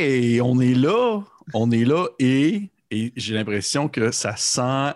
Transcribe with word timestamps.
Hey, 0.00 0.40
on 0.40 0.58
est 0.60 0.72
là, 0.74 1.20
on 1.52 1.70
est 1.70 1.84
là 1.84 2.06
et, 2.18 2.70
et 2.90 3.12
j'ai 3.16 3.34
l'impression 3.34 3.86
que 3.86 4.10
ça 4.12 4.34
sent 4.34 4.94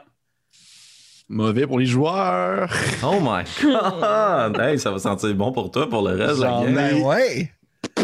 mauvais 1.29 1.67
pour 1.67 1.79
les 1.79 1.85
joueurs. 1.85 2.71
Oh 3.03 3.19
my 3.21 3.43
god! 3.63 4.59
Hey, 4.61 4.79
ça 4.79 4.91
va 4.91 4.99
sentir 4.99 5.35
bon 5.35 5.53
pour 5.53 5.71
toi 5.71 5.91
pour 5.91 6.09
le 6.09 6.15
reste 6.17 6.39
de 6.39 6.43
la 6.45 6.49
J'en 6.49 6.65
game. 6.65 6.79
ai- 6.79 7.03
ouais. 7.03 7.53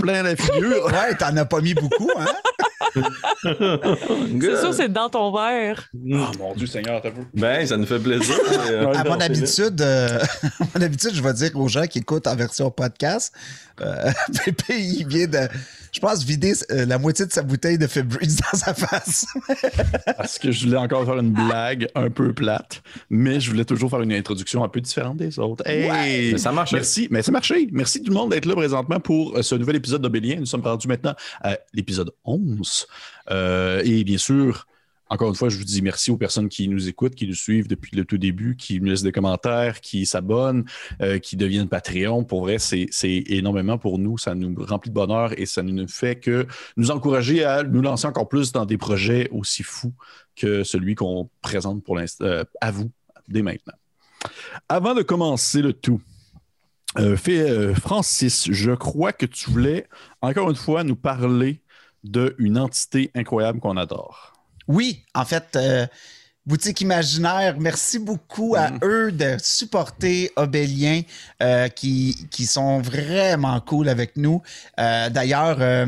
Plein 0.01 0.23
la 0.23 0.37
figure. 0.37 0.87
Ouais, 0.91 1.15
t'en 1.17 1.37
as 1.37 1.45
pas 1.45 1.61
mis 1.61 1.75
beaucoup, 1.75 2.11
hein? 2.19 2.27
C'est 2.95 4.57
sûr, 4.61 4.75
c'est 4.75 4.93
dans 4.93 5.09
ton 5.09 5.33
verre. 5.33 5.89
Oh 5.95 6.27
mon 6.39 6.55
Dieu 6.55 6.67
Seigneur, 6.67 7.01
t'as 7.01 7.11
vu? 7.11 7.23
Ben, 7.35 7.67
ça 7.67 7.77
nous 7.77 7.87
fait 7.87 7.99
plaisir. 7.99 8.35
Euh, 8.71 8.93
À 8.95 9.05
mon 9.05 9.19
habitude, 9.21 9.81
euh, 9.81 10.19
à 10.61 10.65
mon 10.75 10.83
habitude, 10.85 11.13
je 11.15 11.23
vais 11.23 11.33
dire 11.33 11.51
aux 11.55 11.69
gens 11.69 11.87
qui 11.87 11.99
écoutent 11.99 12.27
en 12.27 12.37
version 12.37 12.71
podcast, 12.71 13.33
euh, 13.81 14.11
Pépé, 14.45 14.79
il 14.79 15.07
vient 15.07 15.27
de, 15.27 15.49
je 15.93 15.99
pense, 16.01 16.23
vider 16.25 16.53
euh, 16.71 16.85
la 16.87 16.99
moitié 16.99 17.27
de 17.27 17.33
sa 17.33 17.43
bouteille 17.43 17.79
de 17.79 17.87
Febreze 17.87 18.37
dans 18.53 18.59
sa 18.59 18.75
face. 18.75 19.27
Parce 20.17 20.39
que 20.39 20.51
je 20.53 20.67
voulais 20.67 20.77
encore 20.77 21.05
faire 21.05 21.19
une 21.19 21.33
blague 21.33 21.89
un 21.95 22.11
peu 22.11 22.33
plate, 22.33 22.83
mais 23.09 23.41
je 23.41 23.51
voulais 23.51 23.65
toujours 23.65 23.91
faire 23.91 24.03
une 24.03 24.13
introduction 24.13 24.63
un 24.63 24.69
peu 24.69 24.81
différente 24.81 25.17
des 25.17 25.39
autres. 25.39 25.67
Hey! 25.67 26.33
Mais 26.33 26.39
ça 26.39 26.53
marche. 26.53 26.73
Merci, 26.73 27.09
mais 27.11 27.23
ça 27.23 27.33
marché. 27.33 27.69
Merci 27.73 28.03
tout 28.03 28.11
le 28.13 28.17
monde 28.17 28.31
d'être 28.31 28.47
là 28.47 28.55
présentement 28.55 29.01
pour 29.01 29.43
ce 29.43 29.55
nouvel 29.55 29.77
épisode 29.77 29.90
d'Obélien. 29.99 30.37
Nous 30.37 30.47
sommes 30.47 30.63
rendus 30.63 30.89
maintenant 30.89 31.15
à 31.43 31.59
l'épisode 31.73 32.13
11. 32.25 32.87
Euh, 33.31 33.83
et 33.85 34.05
bien 34.05 34.19
sûr, 34.19 34.67
encore 35.13 35.29
une 35.29 35.35
fois, 35.35 35.49
je 35.49 35.59
vous 35.59 35.65
dis 35.65 35.83
merci 35.83 36.13
aux 36.13 36.17
personnes 36.17 36.49
qui 36.49 36.69
nous 36.69 36.89
écoutent, 36.89 37.17
qui 37.17 37.27
nous 37.27 37.35
suivent 37.35 37.67
depuis 37.67 37.97
le 37.97 38.05
tout 38.05 38.17
début, 38.17 38.57
qui 38.57 38.81
nous 38.81 38.87
laissent 38.87 39.03
des 39.03 39.11
commentaires, 39.11 39.81
qui 39.81 40.07
s'abonnent, 40.07 40.65
euh, 41.03 41.19
qui 41.19 41.37
deviennent 41.37 41.69
Patreon. 41.69 42.23
Pour 42.23 42.43
vrai, 42.43 42.59
c'est 42.61 42.87
c'est 42.93 43.25
énormément 43.27 43.77
pour 43.77 43.99
nous. 43.99 44.19
Ça 44.19 44.37
nous 44.37 44.55
remplit 44.65 44.91
de 44.91 44.95
bonheur 44.95 45.37
et 45.37 45.47
ça 45.47 45.65
ne 45.65 45.87
fait 45.89 46.15
que 46.15 46.47
nous 46.77 46.93
encourager 46.93 47.45
à 47.45 47.65
nous 47.65 47.83
lancer 47.83 48.07
encore 48.07 48.29
plus 48.29 48.53
dans 48.53 48.67
des 48.67 48.79
projets 48.79 49.29
aussi 49.33 49.65
fous 49.65 49.93
que 50.37 50.63
celui 50.63 50.95
qu'on 50.95 51.29
présente 51.43 51.83
pour 51.83 51.97
l'instant 51.97 52.25
euh, 52.25 52.45
à 52.61 52.71
vous 52.71 52.93
dès 53.27 53.43
maintenant. 53.43 53.75
Avant 54.69 54.95
de 54.95 55.03
commencer 55.03 55.61
le 55.61 55.73
tout, 55.73 56.01
euh, 56.99 57.17
euh, 57.29 57.75
Francis, 57.75 58.51
je 58.51 58.73
crois 58.73 59.13
que 59.13 59.27
tu 59.27 59.51
voulais 59.51 59.87
encore 60.23 60.51
une 60.51 60.57
fois 60.57 60.83
nous 60.83 60.97
parler 60.97 61.63
d'une 62.03 62.59
entité 62.59 63.11
incroyable 63.15 63.61
qu'on 63.61 63.77
adore. 63.77 64.33
Oui, 64.67 65.05
en 65.15 65.25
fait, 65.25 65.57
euh, 65.57 65.87
Boutique 66.47 66.81
Imaginaire, 66.81 67.57
merci 67.61 67.99
beaucoup 67.99 68.57
à 68.57 68.71
Mhm. 68.71 68.79
eux 68.83 69.13
de 69.13 69.37
supporter 69.43 70.33
Obélien, 70.37 71.03
euh, 71.43 71.69
qui, 71.69 72.17
qui 72.31 72.47
sont 72.47 72.81
vraiment 72.81 73.61
cool 73.61 73.91
avec 73.91 74.17
nous. 74.17 74.41
Euh, 74.81 75.11
D'ailleurs, 75.11 75.59
euh, 75.61 75.87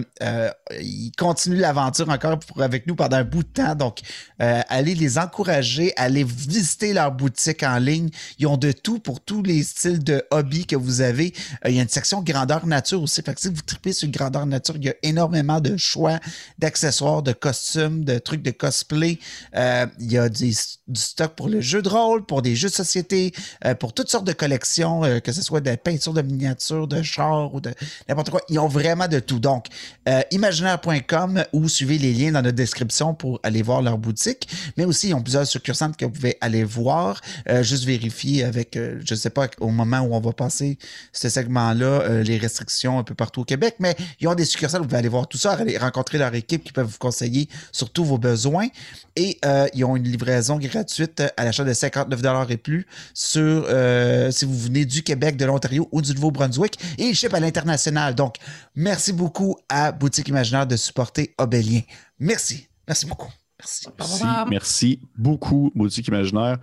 ils 0.79 1.11
continuent 1.17 1.59
l'aventure 1.59 2.11
encore 2.11 2.39
pour- 2.39 2.61
avec 2.63 2.87
nous 2.87 2.95
pendant 2.95 3.17
un 3.17 3.25
bout 3.25 3.43
de 3.45 3.49
temps. 3.49 3.75
Donc, 3.75 4.01
allez 4.39 4.95
les 4.95 5.19
encourager, 5.19 5.95
allez 5.97 6.23
visiter 6.25 6.93
leur 6.93 7.13
boutique 7.13 7.63
en 7.63 7.79
ligne. 7.79 8.11
Ils 8.39 8.47
ont 8.47 8.57
de 8.59 8.73
tout 8.73 8.99
pour 8.99 9.21
tous 9.21 9.43
les 9.43 9.63
styles 9.63 10.05
de 10.05 10.23
hobby 10.31 10.67
que 10.67 10.77
vous 10.77 11.01
avez. 11.01 11.33
Il 11.67 11.73
y 11.75 11.79
a 11.79 11.83
une 11.83 11.89
section 11.89 12.21
grandeur 12.23 12.67
nature 12.67 13.01
aussi. 13.03 13.23
Fait 13.23 13.35
que 13.35 13.41
si 13.41 13.49
vous 13.49 13.63
tripez 13.63 13.93
sur 13.95 14.09
grandeur 14.11 14.45
nature, 14.45 14.77
il 14.77 14.85
y 14.85 14.91
a 14.91 14.95
énormément 15.03 15.61
de 15.61 15.77
choix 15.79 16.21
d'accessoires, 16.59 17.23
de 17.23 17.33
costumes, 17.33 18.05
de 18.05 18.19
trucs 18.19 18.43
de 18.43 18.51
cosplay. 18.51 19.19
Il 19.55 20.13
y 20.13 20.19
a 20.19 20.29
du 20.49 21.01
stock 21.01 21.35
pour 21.35 21.49
le 21.49 21.61
jeu 21.61 21.83
de 21.83 21.89
rôle, 21.89 22.25
pour 22.25 22.43
des 22.43 22.57
jeux 22.57 22.69
de 22.69 22.75
société, 22.75 23.33
euh, 23.65 23.75
pour 23.75 23.93
toutes 23.93 24.09
sortes 24.09 24.27
de 24.27 24.33
collections, 24.33 25.05
euh, 25.05 25.21
que 25.21 25.33
ce 25.33 25.43
soit 25.43 25.61
de 25.61 25.75
peintures 25.77 26.13
de 26.13 26.23
miniatures, 26.23 26.89
de 26.89 27.03
chars 27.03 27.55
ou 27.55 27.61
de 27.61 27.73
n'importe 28.09 28.31
quoi. 28.31 28.41
Ils 28.49 28.59
ont 28.59 28.69
vraiment 28.69 29.09
de 29.09 29.21
tout. 29.21 29.39
Donc, 29.39 29.67
euh, 30.09 30.21
imaginaire.com 30.31 31.45
ou 31.53 31.69
suivez 31.69 31.99
les 31.99 32.13
liens 32.13 32.33
dans 32.33 32.43
la 32.43 32.53
description 32.53 33.15
pour 33.15 33.41
aller 33.43 33.63
voir 33.63 33.83
leur 33.83 33.99
boutique. 33.99 34.49
Mais 34.77 34.85
aussi, 34.85 35.09
ils 35.09 35.15
ont 35.15 35.23
plusieurs 35.23 35.47
succursales 35.47 35.97
que 35.97 36.05
vous 36.05 36.13
pouvez 36.13 36.37
aller 36.41 36.65
voir. 36.65 37.21
Juste 37.61 37.85
vérifier 37.85 38.45
avec, 38.45 38.79
je 39.05 39.15
sais 39.15 39.31
pas, 39.31 39.49
au 39.61 39.69
moment 39.69 40.01
où 40.01 40.15
on 40.15 40.21
va 40.21 40.33
passer 40.33 40.79
ce 41.13 41.29
segment-là, 41.29 42.23
les 42.23 42.39
restrictions 42.39 42.99
un 42.99 43.05
peu 43.05 43.15
partout 43.15 43.43
au 43.43 43.45
Québec. 43.45 43.77
Mais 43.79 43.97
ils 44.21 44.29
ont 44.29 44.35
des 44.35 44.45
succursales, 44.45 44.81
vous 44.81 44.87
pouvez 44.87 44.99
aller 44.99 45.09
voir 45.09 45.29
tout 45.29 45.39
ça, 45.39 45.53
aller 45.53 45.77
rencontrer 45.79 46.19
leur 46.19 46.35
équipe 46.35 46.65
qui 46.65 46.73
peuvent 46.73 46.87
vous 46.87 46.99
conseiller 46.99 47.49
sur 47.73 47.91
tous 47.91 48.05
vos 48.05 48.19
besoins. 48.19 48.69
Et 49.17 49.39
ils 49.75 49.85
ont 49.85 49.97
une 49.97 50.05
livraison 50.05 50.32
gratuite 50.41 51.23
à 51.37 51.45
l'achat 51.45 51.65
de 51.65 51.73
59 51.73 52.51
et 52.51 52.57
plus 52.57 52.87
sur 53.15 53.65
euh, 53.69 54.31
si 54.31 54.45
vous 54.45 54.59
venez 54.59 54.85
du 54.85 55.03
Québec, 55.03 55.37
de 55.37 55.45
l'Ontario 55.45 55.89
ou 55.93 56.03
du 56.03 56.13
Nouveau-Brunswick. 56.15 56.79
Et 56.99 57.05
ils 57.05 57.15
shippent 57.15 57.35
à 57.35 57.41
l'international. 57.41 58.15
Donc, 58.15 58.37
merci 58.75 59.13
beaucoup 59.13 59.57
à 59.69 59.93
Boutique 59.93 60.29
Imaginaire 60.29 60.67
de 60.67 60.77
supporter 60.77 61.35
Obélien. 61.39 61.81
Merci. 62.19 62.69
Merci 62.87 63.07
beaucoup. 63.07 63.31
Merci. 63.59 63.87
Merci, 63.97 64.25
merci 64.51 65.01
beaucoup, 65.17 65.71
Boutique 65.75 66.09
Imaginaire. 66.09 66.59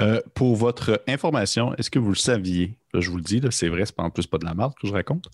Euh, 0.00 0.20
pour 0.34 0.56
votre 0.56 1.00
information, 1.06 1.74
est-ce 1.76 1.90
que 1.90 2.00
vous 2.00 2.08
le 2.08 2.16
saviez? 2.16 2.76
Là, 2.92 3.00
je 3.00 3.08
vous 3.08 3.18
le 3.18 3.22
dis, 3.22 3.40
c'est 3.50 3.68
vrai, 3.68 3.86
c'est 3.86 3.94
pas 3.94 4.02
en 4.02 4.10
plus 4.10 4.26
pas 4.26 4.38
de 4.38 4.44
la 4.44 4.54
marque 4.54 4.80
que 4.80 4.88
je 4.88 4.92
raconte. 4.92 5.26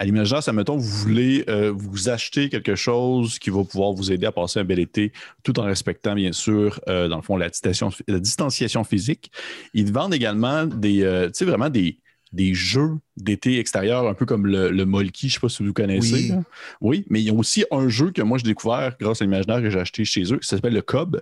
À 0.00 0.06
l'imaginaire, 0.06 0.42
ça 0.42 0.54
mettons, 0.54 0.78
vous 0.78 0.88
voulez 0.88 1.44
euh, 1.50 1.70
vous 1.76 2.08
acheter 2.08 2.48
quelque 2.48 2.74
chose 2.74 3.38
qui 3.38 3.50
va 3.50 3.62
pouvoir 3.64 3.92
vous 3.92 4.10
aider 4.10 4.24
à 4.24 4.32
passer 4.32 4.58
un 4.58 4.64
bel 4.64 4.78
été, 4.78 5.12
tout 5.42 5.60
en 5.60 5.64
respectant, 5.64 6.14
bien 6.14 6.32
sûr, 6.32 6.80
euh, 6.88 7.06
dans 7.06 7.16
le 7.16 7.22
fond, 7.22 7.36
la 7.36 7.50
distanciation, 7.50 7.90
la 8.08 8.18
distanciation 8.18 8.82
physique. 8.82 9.30
Ils 9.74 9.92
vendent 9.92 10.14
également 10.14 10.64
des, 10.64 11.02
euh, 11.02 11.26
tu 11.26 11.32
sais, 11.34 11.44
vraiment 11.44 11.68
des, 11.68 11.98
des 12.32 12.54
jeux 12.54 12.92
d'été 13.18 13.58
extérieurs, 13.58 14.08
un 14.08 14.14
peu 14.14 14.24
comme 14.24 14.46
le, 14.46 14.70
le 14.70 14.86
Molki, 14.86 15.28
je 15.28 15.34
ne 15.34 15.38
sais 15.38 15.40
pas 15.40 15.48
si 15.50 15.62
vous 15.62 15.74
connaissez. 15.74 16.32
Oui. 16.32 16.42
Oui, 16.80 17.04
mais 17.10 17.22
ils 17.22 17.30
ont 17.30 17.38
aussi 17.38 17.66
un 17.70 17.90
jeu 17.90 18.10
que 18.10 18.22
moi 18.22 18.38
j'ai 18.38 18.44
découvert 18.44 18.96
grâce 18.98 19.20
à 19.20 19.26
l'imaginaire 19.26 19.60
que 19.60 19.68
j'ai 19.68 19.80
acheté 19.80 20.06
chez 20.06 20.22
eux, 20.32 20.38
ça 20.40 20.56
s'appelle 20.56 20.72
le 20.72 20.80
Cob. 20.80 21.20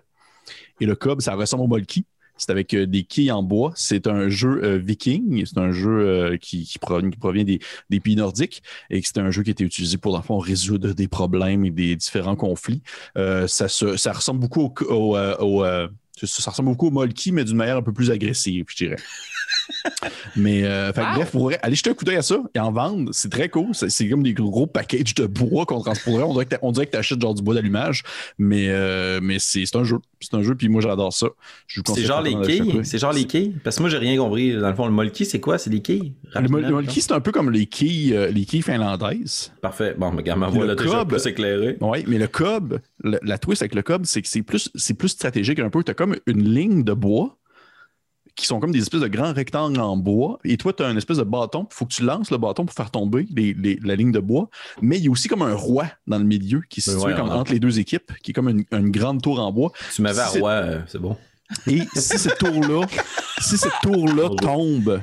Et 0.81 0.87
le 0.87 0.95
Cob, 0.95 1.21
ça 1.21 1.35
ressemble 1.35 1.65
au 1.65 1.67
Molki. 1.67 2.07
C'est 2.39 2.51
avec 2.51 2.73
euh, 2.75 2.87
des 2.87 3.05
quilles 3.05 3.33
en 3.33 3.43
bois. 3.43 3.73
C'est 3.77 4.07
un 4.07 4.29
jeu 4.29 4.61
euh, 4.65 4.79
viking. 4.79 5.45
C'est 5.47 5.59
un 5.59 5.73
jeu 5.73 5.91
euh, 5.91 6.37
qui, 6.39 6.79
provient, 6.81 7.45
des, 7.45 7.61
pays 8.01 8.17
nordiques 8.17 8.63
et 8.91 9.01
c'est 9.03 9.19
un 9.19 9.31
jeu 9.31 9.43
qui 9.43 9.51
a 9.51 9.53
été 9.53 9.65
utilisé 9.65 9.99
pour, 9.99 10.13
dans 10.13 10.23
fond, 10.23 10.39
résoudre 10.39 10.93
des 10.93 11.09
problèmes 11.09 11.65
et 11.65 11.71
des 11.71 11.97
différents 11.97 12.37
conflits. 12.37 12.83
Ça, 13.17 13.69
se- 13.69 13.97
ça 13.97 14.13
ressemble 14.13 14.41
beaucoup 14.41 14.73
au, 14.89 15.17
au, 15.17 15.65
ça 16.27 16.51
ressemble 16.51 16.71
beaucoup 16.71 16.89
au 16.89 16.91
Molki, 16.91 17.33
mais 17.33 17.45
d'une 17.45 17.57
manière 17.57 17.77
un 17.77 17.83
peu 17.83 17.93
plus 17.93 18.11
agressive, 18.11 18.65
je 18.69 18.77
dirais. 18.77 18.97
mais 20.37 20.65
euh, 20.65 20.93
fait 20.93 21.01
que 21.03 21.07
Wow. 21.09 21.15
bref, 21.17 21.31
pour 21.31 21.53
allez 21.63 21.75
jeter 21.75 21.91
un 21.91 21.95
coup 21.95 22.05
d'œil 22.05 22.17
à 22.17 22.23
ça 22.23 22.37
et 22.55 22.59
en 22.61 22.71
vendre. 22.73 23.11
C'est 23.13 23.31
très 23.31 23.49
cool. 23.49 23.69
C'est 23.75 24.09
comme 24.09 24.23
des 24.23 24.35
gros 24.35 24.67
packages 24.67 25.15
de 25.15 25.27
bois 25.27 25.65
qu'on 25.67 25.81
transporterait. 25.81 26.25
On 26.63 26.73
dirait 26.73 26.87
que 26.87 26.91
tu 26.93 26.97
achètes 26.97 27.21
genre 27.21 27.35
du 27.35 27.43
bois 27.43 27.55
d'allumage, 27.55 28.03
mais, 28.39 28.67
euh, 28.69 29.21
mais 29.23 29.39
c'est 29.39 29.65
c'est 29.67 29.77
un 29.77 29.85
jeu. 29.85 29.97
C'est 30.21 30.35
un 30.35 30.43
jeu, 30.43 30.55
puis 30.55 30.69
moi 30.69 30.81
j'adore 30.81 31.13
ça. 31.13 31.29
C'est 31.67 32.05
genre 32.05 32.23
les 32.23 32.35
quilles? 32.41 32.81
C'est 32.85 32.99
genre 32.99 33.13
les 33.13 33.25
quilles? 33.25 33.55
Parce 33.63 33.77
que 33.77 33.83
moi, 33.83 33.91
j'ai 33.91 33.99
rien 33.99 34.17
compris. 34.19 34.55
Dans 34.55 34.69
le 34.69 34.75
fond, 34.75 34.87
le 34.87 34.93
molki, 34.93 35.25
c'est 35.25 35.41
quoi? 35.41 35.59
C'est 35.59 35.71
des 35.71 35.81
quilles? 35.81 36.13
Le, 36.35 36.41
mol- 36.43 36.43
le 36.43 36.67
Rapidement, 36.67 36.71
Molki, 36.83 37.01
c'est 37.01 37.13
un 37.13 37.21
peu 37.21 37.31
comme 37.33 37.51
les 37.51 37.67
quilles, 37.67 38.15
euh, 38.15 38.31
les 38.31 38.45
quilles 38.45 38.63
finlandaises. 38.63 39.53
Parfait. 39.63 39.95
Bon, 39.97 40.11
regarde, 40.11 40.39
ma 40.41 40.49
voix 40.49 40.63
Le 40.63 40.69
là, 40.69 40.75
déjà 40.75 40.91
cob. 40.99 41.09
plus 41.09 41.27
éclairée. 41.27 41.77
Oui, 41.81 42.05
mais 42.07 42.19
le 42.19 42.27
cob, 42.29 42.81
le- 43.03 43.19
la 43.23 43.39
twist 43.39 43.63
avec 43.63 43.75
le 43.75 43.83
cob, 43.83 44.03
c'est 44.07 44.23
que 44.23 44.29
c'est 44.29 44.43
plus, 44.43 44.71
c'est 44.75 44.95
plus 44.95 45.09
stratégique 45.11 45.59
un 45.61 45.71
peu. 45.71 45.83
Tu 45.85 45.91
as 45.91 45.95
comme 45.95 46.17
une 46.27 46.43
ligne 46.53 46.83
de 46.85 46.93
bois 46.93 47.38
qui 48.39 48.47
sont 48.47 48.61
comme 48.61 48.71
des 48.71 48.79
espèces 48.79 49.01
de 49.01 49.09
grands 49.09 49.33
rectangles 49.35 49.81
en 49.81 49.97
bois. 49.97 50.39
Et 50.45 50.57
toi, 50.57 50.73
tu 50.73 50.83
as 50.85 50.89
une 50.91 50.97
espèce 50.97 51.17
de 51.19 51.25
bâton. 51.25 51.67
Il 51.71 51.75
faut 51.75 51.85
que 51.87 51.93
tu 51.93 52.05
lances 52.05 52.31
le 52.31 52.39
bâton 52.39 52.65
pour 52.65 52.75
faire 52.75 52.91
tomber 52.91 53.27
les- 53.35 53.53
les- 53.53 53.79
la 53.83 53.97
ligne 53.97 54.13
de 54.13 54.21
bois. 54.21 54.49
Mais 54.81 54.97
il 54.99 55.05
y 55.05 55.09
a 55.09 55.11
aussi 55.11 55.27
comme 55.29 55.43
un 55.43 55.55
roi 55.55 55.87
dans 56.07 56.19
le 56.19 56.25
milieu 56.25 56.63
qui 56.71 56.79
est 56.81 56.87
Ben 56.87 56.93
situé 56.97 57.13
ouais, 57.13 57.19
comme 57.19 57.29
entre 57.31 57.53
les 57.53 57.59
deux 57.59 57.81
équipes, 57.81 58.13
qui 58.23 58.31
est 58.31 58.35
comme 58.35 58.49
une, 58.49 58.65
une 58.71 58.91
grande 58.91 59.21
tour 59.21 59.41
en 59.41 59.51
bois. 59.53 59.73
Tu 59.95 60.03
m'avais 60.03 60.21
à 60.21 60.29
roi, 60.29 60.51
euh, 60.53 60.81
c'est 60.87 61.01
bon. 61.01 61.17
Et 61.67 61.81
si 61.97 62.19
cette 62.19 62.39
tour-là, 62.39 62.87
si 63.41 63.59
cette 63.59 63.73
tour-là 63.83 64.29
tombe 64.41 65.01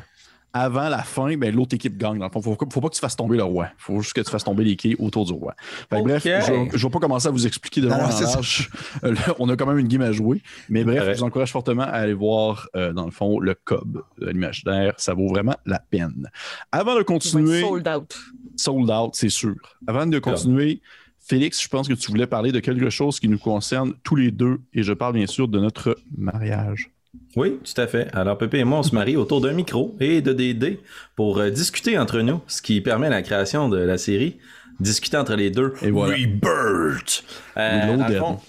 avant 0.56 0.88
la 0.88 1.04
fin, 1.04 1.36
ben, 1.36 1.54
l'autre 1.54 1.76
équipe 1.76 1.98
gagne. 1.98 2.18
Dans 2.18 2.28
le 2.28 2.32
fond, 2.32 2.42
faut, 2.42 2.58
faut 2.72 2.82
pas 2.82 2.88
que 2.88 2.96
tu 2.96 3.02
fasses 3.02 3.18
tomber 3.18 3.36
le 3.36 3.44
roi. 3.44 3.68
faut 3.78 4.00
juste 4.00 4.14
que 4.14 4.22
tu 4.22 4.32
fasses 4.32 4.46
tomber 4.46 4.64
les 4.64 4.78
quilles 4.78 4.96
autour 5.00 5.26
du 5.26 5.34
roi. 5.34 5.54
Fait. 5.90 6.02
Bref, 6.02 6.24
je 6.24 6.54
ne 6.54 6.78
vais 6.78 6.90
pas 6.90 7.00
commencer 7.00 7.28
à 7.28 7.31
vous 7.31 7.46
expliquer 7.46 7.81
de 7.81 7.90
large. 7.90 8.69
Euh, 9.04 9.13
là, 9.13 9.36
on 9.40 9.50
a 9.50 9.57
quand 9.57 9.66
même 9.66 9.80
une 9.80 9.90
game 9.90 10.02
à 10.02 10.13
jouer. 10.13 10.42
Mais 10.69 10.86
bref, 10.86 11.04
je 11.10 11.18
vous 11.18 11.24
encourage 11.24 11.52
fortement 11.52 11.84
à 11.84 11.88
aller 11.88 12.13
voir, 12.13 12.69
euh, 12.78 12.94
dans 12.94 13.04
le 13.04 13.12
fond, 13.12 13.38
le 13.40 13.54
cob 13.66 14.02
de 14.18 14.30
l'imaginaire. 14.30 14.94
Ça 14.98 15.13
vaut 15.13 15.28
vraiment 15.28 15.56
la 15.66 15.80
peine. 15.80 16.30
Avant 16.72 16.96
de 16.96 17.01
Il 17.01 17.04
continuer, 17.04 17.60
sold 17.60 17.88
out. 17.90 18.18
sold 18.56 18.90
out, 18.90 19.13
c'est 19.13 19.30
sûr. 19.30 19.56
Avant 19.88 20.06
de 20.06 20.19
continuer, 20.19 20.81
Félix, 21.19 21.62
je 21.62 21.68
pense 21.68 21.90
que 21.90 21.94
tu 21.94 22.10
voulais 22.12 22.28
parler 22.28 22.54
de 22.54 22.62
quelque 22.62 22.90
chose 22.90 23.19
qui 23.19 23.28
nous 23.28 23.40
concerne 23.40 23.94
tous 24.04 24.16
les 24.16 24.31
deux. 24.31 24.62
Et 24.74 24.84
je 24.84 24.94
parle 24.94 25.16
bien 25.16 25.28
sûr 25.28 25.50
de 25.50 25.60
notre 25.60 25.98
mariage. 26.16 26.94
Oui, 27.35 27.59
tout 27.63 27.81
à 27.81 27.88
fait. 27.88 28.07
Alors, 28.13 28.38
Pépé 28.38 28.59
et 28.59 28.63
moi, 28.63 28.79
on 28.79 28.83
se 28.83 28.95
marie 28.95 29.17
autour 29.17 29.41
d'un 29.41 29.53
micro 29.53 29.95
et 30.00 30.21
de 30.21 30.31
des 30.33 30.53
dés 30.53 30.79
pour 31.15 31.39
euh, 31.39 31.50
discuter 31.50 31.97
entre 31.97 32.21
nous, 32.21 32.41
ce 32.47 32.62
qui 32.62 32.79
permet 32.81 33.09
la 33.09 33.21
création 33.21 33.69
de 33.69 33.77
la 33.77 33.97
série 33.97 34.38
discuter 34.79 35.15
entre 35.17 35.35
les 35.35 35.51
deux. 35.51 35.73
Et 35.81 35.89
voilà. 35.89 36.15
Rebirth! 36.15 37.23
Euh, 37.57 37.81
Reloaded. 37.91 37.97
dans 38.00 38.07
le 38.09 38.19
fond- 38.19 38.39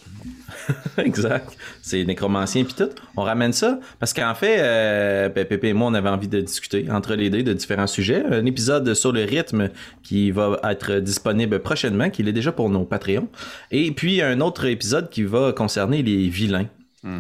exact. 0.99 1.57
C'est 1.83 2.05
nécromancien 2.05 2.65
puis 2.65 2.75
tout. 2.75 2.89
On 3.17 3.23
ramène 3.23 3.53
ça 3.53 3.79
parce 4.01 4.13
qu'en 4.13 4.35
fait, 4.35 4.57
euh, 4.59 5.29
ben, 5.29 5.45
Pépé 5.45 5.69
et 5.69 5.73
moi, 5.73 5.89
on 5.89 5.95
avait 5.95 6.09
envie 6.09 6.27
de 6.29 6.41
discuter 6.41 6.87
entre 6.91 7.15
les 7.15 7.31
deux 7.31 7.43
de 7.45 7.53
différents 7.53 7.87
sujets. 7.87 8.25
Un 8.29 8.45
épisode 8.47 8.93
sur 8.95 9.13
le 9.13 9.23
rythme 9.23 9.71
qui 10.03 10.31
va 10.33 10.59
être 10.69 10.97
disponible 10.97 11.61
prochainement, 11.61 12.11
qui 12.11 12.23
est 12.23 12.33
déjà 12.33 12.51
pour 12.53 12.71
nos 12.71 12.85
Patreons. 12.85 13.29
Et 13.71 13.93
puis 13.93 14.21
un 14.23 14.41
autre 14.41 14.65
épisode 14.65 15.11
qui 15.11 15.23
va 15.23 15.53
concerner 15.53 16.03
les 16.03 16.29
vilains. 16.29 16.67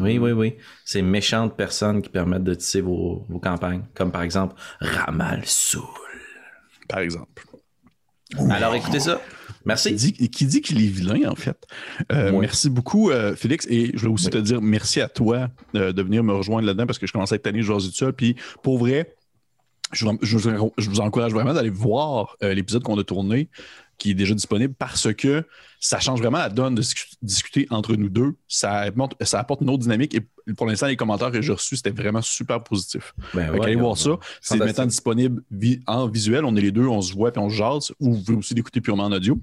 Oui, 0.01 0.19
oui, 0.19 0.33
oui. 0.33 0.57
Ces 0.85 1.01
méchantes 1.03 1.57
personnes 1.57 2.03
qui 2.03 2.09
permettent 2.09 2.45
de 2.45 2.55
tisser 2.55 2.81
vos, 2.81 3.25
vos 3.29 3.39
campagnes, 3.39 3.83
comme 3.95 4.11
par 4.11 4.23
exemple 4.23 4.57
Ramal 4.81 5.43
Soul. 5.47 5.83
Par 6.89 6.99
exemple. 7.01 7.45
Alors 8.51 8.75
écoutez 8.75 9.01
ça. 9.01 9.21
Qui 9.49 9.53
Merci. 9.69 9.93
dit, 9.95 10.13
qui 10.31 10.47
dit 10.47 10.61
qu'il 10.61 10.83
est 10.83 10.87
vilain, 10.89 11.31
en 11.31 11.35
fait. 11.37 11.57
Euh, 12.13 12.31
Ouais. 12.33 12.41
Merci 12.41 12.71
beaucoup, 12.71 13.11
euh, 13.11 13.35
Félix. 13.37 13.67
Et 13.69 13.91
je 13.95 14.01
voulais 14.01 14.13
aussi 14.15 14.31
te 14.31 14.39
dire 14.39 14.61
merci 14.61 15.01
à 15.01 15.09
toi 15.09 15.49
euh, 15.75 15.93
de 15.93 16.03
venir 16.03 16.23
me 16.25 16.33
rejoindre 16.33 16.67
là-dedans 16.67 16.87
parce 16.87 16.99
que 16.99 17.07
je 17.07 17.13
commençais 17.13 17.35
à 17.35 17.37
être 17.37 17.43
tanné 17.43 17.59
de 17.59 17.65
jaser 17.65 17.89
tout 17.89 17.95
seul. 17.95 18.13
Puis 18.13 18.37
pour 18.63 18.79
vrai, 18.79 19.17
je, 19.93 20.05
vous- 20.05 20.19
je 20.23 20.37
vous- 20.39 20.73
je 20.79 20.89
vous 20.91 21.01
encourage 21.01 21.33
vraiment 21.33 21.53
d'aller 21.55 21.71
voir 21.71 22.37
euh, 22.43 22.55
l'épisode 22.55 22.83
qu'on 22.85 22.99
a 22.99 23.05
tourné 23.05 23.49
qui 23.99 24.11
est 24.11 24.15
déjà 24.15 24.35
disponible 24.35 24.75
parce 24.75 25.13
que 25.15 25.45
ça 25.81 26.01
change 26.01 26.21
vraiment 26.21 26.39
la 26.39 26.49
donne 26.49 26.75
de 26.75 26.83
discu- 26.83 27.15
discuter 27.23 27.67
entre 27.71 27.95
nous 27.97 28.09
deux. 28.09 28.35
Ça 28.49 28.73
apporte, 28.81 29.23
ça 29.25 29.41
apporte 29.41 29.61
une 29.63 29.71
autre 29.71 29.83
dynamique 29.83 30.15
et 30.15 30.21
pour 30.55 30.67
l'instant, 30.67 30.87
les 30.87 30.97
commentaires 30.97 31.31
que 31.31 31.41
j'ai 31.43 31.53
reçus, 31.53 31.77
c'était 31.77 31.91
vraiment 31.91 32.23
super 32.23 32.63
positif. 32.63 33.15
Ben 33.35 33.51
ouais, 33.51 33.59
qu'allez 33.61 33.77
voir 33.77 33.97
ça. 33.97 34.11
C'est 34.41 34.57
maintenant 34.59 34.87
disponible 34.87 35.43
vi- 35.51 35.81
en 35.87 36.07
visuel. 36.09 36.45
On 36.45 36.55
est 36.57 36.61
les 36.61 36.73
deux, 36.73 36.87
on 36.87 37.01
se 37.03 37.13
voit 37.15 37.33
puis 37.33 37.41
on 37.43 37.49
se 37.51 37.55
jase. 37.57 37.93
Ou 38.01 38.15
vous 38.15 38.23
pouvez 38.23 38.39
aussi 38.39 38.55
l'écouter 38.55 38.81
purement 38.81 39.05
en 39.05 39.13
audio. 39.13 39.39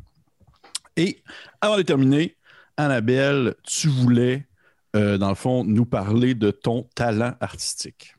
Et 0.96 1.22
avant 1.62 1.78
de 1.78 1.82
terminer, 1.82 2.38
Annabelle, 2.78 3.56
tu 3.64 3.88
voulais, 3.88 4.48
euh, 4.96 5.18
dans 5.18 5.30
le 5.30 5.36
fond, 5.36 5.64
nous 5.64 5.86
parler 5.86 6.36
de 6.36 6.52
ton 6.52 6.88
talent 6.96 7.34
artistique. 7.40 8.16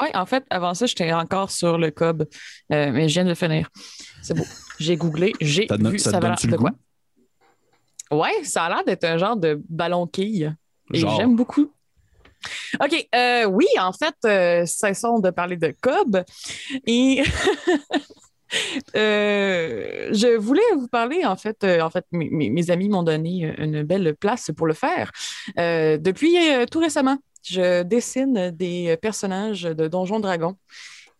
Oui, 0.00 0.08
en 0.14 0.24
fait, 0.24 0.42
avant 0.48 0.72
ça, 0.72 0.86
j'étais 0.86 1.12
encore 1.12 1.50
sur 1.50 1.76
le 1.76 1.90
cob, 1.90 2.22
euh, 2.72 2.90
mais 2.92 3.08
je 3.10 3.14
viens 3.14 3.24
de 3.24 3.28
le 3.28 3.34
finir. 3.34 3.68
C'est 4.22 4.32
beau. 4.34 4.44
J'ai 4.82 4.96
googlé, 4.96 5.32
j'ai 5.40 5.66
donne- 5.66 5.88
vu 5.90 5.98
ça 5.98 6.10
ça 6.10 6.18
le 6.18 6.52
de 6.52 6.56
quoi? 6.56 6.70
goût? 6.70 8.16
Ouais, 8.20 8.42
ça 8.42 8.64
a 8.64 8.68
l'air 8.68 8.84
d'être 8.84 9.04
un 9.04 9.16
genre 9.16 9.36
de 9.36 9.60
ballon 9.68 10.06
quille. 10.06 10.52
Et 10.92 10.98
j'aime 11.16 11.36
beaucoup. 11.36 11.70
OK, 12.82 13.08
euh, 13.14 13.44
oui, 13.44 13.66
en 13.78 13.92
fait, 13.92 14.16
euh, 14.24 14.66
cessons 14.66 15.20
de 15.20 15.30
parler 15.30 15.56
de 15.56 15.72
cob. 15.80 16.24
Et 16.86 17.22
euh, 18.96 20.08
je 20.12 20.36
voulais 20.36 20.60
vous 20.76 20.88
parler, 20.88 21.24
en 21.24 21.36
fait, 21.36 21.62
euh, 21.64 21.80
en 21.80 21.90
fait, 21.90 22.04
mes, 22.12 22.28
mes- 22.30 22.70
amis 22.70 22.88
m'ont 22.88 23.02
donné 23.02 23.54
une 23.58 23.82
belle 23.84 24.14
place 24.16 24.50
pour 24.56 24.66
le 24.66 24.74
faire. 24.74 25.10
Depuis 25.56 26.36
tout 26.70 26.80
récemment, 26.80 27.18
je 27.44 27.82
dessine 27.82 28.50
des 28.50 28.96
personnages 29.00 29.62
de 29.62 29.88
Donjons 29.88 30.20
Dragons. 30.20 30.56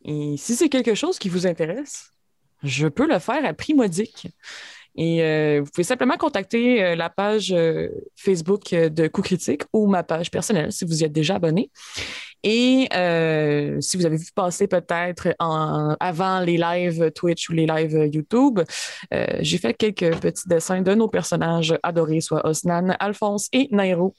Et 0.05 0.35
si 0.37 0.57
c'est 0.57 0.69
quelque 0.69 0.95
chose 0.95 1.19
qui 1.19 1.29
vous 1.29 1.47
intéresse, 1.47 2.12
je 2.63 2.89
peux 2.89 3.07
le 3.07 3.19
faire 3.19 3.45
à 3.45 3.53
prix 3.53 3.75
modique. 3.75 4.29
Et 4.95 5.23
euh, 5.23 5.63
vous 5.65 5.71
pouvez 5.71 5.85
simplement 5.85 6.17
contacter 6.17 6.85
euh, 6.85 6.95
la 6.95 7.09
page 7.09 7.51
euh, 7.53 7.89
Facebook 8.17 8.75
de 8.75 9.09
Coup 9.09 9.23
Critique 9.23 9.63
ou 9.73 9.87
ma 9.87 10.03
page 10.03 10.31
personnelle 10.31 10.71
si 10.71 10.85
vous 10.85 11.01
y 11.01 11.05
êtes 11.05 11.13
déjà 11.13 11.37
abonné. 11.37 11.71
Et 12.45 12.89
si 13.81 13.97
vous 13.97 14.05
avez 14.05 14.17
vu 14.17 14.27
passer 14.35 14.67
peut-être 14.67 15.29
avant 15.39 16.41
les 16.41 16.57
lives 16.57 17.13
Twitch 17.13 17.49
ou 17.49 17.53
les 17.53 17.67
lives 17.67 18.11
YouTube, 18.13 18.59
j'ai 19.39 19.59
fait 19.59 19.75
quelques 19.75 20.19
petits 20.19 20.49
dessins 20.49 20.83
de 20.83 20.93
nos 20.93 21.07
personnages 21.07 21.79
adorés, 21.85 22.21
soit 22.21 22.45
Osnan, 22.45 22.97
Alphonse 22.99 23.49
et 23.53 23.69
Nairo. 23.71 24.17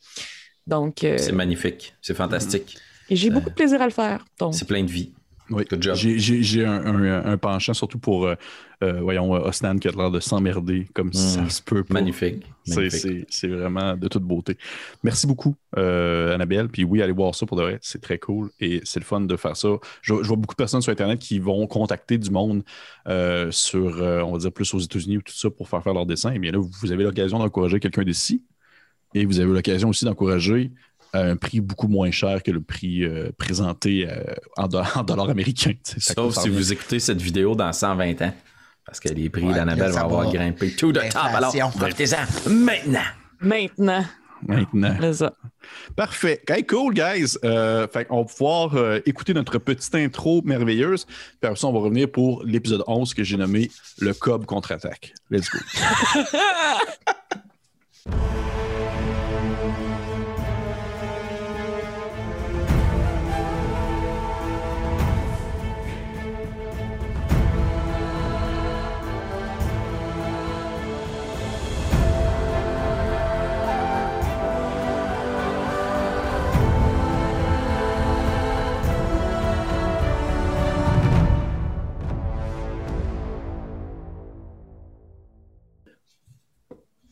Donc, 0.65 0.99
C'est 1.01 1.33
magnifique. 1.33 1.95
C'est 2.01 2.13
fantastique. 2.13 2.77
et 3.09 3.17
j'ai 3.17 3.29
beaucoup 3.29 3.49
de 3.49 3.55
plaisir 3.55 3.81
à 3.81 3.85
le 3.85 3.91
faire. 3.91 4.23
Donc, 4.39 4.55
C'est 4.55 4.69
plein 4.69 4.83
de 4.83 4.89
vie. 4.89 5.11
Oui. 5.53 5.65
J'ai- 5.81 6.65
un, 6.65 6.85
un- 6.85 7.25
un 7.25 7.37
penchant 7.37 7.73
surtout 7.73 7.99
pour, 7.99 8.25
euh, 8.25 8.35
euh, 8.83 8.99
voyons, 9.01 9.35
euh, 9.35 9.47
Osnan 9.47 9.77
qui 9.77 9.87
a 9.87 9.91
l'air 9.91 10.11
de 10.11 10.19
s'emmerder 10.19 10.87
comme 10.93 11.07
Mm. 11.09 11.13
ça 11.13 11.49
se 11.49 11.61
peut 11.61 11.83
pas. 11.83 11.93
Magnifique. 11.95 12.45
C'est- 12.65 13.47
vraiment 13.47 13.95
de 13.97 14.07
toute 14.07 14.23
beauté. 14.23 14.57
Merci 15.03 15.27
beaucoup, 15.27 15.55
euh, 15.77 16.33
Annabelle. 16.33 16.69
Puis 16.69 16.83
oui, 16.83 17.01
allez 17.01 17.11
voir 17.13 17.35
ça 17.35 17.45
pour 17.45 17.57
de 17.57 17.61
vrai. 17.63 17.79
C'est 17.81 18.01
très 18.01 18.17
cool 18.17 18.49
et 18.59 18.81
c'est 18.83 18.99
le 18.99 19.05
fun 19.05 19.21
de 19.21 19.35
faire 19.35 19.57
ça. 19.57 19.69
Je, 20.01 20.13
je 20.21 20.27
vois 20.27 20.37
beaucoup 20.37 20.53
de 20.55 20.57
personnes 20.57 20.81
sur 20.81 20.91
Internet 20.91 21.19
qui 21.19 21.39
vont 21.39 21.67
contacter 21.67 22.17
du 22.17 22.29
monde 22.31 22.63
euh, 23.07 23.51
sur, 23.51 24.01
euh, 24.01 24.21
on 24.21 24.31
va 24.33 24.37
dire, 24.37 24.51
plus 24.51 24.73
aux 24.73 24.79
États-Unis 24.79 25.17
ou 25.17 25.21
tout 25.21 25.33
ça 25.33 25.49
pour 25.49 25.67
faire 25.67 25.83
faire 25.83 25.93
leurs 25.93 26.05
dessins. 26.05 26.31
Et 26.31 26.39
bien 26.39 26.51
là, 26.51 26.59
vous 26.59 26.91
avez 26.91 27.03
l'occasion 27.03 27.37
d'encourager 27.39 27.79
quelqu'un 27.79 28.03
d'ici 28.03 28.43
et 29.13 29.25
vous 29.25 29.39
avez 29.39 29.51
l'occasion 29.53 29.89
aussi 29.89 30.05
d'encourager 30.05 30.71
à 31.13 31.21
un 31.21 31.35
prix 31.35 31.61
beaucoup 31.61 31.87
moins 31.87 32.11
cher 32.11 32.41
que 32.43 32.51
le 32.51 32.61
prix 32.61 33.03
euh, 33.03 33.31
présenté 33.37 34.07
euh, 34.09 34.23
en, 34.57 34.67
do- 34.67 34.81
en 34.95 35.03
dollars 35.03 35.29
américains. 35.29 35.73
Sauf 35.97 36.37
si 36.37 36.49
vous 36.49 36.73
écoutez 36.73 36.99
cette 36.99 37.21
vidéo 37.21 37.55
dans 37.55 37.71
120 37.71 38.21
ans. 38.23 38.33
Parce 38.85 38.99
que 38.99 39.07
les 39.09 39.29
prix 39.29 39.45
Ouais, 39.45 39.53
d'Annabelle 39.53 39.91
vont 39.91 39.97
avoir 39.99 40.25
va. 40.25 40.31
grimpé 40.33 40.71
to 40.75 40.91
the 40.91 40.95
top. 41.09 41.15
Alors, 41.33 41.53
profitez-en 41.77 42.49
maintenant. 42.49 42.99
maintenant, 43.39 44.03
Maintenant. 44.45 44.97
c'est 44.99 45.13
ça. 45.13 45.33
Parfait. 45.95 46.41
Hey, 46.49 46.65
cool, 46.65 46.93
guys. 46.93 47.37
Euh, 47.45 47.87
fait 47.87 48.05
on 48.09 48.23
va 48.23 48.25
pouvoir 48.25 48.75
euh, 48.75 48.99
écouter 49.05 49.33
notre 49.33 49.57
petite 49.57 49.95
intro 49.95 50.41
merveilleuse. 50.43 51.05
Puis 51.05 51.15
après 51.43 51.55
ça, 51.55 51.67
on 51.67 51.71
va 51.73 51.79
revenir 51.79 52.11
pour 52.11 52.43
l'épisode 52.43 52.83
11 52.85 53.13
que 53.13 53.23
j'ai 53.23 53.37
nommé 53.37 53.71
Le 53.99 54.13
Cob 54.13 54.45
contre-attaque. 54.45 55.13
Let's 55.31 55.49
go. 55.49 55.59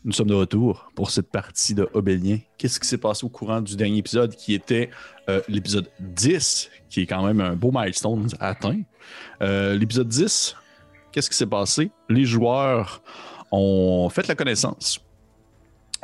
Nous 0.03 0.13
sommes 0.13 0.29
de 0.29 0.33
retour 0.33 0.89
pour 0.95 1.11
cette 1.11 1.29
partie 1.29 1.75
de 1.75 1.87
Obélien. 1.93 2.39
Qu'est-ce 2.57 2.79
qui 2.79 2.87
s'est 2.87 2.97
passé 2.97 3.23
au 3.23 3.29
courant 3.29 3.61
du 3.61 3.75
dernier 3.75 3.99
épisode 3.99 4.35
qui 4.35 4.55
était 4.55 4.89
euh, 5.29 5.41
l'épisode 5.47 5.91
10, 5.99 6.71
qui 6.89 7.01
est 7.01 7.05
quand 7.05 7.23
même 7.23 7.39
un 7.39 7.55
beau 7.55 7.71
milestone 7.71 8.27
atteint? 8.39 8.81
Euh, 9.43 9.75
l'épisode 9.75 10.07
10, 10.07 10.55
qu'est-ce 11.11 11.29
qui 11.29 11.37
s'est 11.37 11.45
passé? 11.45 11.91
Les 12.09 12.25
joueurs 12.25 13.03
ont 13.51 14.09
fait 14.09 14.27
la 14.27 14.33
connaissance 14.33 15.01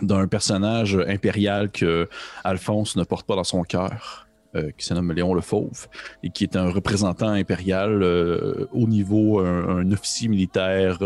d'un 0.03 0.27
personnage 0.27 0.95
impérial 1.07 1.71
que 1.71 2.07
Alphonse 2.43 2.97
ne 2.97 3.03
porte 3.03 3.25
pas 3.25 3.35
dans 3.35 3.43
son 3.43 3.63
cœur, 3.63 4.27
euh, 4.53 4.69
qui 4.77 4.85
se 4.85 4.93
nomme 4.93 5.11
Léon 5.11 5.33
le 5.33 5.41
Fauve, 5.41 5.87
et 6.21 6.29
qui 6.29 6.43
est 6.43 6.55
un 6.55 6.69
représentant 6.69 7.29
impérial 7.29 8.03
au 8.03 8.87
niveau, 8.87 9.39
un, 9.39 9.91
officier 9.91 10.27
militaire 10.27 10.99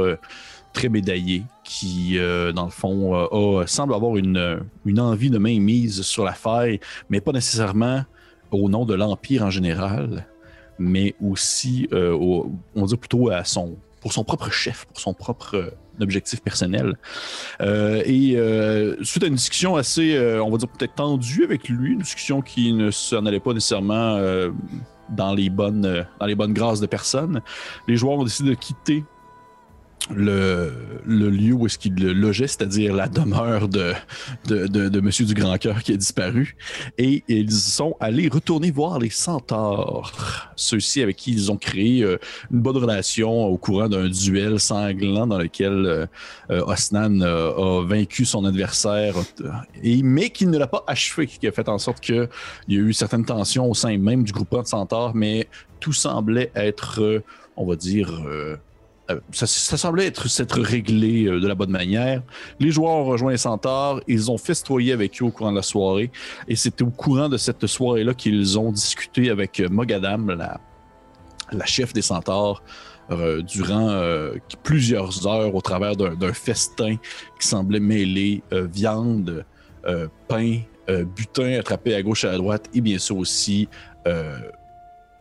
très 0.73 0.89
médaillé, 0.89 1.43
qui, 1.63 2.17
euh, 2.17 2.51
dans 2.51 2.65
le 2.65 2.71
fond, 2.71 3.15
euh, 3.15 3.65
semble 3.65 3.93
avoir 3.93 4.17
une, 4.17 4.59
envie 4.97 5.29
de 5.29 5.37
mainmise 5.37 6.01
sur 6.01 6.23
la 6.23 6.33
faille, 6.33 6.79
mais 7.09 7.21
pas 7.21 7.31
nécessairement 7.31 8.03
au 8.51 8.69
nom 8.69 8.85
de 8.85 8.93
l'Empire 8.93 9.43
en 9.43 9.49
général, 9.49 10.27
mais 10.79 11.15
aussi, 11.21 11.87
euh, 11.93 12.11
au- 12.13 12.51
on 12.75 12.81
va 12.81 12.87
dire 12.87 12.97
plutôt 12.97 13.29
à 13.29 13.43
son, 13.43 13.77
pour 14.01 14.13
son 14.13 14.23
propre 14.23 14.51
chef, 14.51 14.85
pour 14.85 14.99
son 14.99 15.13
propre 15.13 15.55
euh, 15.55 15.69
objectif 15.99 16.41
personnel. 16.41 16.97
Et 17.61 18.35
suite 19.03 19.23
à 19.23 19.27
une 19.27 19.35
discussion 19.35 19.75
assez, 19.75 20.17
on 20.39 20.49
va 20.49 20.57
dire 20.57 20.67
peut-être 20.67 20.95
tendue 20.95 21.43
avec 21.43 21.69
lui, 21.69 21.93
une 21.93 21.99
discussion 21.99 22.41
qui 22.41 22.73
ne 22.73 22.89
s'en 22.89 23.25
allait 23.27 23.39
pas 23.39 23.53
nécessairement 23.53 24.19
dans, 25.09 25.35
les 25.35 25.51
bonnes, 25.51 26.05
dans 26.19 26.25
les 26.25 26.33
bonnes 26.33 26.53
grâces 26.53 26.79
de 26.79 26.87
personne, 26.87 27.41
les 27.87 27.97
joueurs 27.97 28.17
ont 28.17 28.23
décidé 28.23 28.49
de 28.49 28.55
quitter 28.55 29.03
le, 30.09 30.71
lieu 31.05 31.53
où 31.53 31.65
est-ce 31.65 31.77
qu'il 31.77 31.95
logeait, 31.95 32.47
c'est-à-dire 32.47 32.93
la 32.93 33.07
demeure 33.07 33.67
de, 33.67 33.93
de, 34.47 34.67
de, 34.67 35.01
Monsieur 35.01 35.25
du 35.25 35.33
Grand 35.33 35.57
Cœur 35.57 35.83
qui 35.83 35.93
a 35.93 35.97
disparu. 35.97 36.55
Et 36.97 37.23
ils 37.27 37.51
sont 37.51 37.95
allés 37.99 38.27
retourner 38.27 38.71
voir 38.71 38.99
les 38.99 39.09
centaures, 39.09 40.13
ceux-ci 40.55 41.01
avec 41.01 41.17
qui 41.17 41.31
ils 41.31 41.51
ont 41.51 41.57
créé 41.57 42.03
euh, 42.03 42.17
une 42.51 42.61
bonne 42.61 42.77
relation 42.77 43.45
au 43.45 43.57
courant 43.57 43.89
d'un 43.89 44.09
duel 44.09 44.59
sanglant 44.59 45.27
dans 45.27 45.37
lequel 45.37 45.85
euh, 45.85 46.05
euh, 46.49 46.63
Osnan 46.65 47.21
a 47.21 47.85
vaincu 47.85 48.25
son 48.25 48.45
adversaire, 48.45 49.15
mais 49.83 50.29
qui 50.29 50.47
ne 50.47 50.57
l'a 50.57 50.67
pas 50.67 50.83
achevé, 50.87 51.27
qui 51.27 51.47
a 51.47 51.51
fait 51.51 51.69
en 51.69 51.77
sorte 51.77 51.99
qu'il 51.99 52.27
y 52.67 52.75
a 52.75 52.79
eu 52.79 52.93
certaines 52.93 53.25
tensions 53.25 53.69
au 53.69 53.73
sein 53.73 53.97
même 53.97 54.23
du 54.23 54.31
groupement 54.31 54.61
de 54.61 54.67
centaures, 54.67 55.15
mais 55.15 55.47
tout 55.79 55.93
semblait 55.93 56.51
être, 56.55 57.21
on 57.55 57.65
va 57.65 57.75
dire, 57.75 58.23
ça, 59.31 59.47
ça 59.47 59.77
semblait 59.77 60.07
être 60.07 60.27
s'être 60.27 60.59
réglé 60.61 61.25
euh, 61.25 61.39
de 61.39 61.47
la 61.47 61.55
bonne 61.55 61.71
manière. 61.71 62.21
Les 62.59 62.71
joueurs 62.71 62.91
ont 62.91 63.05
rejoint 63.05 63.31
les 63.31 63.37
centaures, 63.37 64.01
ils 64.07 64.31
ont 64.31 64.37
festoyé 64.37 64.93
avec 64.93 65.21
eux 65.21 65.25
au 65.25 65.31
courant 65.31 65.51
de 65.51 65.57
la 65.57 65.61
soirée, 65.61 66.11
et 66.47 66.55
c'était 66.55 66.83
au 66.83 66.91
courant 66.91 67.29
de 67.29 67.37
cette 67.37 67.65
soirée-là 67.67 68.13
qu'ils 68.13 68.59
ont 68.59 68.71
discuté 68.71 69.29
avec 69.29 69.59
euh, 69.59 69.69
Mogadam, 69.69 70.31
la, 70.31 71.65
chef 71.65 71.93
des 71.93 72.01
centaures, 72.01 72.63
euh, 73.09 73.41
durant 73.41 73.89
euh, 73.89 74.35
plusieurs 74.63 75.27
heures 75.27 75.53
au 75.53 75.61
travers 75.61 75.95
d'un 75.97 76.33
festin 76.33 76.95
qui 77.39 77.47
semblait 77.47 77.81
mêler 77.81 78.41
euh, 78.53 78.67
viande, 78.71 79.45
euh, 79.85 80.07
pain, 80.27 80.59
euh, 80.89 81.03
butin 81.03 81.59
attrapé 81.59 81.93
à 81.95 82.01
gauche 82.01 82.23
et 82.23 82.27
à 82.27 82.37
droite, 82.37 82.69
et 82.73 82.81
bien 82.81 82.97
sûr 82.97 83.17
aussi 83.17 83.67
euh, 84.07 84.39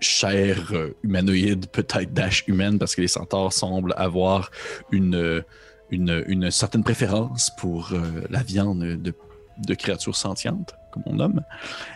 chair 0.00 0.70
euh, 0.72 0.96
humanoïde, 1.02 1.66
peut-être 1.68 2.12
dash 2.12 2.44
humaine, 2.46 2.78
parce 2.78 2.94
que 2.94 3.00
les 3.00 3.08
centaures 3.08 3.52
semblent 3.52 3.94
avoir 3.96 4.50
une, 4.90 5.14
euh, 5.14 5.42
une, 5.90 6.24
une 6.26 6.50
certaine 6.50 6.82
préférence 6.82 7.50
pour 7.56 7.90
euh, 7.92 8.22
la 8.30 8.42
viande 8.42 8.80
de, 8.80 9.14
de 9.58 9.74
créatures 9.74 10.16
sentientes, 10.16 10.74
comme 10.92 11.02
on 11.06 11.14
nomme. 11.14 11.42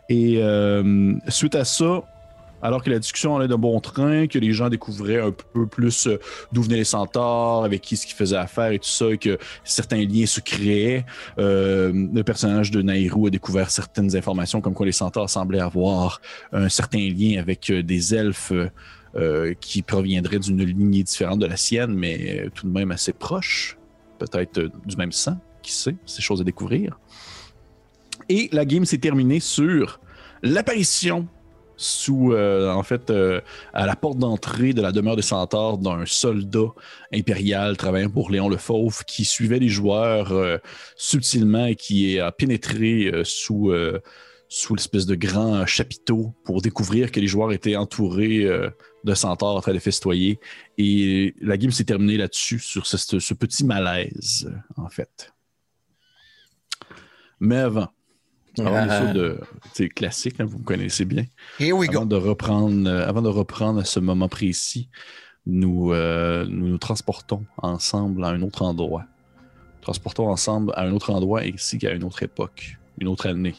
Et 0.09 0.41
suite 1.29 1.55
à 1.55 1.65
ça, 1.65 2.03
alors 2.65 2.83
que 2.83 2.89
la 2.89 2.99
discussion 2.99 3.37
allait 3.37 3.47
d'un 3.47 3.59
bon 3.59 3.79
train, 3.79 4.27
que 4.27 4.39
les 4.39 4.55
gens 4.55 4.71
découvraient 4.71 5.21
un 5.21 5.33
peu 5.33 5.67
plus 5.67 6.07
euh, 6.07 6.19
d'où 6.51 6.63
venaient 6.63 6.79
les 6.79 6.85
centaures, 6.85 7.63
avec 7.63 7.83
qui 7.83 7.95
ce 7.95 8.07
qu'ils 8.07 8.17
faisaient 8.17 8.39
affaire 8.39 8.73
et 8.73 8.79
tout 8.79 8.89
ça, 8.89 9.11
et 9.11 9.19
que 9.19 9.37
certains 9.65 10.03
liens 10.03 10.25
se 10.25 10.41
créaient, 10.41 11.05
euh, 11.39 11.93
le 11.93 12.23
personnage 12.25 12.71
de 12.71 12.81
Nairou 12.81 13.27
a 13.27 13.31
découvert 13.31 13.71
certaines 13.71 14.17
informations 14.17 14.63
comme 14.63 14.73
quoi 14.73 14.87
les 14.87 14.93
centaures 14.93 15.29
semblaient 15.29 15.61
avoir 15.61 16.23
un 16.53 16.71
certain 16.71 17.07
lien 17.07 17.39
avec 17.39 17.69
euh, 17.69 17.83
des 17.83 18.15
elfes 18.15 18.53
qui 19.61 19.83
proviendraient 19.83 20.41
d'une 20.41 20.65
lignée 20.65 21.05
différente 21.05 21.39
de 21.39 21.47
la 21.47 21.57
sienne, 21.57 21.95
mais 21.95 22.49
tout 22.53 22.67
de 22.67 22.73
même 22.73 22.91
assez 22.91 23.13
proches, 23.13 23.79
peut-être 24.19 24.73
du 24.85 24.97
même 24.97 25.13
sang, 25.13 25.39
qui 25.63 25.71
sait, 25.71 25.95
c'est 26.05 26.21
chose 26.21 26.41
à 26.41 26.45
découvrir. 26.45 26.99
Et 28.29 28.49
la 28.51 28.65
game 28.65 28.85
s'est 28.85 28.99
terminée 28.99 29.39
sur 29.39 30.01
l'apparition 30.43 31.29
sous, 31.77 32.33
euh, 32.33 32.73
en 32.73 32.83
fait, 32.83 33.11
euh, 33.11 33.41
à 33.73 33.87
la 33.87 33.97
porte 33.97 34.19
d'entrée 34.19 34.73
de 34.73 34.81
la 34.83 34.93
demeure 34.93 35.17
des 35.17 35.23
centaures 35.23 35.79
d'un 35.79 36.07
soldat 36.07 36.69
impérial 37.13 37.77
travaillant 37.77 38.11
pour 38.11 38.31
Léon 38.31 38.49
le 38.49 38.57
Fauve 38.57 39.05
qui 39.05 39.25
suivait 39.25 39.59
les 39.59 39.69
joueurs 39.69 40.33
euh, 40.33 40.59
subtilement 40.97 41.67
et 41.67 41.77
qui 41.77 42.19
a 42.21 42.31
pénétré 42.33 43.11
sous, 43.25 43.73
sous 44.49 44.75
l'espèce 44.75 45.07
de 45.07 45.15
grand 45.15 45.67
chapiteau 45.67 46.35
pour 46.45 46.63
découvrir 46.63 47.11
que 47.11 47.21
les 47.21 47.27
joueurs 47.27 47.53
étaient 47.53 47.77
entourés 47.77 48.49
de 49.05 49.15
centaures 49.15 49.57
en 49.57 49.61
train 49.61 49.75
de 49.75 49.79
festoyer. 49.79 50.39
Et 50.79 51.35
la 51.41 51.57
game 51.57 51.71
s'est 51.71 51.85
terminée 51.85 52.17
là-dessus, 52.17 52.59
sur 52.59 52.87
ce- 52.87 53.19
ce 53.19 53.35
petit 53.35 53.65
malaise, 53.65 54.51
en 54.77 54.89
fait. 54.89 55.33
Mais 57.41 57.57
avant, 57.57 57.89
Ah. 58.59 58.87
bien 58.87 58.99
sûr, 59.01 59.13
de, 59.15 59.41
c'est 59.73 59.89
classique, 59.89 60.37
hein, 60.41 60.45
vous 60.45 60.59
me 60.59 60.65
connaissez 60.65 61.05
bien. 61.05 61.25
Here 61.59 61.73
we 61.73 61.89
Avant 61.89 62.03
go. 62.03 62.07
de 62.07 62.17
reprendre, 62.17 62.89
euh, 62.89 63.09
avant 63.09 63.23
de 63.23 63.29
reprendre 63.29 63.81
à 63.81 63.85
ce 63.85 64.01
moment 64.01 64.29
précis, 64.29 64.89
nous, 65.47 65.93
euh, 65.93 66.47
nous 66.49 66.69
nous 66.69 66.79
transportons 66.79 67.45
ensemble 67.59 68.25
à 68.25 68.29
un 68.29 68.43
autre 68.43 68.63
endroit. 68.63 69.05
Transportons 69.83 70.29
ensemble 70.29 70.73
à 70.77 70.83
un 70.83 70.93
autre 70.93 71.11
endroit 71.11 71.41
ainsi 71.43 71.79
qu'à 71.79 71.93
une 71.93 72.05
autre 72.05 72.23
époque, 72.23 72.79
une 72.99 73.09
autre 73.09 73.27
année. 73.29 73.55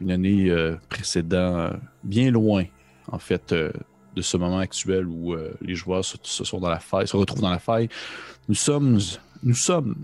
Une 0.00 0.10
année 0.10 0.50
euh, 0.50 0.76
précédant, 0.88 1.56
euh, 1.56 1.70
bien 2.02 2.30
loin, 2.30 2.64
en 3.10 3.18
fait, 3.18 3.52
euh, 3.52 3.72
de 4.14 4.22
ce 4.22 4.36
moment 4.36 4.58
actuel 4.58 5.06
où 5.06 5.34
euh, 5.34 5.52
les 5.60 5.74
joueurs 5.74 6.04
se, 6.04 6.16
se 6.22 6.44
sont 6.44 6.60
dans 6.60 6.68
la 6.68 6.78
faille, 6.78 7.08
se 7.08 7.16
retrouvent 7.16 7.40
dans 7.42 7.50
la 7.50 7.58
faille. 7.58 7.88
Nous 8.48 8.54
sommes, 8.54 9.00
nous 9.42 9.54
sommes 9.54 9.96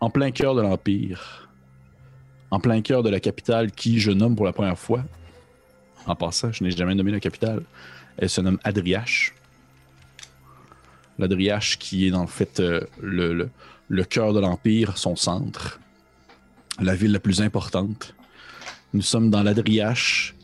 en 0.00 0.10
plein 0.10 0.30
cœur 0.30 0.54
de 0.54 0.60
l'Empire, 0.62 1.49
en 2.50 2.60
plein 2.60 2.80
cœur 2.82 3.02
de 3.02 3.10
la 3.10 3.20
capitale 3.20 3.70
qui, 3.70 4.00
je 4.00 4.10
nomme 4.10 4.36
pour 4.36 4.46
la 4.46 4.52
première 4.52 4.78
fois, 4.78 5.04
en 6.06 6.16
passant, 6.16 6.52
je 6.52 6.64
n'ai 6.64 6.70
jamais 6.70 6.94
nommé 6.94 7.12
la 7.12 7.20
capitale. 7.20 7.62
Elle 8.16 8.28
se 8.28 8.40
nomme 8.40 8.58
Adriache. 8.64 9.34
L'Adriache 11.18 11.78
qui 11.78 12.08
est 12.08 12.14
en 12.14 12.26
fait 12.26 12.60
euh, 12.60 12.80
le, 13.00 13.50
le, 13.88 14.04
cœur 14.04 14.32
de 14.32 14.40
l'Empire, 14.40 14.96
son 14.96 15.16
centre, 15.16 15.78
la 16.80 16.94
ville 16.94 17.12
la 17.12 17.20
plus 17.20 17.42
importante. 17.42 18.14
Nous 18.94 19.02
sommes 19.02 19.30
dans 19.30 19.42
l'Adriache, 19.42 20.34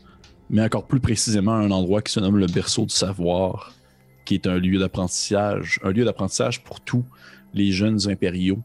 mais 0.49 0.61
encore 0.61 0.85
plus 0.85 0.99
précisément 0.99 1.55
un 1.55 1.71
endroit 1.71 2.01
qui 2.01 2.13
se 2.13 2.19
nomme 2.19 2.37
le 2.37 2.45
berceau 2.45 2.85
du 2.85 2.93
savoir, 2.93 3.73
qui 4.23 4.35
est 4.35 4.45
un 4.45 4.57
lieu 4.57 4.77
d'apprentissage, 4.77 5.79
un 5.83 5.91
lieu 5.91 6.05
d'apprentissage 6.05 6.63
pour 6.63 6.79
tous 6.79 7.03
les 7.53 7.71
jeunes 7.71 8.07
impériaux. 8.09 8.61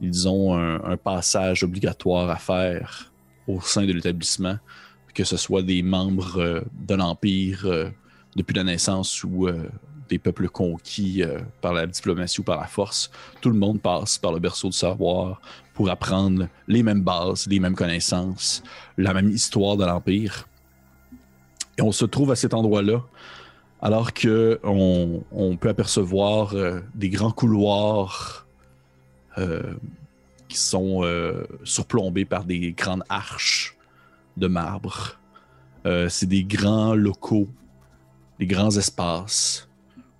Ils 0.00 0.28
ont 0.28 0.54
un, 0.54 0.96
passage 0.96 1.62
obligatoire 1.62 2.28
à 2.30 2.36
faire 2.36 3.12
au 3.46 3.60
sein 3.60 3.84
de 3.86 3.92
l'établissement 3.92 4.58
que 5.14 5.24
ce 5.24 5.36
soit 5.36 5.62
des 5.62 5.82
membres 5.82 6.38
euh, 6.38 6.60
de 6.86 6.94
l'Empire 6.94 7.62
euh, 7.64 7.88
depuis 8.36 8.54
la 8.54 8.64
naissance 8.64 9.22
ou 9.24 9.46
euh, 9.46 9.68
des 10.08 10.18
peuples 10.18 10.48
conquis 10.48 11.22
par 11.62 11.72
la 11.72 11.86
diplomatie 11.86 12.38
ou 12.40 12.42
par 12.42 12.60
la 12.60 12.66
force, 12.66 13.10
tout 13.40 13.48
le 13.48 13.56
monde 13.56 13.80
passe 13.80 14.18
par 14.18 14.32
le 14.32 14.38
berceau 14.38 14.68
du 14.68 14.76
savoir 14.76 15.40
pour 15.72 15.88
apprendre 15.88 16.46
les 16.68 16.82
mêmes 16.82 17.00
bases, 17.00 17.46
les 17.46 17.58
mêmes 17.58 17.74
connaissances, 17.74 18.62
la 18.98 19.14
même 19.14 19.30
histoire 19.30 19.78
de 19.78 19.86
l'Empire. 19.86 20.46
Et 21.78 21.82
on 21.82 21.90
se 21.90 22.04
trouve 22.04 22.32
à 22.32 22.36
cet 22.36 22.52
endroit-là, 22.52 23.02
alors 23.80 24.12
que 24.12 24.60
on, 24.62 25.56
peut 25.56 25.70
apercevoir 25.70 26.54
des 26.94 27.08
grands 27.08 27.32
couloirs 27.32 28.43
qui 30.48 30.58
sont 30.58 31.04
euh, 31.04 31.44
surplombés 31.64 32.24
par 32.24 32.44
des 32.44 32.72
grandes 32.72 33.02
arches 33.08 33.76
de 34.36 34.46
marbre. 34.46 35.18
Euh, 35.86 36.08
c'est 36.08 36.26
des 36.26 36.44
grands 36.44 36.94
locaux, 36.94 37.48
des 38.38 38.46
grands 38.46 38.76
espaces 38.76 39.68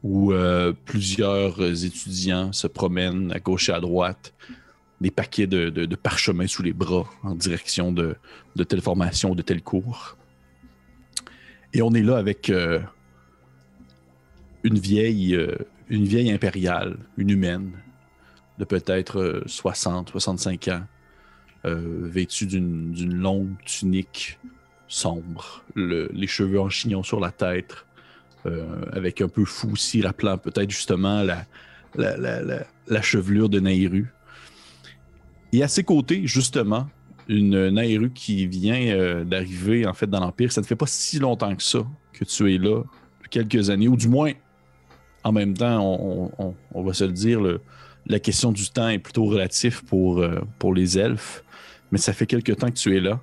où 0.04 0.33
euh, 0.33 0.75
plusieurs 0.85 1.62
étudiants 1.62 2.52
se 2.52 2.66
promènent 2.66 3.33
à 3.33 3.40
gauche 3.40 3.71
et 3.71 3.73
à 3.73 3.80
droite, 3.80 4.35
des 5.00 5.11
paquets 5.11 5.47
de, 5.47 5.97
parchemins 5.97 6.47
sous 6.47 6.62
les 6.62 6.75
bras 6.75 7.06
en 7.23 7.35
direction 7.35 7.90
de, 7.90 8.16
telle 8.68 8.83
formation 8.83 9.30
ou 9.30 9.35
de 9.35 9.42
tel 9.42 9.62
cours. 9.62 10.16
Et 11.73 11.80
on 11.80 11.92
est 11.92 12.02
là 12.02 12.18
avec 12.18 12.50
euh, 12.50 12.80
une 14.62 14.78
vieille, 14.78 15.35
euh, 15.35 15.56
une 15.88 16.04
vieille 16.04 16.30
impériale, 16.30 16.99
une 17.16 17.30
humaine, 17.30 17.73
de 18.59 18.65
peut-être 18.65 19.19
euh, 19.21 19.43
60, 19.47 20.11
65 20.11 20.69
ans, 20.69 20.83
euh, 21.67 21.81
vêtue 22.03 22.47
d'une 22.47 23.15
longue 23.15 23.55
tunique 23.65 24.39
sombre, 24.87 25.63
le- 25.75 26.09
les 26.13 26.27
cheveux 26.27 26.61
en 26.61 26.69
chignon 26.69 27.03
sur 27.03 27.21
la 27.21 27.31
tête, 27.31 27.75
euh, 28.47 28.85
avec 28.93 29.21
un 29.21 29.29
peu 29.29 29.45
fou 29.45 29.71
aussi, 29.73 30.03
rappelant 30.03 30.37
peut-être 30.39 30.71
justement 30.71 31.23
la, 31.23 31.47
chevelure 33.03 33.49
de 33.49 33.61
Nairu. 33.61 34.13
Et 35.53 35.63
à 35.63 35.69
ses 35.69 35.85
côtés, 35.85 36.27
justement, 36.27 36.89
une 37.29 37.71
Nairu 37.71 38.11
qui 38.11 38.47
vient 38.47 38.81
euh, 38.95 39.25
d'arriver 39.25 39.87
en 39.87 39.95
fait 39.95 40.07
dans 40.09 40.21
l'Empire. 40.21 40.53
Ça 40.53 40.61
ne 40.61 40.67
fait 40.67 40.77
pas 40.77 40.87
si 40.87 41.19
longtemps 41.19 41.55
que 41.57 41.63
ça 41.63 41.79
que 42.13 42.25
tu 42.25 42.55
es 42.55 42.59
là, 42.59 42.83
quelques 43.31 43.71
années, 43.71 43.89
ou 43.89 43.97
du 43.97 44.09
moins, 44.09 44.33
en 45.25 45.33
même 45.33 45.55
temps, 45.55 45.81
on- 46.39 46.55
on 46.73 46.83
va 46.85 46.93
se 46.93 47.05
le 47.05 47.13
dire, 47.13 47.41
le- 47.41 47.61
la 48.07 48.19
question 48.19 48.53
du 48.53 48.69
temps 48.71 48.89
est 48.89 48.99
plutôt 48.99 49.25
relative 49.25 49.85
pour, 49.85 50.19
euh, 50.21 50.41
pour 50.59 50.75
les 50.75 50.99
elfes, 50.99 51.43
mais 51.91 51.99
ça 51.99 52.13
fait 52.13 52.27
quelques 52.27 52.57
temps 52.57 52.69
que 52.69 52.77
tu 52.77 52.97
es 52.97 53.01
là. 53.01 53.21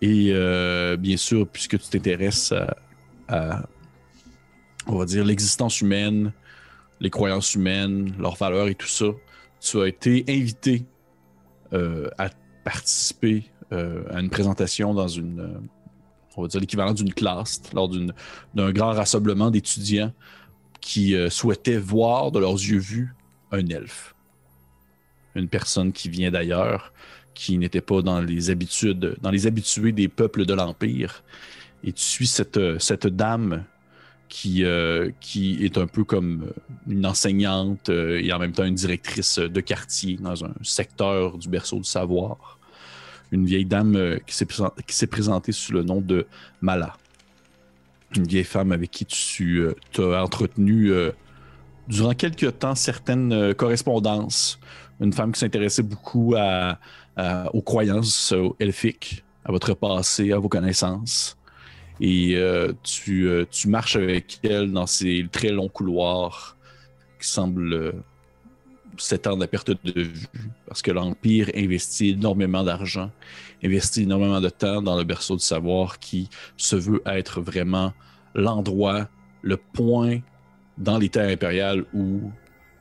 Et 0.00 0.30
euh, 0.30 0.96
bien 0.96 1.16
sûr, 1.16 1.46
puisque 1.48 1.78
tu 1.78 1.88
t'intéresses 1.88 2.54
à, 3.28 3.62
l'existence 4.86 5.80
humaine, 5.80 6.32
les 7.00 7.10
croyances 7.10 7.54
humaines, 7.54 8.12
leurs 8.18 8.36
valeurs 8.36 8.68
et 8.68 8.74
tout 8.74 8.88
ça, 8.88 9.06
tu 9.60 9.80
as 9.80 9.88
été 9.88 10.24
invité 10.28 10.86
euh, 11.72 12.08
à 12.18 12.30
participer 12.64 13.44
à 13.72 14.18
une 14.18 14.30
présentation 14.30 14.94
dans 14.94 15.06
une, 15.06 15.60
on 16.36 16.42
va 16.42 16.48
dire, 16.48 16.60
l'équivalent 16.60 16.92
d'une 16.92 17.14
classe, 17.14 17.62
lors 17.72 17.88
d'un 17.88 18.72
grand 18.72 18.90
rassemblement 18.90 19.48
d'étudiants 19.48 20.12
qui 20.80 21.14
souhaitaient 21.30 21.78
voir 21.78 22.32
de 22.32 22.40
leurs 22.40 22.54
yeux 22.54 22.80
vus 22.80 23.14
un 23.52 23.64
elfe. 23.68 24.16
Une 25.34 25.48
personne 25.48 25.92
qui 25.92 26.08
vient 26.08 26.30
d'ailleurs, 26.30 26.92
qui 27.34 27.56
n'était 27.58 27.80
pas 27.80 28.02
dans 28.02 28.20
les 28.20 28.50
habitudes, 28.50 29.16
dans 29.20 29.30
les 29.30 29.46
habitués 29.46 29.92
des 29.92 30.08
peuples 30.08 30.44
de 30.44 30.54
l'Empire. 30.54 31.22
Et 31.84 31.92
tu 31.92 32.02
suis 32.02 32.26
cette, 32.26 32.58
dame 33.06 33.64
qui, 34.28 34.64
euh, 34.64 35.10
qui 35.20 35.64
est 35.64 35.78
un 35.78 35.86
peu 35.86 36.04
comme 36.04 36.52
une 36.86 37.06
enseignante 37.06 37.88
euh, 37.88 38.20
et 38.22 38.32
en 38.32 38.38
même 38.38 38.52
temps 38.52 38.64
une 38.64 38.74
directrice 38.74 39.38
de 39.38 39.60
quartier 39.60 40.16
dans 40.16 40.44
un 40.44 40.52
secteur 40.62 41.38
du 41.38 41.48
berceau 41.48 41.78
du 41.78 41.84
savoir. 41.84 42.58
Une 43.32 43.46
vieille 43.46 43.64
dame 43.64 43.96
euh, 43.96 44.18
qui 44.26 44.94
s'est 44.94 45.06
présentée 45.06 45.52
sous 45.52 45.72
le 45.72 45.82
nom 45.82 46.00
de 46.00 46.26
Mala. 46.60 46.96
Une 48.16 48.26
vieille 48.26 48.44
femme 48.44 48.72
avec 48.72 48.90
qui 48.90 49.06
tu 49.06 49.64
as 49.96 50.22
entretenu 50.22 50.92
durant 51.86 52.12
quelques 52.12 52.58
temps 52.58 52.74
certaines 52.74 53.54
correspondances. 53.54 54.58
Une 55.00 55.12
femme 55.12 55.32
qui 55.32 55.40
s'intéressait 55.40 55.82
beaucoup 55.82 56.34
aux 57.52 57.62
croyances 57.62 58.32
euh, 58.32 58.48
elfiques, 58.60 59.24
à 59.44 59.52
votre 59.52 59.74
passé, 59.74 60.32
à 60.32 60.38
vos 60.38 60.48
connaissances. 60.48 61.36
Et 62.00 62.36
euh, 62.36 62.72
tu, 62.82 63.28
euh, 63.28 63.44
tu 63.50 63.68
marches 63.68 63.96
avec 63.96 64.40
elle 64.42 64.72
dans 64.72 64.86
ces 64.86 65.26
très 65.30 65.50
longs 65.50 65.68
couloirs 65.68 66.56
qui 67.20 67.28
semblent 67.28 67.94
s'étendre 68.96 69.42
à 69.44 69.46
perte 69.46 69.70
de 69.70 70.02
vue 70.02 70.26
parce 70.66 70.82
que 70.82 70.90
l'Empire 70.90 71.50
investit 71.54 72.10
énormément 72.10 72.62
d'argent, 72.62 73.10
investit 73.62 74.02
énormément 74.02 74.40
de 74.40 74.48
temps 74.48 74.82
dans 74.82 74.96
le 74.96 75.04
berceau 75.04 75.36
du 75.36 75.42
savoir 75.42 75.98
qui 75.98 76.28
se 76.56 76.76
veut 76.76 77.02
être 77.06 77.40
vraiment 77.40 77.92
l'endroit, 78.34 79.08
le 79.42 79.56
point 79.56 80.20
dans 80.78 80.98
les 80.98 81.08
terres 81.08 81.30
impériales 81.30 81.84
où 81.94 82.30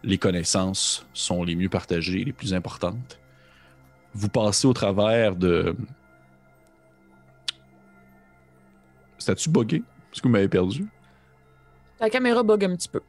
les 0.03 0.18
connaissances 0.18 1.06
sont 1.13 1.44
les 1.44 1.56
mieux 1.56 1.70
partagées, 1.70 2.24
les 2.24 2.34
plus 2.34 2.53
importantes. 2.53 3.20
Vous 4.13 4.29
passez 4.29 4.68
au 4.68 4.74
travers 4.74 5.36
de. 5.36 5.75
Statut 9.18 9.50
buggé? 9.50 9.77
Est-ce 9.77 10.22
que 10.22 10.27
vous 10.27 10.32
m'avez 10.32 10.48
perdu? 10.48 10.88
La 12.00 12.10
caméra 12.10 12.41
bug 12.41 12.63
un 12.63 12.75
petit 12.75 12.88
peu. 12.88 13.01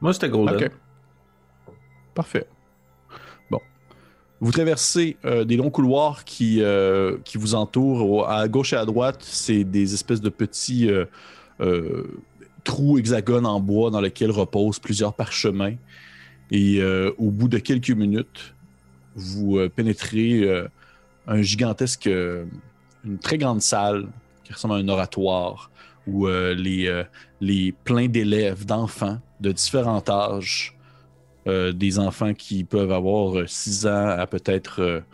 Moi, 0.00 0.12
c'était 0.12 0.30
Golden. 0.30 0.56
Ok. 0.56 0.70
Parfait. 2.14 2.46
Bon. 3.50 3.60
Vous 4.40 4.52
traversez 4.52 5.16
euh, 5.24 5.44
des 5.44 5.56
longs 5.56 5.70
couloirs 5.70 6.24
qui, 6.24 6.62
euh, 6.62 7.18
qui 7.24 7.36
vous 7.36 7.54
entourent. 7.54 8.28
À 8.28 8.48
gauche 8.48 8.72
et 8.72 8.76
à 8.76 8.84
droite, 8.84 9.18
c'est 9.22 9.64
des 9.64 9.92
espèces 9.92 10.20
de 10.20 10.30
petits 10.30 10.88
euh, 10.88 11.04
euh, 11.60 12.06
trous 12.64 12.98
hexagones 12.98 13.46
en 13.46 13.60
bois 13.60 13.90
dans 13.90 14.00
lesquels 14.00 14.30
reposent 14.30 14.78
plusieurs 14.78 15.12
parchemins. 15.12 15.74
Et 16.50 16.80
euh, 16.80 17.12
au 17.18 17.30
bout 17.30 17.48
de 17.48 17.58
quelques 17.58 17.90
minutes, 17.90 18.54
vous 19.14 19.58
euh, 19.58 19.68
pénétrez 19.68 20.42
euh, 20.42 20.68
un 21.26 21.42
gigantesque, 21.42 22.06
une 22.06 23.18
très 23.20 23.38
grande 23.38 23.62
salle 23.62 24.08
qui 24.44 24.52
ressemble 24.52 24.74
à 24.74 24.76
un 24.78 24.88
oratoire 24.88 25.70
où 26.06 26.26
les, 26.26 27.04
les 27.40 27.72
pleins 27.84 28.08
d'élèves, 28.08 28.64
d'enfants 28.64 29.20
de 29.38 29.52
différents 29.52 30.02
âges, 30.08 30.76
des 31.46 31.98
enfants 32.00 32.34
qui 32.34 32.64
peuvent 32.64 32.90
avoir 32.90 33.48
6 33.48 33.86
ans 33.86 34.08
à 34.08 34.26
peut-être 34.26 35.04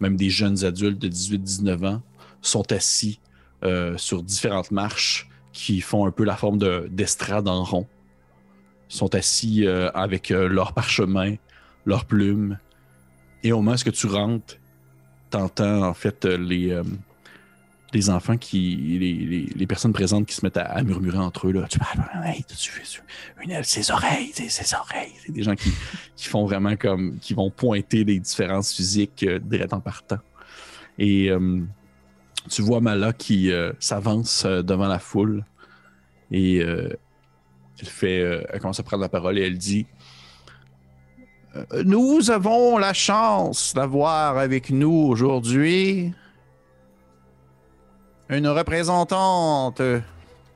même 0.00 0.16
des 0.16 0.30
jeunes 0.30 0.64
adultes 0.64 0.98
de 0.98 1.08
18-19 1.08 1.86
ans, 1.86 2.02
sont 2.40 2.72
assis 2.72 3.20
sur 3.96 4.22
différentes 4.22 4.70
marches 4.70 5.28
qui 5.52 5.80
font 5.82 6.06
un 6.06 6.10
peu 6.10 6.24
la 6.24 6.36
forme 6.36 6.58
de- 6.58 6.88
d'estrade 6.90 7.48
en 7.48 7.64
rond. 7.64 7.86
Sont 8.88 9.14
assis 9.14 9.66
euh, 9.66 9.90
avec 9.92 10.30
euh, 10.30 10.48
leurs 10.48 10.72
parchemins, 10.72 11.34
leurs 11.84 12.04
plumes. 12.04 12.58
Et 13.42 13.52
au 13.52 13.60
moment 13.60 13.76
où 13.84 13.90
tu 13.90 14.06
rentres, 14.06 14.56
t'entends 15.30 15.82
en 15.82 15.94
fait 15.94 16.24
euh, 16.24 16.36
les, 17.92 18.10
enfants 18.10 18.36
qui. 18.36 19.48
Les, 19.56 19.66
personnes 19.66 19.92
présentes 19.92 20.26
qui 20.26 20.34
se 20.34 20.44
mettent 20.44 20.56
à, 20.56 20.82
murmurer 20.82 21.18
entre 21.18 21.48
eux. 21.48 21.66
Tu 21.68 21.78
parles, 21.78 22.08
hey? 22.24 22.44
Une 23.42 23.50
aile, 23.50 23.64
ses 23.64 23.90
oreilles, 23.90 24.32
ses 24.32 24.74
oreilles. 24.74 25.12
C'est 25.24 25.32
des 25.32 25.42
gens 25.42 25.54
qui, 26.16 26.28
font 26.28 26.46
vraiment 26.46 26.76
comme. 26.76 27.18
qui 27.18 27.34
vont 27.34 27.50
pointer 27.50 28.04
les 28.04 28.20
différences 28.20 28.72
physiques 28.72 29.24
direct 29.24 29.72
en 29.72 29.80
partant. 29.80 30.18
Et 30.98 31.30
tu 32.48 32.62
vois 32.62 32.80
Mala 32.80 33.12
qui 33.12 33.50
s'avance 33.80 34.46
devant 34.46 34.86
la 34.86 35.00
foule. 35.00 35.44
Et 36.30 36.62
elle 37.80 37.88
fait. 37.88 38.20
euh, 38.20 38.42
elle 38.52 38.60
commence 38.60 38.80
à 38.80 38.82
prendre 38.82 39.02
la 39.02 39.08
parole 39.08 39.38
et 39.38 39.46
elle 39.46 39.58
dit. 39.58 39.86
Euh, 41.54 41.82
Nous 41.84 42.30
avons 42.30 42.78
la 42.78 42.92
chance 42.92 43.74
d'avoir 43.74 44.38
avec 44.38 44.70
nous 44.70 45.06
aujourd'hui 45.08 46.12
une 48.28 48.48
représentante 48.48 49.80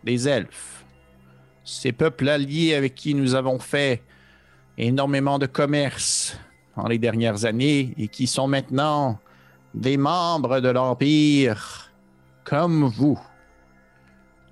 des 0.05 0.29
elfes. 0.29 0.85
Ces 1.65 1.93
peuples 1.93 2.29
alliés 2.29 2.75
avec 2.75 2.95
qui 2.95 3.15
nous 3.15 3.35
avons 3.35 3.59
fait 3.59 4.03
énormément 4.77 5.39
de 5.39 5.47
commerce 5.47 6.37
dans 6.77 6.89
les 6.89 6.99
dernières 6.99 7.45
années 7.45 7.95
et 7.97 8.09
qui 8.09 8.27
sont 8.27 8.49
maintenant 8.49 9.19
des 9.75 9.97
membres 9.97 10.61
de 10.61 10.69
l'Empire 10.69 11.91
comme 12.45 12.85
vous. 12.87 13.21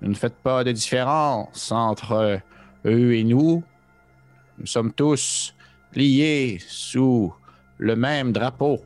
Vous 0.01 0.07
ne 0.07 0.13
faites 0.13 0.37
pas 0.37 0.63
de 0.63 0.71
différence 0.71 1.71
entre 1.73 2.39
eux 2.85 3.15
et 3.15 3.23
nous. 3.23 3.63
Nous 4.57 4.65
sommes 4.65 4.91
tous 4.93 5.55
liés 5.93 6.57
sous 6.67 7.33
le 7.77 7.95
même 7.95 8.31
drapeau. 8.31 8.79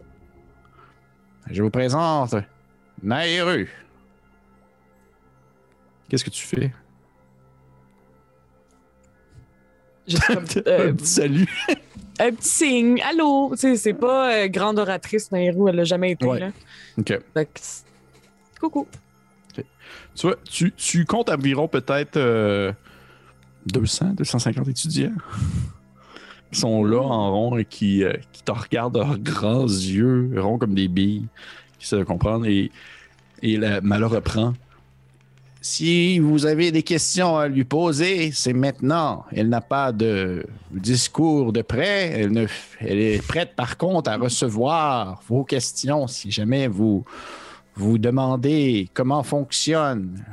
Je 1.50 1.62
vous 1.64 1.70
présente 1.70 2.36
Naeru. 3.02 3.70
Qu'est-ce 6.10 6.24
que 6.24 6.30
tu 6.30 6.46
fais? 6.46 6.72
Juste 10.08 10.26
comme, 10.28 10.46
euh, 10.68 10.90
Un 10.90 10.94
petit 10.96 11.08
salut. 11.08 11.48
un 12.20 12.32
petit 12.32 12.48
signe. 12.50 13.02
Allô? 13.02 13.52
Tu 13.54 13.58
sais, 13.58 13.76
c'est 13.78 13.94
pas 13.94 14.34
euh, 14.34 14.48
grande 14.48 14.80
oratrice, 14.80 15.32
Nairou, 15.32 15.70
elle 15.70 15.76
l'a 15.78 15.84
jamais 15.86 16.12
été. 16.12 16.26
Ouais. 16.26 16.40
Là. 16.40 16.52
OK. 16.98 17.20
Coucou. 18.60 18.88
Tu 20.16 20.28
vois, 20.28 20.36
tu, 20.50 20.72
tu 20.74 21.06
comptes 21.06 21.30
environ 21.30 21.68
peut-être 21.68 22.18
euh, 22.18 22.72
200, 23.68 24.14
250 24.18 24.68
étudiants 24.68 25.14
qui 26.52 26.60
sont 26.60 26.84
là 26.84 27.02
en 27.02 27.32
rond 27.32 27.58
et 27.58 27.66
qui, 27.66 28.04
euh, 28.04 28.14
qui 28.32 28.44
te 28.44 28.52
regardent 28.52 28.94
de 28.94 29.00
leurs 29.00 29.18
grands 29.18 29.66
yeux, 29.66 30.32
ronds 30.38 30.58
comme 30.58 30.76
des 30.76 30.88
billes, 30.88 31.28
qui 31.80 31.88
se 31.88 32.04
comprendre. 32.04 32.46
Et, 32.46 32.72
et 33.42 33.58
reprend. 33.58 34.54
Si 35.62 36.20
vous 36.20 36.46
avez 36.46 36.72
des 36.72 36.84
questions 36.84 37.38
à 37.38 37.48
lui 37.48 37.64
poser, 37.64 38.32
c'est 38.34 38.54
maintenant. 38.54 39.26
Elle 39.32 39.50
n'a 39.50 39.62
pas 39.62 39.92
de 39.92 40.46
discours 40.72 41.54
de 41.54 41.62
prêt. 41.62 42.28
Elle, 42.82 43.00
est 43.00 43.26
prête, 43.26 43.56
par 43.56 43.78
contre, 43.78 44.12
à 44.12 44.18
recevoir 44.18 45.22
vos 45.28 45.44
questions 45.44 46.08
si 46.08 46.32
jamais 46.32 46.68
vous 46.68 47.06
vous 47.76 47.98
demandez 47.98 48.90
comment 48.94 49.24
fonctionnent 49.24 50.24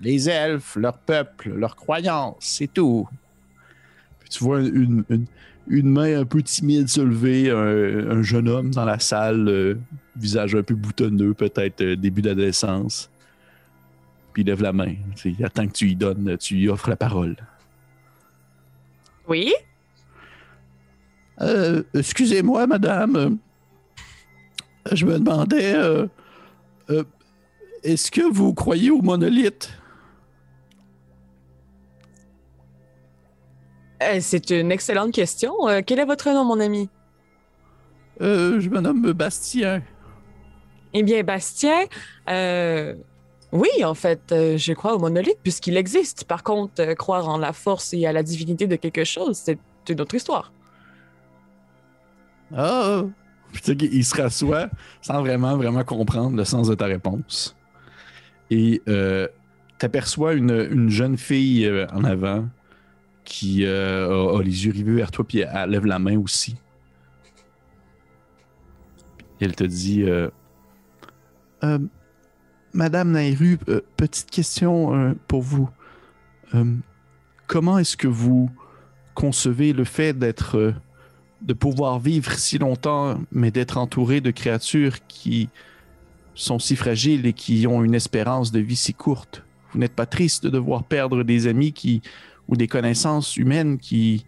les 0.00 0.28
elfes, 0.28 0.76
leur 0.76 0.98
peuple, 0.98 1.50
leurs 1.54 1.76
croyances, 1.76 2.36
c'est 2.40 2.72
tout. 2.72 3.08
Puis 4.20 4.30
tu 4.30 4.44
vois 4.44 4.60
une, 4.60 5.04
une- 5.10 5.26
une 5.68 5.88
main 5.90 6.20
un 6.20 6.24
peu 6.24 6.42
timide 6.42 6.88
se 6.88 7.00
lever, 7.00 7.50
un, 7.50 8.10
un 8.18 8.22
jeune 8.22 8.48
homme 8.48 8.70
dans 8.72 8.84
la 8.84 8.98
salle, 8.98 9.48
euh, 9.48 9.78
visage 10.16 10.54
un 10.56 10.62
peu 10.62 10.74
boutonneux, 10.74 11.32
peut-être 11.34 11.80
euh, 11.82 11.96
début 11.96 12.22
d'adolescence. 12.22 13.08
Puis 14.32 14.42
il 14.42 14.46
lève 14.46 14.62
la 14.62 14.72
main. 14.72 14.94
Il 15.24 15.44
attend 15.44 15.66
que 15.68 15.72
tu 15.72 15.84
lui 15.84 15.96
donnes, 15.96 16.36
tu 16.38 16.54
lui 16.54 16.68
offres 16.68 16.88
la 16.90 16.96
parole. 16.96 17.36
Oui? 19.28 19.52
Euh, 21.40 21.82
excusez-moi, 21.94 22.66
madame. 22.66 23.38
Je 24.92 25.06
me 25.06 25.18
demandais, 25.18 25.74
euh, 25.74 26.06
euh, 26.90 27.04
est-ce 27.84 28.10
que 28.10 28.22
vous 28.22 28.54
croyez 28.54 28.90
au 28.90 29.02
monolithe? 29.02 29.72
C'est 34.20 34.50
une 34.50 34.72
excellente 34.72 35.12
question. 35.12 35.68
Euh, 35.68 35.80
quel 35.84 35.98
est 35.98 36.04
votre 36.04 36.28
nom, 36.30 36.44
mon 36.44 36.60
ami? 36.60 36.88
Euh, 38.20 38.60
je 38.60 38.68
me 38.68 38.80
nomme 38.80 39.12
Bastien. 39.12 39.82
Eh 40.92 41.02
bien, 41.02 41.22
Bastien, 41.22 41.84
euh, 42.28 42.94
oui, 43.52 43.68
en 43.84 43.94
fait, 43.94 44.32
euh, 44.32 44.56
je 44.56 44.72
crois 44.72 44.94
au 44.94 44.98
monolithe 44.98 45.38
puisqu'il 45.42 45.76
existe. 45.76 46.24
Par 46.24 46.42
contre, 46.42 46.80
euh, 46.80 46.94
croire 46.94 47.28
en 47.28 47.38
la 47.38 47.52
force 47.52 47.92
et 47.94 48.06
à 48.06 48.12
la 48.12 48.22
divinité 48.22 48.66
de 48.66 48.76
quelque 48.76 49.04
chose, 49.04 49.36
c'est 49.36 49.58
une 49.88 50.00
autre 50.00 50.14
histoire. 50.14 50.52
Ah! 52.54 53.02
Sais 53.62 53.76
qu'il 53.76 54.04
se 54.04 54.20
rassoit 54.20 54.68
sans 55.02 55.20
vraiment, 55.20 55.56
vraiment 55.56 55.82
comprendre 55.82 56.36
le 56.36 56.44
sens 56.44 56.68
de 56.68 56.74
ta 56.74 56.86
réponse. 56.86 57.56
Et 58.50 58.80
euh, 58.88 59.26
t'aperçois 59.78 60.34
une, 60.34 60.68
une 60.70 60.88
jeune 60.88 61.16
fille 61.16 61.66
euh, 61.66 61.86
en 61.92 62.04
avant 62.04 62.48
qui 63.30 63.64
euh, 63.64 64.36
a, 64.36 64.42
les 64.42 64.66
yeux 64.66 64.72
rivés 64.72 64.92
vers 64.92 65.12
toi, 65.12 65.24
puis 65.26 65.38
elle 65.38 65.70
lève 65.70 65.86
la 65.86 66.00
main 66.00 66.18
aussi. 66.18 66.56
Elle 69.40 69.54
te 69.54 69.62
dit 69.62 70.02
euh, 70.02 70.28
Euh, 71.62 71.78
Madame 72.74 73.12
Nairu, 73.12 73.58
petite 73.96 74.30
question 74.30 75.16
pour 75.28 75.42
vous. 75.42 75.70
Comment 77.46 77.78
est-ce 77.78 77.96
que 77.96 78.08
vous 78.08 78.50
concevez 79.14 79.72
le 79.72 79.84
fait 79.84 80.12
d'être. 80.12 80.74
de 81.40 81.54
pouvoir 81.54 82.00
vivre 82.00 82.32
si 82.32 82.58
longtemps, 82.58 83.18
mais 83.32 83.50
d'être 83.50 83.78
entouré 83.78 84.20
de 84.20 84.30
créatures 84.30 85.06
qui 85.06 85.48
sont 86.34 86.58
si 86.58 86.76
fragiles 86.76 87.26
et 87.26 87.32
qui 87.32 87.66
ont 87.66 87.82
une 87.82 87.94
espérance 87.94 88.50
de 88.50 88.60
vie 88.60 88.76
si 88.76 88.92
courte? 88.92 89.44
Vous 89.72 89.78
n'êtes 89.78 89.94
pas 89.94 90.06
triste 90.06 90.44
de 90.44 90.50
devoir 90.50 90.82
perdre 90.82 91.22
des 91.22 91.46
amis 91.46 91.72
qui 91.72 92.02
ou 92.50 92.56
des 92.56 92.66
connaissances 92.68 93.36
humaines 93.36 93.78
qui 93.78 94.26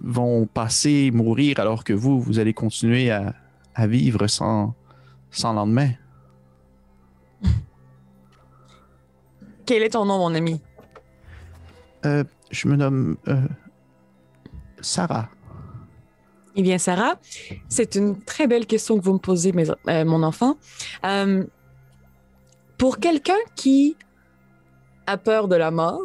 vont 0.00 0.46
passer, 0.46 1.10
mourir, 1.10 1.58
alors 1.58 1.82
que 1.84 1.92
vous, 1.92 2.20
vous 2.20 2.38
allez 2.38 2.54
continuer 2.54 3.10
à, 3.10 3.34
à 3.74 3.86
vivre 3.86 4.26
sans, 4.28 4.74
sans 5.30 5.52
lendemain? 5.54 5.90
Quel 9.66 9.82
est 9.82 9.90
ton 9.90 10.04
nom, 10.04 10.18
mon 10.18 10.34
ami? 10.34 10.60
Euh, 12.04 12.24
je 12.50 12.68
me 12.68 12.76
nomme 12.76 13.16
euh, 13.28 13.46
Sarah. 14.80 15.28
Eh 16.56 16.62
bien, 16.62 16.78
Sarah, 16.78 17.18
c'est 17.68 17.94
une 17.94 18.20
très 18.22 18.46
belle 18.46 18.66
question 18.66 18.98
que 18.98 19.04
vous 19.04 19.12
me 19.14 19.18
posez, 19.18 19.52
mes- 19.52 19.70
euh, 19.88 20.04
mon 20.04 20.22
enfant. 20.22 20.56
Pour 22.76 22.98
quelqu'un 22.98 23.36
qui 23.54 23.96
a 25.06 25.16
peur 25.16 25.46
de 25.48 25.54
la 25.56 25.70
mort, 25.70 26.00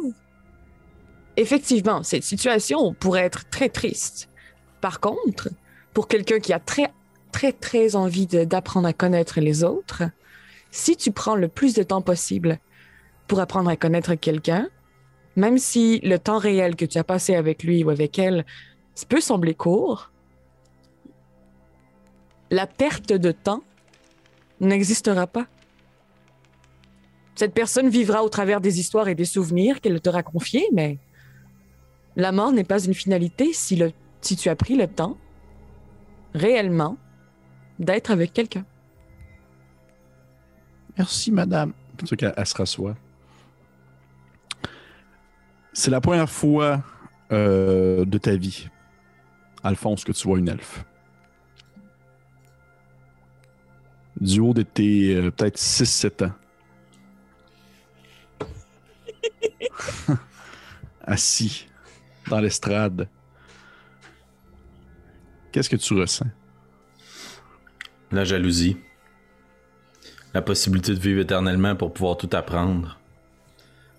effectivement, 1.36 2.02
cette 2.02 2.24
situation 2.24 2.94
pourrait 2.94 3.24
être 3.24 3.48
très 3.48 3.68
triste. 3.68 4.28
Par 4.80 5.00
contre, 5.00 5.50
pour 5.92 6.08
quelqu'un 6.08 6.40
qui 6.40 6.52
a 6.52 6.58
très, 6.58 6.92
très, 7.32 7.52
très 7.52 7.96
envie 7.96 8.26
d'apprendre 8.26 8.88
à 8.88 8.92
connaître 8.92 9.40
les 9.40 9.64
autres, 9.64 10.04
si 10.70 10.96
tu 10.96 11.12
prends 11.12 11.36
le 11.36 11.48
plus 11.48 11.74
de 11.74 11.82
temps 11.82 12.02
possible 12.02 12.58
pour 13.28 13.40
apprendre 13.40 13.70
à 13.70 13.76
connaître 13.76 14.14
quelqu'un, 14.14 14.68
même 15.34 15.58
si 15.58 16.00
le 16.00 16.18
temps 16.18 16.38
réel 16.38 16.76
que 16.76 16.84
tu 16.84 16.98
as 16.98 17.04
passé 17.04 17.34
avec 17.34 17.62
lui 17.62 17.84
ou 17.84 17.90
avec 17.90 18.18
elle 18.18 18.44
peut 19.08 19.20
sembler 19.20 19.54
court, 19.54 20.10
la 22.50 22.66
perte 22.66 23.12
de 23.12 23.32
temps 23.32 23.62
n'existera 24.60 25.26
pas. 25.26 25.46
Cette 27.34 27.52
personne 27.52 27.90
vivra 27.90 28.24
au 28.24 28.28
travers 28.30 28.62
des 28.62 28.80
histoires 28.80 29.08
et 29.08 29.14
des 29.14 29.26
souvenirs 29.26 29.80
qu'elle 29.80 30.00
t'aura 30.00 30.22
confiés, 30.22 30.66
mais 30.72 30.98
la 32.16 32.32
mort 32.32 32.50
n'est 32.50 32.64
pas 32.64 32.82
une 32.82 32.94
finalité 32.94 33.52
si, 33.52 33.76
le, 33.76 33.92
si 34.22 34.36
tu 34.36 34.48
as 34.48 34.56
pris 34.56 34.74
le 34.76 34.88
temps 34.88 35.18
réellement 36.34 36.96
d'être 37.78 38.10
avec 38.10 38.32
quelqu'un. 38.32 38.64
Merci, 40.96 41.30
madame. 41.30 41.74
C'est 42.00 42.06
sûr 42.06 42.16
qu'elle 42.16 42.32
elle 42.36 42.46
se 42.46 42.54
rassoit. 42.54 42.96
C'est 45.74 45.90
la 45.90 46.00
première 46.00 46.30
fois 46.30 46.82
euh, 47.32 48.06
de 48.06 48.16
ta 48.16 48.34
vie, 48.34 48.68
Alphonse, 49.62 50.04
que 50.04 50.12
tu 50.12 50.26
vois 50.26 50.38
une 50.38 50.48
elfe. 50.48 50.84
Du 54.18 54.40
haut 54.40 54.54
de 54.54 54.62
tes 54.62 55.14
euh, 55.14 55.30
peut-être 55.30 55.58
6-7 55.58 56.24
ans. 56.24 56.32
Assis 61.02 61.66
dans 62.28 62.40
l'estrade. 62.40 63.08
Qu'est-ce 65.52 65.70
que 65.70 65.76
tu 65.76 65.94
ressens? 65.94 66.26
La 68.12 68.24
jalousie. 68.24 68.76
La 70.34 70.42
possibilité 70.42 70.94
de 70.94 71.00
vivre 71.00 71.20
éternellement 71.20 71.74
pour 71.76 71.92
pouvoir 71.92 72.16
tout 72.16 72.28
apprendre. 72.32 72.98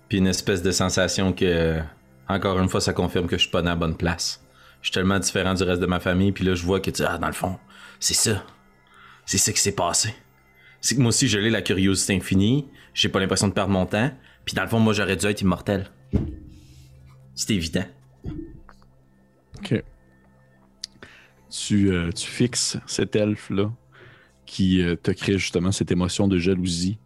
Puis 0.08 0.18
une 0.18 0.26
espèce 0.26 0.62
de 0.62 0.70
sensation 0.70 1.32
que, 1.32 1.80
encore 2.28 2.58
une 2.60 2.68
fois, 2.68 2.80
ça 2.80 2.92
confirme 2.92 3.26
que 3.26 3.36
je 3.36 3.42
suis 3.42 3.50
pas 3.50 3.62
dans 3.62 3.70
la 3.70 3.76
bonne 3.76 3.96
place. 3.96 4.42
Je 4.80 4.86
suis 4.86 4.94
tellement 4.94 5.18
différent 5.18 5.54
du 5.54 5.64
reste 5.64 5.80
de 5.80 5.86
ma 5.86 6.00
famille, 6.00 6.32
puis 6.32 6.44
là, 6.44 6.54
je 6.54 6.64
vois 6.64 6.80
que, 6.80 6.90
tu 6.90 7.02
ah, 7.02 7.18
dans 7.18 7.26
le 7.26 7.32
fond, 7.32 7.58
c'est 7.98 8.14
ça. 8.14 8.44
C'est 9.26 9.38
ça 9.38 9.52
qui 9.52 9.60
s'est 9.60 9.74
passé. 9.74 10.14
C'est 10.80 10.94
que 10.94 11.00
moi 11.00 11.08
aussi, 11.08 11.28
je 11.28 11.38
l'ai 11.38 11.50
la 11.50 11.60
curiosité 11.60 12.14
infinie, 12.14 12.68
j'ai 12.94 13.08
pas 13.08 13.18
l'impression 13.18 13.48
de 13.48 13.52
perdre 13.52 13.72
mon 13.72 13.84
temps, 13.84 14.10
puis 14.44 14.54
dans 14.54 14.62
le 14.62 14.68
fond, 14.68 14.78
moi, 14.78 14.92
j'aurais 14.92 15.16
dû 15.16 15.26
être 15.26 15.42
immortel. 15.42 15.90
C'est 17.34 17.54
évident. 17.54 17.84
Ok. 19.58 19.82
Tu, 21.50 21.90
euh, 21.90 22.12
tu 22.12 22.26
fixes 22.26 22.78
cet 22.86 23.16
elfe-là 23.16 23.72
qui 24.44 24.82
euh, 24.82 24.96
te 24.96 25.10
crée 25.10 25.38
justement 25.38 25.72
cette 25.72 25.90
émotion 25.90 26.28
de 26.28 26.38
jalousie. 26.38 26.98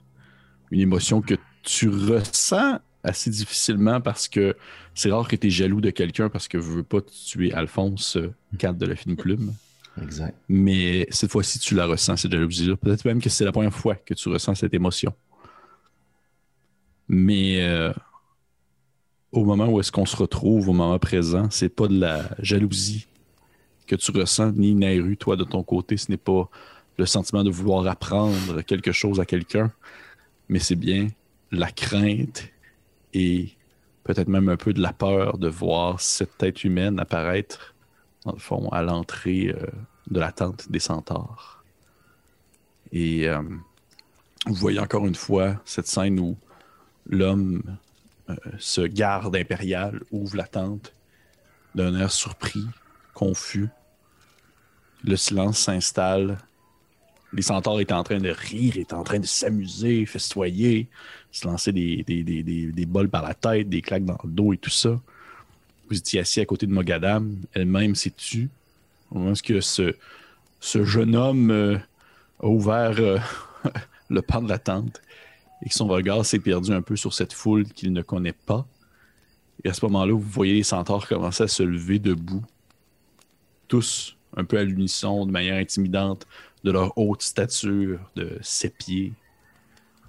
Une 0.71 0.81
émotion 0.81 1.21
que 1.21 1.35
tu 1.63 1.89
ressens 1.89 2.79
assez 3.05 3.31
difficilement 3.31 4.01
parce 4.01 4.29
que 4.29 4.57
c'est 4.95 5.11
rare 5.11 5.27
que 5.29 5.37
tu 5.37 5.49
es 5.49 5.51
jaloux 5.51 5.81
de 5.81 5.91
quelqu'un 5.91 6.29
parce 6.29 6.49
que 6.49 6.59
veux 6.59 6.83
pas 6.83 7.01
tuer 7.01 7.53
Alphonse, 7.53 8.17
euh, 8.17 8.33
cadre 8.59 8.79
de 8.79 8.87
la 8.87 8.97
fine 8.97 9.17
plume. 9.17 9.53
Exact. 10.01 10.35
Mais 10.49 11.07
cette 11.11 11.31
fois-ci, 11.31 11.59
tu 11.59 11.75
la 11.75 11.87
ressens, 11.87 12.17
cette 12.17 12.33
jalousie-là. 12.33 12.77
Peut-être 12.77 13.05
même 13.05 13.21
que 13.21 13.29
c'est 13.29 13.45
la 13.45 13.53
première 13.53 13.75
fois 13.75 13.95
que 13.97 14.15
tu 14.15 14.29
ressens 14.29 14.55
cette 14.55 14.73
émotion. 14.73 15.13
Mais 17.09 17.63
euh, 17.63 17.93
au 19.33 19.45
moment 19.45 19.67
où 19.67 19.81
est-ce 19.81 19.91
qu'on 19.91 20.07
se 20.07 20.17
retrouve, 20.17 20.69
au 20.69 20.73
moment 20.73 20.99
présent, 20.99 21.49
c'est 21.51 21.71
pas 21.71 21.89
de 21.89 21.99
la 21.99 22.29
jalousie 22.39 23.07
que 23.87 23.97
tu 23.97 24.11
ressens, 24.13 24.53
ni 24.53 24.75
Nairu, 24.75 25.17
toi, 25.17 25.37
de 25.37 25.45
ton 25.45 25.63
côté. 25.63 25.97
Ce 25.97 26.11
n'est 26.11 26.19
pas 26.19 26.49
le 26.99 27.07
sentiment 27.07 27.43
de 27.43 27.51
vouloir 27.51 27.87
apprendre 27.87 28.61
quelque 28.63 28.93
chose 28.93 29.21
à 29.21 29.25
quelqu'un, 29.25 29.73
mais 30.49 30.59
c'est 30.59 30.77
bien 30.77 31.09
la 31.51 31.71
crainte 31.71 32.49
et 33.15 33.51
peut-être 34.05 34.29
même 34.29 34.49
un 34.49 34.57
peu 34.57 34.73
de 34.73 34.81
la 34.81 34.93
peur 34.93 35.39
de 35.39 35.49
voir 35.49 36.01
cette 36.01 36.37
tête 36.39 36.65
humaine 36.65 36.99
apparaître, 37.01 37.75
dans 38.25 38.33
le 38.33 38.39
fond, 38.39 38.69
à 38.71 38.83
l'entrée 38.83 39.49
euh, 39.49 39.67
de 40.11 40.21
la 40.21 40.33
tente 40.33 40.71
des 40.71 40.79
centaures. 40.79 41.65
Et 42.93 43.29
euh, 43.29 43.43
vous 44.47 44.55
voyez 44.55 44.79
encore 44.79 45.07
une 45.07 45.15
fois 45.15 45.61
cette 45.65 45.87
scène 45.87 46.21
où 46.21 46.37
l'homme, 47.07 47.63
euh, 48.31 48.35
ce 48.59 48.83
garde 48.83 49.35
impérial, 49.37 50.01
ouvre 50.11 50.37
la 50.37 50.47
tente 50.47 50.93
d'un 51.75 51.99
air 51.99 52.11
surpris, 52.11 52.65
confus. 53.15 53.69
Le 55.05 55.17
silence 55.17 55.59
s'installe. 55.59 56.39
Les 57.33 57.43
centaures 57.43 57.81
étaient 57.81 57.95
en 57.95 58.05
train 58.05 58.19
de 58.19 58.31
rire, 58.31 58.77
étaient 58.77 58.95
en 58.95 59.05
train 59.05 59.19
de 59.19 59.27
s'amuser, 59.27 60.05
festoyer, 60.07 60.89
se 61.31 61.47
lancer 61.47 61.73
des, 61.73 62.05
des, 62.05 62.23
des, 62.23 62.43
des, 62.43 62.87
bols 62.87 63.09
par 63.09 63.23
la 63.23 63.35
tête, 63.35 63.69
des 63.69 63.81
claques 63.81 64.05
dans 64.05 64.19
le 64.23 64.31
dos 64.31 64.53
et 64.53 64.59
tout 64.59 64.71
ça. 64.71 65.01
Vous 65.89 65.97
étiez 65.97 66.21
assis 66.21 66.41
à 66.41 66.45
côté 66.45 66.67
de 66.67 66.73
Mogadam, 66.73 67.37
elle-même 67.55 67.95
s'est 67.95 68.11
tue. 68.11 68.51
Au 69.11 69.19
moment 69.19 69.33
où 69.33 69.61
ce, 69.61 69.95
ce 70.61 70.85
jeune 70.85 71.17
homme 71.17 71.51
euh, 71.51 71.79
a 72.41 72.47
ouvert 72.47 72.95
euh, 72.99 73.19
le 74.11 74.23
pan 74.23 74.43
de 74.43 74.49
la 74.49 74.59
tente? 74.59 75.01
Et 75.63 75.69
que 75.69 75.75
son 75.75 75.87
regard 75.87 76.25
s'est 76.27 76.39
perdu 76.39 76.73
un 76.73 76.83
peu 76.83 76.97
sur 76.97 77.15
cette 77.15 77.33
foule 77.33 77.65
qu'il 77.65 77.93
ne 77.93 78.03
connaît 78.03 78.33
pas. 78.33 78.67
Et 79.65 79.69
à 79.69 79.73
ce 79.73 79.85
moment-là, 79.87 80.13
vous 80.13 80.19
voyez 80.19 80.55
les 80.55 80.63
centaures 80.63 81.07
commencer 81.07 81.45
à 81.45 81.49
se 81.49 81.63
lever 81.63 81.99
debout, 81.99 82.45
tous 83.69 84.17
un 84.37 84.45
peu 84.45 84.59
à 84.59 84.65
l'unisson, 84.65 85.25
de 85.27 85.31
manière 85.31 85.57
intimidante, 85.57 86.27
de 86.65 86.73
leur 86.73 86.97
haute 86.99 87.23
stature 87.23 88.01
de 88.17 88.39
sept 88.41 88.77
pieds, 88.77 89.13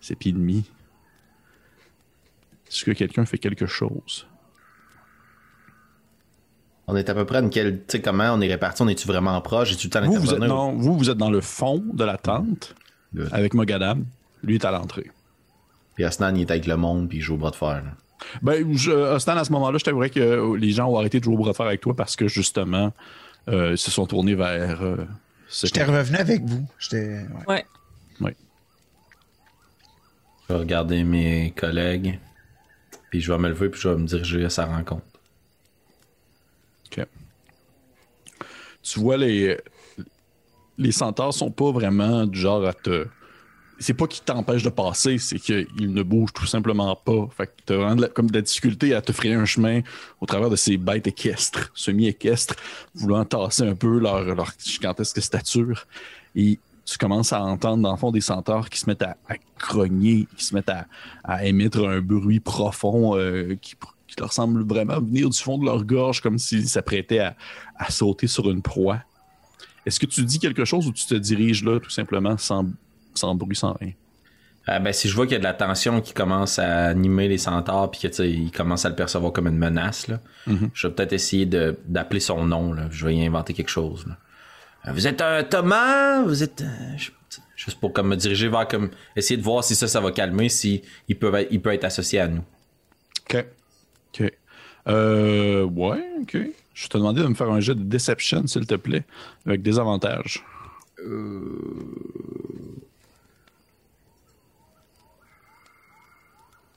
sept 0.01 0.17
pieds 0.17 0.31
et 0.31 0.33
demi. 0.33 0.65
Est-ce 2.67 2.85
que 2.85 2.91
quelqu'un 2.91 3.25
fait 3.25 3.37
quelque 3.37 3.67
chose? 3.67 4.25
On 6.87 6.95
est 6.95 7.09
à 7.09 7.13
peu 7.13 7.25
près 7.25 7.37
à 7.37 7.41
une 7.41 7.49
quelle. 7.49 7.77
Tu 7.79 7.83
sais, 7.87 8.01
comment 8.01 8.33
on 8.33 8.41
est 8.41 8.47
répartis 8.47 8.81
On 8.81 8.87
est-tu 8.87 9.07
vraiment 9.07 9.39
proche? 9.41 9.69
J'ai-tu 9.69 9.87
le 9.87 9.91
temps 9.91 10.05
Vous 10.05 10.15
vous, 10.15 10.33
êtes, 10.33 10.39
non, 10.39 10.73
vous, 10.73 10.97
vous 10.97 11.09
êtes 11.09 11.17
dans 11.17 11.29
le 11.29 11.41
fond 11.41 11.83
de 11.93 12.03
la 12.03 12.17
tente 12.17 12.75
Good. 13.15 13.29
avec 13.31 13.53
Mogadam. 13.53 14.03
Lui 14.43 14.55
est 14.55 14.65
à 14.65 14.71
l'entrée. 14.71 15.09
Puis 15.95 16.03
Asnan, 16.03 16.35
il 16.35 16.41
est 16.41 16.51
avec 16.51 16.65
le 16.67 16.75
monde, 16.77 17.07
puis 17.09 17.19
il 17.19 17.21
joue 17.21 17.35
au 17.35 17.37
bras 17.37 17.51
de 17.51 17.55
fer. 17.55 17.83
là. 17.83 17.91
Ben, 18.41 18.75
je, 18.75 19.19
Stan, 19.19 19.35
à 19.37 19.43
ce 19.43 19.51
moment-là, 19.51 19.77
je 19.77 19.83
t'avouerais 19.83 20.09
que 20.09 20.55
les 20.55 20.71
gens 20.71 20.87
ont 20.89 20.97
arrêté 20.97 21.19
de 21.19 21.23
jouer 21.25 21.35
au 21.35 21.37
bras 21.37 21.51
de 21.51 21.55
fer 21.55 21.65
avec 21.65 21.81
toi 21.81 21.95
parce 21.95 22.15
que 22.15 22.27
justement, 22.27 22.93
euh, 23.49 23.71
ils 23.71 23.77
se 23.77 23.91
sont 23.91 24.05
tournés 24.05 24.35
vers. 24.35 24.81
euh, 24.81 25.05
J'étais 25.49 25.83
revenu 25.83 26.17
avec 26.17 26.41
vous. 26.43 26.65
J'étais. 26.79 27.25
ouais. 27.47 27.65
Ouais. 28.21 28.35
Je 30.47 30.53
vais 30.53 30.59
regarder 30.59 31.03
mes 31.03 31.51
collègues, 31.51 32.19
puis 33.09 33.21
je 33.21 33.31
vais 33.31 33.37
me 33.37 33.49
lever, 33.49 33.69
puis 33.69 33.79
je 33.81 33.89
vais 33.89 33.97
me 33.97 34.05
diriger 34.07 34.45
à 34.45 34.49
sa 34.49 34.65
rencontre. 34.65 35.03
tu 38.81 38.99
vois 38.99 39.15
les 39.15 39.57
les 40.77 40.91
centaures 40.91 41.33
sont 41.33 41.51
pas 41.51 41.71
vraiment 41.71 42.25
du 42.25 42.37
genre 42.37 42.65
à 42.67 42.73
te 42.73 43.07
c'est 43.79 43.93
pas 43.93 44.07
qu'ils 44.07 44.23
t'empêchent 44.23 44.63
de 44.63 44.69
passer, 44.69 45.17
c'est 45.17 45.39
qu'ils 45.39 45.67
ne 45.77 46.03
bougent 46.03 46.33
tout 46.33 46.45
simplement 46.45 46.95
pas. 46.95 47.27
Fait 47.35 47.47
que 47.47 47.51
t'as 47.65 47.75
vraiment 47.75 47.95
de 47.95 48.01
la- 48.03 48.07
comme 48.07 48.29
de 48.29 48.35
la 48.35 48.41
difficulté 48.41 48.93
à 48.93 49.01
te 49.01 49.11
frayer 49.11 49.35
un 49.35 49.45
chemin 49.45 49.81
au 50.21 50.25
travers 50.25 50.49
de 50.49 50.55
ces 50.55 50.77
bêtes 50.77 51.07
équestres, 51.07 51.71
semi-équestres, 51.73 52.55
voulant 52.95 53.25
tasser 53.25 53.63
un 53.63 53.75
peu 53.75 53.99
leur, 53.99 54.51
gigantesque 54.63 55.21
stature. 55.21 55.85
Et 56.35 56.59
tu 56.85 56.97
commences 56.97 57.33
à 57.33 57.41
entendre 57.41 57.83
dans 57.83 57.91
le 57.91 57.97
fond 57.97 58.11
des 58.11 58.21
centaures 58.21 58.69
qui 58.69 58.79
se 58.79 58.89
mettent 58.89 59.03
à, 59.03 59.17
à 59.29 59.35
grogner, 59.59 60.27
qui 60.37 60.43
se 60.45 60.53
mettent 60.53 60.71
à, 61.23 61.45
émettre 61.45 61.87
un 61.87 62.01
bruit 62.01 62.39
profond 62.39 63.17
euh, 63.17 63.55
qui, 63.61 63.75
leur 64.19 64.31
semble 64.31 64.63
vraiment 64.63 64.99
venir 64.99 65.27
du 65.27 65.39
fond 65.39 65.57
de 65.57 65.65
leur 65.65 65.83
gorge, 65.83 66.21
comme 66.21 66.37
s'ils 66.37 66.69
s'apprêtaient 66.69 67.17
à 67.17 67.35
sauter 67.89 68.27
sur 68.27 68.51
une 68.51 68.61
proie. 68.61 68.99
Est-ce 69.85 69.99
que 69.99 70.05
tu 70.05 70.23
dis 70.23 70.39
quelque 70.39 70.65
chose 70.65 70.87
ou 70.87 70.91
tu 70.91 71.05
te 71.05 71.15
diriges 71.15 71.63
là 71.63 71.79
tout 71.79 71.89
simplement 71.89 72.37
sans, 72.37 72.65
sans 73.15 73.35
bruit, 73.35 73.55
sans 73.55 73.73
rien? 73.73 73.91
Ah, 74.65 74.79
ben, 74.79 74.93
si 74.93 75.09
je 75.09 75.15
vois 75.15 75.25
qu'il 75.25 75.33
y 75.33 75.35
a 75.35 75.39
de 75.39 75.43
la 75.43 75.53
tension 75.53 75.99
qui 75.99 76.13
commence 76.13 76.57
à 76.57 76.85
animer 76.85 77.27
les 77.27 77.37
centaures 77.37 77.91
puis 77.91 77.99
qu'il 78.09 78.49
commence 78.51 78.85
à 78.85 78.89
le 78.89 78.95
percevoir 78.95 79.33
comme 79.33 79.47
une 79.47 79.57
menace, 79.57 80.07
là, 80.07 80.21
Mhm. 80.47 80.69
je 80.73 80.87
vais 80.87 80.93
peut-être 80.93 81.11
essayer 81.13 81.45
de, 81.45 81.77
d'appeler 81.85 82.21
son 82.21 82.45
nom. 82.45 82.71
Là. 82.71 82.87
Je 82.89 83.05
vais 83.05 83.15
y 83.15 83.25
inventer 83.25 83.53
quelque 83.53 83.69
chose. 83.69 84.05
là. 84.07 84.17
Euh, 84.87 84.91
Vous 84.93 85.05
êtes 85.07 85.21
un 85.21 85.43
Thomas? 85.43 86.23
Vous 86.23 86.43
êtes... 86.43 86.61
euh, 86.61 86.97
je- 86.97 87.11
juste 87.57 87.79
pour 87.79 87.91
comme 87.91 88.07
me 88.07 88.15
diriger 88.15 88.47
vers 88.47 88.65
comme... 88.67 88.89
Essayer 89.17 89.35
de 89.37 89.43
voir 89.43 89.63
si 89.65 89.75
ça, 89.75 89.87
ça 89.89 89.99
va 89.99 90.11
calmer, 90.11 90.47
si 90.49 90.81
il 91.09 91.17
peut, 91.19 91.33
être- 91.35 91.49
il 91.51 91.61
peut 91.61 91.73
être 91.73 91.83
associé 91.83 92.19
à 92.21 92.27
nous. 92.29 92.43
OK. 93.29 93.45
OK. 94.13 94.31
Euh, 94.87 95.63
ouais, 95.63 96.03
OK. 96.21 96.37
Je 96.73 96.87
te 96.87 96.97
demandais 96.97 97.21
de 97.21 97.27
me 97.27 97.33
faire 97.35 97.51
un 97.51 97.59
jet 97.59 97.75
de 97.75 97.83
Deception, 97.83 98.47
s'il 98.47 98.65
te 98.65 98.75
plaît, 98.75 99.03
avec 99.45 99.61
des 99.61 99.77
avantages. 99.77 100.43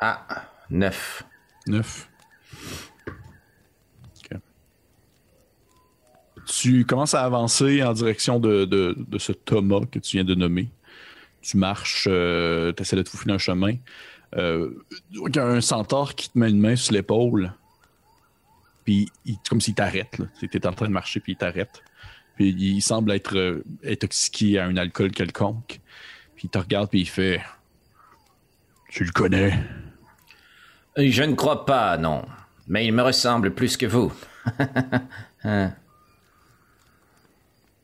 Ah, 0.00 0.26
neuf. 0.70 1.24
9. 1.66 2.08
OK. 3.08 4.38
Tu 6.46 6.84
commences 6.84 7.14
à 7.14 7.24
avancer 7.24 7.82
en 7.82 7.92
direction 7.92 8.38
de, 8.38 8.64
de- 8.64 8.94
de 8.96 9.18
ce 9.18 9.32
Thomas 9.32 9.80
que 9.90 9.98
tu 9.98 10.16
viens 10.16 10.24
de 10.24 10.34
nommer. 10.34 10.68
Tu 11.42 11.56
marches, 11.56 12.04
tu 12.04 12.08
essaies 12.82 12.96
de 12.96 13.02
te 13.02 13.08
faufiler 13.10 13.34
un 13.34 13.38
chemin. 13.38 13.74
Euh, 14.36 14.70
il 15.12 15.34
y 15.34 15.38
a 15.38 15.46
un 15.46 15.60
centaure 15.60 16.14
qui 16.14 16.28
te 16.30 16.38
met 16.38 16.50
une 16.50 16.60
main 16.60 16.76
sur 16.76 16.92
l'épaule. 16.92 17.52
Puis, 18.84 19.08
il- 19.24 19.38
comme 19.48 19.60
s'il 19.60 19.74
t'arrête. 19.74 20.20
Tu 20.38 20.48
es 20.52 20.66
en 20.66 20.72
train 20.72 20.86
de 20.86 20.92
marcher, 20.92 21.20
puis 21.20 21.32
il 21.32 21.36
t'arrête. 21.36 21.82
Puis, 22.36 22.50
il 22.50 22.80
semble 22.82 23.12
être 23.12 23.36
euh, 23.36 23.64
intoxiqué 23.84 24.58
à 24.58 24.66
un 24.66 24.76
alcool 24.76 25.10
quelconque. 25.10 25.80
Puis, 26.36 26.44
il 26.44 26.50
te 26.50 26.58
regarde, 26.58 26.90
puis 26.90 27.00
il 27.00 27.08
fait 27.08 27.40
Tu 28.88 29.04
le 29.04 29.10
connais 29.12 29.52
Euh, 29.54 29.85
Je 30.96 31.22
ne 31.22 31.34
crois 31.34 31.66
pas, 31.66 31.96
non. 31.98 32.24
Mais 32.68 32.86
il 32.86 32.92
me 32.92 33.02
ressemble 33.02 33.54
plus 33.54 33.76
que 33.76 33.86
vous. 33.86 34.12
Hein. 35.44 35.72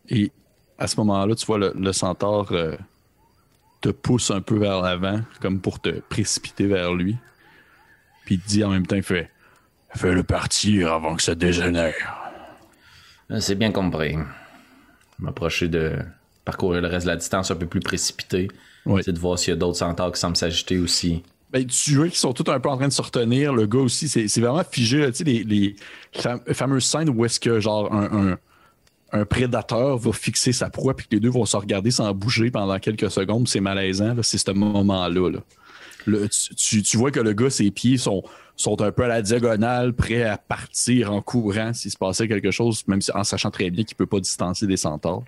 Et 0.08 0.32
à 0.78 0.88
ce 0.88 0.96
moment-là, 0.96 1.32
tu 1.36 1.46
vois 1.46 1.58
le, 1.58 1.72
le 1.76 1.92
centaure 1.92 2.50
euh, 2.50 2.76
te 3.80 3.90
pousse 3.90 4.32
un 4.32 4.40
peu 4.40 4.58
vers 4.58 4.80
l'avant, 4.80 5.20
comme 5.40 5.60
pour 5.60 5.80
te 5.80 5.90
précipiter 6.00 6.66
vers 6.66 6.92
lui. 6.92 7.16
Puis 8.24 8.34
il 8.34 8.40
te 8.40 8.48
dit 8.48 8.64
en 8.64 8.70
même 8.70 8.84
temps, 8.84 8.96
il 8.96 9.04
fait 9.04 9.30
Fais-le 9.94 10.22
partir 10.22 10.92
avant 10.92 11.14
que 11.14 11.22
ça 11.22 11.34
dégénère. 11.34 11.94
Euh, 13.30 13.40
C'est 13.40 13.54
bien 13.54 13.72
compris. 13.72 14.16
M'approcher 15.18 15.68
de 15.68 15.98
parcourir 16.44 16.80
le 16.80 16.88
reste 16.88 17.06
de 17.06 17.10
la 17.12 17.16
distance 17.16 17.50
un 17.50 17.56
peu 17.56 17.66
plus 17.66 17.80
précipité. 17.80 18.48
Ouais. 18.86 19.02
C'est 19.02 19.12
de 19.12 19.18
voir 19.18 19.38
s'il 19.38 19.50
y 19.50 19.52
a 19.52 19.56
d'autres 19.56 19.78
centaures 19.78 20.10
qui 20.12 20.18
semblent 20.18 20.36
s'agiter 20.36 20.78
aussi. 20.78 21.22
Tu 21.68 21.96
vois 21.96 22.08
qu'ils 22.08 22.16
sont 22.16 22.32
tous 22.32 22.50
un 22.50 22.58
peu 22.60 22.68
en 22.70 22.76
train 22.76 22.88
de 22.88 22.92
se 22.92 23.02
retenir. 23.02 23.52
Le 23.52 23.66
gars 23.66 23.80
aussi, 23.80 24.08
c'est 24.08 24.40
vraiment 24.40 24.62
figé. 24.68 25.06
Tu 25.12 25.18
sais, 25.18 25.24
les, 25.24 25.44
les 25.44 25.76
fam- 26.14 26.40
fameuses 26.54 26.84
scènes 26.84 27.10
où 27.10 27.24
est-ce 27.24 27.38
que, 27.38 27.60
genre, 27.60 27.92
un, 27.92 28.36
un- 29.12 29.24
prédateur 29.26 29.98
va 29.98 30.12
fixer 30.12 30.52
sa 30.52 30.70
proie, 30.70 30.94
puis 30.96 31.06
que 31.06 31.14
les 31.14 31.20
deux 31.20 31.28
vont 31.28 31.44
se 31.44 31.56
regarder 31.56 31.90
sans 31.90 32.14
bouger 32.14 32.50
pendant 32.50 32.78
quelques 32.78 33.10
secondes. 33.10 33.46
C'est 33.48 33.60
malaisant. 33.60 34.16
C'est 34.22 34.38
ce 34.38 34.50
moment-là. 34.52 35.30
tu, 36.56 36.82
tu- 36.82 36.96
vois 36.96 37.10
que 37.10 37.20
le 37.20 37.34
gars, 37.34 37.50
ses 37.50 37.70
pieds 37.70 37.98
sont, 37.98 38.22
sont 38.56 38.80
un 38.80 38.90
peu 38.90 39.04
à 39.04 39.08
la 39.08 39.20
diagonale, 39.22 39.92
prêts 39.92 40.22
à 40.22 40.38
partir 40.38 41.12
en 41.12 41.20
courant 41.20 41.74
s'il 41.74 41.90
se 41.90 41.98
passait 41.98 42.26
quelque 42.26 42.50
chose, 42.50 42.82
même 42.88 43.00
en 43.14 43.24
sachant 43.24 43.50
très 43.50 43.68
bien 43.70 43.84
qu'il 43.84 43.96
peut 43.96 44.06
pas 44.06 44.20
distancer 44.20 44.66
des 44.66 44.78
centaures. 44.78 45.24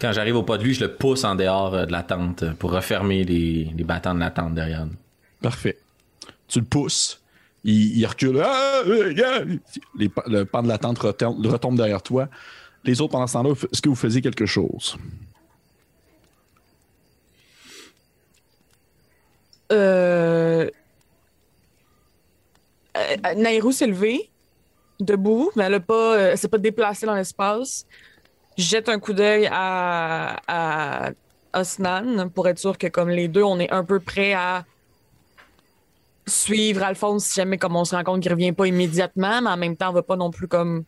Quand 0.00 0.12
j'arrive 0.12 0.36
au 0.36 0.42
pas 0.42 0.58
de 0.58 0.64
lui, 0.64 0.74
je 0.74 0.80
le 0.80 0.94
pousse 0.94 1.24
en 1.24 1.34
dehors 1.34 1.74
euh, 1.74 1.86
de 1.86 1.92
la 1.92 2.02
tente 2.02 2.42
euh, 2.42 2.52
pour 2.52 2.72
refermer 2.72 3.24
les, 3.24 3.72
les 3.76 3.84
battants 3.84 4.14
de 4.14 4.20
la 4.20 4.30
tente 4.30 4.54
derrière 4.54 4.84
nous. 4.86 4.96
Parfait. 5.40 5.78
Tu 6.48 6.58
le 6.58 6.64
pousses. 6.64 7.20
Il, 7.62 7.96
il 7.98 8.04
recule. 8.06 8.42
Ah, 8.44 8.82
euh! 8.86 9.56
Les 9.96 10.10
le 10.26 10.44
pan 10.44 10.62
de 10.62 10.68
la 10.68 10.78
tente 10.78 10.98
retombe, 10.98 11.46
retombe 11.46 11.76
derrière 11.76 12.02
toi. 12.02 12.28
Les 12.84 13.00
autres, 13.00 13.12
pendant 13.12 13.26
ce 13.26 13.32
temps-là, 13.32 13.54
est-ce 13.72 13.80
que 13.80 13.88
vous 13.88 13.94
faisiez 13.94 14.20
quelque 14.20 14.44
chose? 14.44 14.98
Euh... 19.72 20.68
euh, 22.96 23.34
Nairou 23.36 23.72
s'est 23.72 23.86
levée, 23.86 24.28
debout, 25.00 25.50
mais 25.56 25.64
elle 25.64 25.72
n'a 25.72 25.80
pas, 25.80 26.14
euh, 26.14 26.30
elle 26.32 26.38
s'est 26.38 26.48
pas 26.48 26.58
déplacée 26.58 27.06
dans 27.06 27.14
l'espace. 27.14 27.86
Jette 28.56 28.88
un 28.88 28.98
coup 28.98 29.12
d'œil 29.12 29.48
à, 29.50 30.40
à 30.46 31.10
Osnan 31.54 32.28
pour 32.30 32.48
être 32.48 32.58
sûr 32.58 32.78
que 32.78 32.86
comme 32.86 33.10
les 33.10 33.28
deux, 33.28 33.42
on 33.42 33.58
est 33.58 33.70
un 33.70 33.84
peu 33.84 34.00
prêts 34.00 34.32
à 34.32 34.64
suivre 36.26 36.82
Alphonse 36.82 37.24
si 37.24 37.34
jamais 37.34 37.58
comme 37.58 37.76
on 37.76 37.84
se 37.84 37.94
rend 37.94 38.04
compte 38.04 38.22
qu'il 38.22 38.32
revient 38.32 38.52
pas 38.52 38.66
immédiatement, 38.66 39.42
mais 39.42 39.50
en 39.50 39.56
même 39.56 39.76
temps, 39.76 39.90
on 39.90 39.92
veut 39.92 40.02
pas 40.02 40.16
non 40.16 40.30
plus 40.30 40.48
comme 40.48 40.84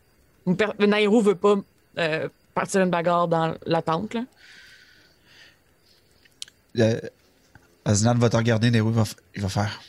Nairou 0.79 1.21
veut 1.21 1.35
pas 1.35 1.55
euh, 1.99 2.29
partir 2.53 2.81
une 2.81 2.89
bagarre 2.89 3.27
dans 3.27 3.55
la 3.65 3.81
tente. 3.81 4.13
Là. 4.13 4.23
Euh, 6.79 6.99
Aznan 7.85 8.15
va 8.15 8.29
te 8.29 8.37
regarder, 8.37 8.67
il 8.67 8.81
va, 8.81 9.03
il 9.35 9.41
va 9.41 9.49
faire. 9.49 9.81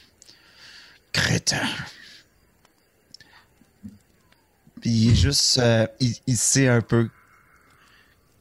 Crétin. 1.13 1.67
Il 4.85 5.11
est 5.11 5.15
juste. 5.15 5.59
euh, 5.59 5.87
il, 6.01 6.15
il 6.27 6.37
sait 6.37 6.69
un 6.69 6.81
peu. 6.81 7.09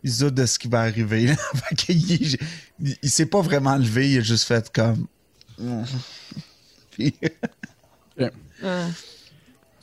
De 0.07 0.45
ce 0.45 0.57
qui 0.59 0.67
va 0.67 0.81
arriver. 0.81 1.35
il, 1.89 2.37
il 3.03 3.09
s'est 3.09 3.25
pas 3.25 3.41
vraiment 3.41 3.75
levé, 3.75 4.11
il 4.11 4.17
a 4.19 4.21
juste 4.21 4.45
fait 4.45 4.71
comme. 4.73 5.07
Puis- 6.91 7.13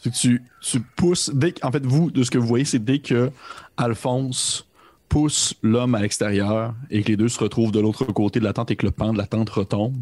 que 0.02 0.08
tu, 0.10 0.42
tu 0.60 0.80
pousses. 0.80 1.30
Dès 1.32 1.52
que- 1.52 1.66
en 1.66 1.70
fait, 1.72 1.84
vous, 1.84 2.10
de 2.10 2.22
ce 2.22 2.30
que 2.30 2.38
vous 2.38 2.46
voyez, 2.46 2.64
c'est 2.64 2.84
dès 2.84 2.98
que 2.98 3.30
Alphonse 3.76 4.66
pousse 5.08 5.54
l'homme 5.62 5.94
à 5.94 6.00
l'extérieur 6.00 6.74
et 6.90 7.02
que 7.02 7.08
les 7.08 7.16
deux 7.16 7.28
se 7.28 7.38
retrouvent 7.38 7.72
de 7.72 7.80
l'autre 7.80 8.04
côté 8.06 8.40
de 8.40 8.44
la 8.44 8.52
tente 8.52 8.70
et 8.70 8.76
que 8.76 8.86
le 8.86 8.92
pan 8.92 9.12
de 9.12 9.18
la 9.18 9.26
tente 9.26 9.50
retombe, 9.50 9.96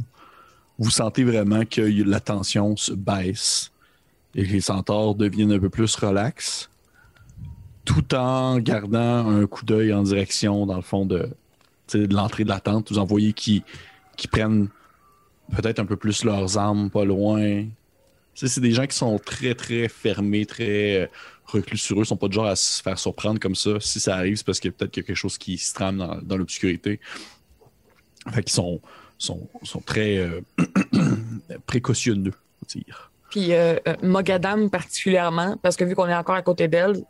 vous 0.78 0.90
sentez 0.90 1.22
vraiment 1.24 1.64
que 1.64 1.82
la 1.82 2.20
tension 2.20 2.76
se 2.76 2.92
baisse 2.92 3.70
et 4.34 4.46
que 4.46 4.52
les 4.52 4.60
centaures 4.60 5.14
deviennent 5.14 5.52
un 5.52 5.58
peu 5.58 5.68
plus 5.68 5.94
relax, 5.96 6.70
tout 7.84 8.14
en 8.14 8.58
gardant 8.58 9.28
un 9.28 9.46
coup 9.46 9.64
d'œil 9.64 9.92
en 9.92 10.02
direction, 10.02 10.66
dans 10.66 10.76
le 10.76 10.82
fond, 10.82 11.06
de, 11.06 11.28
de 11.94 12.14
l'entrée 12.14 12.44
de 12.44 12.48
la 12.48 12.60
tente. 12.60 12.90
Vous 12.90 12.98
en 12.98 13.04
voyez 13.04 13.32
qui, 13.32 13.62
prennent 14.30 14.68
peut-être 15.56 15.80
un 15.80 15.84
peu 15.84 15.96
plus 15.96 16.24
leurs 16.24 16.56
armes 16.56 16.90
pas 16.90 17.04
loin, 17.04 17.64
c'est 18.34 18.60
des 18.60 18.72
gens 18.72 18.86
qui 18.86 18.96
sont 18.96 19.18
très, 19.18 19.54
très 19.54 19.88
fermés, 19.88 20.46
très 20.46 21.02
euh, 21.02 21.06
reclus 21.44 21.78
sur 21.78 22.00
eux, 22.00 22.04
sont 22.04 22.16
pas 22.16 22.28
de 22.28 22.32
genre 22.32 22.46
à 22.46 22.56
se 22.56 22.80
faire 22.80 22.98
surprendre 22.98 23.38
comme 23.38 23.54
ça. 23.54 23.78
Si 23.80 24.00
ça 24.00 24.16
arrive, 24.16 24.36
c'est 24.36 24.46
parce 24.46 24.58
qu'il 24.58 24.70
y 24.70 24.74
a 24.74 24.76
peut-être 24.76 24.92
quelque 24.92 25.14
chose 25.14 25.36
qui 25.36 25.58
se 25.58 25.74
trame 25.74 26.20
dans, 26.22 26.36
l'obscurité. 26.36 26.98
Fait 28.30 28.42
qu'ils 28.42 28.52
sont 28.52 28.80
très 29.84 30.16
euh, 30.16 30.40
précautionneux, 31.66 32.32
faut 32.60 32.66
dire. 32.66 33.12
Puis 33.32 33.54
euh, 33.54 33.76
euh, 33.88 33.94
Mogadam 34.02 34.68
particulièrement, 34.68 35.56
parce 35.62 35.76
que 35.76 35.84
vu 35.84 35.94
qu'on 35.94 36.06
est 36.06 36.14
encore 36.14 36.34
à 36.34 36.42
côté 36.42 36.68
d'elle, 36.68 37.02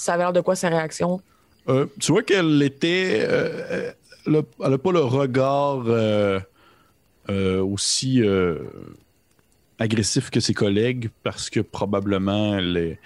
ça 0.00 0.14
a 0.14 0.16
l'air 0.16 0.32
de 0.32 0.40
quoi 0.40 0.56
sa 0.56 0.70
réaction? 0.70 1.20
Euh, 1.68 1.86
tu 2.00 2.12
vois 2.12 2.22
qu'elle 2.22 2.62
était. 2.62 3.26
euh, 3.28 3.92
elle 4.26 4.36
a- 4.36 4.42
elle 4.64 4.70
n'a 4.70 4.78
pas 4.78 4.92
le 4.92 5.00
regard 5.00 5.82
euh, 5.86 6.40
euh, 7.28 7.62
aussi 7.62 8.22
euh, 8.22 8.58
agressif 9.78 10.30
que 10.30 10.40
ses 10.40 10.54
collègues 10.54 11.10
parce 11.22 11.50
que 11.50 11.60
probablement 11.60 12.56
elle 12.58 12.76
est, 12.76 12.98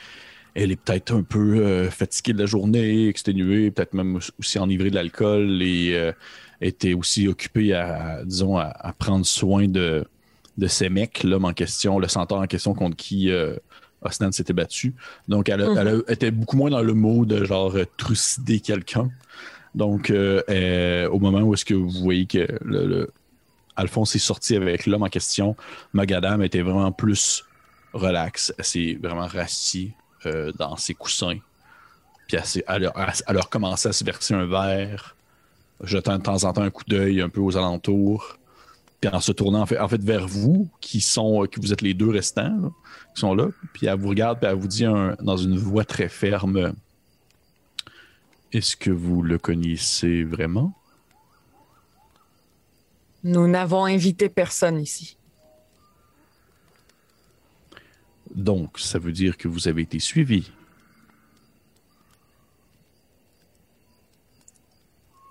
elle 0.54 0.70
est 0.72 0.76
peut-être 0.80 1.12
un 1.14 1.22
peu 1.24 1.59
euh, 1.59 1.90
fatiguée 1.90 2.33
de 2.33 2.38
la 2.38 2.46
journée, 2.46 3.09
exténuée, 3.09 3.70
peut-être 3.72 3.94
même 3.94 4.20
aussi 4.38 4.59
enivrée 4.59 4.90
de 4.90 4.94
l'alcool 4.94 5.62
et 5.62 5.94
euh, 5.94 6.12
était 6.61 6.94
aussi 6.94 7.26
occupée 7.28 7.74
à, 7.74 8.22
disons, 8.24 8.57
à, 8.57 8.94
prendre 8.98 9.26
soin 9.26 9.66
de, 9.66 10.04
de 10.59 10.66
ces 10.68 10.88
mecs, 10.88 11.24
l'homme 11.24 11.44
en 11.44 11.52
question, 11.52 11.98
le 11.98 12.07
centaure 12.09 12.38
en 12.38 12.46
question 12.46 12.72
contre 12.74 12.96
qui 12.96 13.30
euh, 13.30 13.57
Osnan 14.04 14.32
s'était 14.32 14.52
battu. 14.52 14.94
Donc, 15.28 15.48
elle, 15.48 15.62
a- 15.62 15.68
Mhm. 15.70 15.78
elle 15.78 15.88
a- 15.88 16.12
était 16.12 16.30
beaucoup 16.30 16.56
moins 16.56 16.70
dans 16.70 16.82
le 16.82 16.94
mot 16.94 17.24
de 17.24 17.44
genre 17.44 17.74
euh, 17.76 17.84
trucider 17.96 18.60
quelqu'un. 18.60 19.10
Donc, 19.74 20.10
euh, 20.10 20.42
euh, 20.50 21.08
au 21.08 21.18
moment 21.18 21.40
où 21.40 21.54
est-ce 21.54 21.64
que 21.64 21.74
vous 21.74 21.90
voyez 21.90 22.26
que 22.26 22.46
le, 22.62 22.86
le- 22.86 23.10
Alphonse 23.76 24.14
est 24.14 24.20
sorti 24.20 24.54
avec 24.54 24.86
l'homme 24.86 25.02
en 25.02 25.08
question, 25.08 25.56
Magadam 25.94 26.42
était 26.42 26.62
vraiment 26.62 26.92
plus 26.92 27.44
relax. 27.92 28.54
Elle 28.56 28.64
s'est 28.64 28.98
vraiment 29.02 29.26
rassis 29.26 29.92
euh, 30.26 30.52
dans 30.58 30.76
ses 30.76 30.94
coussins. 30.94 31.38
Puis 32.28 32.36
elle, 32.68 32.90
elle 33.26 33.36
a 33.36 33.40
recommencé 33.40 33.88
à 33.88 33.92
se 33.92 34.04
verser 34.04 34.32
un 34.34 34.46
verre, 34.46 35.16
jetant 35.82 36.16
de 36.18 36.22
temps 36.22 36.44
en 36.44 36.52
temps 36.52 36.62
un 36.62 36.70
coup 36.70 36.84
d'œil 36.86 37.20
un 37.20 37.28
peu 37.28 37.40
aux 37.40 37.56
alentours. 37.56 38.38
Puis 39.04 39.14
en 39.14 39.20
se 39.20 39.32
tournant 39.32 39.60
en 39.60 39.66
fait, 39.66 39.78
en 39.78 39.86
fait 39.86 40.02
vers 40.02 40.26
vous, 40.26 40.66
qui 40.80 41.02
sont 41.02 41.44
qui 41.44 41.60
vous 41.60 41.74
êtes 41.74 41.82
les 41.82 41.92
deux 41.92 42.08
restants, 42.08 42.56
là, 42.58 42.70
qui 43.14 43.20
sont 43.20 43.34
là, 43.34 43.48
puis 43.74 43.86
elle 43.86 43.98
vous 44.00 44.08
regarde, 44.08 44.38
puis 44.40 44.48
elle 44.48 44.56
vous 44.56 44.66
dit 44.66 44.86
un- 44.86 45.14
dans 45.20 45.36
une 45.36 45.58
voix 45.58 45.84
très 45.84 46.08
ferme 46.08 46.72
Est-ce 48.50 48.78
que 48.78 48.90
vous 48.90 49.20
le 49.20 49.36
connaissez 49.36 50.24
vraiment? 50.24 50.72
Nous 53.24 53.46
n'avons 53.46 53.84
invité 53.84 54.30
personne 54.30 54.80
ici. 54.80 55.18
Donc, 58.34 58.78
ça 58.78 58.98
veut 58.98 59.12
dire 59.12 59.36
que 59.36 59.48
vous 59.48 59.68
avez 59.68 59.82
été 59.82 59.98
suivi. 59.98 60.50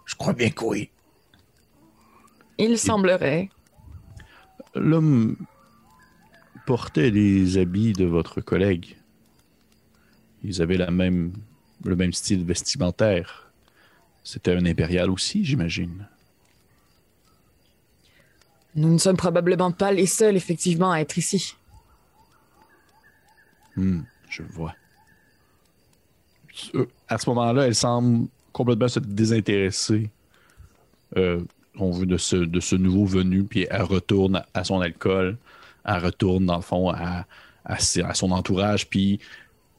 Je 0.05 0.13
crois 0.13 0.33
bien 0.33 0.51
que 0.51 0.63
oui. 0.63 0.91
Il 2.59 2.77
semblerait. 2.77 3.49
L'homme 4.75 5.35
portait 6.65 7.11
les 7.11 7.57
habits 7.57 7.93
de 7.93 8.05
votre 8.05 8.41
collègue. 8.41 8.97
Ils 10.43 10.61
avaient 10.61 10.77
la 10.77 10.91
même, 10.91 11.33
le 11.83 11.95
même 11.95 12.13
style 12.13 12.43
vestimentaire. 12.43 13.51
C'était 14.23 14.55
un 14.55 14.65
impérial 14.65 15.09
aussi, 15.09 15.43
j'imagine. 15.43 16.07
Nous 18.75 18.91
ne 18.91 18.97
sommes 18.97 19.17
probablement 19.17 19.71
pas 19.71 19.91
les 19.91 20.07
seuls, 20.07 20.35
effectivement, 20.35 20.91
à 20.91 20.99
être 20.99 21.17
ici. 21.17 21.55
Hmm, 23.75 24.01
je 24.29 24.43
vois. 24.43 24.73
À 27.07 27.17
ce 27.17 27.29
moment-là, 27.29 27.67
elle 27.67 27.75
semble 27.75 28.27
complètement 28.51 28.87
se 28.87 28.99
désintéresser 28.99 30.09
euh, 31.17 31.41
on 31.77 31.91
veut 31.91 32.05
de 32.05 32.17
ce, 32.17 32.35
de 32.35 32.59
ce 32.59 32.75
nouveau 32.75 33.05
venu, 33.05 33.43
puis 33.43 33.67
elle 33.69 33.83
retourne 33.83 34.43
à 34.53 34.63
son 34.63 34.81
alcool, 34.81 35.37
elle 35.85 36.03
retourne 36.03 36.45
dans 36.45 36.57
le 36.57 36.61
fond 36.61 36.89
à, 36.89 37.25
à, 37.65 37.79
son 37.79 38.31
entourage, 38.31 38.89
puis 38.89 39.19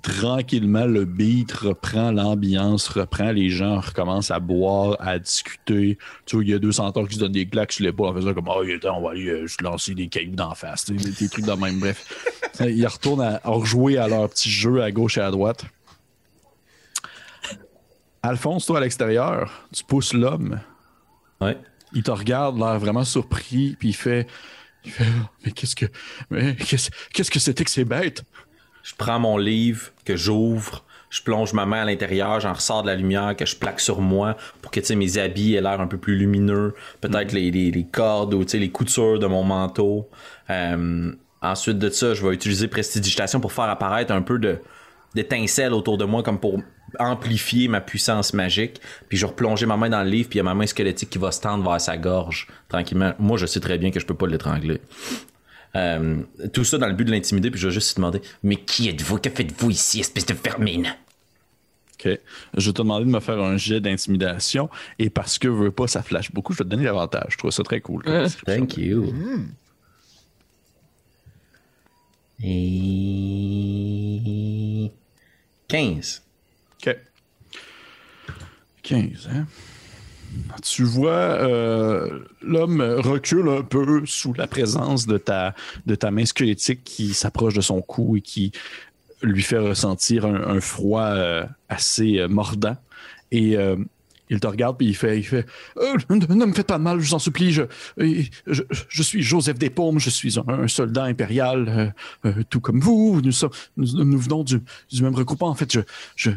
tranquillement 0.03 0.85
le 0.85 1.07
beat 1.07 1.51
reprend 1.53 2.11
l'ambiance, 2.11 2.89
reprend 2.89 3.33
les 3.33 3.49
gens, 3.49 3.81
recommencent 3.81 4.31
à 4.31 4.39
boire, 4.39 4.97
à 5.01 5.19
discuter. 5.19 5.97
Tu 6.27 6.37
vois, 6.37 6.45
il 6.45 6.51
y 6.51 6.55
a 6.55 6.59
deux 6.59 6.73
centaures 6.73 7.09
qui 7.09 7.15
se 7.15 7.21
donnent 7.21 7.33
des 7.33 7.47
claques 7.47 7.73
sur 7.73 7.85
l'épaule 7.85 8.09
en 8.09 8.15
faisant 8.15 8.35
comme 8.35 8.49
Oh, 8.49 8.63
on 8.63 9.01
va 9.01 9.11
aller 9.11 9.29
euh, 9.29 9.49
se 9.49 9.63
lancer 9.63 9.95
des 9.95 10.09
cailloux 10.09 10.35
d'en 10.35 10.55
face, 10.55 10.85
des, 10.87 10.97
des 10.97 11.29
trucs 11.29 11.47
de 11.47 11.53
même. 11.53 11.81
Bref, 11.81 12.51
ils 12.61 12.87
retournent 12.87 13.23
à, 13.23 13.41
à 13.43 13.51
rejouer 13.51 13.97
à 13.97 14.09
leur 14.09 14.29
petit 14.29 14.51
jeu 14.51 14.83
à 14.83 14.91
gauche 14.91 15.17
et 15.17 15.23
à 15.23 15.31
droite. 15.31 15.65
Alphonse, 18.23 18.67
toi 18.67 18.79
à 18.79 18.81
l'extérieur, 18.81 19.67
tu 19.73 19.85
pousses 19.85 20.13
l'homme. 20.13 20.61
Ouais. 21.41 21.59
Il 21.95 22.03
te 22.03 22.11
regarde, 22.11 22.59
l'air 22.59 22.79
vraiment 22.79 23.05
surpris, 23.05 23.77
puis 23.79 23.91
il 23.91 23.95
fait, 23.95 24.27
il 24.85 24.91
fait 24.91 25.05
Mais 25.45 25.53
qu'est-ce 25.53 25.77
que. 25.77 25.87
Mais 26.31 26.55
qu'est-ce 26.57 26.91
qu'est-ce 27.13 27.31
que 27.31 27.39
c'était 27.39 27.65
que 27.65 27.71
ces 27.71 27.85
bêtes? 27.85 28.25
Je 28.83 28.93
prends 28.97 29.19
mon 29.19 29.39
livre 29.39 29.91
que 30.05 30.15
j'ouvre, 30.15 30.85
je 31.09 31.23
plonge 31.23 31.53
ma 31.53 31.65
main 31.65 31.83
à 31.83 31.85
l'intérieur, 31.85 32.41
j'en 32.41 32.53
ressors 32.53 32.83
de 32.83 32.89
la 32.89 32.97
lumière 32.97 33.35
que 33.37 33.47
je 33.47 33.57
plaque 33.57 33.81
sur 33.81 34.01
moi 34.01 34.37
pour 34.61 34.71
que 34.71 34.81
tu 34.81 34.87
sais, 34.87 34.97
mes 34.97 35.17
habits 35.17 35.55
aient 35.55 35.63
l'air 35.63 35.81
un 35.81 35.87
peu 35.87 35.97
plus 35.97 36.17
lumineux, 36.17 36.75
peut-être 37.01 37.33
les, 37.33 37.51
les, 37.51 37.71
les 37.71 37.85
cordes 37.85 38.35
ou 38.35 38.45
tu 38.45 38.51
sais, 38.51 38.59
les 38.59 38.71
coutures 38.71 39.19
de 39.19 39.27
mon 39.27 39.45
manteau. 39.45 40.11
Euh, 40.51 41.13
ensuite 41.41 41.79
de 41.79 41.89
ça, 41.89 42.15
je 42.15 42.27
vais 42.27 42.35
utiliser 42.35 42.69
prestidigitation 42.69 43.41
pour 43.41 43.53
faire 43.53 43.65
apparaître 43.67 44.13
un 44.13 44.23
peu 44.23 44.39
de 44.39 44.59
d'étincelles 45.15 45.73
autour 45.73 45.97
de 45.97 46.05
moi 46.05 46.25
comme 46.25 46.41
pour 46.41 46.61
amplifier 46.99 47.69
ma 47.69 47.81
puissance 47.81 48.35
magique 48.35 48.81
puis 49.09 49.19
je 49.19 49.25
vais 49.25 49.31
replonger 49.31 49.67
ma 49.67 49.77
main 49.77 49.89
dans 49.89 50.03
le 50.03 50.11
livre 50.11 50.29
puis 50.29 50.39
il 50.39 50.41
y 50.41 50.41
a 50.41 50.45
ma 50.45 50.55
main 50.55 50.67
squelettique 50.67 51.11
qui 51.11 51.19
va 51.19 51.33
se 51.33 51.41
tendre 51.41 51.69
vers 51.69 51.81
sa 51.81 51.97
gorge 51.97 52.47
tranquillement 52.69 53.15
moi 53.19 53.37
je 53.39 53.47
sais 53.47 53.61
très 53.61 53.79
bien 53.79 53.91
que 53.91 54.01
je 54.01 54.07
peux 54.07 54.15
pas 54.15 54.27
l'étrangler 54.27 54.81
euh, 55.77 56.23
tout 56.53 56.65
ça 56.65 56.79
dans 56.79 56.87
le 56.87 56.95
but 56.95 57.05
de 57.05 57.11
l'intimider, 57.11 57.51
puis 57.51 57.61
je 57.61 57.67
vais 57.69 57.75
juste 57.75 57.91
lui 57.91 57.97
demander 57.97 58.23
Mais 58.43 58.57
qui 58.57 58.89
êtes-vous? 58.89 59.19
Que 59.19 59.31
faites-vous 59.31 59.71
ici, 59.71 60.01
espèce 60.01 60.27
de 60.27 60.35
vermine 60.35 60.95
Ok. 61.95 62.19
Je 62.57 62.67
vais 62.67 62.73
te 62.73 62.79
demander 62.83 63.07
de 63.07 63.11
me 63.11 63.21
faire 63.21 63.41
un 63.41 63.57
jet 63.57 63.81
d'intimidation, 63.81 64.69
et 64.99 65.11
parce 65.11 65.39
que 65.39 65.49
je 65.49 65.53
veux 65.53 65.71
pas, 65.71 65.87
ça 65.87 66.03
flash 66.03 66.33
beaucoup, 66.33 66.53
je 66.53 66.59
vais 66.59 66.65
te 66.65 66.71
donner 66.71 66.85
l'avantage. 66.85 67.29
Je 67.31 67.39
trouve 67.39 67.51
ça 67.51 67.63
très 67.63 67.81
cool. 67.81 68.05
description. 68.05 68.67
Thank 68.67 68.77
you. 68.77 69.15
Et. 72.43 72.91
15. 75.69 76.24
OK. 78.85 78.91
15, 78.91 79.29
hein? 79.33 79.47
Tu 80.63 80.83
vois 80.83 81.11
euh, 81.13 82.21
l'homme 82.43 82.81
recule 82.81 83.49
un 83.49 83.63
peu 83.63 84.03
sous 84.05 84.33
la 84.33 84.47
présence 84.47 85.07
de 85.07 85.17
ta, 85.17 85.55
de 85.87 85.95
ta 85.95 86.11
main 86.11 86.25
squelettique 86.25 86.83
qui 86.85 87.15
s'approche 87.15 87.55
de 87.55 87.61
son 87.61 87.81
cou 87.81 88.17
et 88.17 88.21
qui 88.21 88.53
lui 89.23 89.43
fait 89.43 89.59
ressentir 89.59 90.27
un, 90.27 90.61
froid 90.61 91.05
euh, 91.05 91.47
assez 91.69 92.19
euh, 92.19 92.29
mordant. 92.29 92.77
Et 93.31 93.57
il 94.35 94.41
te 94.41 94.47
regarde 94.47 94.77
puis 94.77 94.89
il 94.89 94.95
fait, 94.95 95.19
il 95.19 95.23
fait 95.25 95.47
Euh, 95.79 95.97
ne, 96.11 96.45
me 96.47 96.53
faites 96.53 96.67
pas 96.67 96.79
de 96.79 96.83
mal, 96.83 97.01
je 97.01 97.07
vous 97.09 97.15
en 97.15 97.19
supplie. 97.19 97.53
Je, 97.53 97.63
je, 98.47 99.03
suis 99.03 99.23
Joseph 99.23 99.59
Despaumes, 99.59 99.99
je 99.99 100.11
suis 100.11 100.39
un, 100.47 100.69
soldat 100.69 101.05
impérial, 101.05 101.95
euh, 102.25 102.29
euh, 102.29 102.43
tout 102.51 102.61
comme 102.61 102.81
vous. 102.81 103.21
Nous, 103.23 103.33
sommes, 103.33 103.51
nous, 103.77 104.19
venons 104.19 104.45
du, 104.45 104.61
même 105.01 105.15
regroupement. 105.15 105.49
En 105.49 105.55
fait, 105.55 105.73
je, 105.73 105.81
je, 106.17 106.31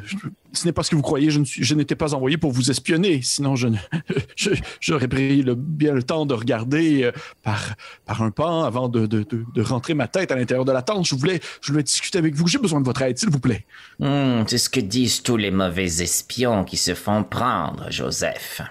ce 0.54 0.66
n'est 0.66 0.72
pas 0.72 0.84
ce 0.84 0.92
que 0.92 0.96
vous 0.96 1.02
croyez. 1.02 1.30
Je 1.30 1.40
ne 1.40 1.46
suis- 1.46 1.64
je 1.64 1.76
n'étais 1.76 1.96
pas 1.96 2.14
envoyé 2.14 2.38
pour 2.38 2.52
vous 2.52 2.70
espionner. 2.72 3.22
Sinon, 3.22 3.56
je, 3.56 3.68
je- 4.36 4.52
j'aurais 4.80 5.08
pris 5.08 5.42
le, 5.42 5.56
bien 5.56 5.94
le 5.94 6.04
temps 6.04 6.26
de 6.26 6.34
regarder 6.34 7.12
par, 7.44 7.76
par 8.06 8.22
un 8.22 8.32
pan 8.32 8.64
avant 8.64 8.88
de, 8.90 9.06
de, 9.06 9.24
de, 9.24 9.46
de 9.54 9.62
rentrer 9.62 9.94
ma 9.94 10.08
tête 10.08 10.32
à 10.32 10.36
l'intérieur 10.36 10.66
de 10.66 10.72
la 10.72 10.82
tente. 10.82 11.06
Je 11.06 11.16
voulais, 11.16 11.40
je 11.62 11.72
voulais 11.72 11.84
discuter 11.84 12.18
avec 12.18 12.36
vous. 12.36 12.48
J'ai 12.48 12.60
besoin 12.60 12.80
de 12.82 12.86
votre 12.86 13.02
aide, 13.02 13.18
s'il 13.18 13.30
vous 13.30 13.40
plaît. 13.40 13.66
Hmm, 14.00 14.44
c'est 14.48 14.58
ce 14.58 14.70
que 14.70 14.80
disent 14.80 15.24
tous 15.24 15.38
les 15.38 15.52
mauvais 15.52 15.86
espions 16.02 16.64
qui 16.64 16.78
se 16.78 16.94
font 16.94 17.24
prendre, 17.24 17.87
Joseph. 17.90 18.62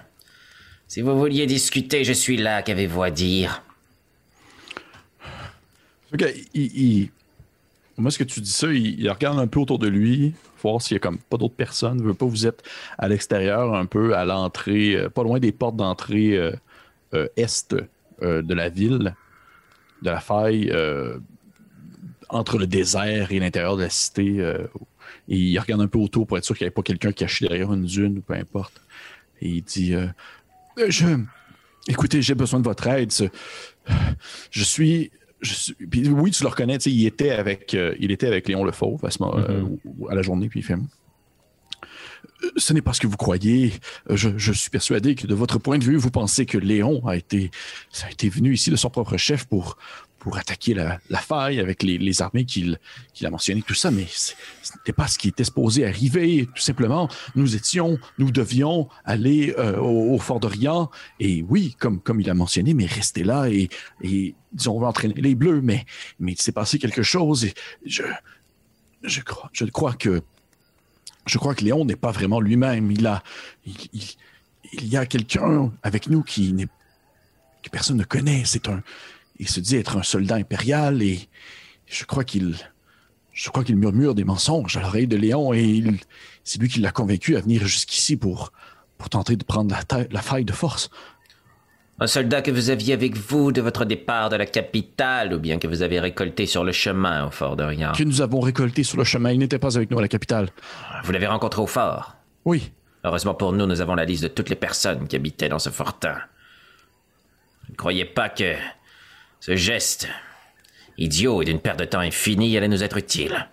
Si 0.88 1.00
vous 1.00 1.18
vouliez 1.18 1.46
discuter, 1.46 2.05
je 2.05 2.12
suis 2.12 2.37
là, 2.37 2.62
qu'avez-vous 2.62 3.02
à 3.02 3.11
dire? 3.11 3.62
Ok, 6.12 6.24
il, 6.55 6.62
il- 6.62 7.11
moi, 7.98 8.11
ce 8.11 8.18
que 8.18 8.24
tu 8.24 8.40
dis 8.40 8.50
ça, 8.50 8.68
il, 8.70 9.09
regarde 9.11 9.38
un 9.38 9.46
peu 9.46 9.59
autour 9.59 9.79
de 9.79 9.88
lui, 9.88 10.35
voir 10.62 10.83
s'il 10.83 10.96
y 10.96 10.96
a 10.96 11.00
comme 11.00 11.18
pas 11.18 11.38
d'autres 11.38 11.55
personnes. 11.55 12.02
Veut 12.02 12.14
pas 12.14 12.26
vous 12.26 12.46
êtes 12.46 12.62
à 12.98 13.09
l'extérieur, 13.09 13.74
un 13.74 13.87
peu 13.87 14.14
à 14.14 14.24
l'entrée, 14.26 14.94
euh, 14.96 15.09
pas 15.09 15.22
loin 15.22 15.38
des 15.38 15.52
portes 15.52 15.76
d'entrée 15.76 16.37
euh, 16.37 16.52
euh, 17.14 17.29
est 17.37 17.74
de 18.20 18.55
la 18.55 18.68
ville, 18.68 19.14
de 20.02 20.11
la 20.11 20.20
faille, 20.20 20.72
entre 22.31 22.59
le 22.59 22.66
désert 22.66 23.31
et 23.31 23.38
l'intérieur 23.38 23.76
de 23.76 23.83
la 23.83 23.90
cité. 23.90 24.42
il 25.29 25.59
regarde 25.59 25.83
un 25.83 25.87
peu 25.87 25.98
autour 25.98 26.26
pour 26.26 26.38
être 26.38 26.44
sûr 26.44 26.57
qu'il 26.57 26.64
n'y 26.64 26.68
ait 26.68 26.70
pas 26.70 26.83
quelqu'un 26.83 27.12
caché 27.12 27.46
derrière 27.46 27.72
une 27.74 27.85
dune 27.85 28.18
ou 28.18 28.20
peu 28.22 28.33
importe. 28.33 28.81
Et 29.40 29.49
il 29.49 29.62
dit 29.62 29.94
euh, 29.94 30.07
Euh, 30.79 30.87
Je. 30.88 31.07
Écoutez, 31.88 32.20
j'ai 32.22 32.35
besoin 32.35 32.59
de 32.61 32.64
votre 32.64 32.87
aide. 32.88 33.12
Ce- 33.12 33.25
Je 34.51 34.64
suis. 34.64 35.11
Je 35.40 35.53
suis... 35.55 35.75
puis 35.75 36.09
oui, 36.09 36.31
tu 36.31 36.42
le 36.42 36.49
reconnais, 36.49 36.77
il 36.77 37.07
était 37.07 37.31
avec, 37.31 37.75
euh, 37.75 37.94
il 38.01 38.11
était 38.11 38.27
avec 38.27 38.49
Léon 38.49 38.64
Le 38.64 38.72
Fauve 38.72 39.05
à, 39.05 39.11
ce 39.11 39.22
moment, 39.22 39.37
euh, 39.37 39.64
à 40.09 40.14
la 40.14 40.22
journée, 40.22 40.49
puis 40.49 40.61
il 40.61 40.62
fait 40.62 40.77
Ce 42.57 42.72
n'est 42.72 42.81
pas 42.81 42.92
ce 42.94 43.01
que 43.01 43.07
vous 43.07 43.16
croyez. 43.18 43.72
Je, 44.11 44.31
je 44.37 44.53
suis 44.53 44.70
persuadé 44.70 45.14
que 45.14 45.27
de 45.27 45.35
votre 45.35 45.59
point 45.59 45.79
de 45.79 45.85
vue, 45.85 45.96
vous 45.96 46.11
pensez 46.11 46.46
que 46.46 46.57
Léon 46.59 47.07
a 47.07 47.16
été, 47.16 47.51
ça 47.90 48.07
a 48.07 48.11
été 48.11 48.29
venu 48.31 48.55
ici 48.55 48.70
de 48.70 48.77
son 48.77 48.88
propre 48.90 49.16
chef 49.18 49.44
pour, 49.44 49.77
pour 50.27 50.39
attaquer 50.39 50.75
la, 50.75 50.99
faille 51.21 51.61
avec 51.61 51.85
les, 51.85 52.21
armées 52.21 52.45
qu'il 52.45 52.81
a 53.23 53.31
mentionnées, 53.31 53.62
tout 53.62 53.75
ça, 53.75 53.93
mais 53.93 54.07
ce 54.09 54.33
n'était 54.75 54.93
pas 54.93 55.07
ce 55.07 55.19
qui 55.19 55.29
était 55.29 55.45
supposé 55.45 55.87
arriver. 55.87 56.49
Tout 56.53 56.61
simplement, 56.61 57.09
nous 57.37 57.55
étions, 57.55 57.97
nous 58.19 58.33
devions 58.33 58.89
aller 59.05 59.55
euh, 59.57 59.79
au, 59.79 60.19
Fort 60.19 60.41
d'Orient, 60.41 60.91
et 61.21 61.45
oui, 61.49 61.77
comme, 61.79 62.01
comme 62.01 62.21
il 62.21 62.29
a 62.29 62.35
mentionné, 62.35 62.75
mais 62.75 62.87
rester 62.87 63.23
là 63.23 63.49
et, 63.49 63.69
disons, 64.53 64.77
on 64.77 64.81
va 64.81 64.89
entraîner 64.89 65.15
les 65.15 65.37
Bleus, 65.37 65.61
mais, 65.61 65.87
mais 66.19 66.33
il 66.33 66.43
s'est 66.43 66.51
passé 66.51 66.81
quelque 66.81 67.05
chose, 67.05 67.45
et 67.45 67.55
je, 67.85 68.03
je, 69.05 69.21
crois, 69.21 69.49
je 69.53 69.65
crois 69.67 69.95
que 69.95 70.23
je 71.25 71.39
crois 71.39 71.55
que 71.55 71.62
Léon 71.65 71.85
n'est 71.85 71.95
pas 71.95 72.11
vraiment 72.11 72.41
lui-même. 72.41 72.91
Il 72.91 73.07
a, 73.07 73.23
il- 73.65 74.17
il 74.73 74.89
y 74.89 74.97
a 74.97 75.07
quelqu'un 75.07 75.73
avec 75.85 76.09
nous 76.09 76.25
qui 76.25 76.53
n'est 76.53 76.67
que 77.62 77.71
personne 77.71 77.97
ne 77.97 78.05
connaît. 78.05 78.43
C'est 78.45 78.69
un, 78.69 78.83
il 79.38 79.49
se 79.49 79.61
dit 79.61 79.77
être 79.77 79.96
un 79.96 80.03
soldat 80.03 80.37
impérial 80.37 81.03
et 81.03 81.29
je 81.87 82.05
crois 82.05 82.25
qu'il, 82.25 82.57
je 83.33 83.51
crois 83.51 83.64
qu'il 83.64 83.77
murmure 83.77 84.14
des 84.14 84.25
mensonges 84.25 84.77
à 84.77 84.81
l'oreille 84.83 85.07
de 85.07 85.16
Léon 85.16 85.53
et 85.53 85.62
il- 85.62 85.99
c'est 86.44 86.61
lui 86.61 86.68
qui 86.68 86.81
l'a 86.81 86.90
convaincu 86.92 87.37
à 87.37 87.40
venir 87.40 87.66
jusqu'ici 87.66 88.16
pour, 88.16 88.53
pour 88.99 89.09
tenter 89.11 89.37
de 89.37 89.44
prendre 89.44 89.75
la, 89.75 89.83
taille- 89.83 90.09
la 90.11 90.22
faille 90.22 90.44
de 90.44 90.53
force. 90.53 90.90
Un 91.99 92.07
soldat 92.07 92.42
que 92.42 92.51
vous 92.51 92.68
aviez 92.68 92.92
avec 92.92 93.16
vous 93.16 93.53
de 93.53 93.62
votre 93.62 93.87
départ 93.87 94.29
de 94.29 94.37
la 94.37 94.44
capitale, 94.44 95.33
ou 95.33 95.38
bien 95.38 95.59
que 95.59 95.66
vous 95.66 95.81
avez 95.81 95.99
récolté 95.99 96.44
sur 96.44 96.62
le 96.62 96.70
chemin 96.72 97.27
au 97.27 97.31
fort 97.31 97.57
d'Orient? 97.57 97.92
Que 97.92 98.05
nous 98.05 98.20
avons 98.20 98.40
récolté 98.40 98.83
sur 98.83 98.98
le 98.98 99.04
chemin. 99.04 99.31
Il 99.33 99.38
n'était 99.38 99.58
pas 99.58 99.75
avec 99.79 99.90
nous 99.90 99.98
à 99.98 100.02
la 100.02 100.08
capitale. 100.08 100.50
Vous 101.04 101.13
l'avez 101.13 101.27
rencontré 101.27 101.63
au 101.63 101.67
fort? 101.67 102.15
Oui. 102.44 102.71
Heureusement 103.02 103.33
pour 103.35 103.52
nous, 103.54 103.65
nous 103.67 103.81
avons 103.81 103.94
la 103.94 104.04
liste 104.04 104.25
de 104.25 104.29
toutes 104.29 104.50
les 104.50 104.56
personnes 104.56 105.08
qui 105.08 105.17
habitaient 105.17 105.48
dans 105.48 105.58
ce 105.58 105.71
fortin. 105.71 106.19
Ne 107.71 107.75
croyais 107.77 108.04
pas 108.04 108.29
que 108.29 108.54
ce 109.41 109.57
geste 109.57 110.09
idiot 110.99 111.43
et 111.43 111.45
d'une 111.45 111.61
perte 111.61 111.79
de 111.79 111.85
temps 111.85 112.01
infinie 112.01 112.57
allait 112.57 112.69
nous 112.69 112.83
être 112.83 112.97
utile. 112.97 113.49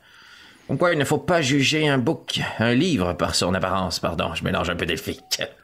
Comme 0.68 0.78
quoi, 0.78 0.94
il 0.94 0.98
ne 1.00 1.04
faut 1.06 1.18
pas 1.18 1.42
juger 1.42 1.90
un 1.90 1.98
book, 1.98 2.40
un 2.60 2.74
livre 2.74 3.14
par 3.14 3.36
son 3.36 3.54
apparence, 3.54 4.00
pardon, 4.00 4.34
je 4.34 4.44
mélange 4.44 4.70
un 4.70 4.76
peu 4.76 4.86
d'elfique. 4.86 5.42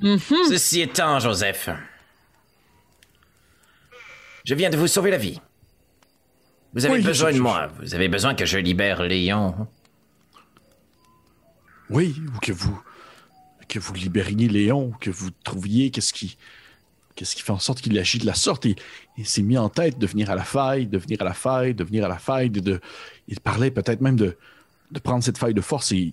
Mhm. 0.00 0.18
Ceci 0.48 0.80
étant, 0.80 1.20
Joseph, 1.20 1.68
je 4.44 4.54
viens 4.54 4.70
de 4.70 4.76
vous 4.76 4.88
sauver 4.88 5.10
la 5.12 5.16
vie. 5.16 5.40
Vous 6.74 6.84
avez 6.84 6.96
Oui, 6.96 7.02
besoin 7.02 7.30
je- 7.30 7.36
de 7.36 7.40
moi. 7.40 7.68
Vous 7.80 7.94
avez 7.94 8.08
besoin 8.08 8.34
que 8.34 8.44
je 8.44 8.58
libère 8.58 9.02
Léon. 9.02 9.68
Oui, 11.90 12.16
ou 12.34 12.38
que 12.40 12.50
vous 12.52 12.82
que 13.72 13.78
vous 13.78 13.94
libériez 13.94 14.48
Léon, 14.48 14.92
que 15.00 15.08
vous 15.10 15.30
trouviez 15.44 15.90
qu'est-ce 15.90 16.12
qui 16.12 16.36
qu'est-ce 17.14 17.34
qui 17.34 17.40
fait 17.40 17.52
en 17.52 17.58
sorte 17.58 17.80
qu'il 17.80 17.98
agit 17.98 18.18
de 18.18 18.26
la 18.26 18.34
sorte 18.34 18.66
et 18.66 18.76
il 19.16 19.26
s'est 19.26 19.40
mis 19.42 19.56
en 19.56 19.70
tête 19.70 19.98
de 19.98 20.06
venir 20.06 20.30
à 20.30 20.34
la 20.34 20.44
faille, 20.44 20.86
de 20.86 20.98
venir 20.98 21.22
à 21.22 21.24
la 21.24 21.32
faille, 21.32 21.74
de 21.74 21.82
venir 21.84 22.04
à 22.04 22.08
la 22.08 22.18
faille, 22.18 22.50
de, 22.50 22.60
de- 22.60 22.80
il 23.28 23.40
parlait 23.40 23.70
peut-être 23.70 24.02
même 24.02 24.16
de, 24.16 24.36
de 24.90 24.98
prendre 25.00 25.24
cette 25.24 25.38
faille 25.38 25.54
de 25.54 25.62
force 25.62 25.90
et, 25.92 26.12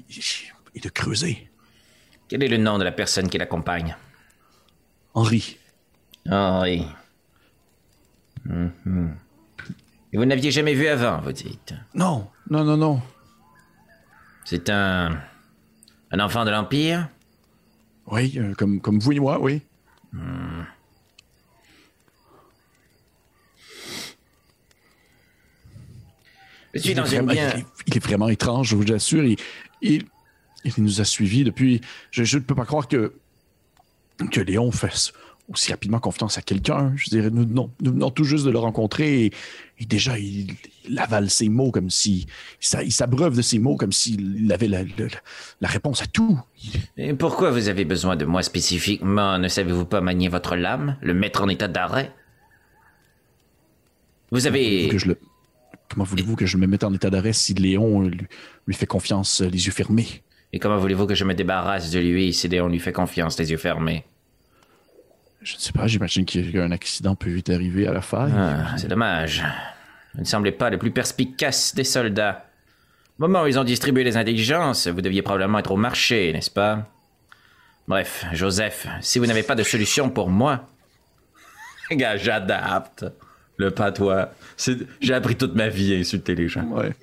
et 0.76 0.80
de 0.80 0.90
creuser. 0.90 1.50
Quel 2.30 2.44
est 2.44 2.48
le 2.48 2.58
nom 2.58 2.78
de 2.78 2.84
la 2.86 2.92
personne 2.94 3.28
qui 3.30 3.38
l'accompagne? 3.38 3.96
Henri, 5.14 5.58
Henri. 6.30 6.86
Mhm. 8.46 9.16
Et 10.14 10.18
vous 10.18 10.26
n'aviez 10.26 10.52
jamais 10.52 10.74
vu 10.76 10.88
avant, 10.88 11.20
vous 11.22 11.34
dites? 11.34 11.74
non, 11.94 12.30
non, 12.50 12.64
non, 12.64 12.78
non. 12.78 13.02
C'est 14.46 14.70
un. 14.70 15.20
un 16.12 16.20
enfant 16.20 16.46
de 16.46 16.52
l'Empire? 16.52 17.10
Oui, 18.12 18.34
euh, 18.38 18.54
comme, 18.56 18.82
comme 18.82 19.00
vous 19.00 19.12
et 19.14 19.20
moi, 19.20 19.40
oui. 19.42 19.62
Je 26.74 26.80
suis 26.80 26.92
il, 26.92 26.98
est 26.98 27.02
vraiment, 27.02 27.34
bien. 27.34 27.50
il 27.54 27.60
est- 27.60 27.66
il 27.88 27.98
est 27.98 28.04
vraiment 28.04 28.30
étrange, 28.30 28.70
je 28.70 28.76
vous 28.76 28.92
assure. 28.92 29.24
Il, 29.24 29.38
il, 29.82 30.06
il 30.64 30.74
nous 30.78 31.02
a 31.02 31.06
suivis 31.06 31.44
depuis. 31.44 31.82
Je, 32.12 32.24
je 32.24 32.38
ne 32.38 32.44
peux 32.44 32.56
pas 32.56 32.66
croire 32.66 32.88
que, 32.88 33.14
que 34.32 34.42
Léon 34.42 34.72
fasse 34.72 35.12
aussi 35.50 35.72
rapidement 35.72 36.00
confiance 36.00 36.38
à 36.38 36.42
quelqu'un. 36.42 36.94
Je 36.96 37.10
dirais, 37.10 37.30
nous, 37.32 37.46
non, 37.46 37.72
nous 37.82 37.92
venons 37.92 38.12
tout 38.12 38.24
juste 38.24 38.46
de 38.46 38.52
le 38.52 38.60
rencontrer 38.60 39.26
et, 39.26 39.32
et 39.80 39.86
déjà, 39.86 40.18
il, 40.20 40.54
il 40.88 41.00
avale 41.00 41.30
ses 41.30 41.50
mots 41.50 41.72
comme 41.72 41.90
si. 41.90 42.28
Il 42.62 42.68
s'a- 42.68 42.84
il 42.84 42.92
s'abreuve 42.92 43.36
de 43.36 43.42
ses 43.42 43.58
mots 43.60 43.76
comme 43.76 43.92
s'il 43.92 44.52
avait 44.54 44.68
la, 44.68 44.84
la- 44.84 45.08
la 45.62 45.68
réponse 45.68 46.02
à 46.02 46.06
tout. 46.06 46.40
Et 46.98 47.14
pourquoi 47.14 47.52
vous 47.52 47.68
avez 47.68 47.86
besoin 47.86 48.16
de 48.16 48.26
moi 48.26 48.44
spécifiquement? 48.44 49.38
Ne 49.40 49.48
savez-vous 49.48 49.86
pas 49.86 50.02
manier 50.02 50.30
votre 50.30 50.56
lame? 50.56 50.98
Le 51.02 51.14
mettre 51.14 51.42
en 51.42 51.50
état 51.50 51.68
d'arrêt? 51.68 52.12
Vous 54.32 54.46
avez. 54.48 54.88
que 54.90 54.98
je 54.98 55.08
le- 55.08 55.18
comment 55.90 56.04
voulez-vous 56.06 56.36
que 56.36 56.46
je 56.46 56.58
me 56.58 56.68
mette 56.68 56.84
en 56.84 56.94
état 56.94 57.10
d'arrêt 57.10 57.34
si 57.34 57.54
Léon 57.56 58.02
lui, 58.02 58.28
lui 58.68 58.76
fait 58.76 58.86
confiance 58.86 59.42
euh, 59.42 59.50
les 59.50 59.66
yeux 59.66 59.72
fermés? 59.72 60.22
Et 60.54 60.60
comment 60.60 60.78
voulez-vous 60.78 61.08
que 61.08 61.16
je 61.16 61.26
me 61.26 61.34
débarrasse 61.34 61.90
de 61.92 62.00
lui 62.00 62.34
si 62.34 62.48
Léon 62.48 62.68
lui 62.68 62.80
fait 62.80 62.94
confiance, 62.94 63.38
les 63.40 63.50
yeux 63.52 63.58
fermés? 63.58 64.06
Je 65.42 65.56
ne 65.56 65.60
sais 65.60 65.72
pas, 65.72 65.88
j'imagine 65.88 66.26
qu'un 66.26 66.72
accident 66.72 67.16
peut 67.16 67.30
vite 67.30 67.50
arriver 67.50 67.88
à 67.88 67.94
la 67.94 68.02
faille. 68.02 68.34
Ah, 68.36 68.78
c'est 68.78 68.88
dommage. 68.88 69.44
Vous 70.14 70.22
ne 70.22 70.26
semblez 70.26 70.52
pas 70.52 70.70
le 70.70 70.78
plus 70.78 70.92
perspicace 70.92 71.74
des 71.76 71.84
soldats. 71.86 72.46
Au 73.18 73.22
moment 73.22 73.44
où 73.44 73.48
ils 73.48 73.58
ont 73.58 73.64
distribué 73.64 74.04
les 74.04 74.18
intelligences, 74.18 74.88
vous 74.88 75.02
deviez 75.02 75.22
probablement 75.22 75.60
être 75.60 75.72
au 75.72 75.78
marché, 75.78 76.34
n'est-ce 76.34 76.52
pas? 76.52 76.88
Bref, 77.88 78.26
Joseph, 78.34 78.88
si 79.02 79.20
vous 79.20 79.26
n'avez 79.26 79.44
pas 79.44 79.56
de 79.56 79.64
solution 79.64 80.10
pour 80.10 80.30
moi... 80.30 80.68
Gars, 81.92 82.18
j'adapte. 82.18 83.06
Le 83.58 83.72
patois. 83.72 84.32
J'ai 85.02 85.14
appris 85.14 85.36
toute 85.36 85.54
ma 85.56 85.68
vie 85.68 85.94
à 85.96 85.98
insulter 85.98 86.36
les 86.36 86.48
gens. 86.48 86.64
Ouais. 86.64 86.94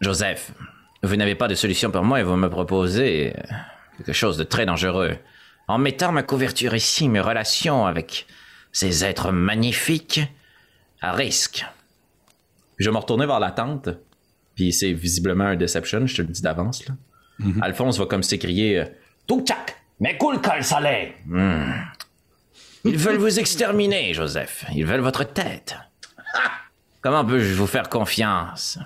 Joseph, 0.00 0.52
vous 1.02 1.16
n'avez 1.16 1.34
pas 1.34 1.48
de 1.48 1.54
solution 1.54 1.90
pour 1.90 2.04
moi 2.04 2.20
et 2.20 2.22
vous 2.22 2.36
me 2.36 2.48
proposez 2.48 3.34
quelque 4.04 4.14
chose 4.14 4.36
de 4.36 4.44
très 4.44 4.66
dangereux. 4.66 5.16
En 5.68 5.78
mettant 5.78 6.12
ma 6.12 6.22
couverture 6.22 6.74
ici, 6.74 7.08
mes 7.08 7.20
relations 7.20 7.86
avec 7.86 8.26
ces 8.72 9.04
êtres 9.04 9.30
magnifiques 9.30 10.20
à 11.00 11.12
risque. 11.12 11.64
Je 12.78 12.88
vais 12.88 12.92
me 12.92 12.98
retourner 12.98 13.26
vers 13.26 13.40
la 13.40 13.50
tente, 13.50 13.88
puis 14.54 14.72
c'est 14.72 14.92
visiblement 14.92 15.44
un 15.44 15.56
deception, 15.56 16.06
je 16.06 16.16
te 16.16 16.22
le 16.22 16.28
dis 16.28 16.42
d'avance. 16.42 16.86
là. 16.86 16.94
Alphonse 17.62 17.98
va 17.98 18.06
comme 18.06 18.22
s'écrier 18.22 18.80
euh, 18.80 18.84
Touchak, 19.26 19.76
mais 19.98 20.16
cool 20.18 20.40
col 20.40 20.62
salé. 20.62 21.14
Hmm. 21.26 21.72
Ils 22.84 22.98
veulent 22.98 23.18
vous 23.18 23.38
exterminer, 23.38 24.14
Joseph. 24.14 24.64
Ils 24.74 24.84
veulent 24.86 25.00
votre 25.00 25.24
tête. 25.24 25.76
Comment 27.02 27.24
peux-je 27.24 27.54
vous 27.54 27.66
faire 27.66 27.88
confiance? 27.88 28.78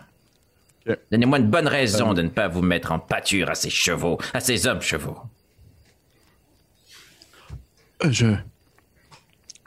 Donnez-moi 1.10 1.38
une 1.38 1.48
bonne 1.50 1.66
raison 1.68 2.12
de 2.12 2.22
ne 2.22 2.28
pas 2.28 2.48
vous 2.48 2.60
mettre 2.62 2.92
en 2.92 2.98
pâture 2.98 3.48
à 3.50 3.54
ces 3.54 3.70
chevaux, 3.70 4.18
à 4.34 4.40
ces 4.40 4.66
hommes 4.66 4.82
chevaux. 4.82 5.16
Euh, 8.04 8.10
Je. 8.10 8.26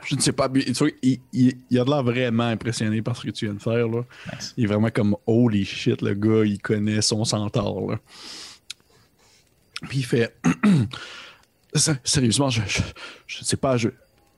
Je 0.05 0.15
ne 0.15 0.21
sais 0.21 0.31
pas. 0.31 0.47
mais, 0.47 0.63
tu 0.63 0.71
vois, 0.73 0.89
il, 1.01 1.19
il- 1.33 1.57
il 1.69 1.79
a 1.79 1.83
de 1.83 1.89
l'air 1.89 2.01
vraiment 2.03 2.45
impressionné 2.47 3.01
par 3.01 3.17
ce 3.17 3.23
que 3.23 3.31
tu 3.31 3.45
viens 3.45 3.55
de 3.55 3.61
faire. 3.61 3.87
Là. 3.89 4.03
Il 4.55 4.63
est 4.63 4.67
vraiment 4.67 4.89
comme 4.89 5.17
holy 5.25 5.65
shit, 5.65 6.01
le 6.01 6.13
gars, 6.13 6.45
il 6.45 6.59
connaît 6.59 7.01
son 7.01 7.25
centaure. 7.25 7.91
Là. 7.91 7.99
Puis 9.89 9.99
il 9.99 10.05
fait. 10.05 10.33
Sé- 11.73 11.99
Sérieusement, 12.05 12.49
je, 12.49 12.61
je, 12.67 12.81
je 13.27 13.39
ne 13.41 13.43
sais 13.45 13.57
pas. 13.57 13.75
Je... 13.75 13.89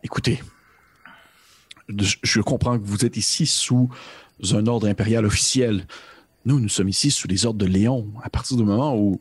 Écoutez, 0.04 0.42
je, 1.96 2.16
je 2.24 2.42
comprends 2.42 2.80
que 2.80 2.84
vous 2.86 3.06
êtes 3.06 3.18
ici 3.18 3.46
sous 3.46 3.92
un 4.52 4.66
ordre 4.66 4.88
impérial 4.88 5.24
officiel. 5.26 5.86
Nous, 6.46 6.60
nous 6.60 6.70
sommes 6.70 6.90
ici 6.90 7.12
sous 7.12 7.28
les 7.28 7.46
ordres 7.46 7.60
de 7.60 7.66
Léon. 7.66 8.08
À 8.24 8.30
partir 8.30 8.58
du 8.58 8.64
moment 8.64 8.96
où, 8.98 9.20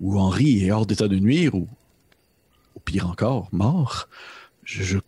où 0.00 0.18
Henri 0.18 0.64
est 0.64 0.70
hors 0.70 0.86
d'état 0.86 1.08
de 1.08 1.18
nuire, 1.18 1.54
ou 1.54 1.68
ou 2.76 2.80
pire 2.80 3.08
encore, 3.08 3.48
mort, 3.50 4.08
je, 4.62 4.98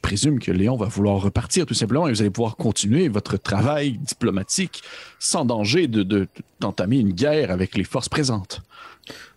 présume 0.00 0.38
que 0.40 0.50
Léon 0.50 0.76
va 0.76 0.86
vouloir 0.86 1.20
repartir 1.20 1.66
tout 1.66 1.74
simplement 1.74 2.08
et 2.08 2.12
vous 2.12 2.22
allez 2.22 2.30
pouvoir 2.30 2.56
continuer 2.56 3.08
votre 3.08 3.36
travail 3.36 3.98
diplomatique 3.98 4.82
sans 5.18 5.44
danger 5.44 5.88
de- 5.88 6.26
d'entamer 6.60 6.96
une 6.98 7.12
guerre 7.12 7.50
avec 7.50 7.76
les 7.76 7.84
forces 7.84 8.08
présentes. 8.08 8.62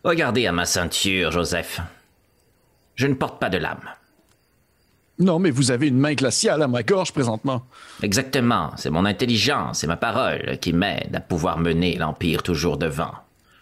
Regardez 0.05 0.47
à 0.47 0.53
ma 0.53 0.65
ceinture, 0.65 1.31
Joseph. 1.31 1.81
Je 2.95 3.07
ne 3.07 3.13
porte 3.13 3.39
pas 3.39 3.49
de 3.49 3.57
lame. 3.57 3.81
Non, 5.19 5.37
mais 5.37 5.51
vous 5.51 5.71
avez 5.71 5.89
une 5.89 5.99
main 5.99 6.13
glaciale 6.13 6.61
à 6.61 6.67
ma 6.67 6.81
gorge 6.81 7.11
présentement. 7.11 7.63
Exactement, 8.01 8.71
c'est 8.77 8.89
mon 8.89 9.03
intelligence 9.03 9.83
et 9.83 9.87
ma 9.87 9.97
parole 9.97 10.57
qui 10.61 10.71
m'aident 10.71 11.15
à 11.15 11.19
pouvoir 11.19 11.59
mener 11.59 11.97
l'Empire 11.97 12.41
toujours 12.41 12.77
devant. 12.77 13.11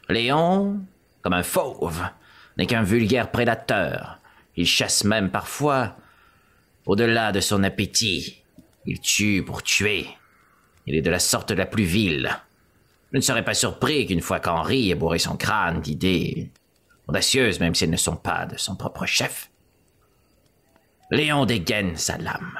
Léon, 0.07 0.79
comme 1.23 1.33
un 1.33 1.41
fauve, 1.41 2.03
n'est 2.57 2.67
qu'un 2.67 2.83
vulgaire 2.83 3.31
prédateur. 3.31 4.19
Il 4.55 4.67
chasse 4.67 5.03
même 5.03 5.31
parfois 5.31 5.95
au-delà 6.85 7.31
de 7.31 7.39
son 7.39 7.63
appétit. 7.63 8.43
Il 8.85 8.99
tue 8.99 9.43
pour 9.43 9.63
tuer. 9.63 10.07
Il 10.85 10.95
est 10.95 11.01
de 11.01 11.09
la 11.09 11.19
sorte 11.19 11.51
la 11.51 11.65
plus 11.65 11.83
vile. 11.83 12.29
Je 13.11 13.17
ne 13.17 13.21
serais 13.21 13.43
pas 13.43 13.55
surpris 13.55 14.05
qu'une 14.05 14.21
fois 14.21 14.39
qu'Henri 14.39 14.91
ait 14.91 14.95
bourré 14.95 15.17
son 15.17 15.35
crâne 15.35 15.81
d'idées 15.81 16.51
audacieuses, 17.07 17.59
même 17.59 17.73
si 17.73 17.85
elles 17.85 17.89
ne 17.89 17.97
sont 17.97 18.15
pas 18.15 18.45
de 18.45 18.57
son 18.57 18.75
propre 18.75 19.05
chef, 19.05 19.49
Léon 21.11 21.45
dégaine 21.45 21.95
sa 21.95 22.17
lame. 22.17 22.57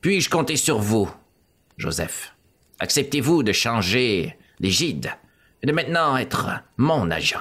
Puis-je 0.00 0.28
compter 0.30 0.56
sur 0.56 0.78
vous, 0.78 1.10
Joseph? 1.78 2.34
Acceptez-vous 2.78 3.42
de 3.42 3.52
changer 3.52 4.38
d'égide 4.60 5.10
et 5.62 5.66
de 5.66 5.72
maintenant 5.72 6.16
être 6.16 6.62
mon 6.76 7.10
agent, 7.10 7.40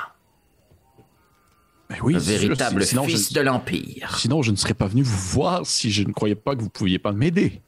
Ben 1.90 1.98
oui, 2.02 2.14
sûr, 2.14 2.22
véritable 2.22 2.86
sinon 2.86 3.04
je- 3.04 3.10
fils 3.10 3.34
de 3.34 3.42
l'Empire 3.42 4.18
Sinon, 4.18 4.42
je 4.42 4.52
ne 4.52 4.56
serais 4.56 4.74
pas 4.74 4.88
venu 4.88 5.04
vous 5.04 5.18
voir 5.40 5.66
si 5.66 5.92
je 5.92 6.04
ne 6.04 6.14
croyais 6.14 6.36
pas 6.36 6.56
que 6.56 6.62
vous 6.62 6.70
pouviez 6.70 6.98
pas 7.00 7.12
m'aider. 7.12 7.62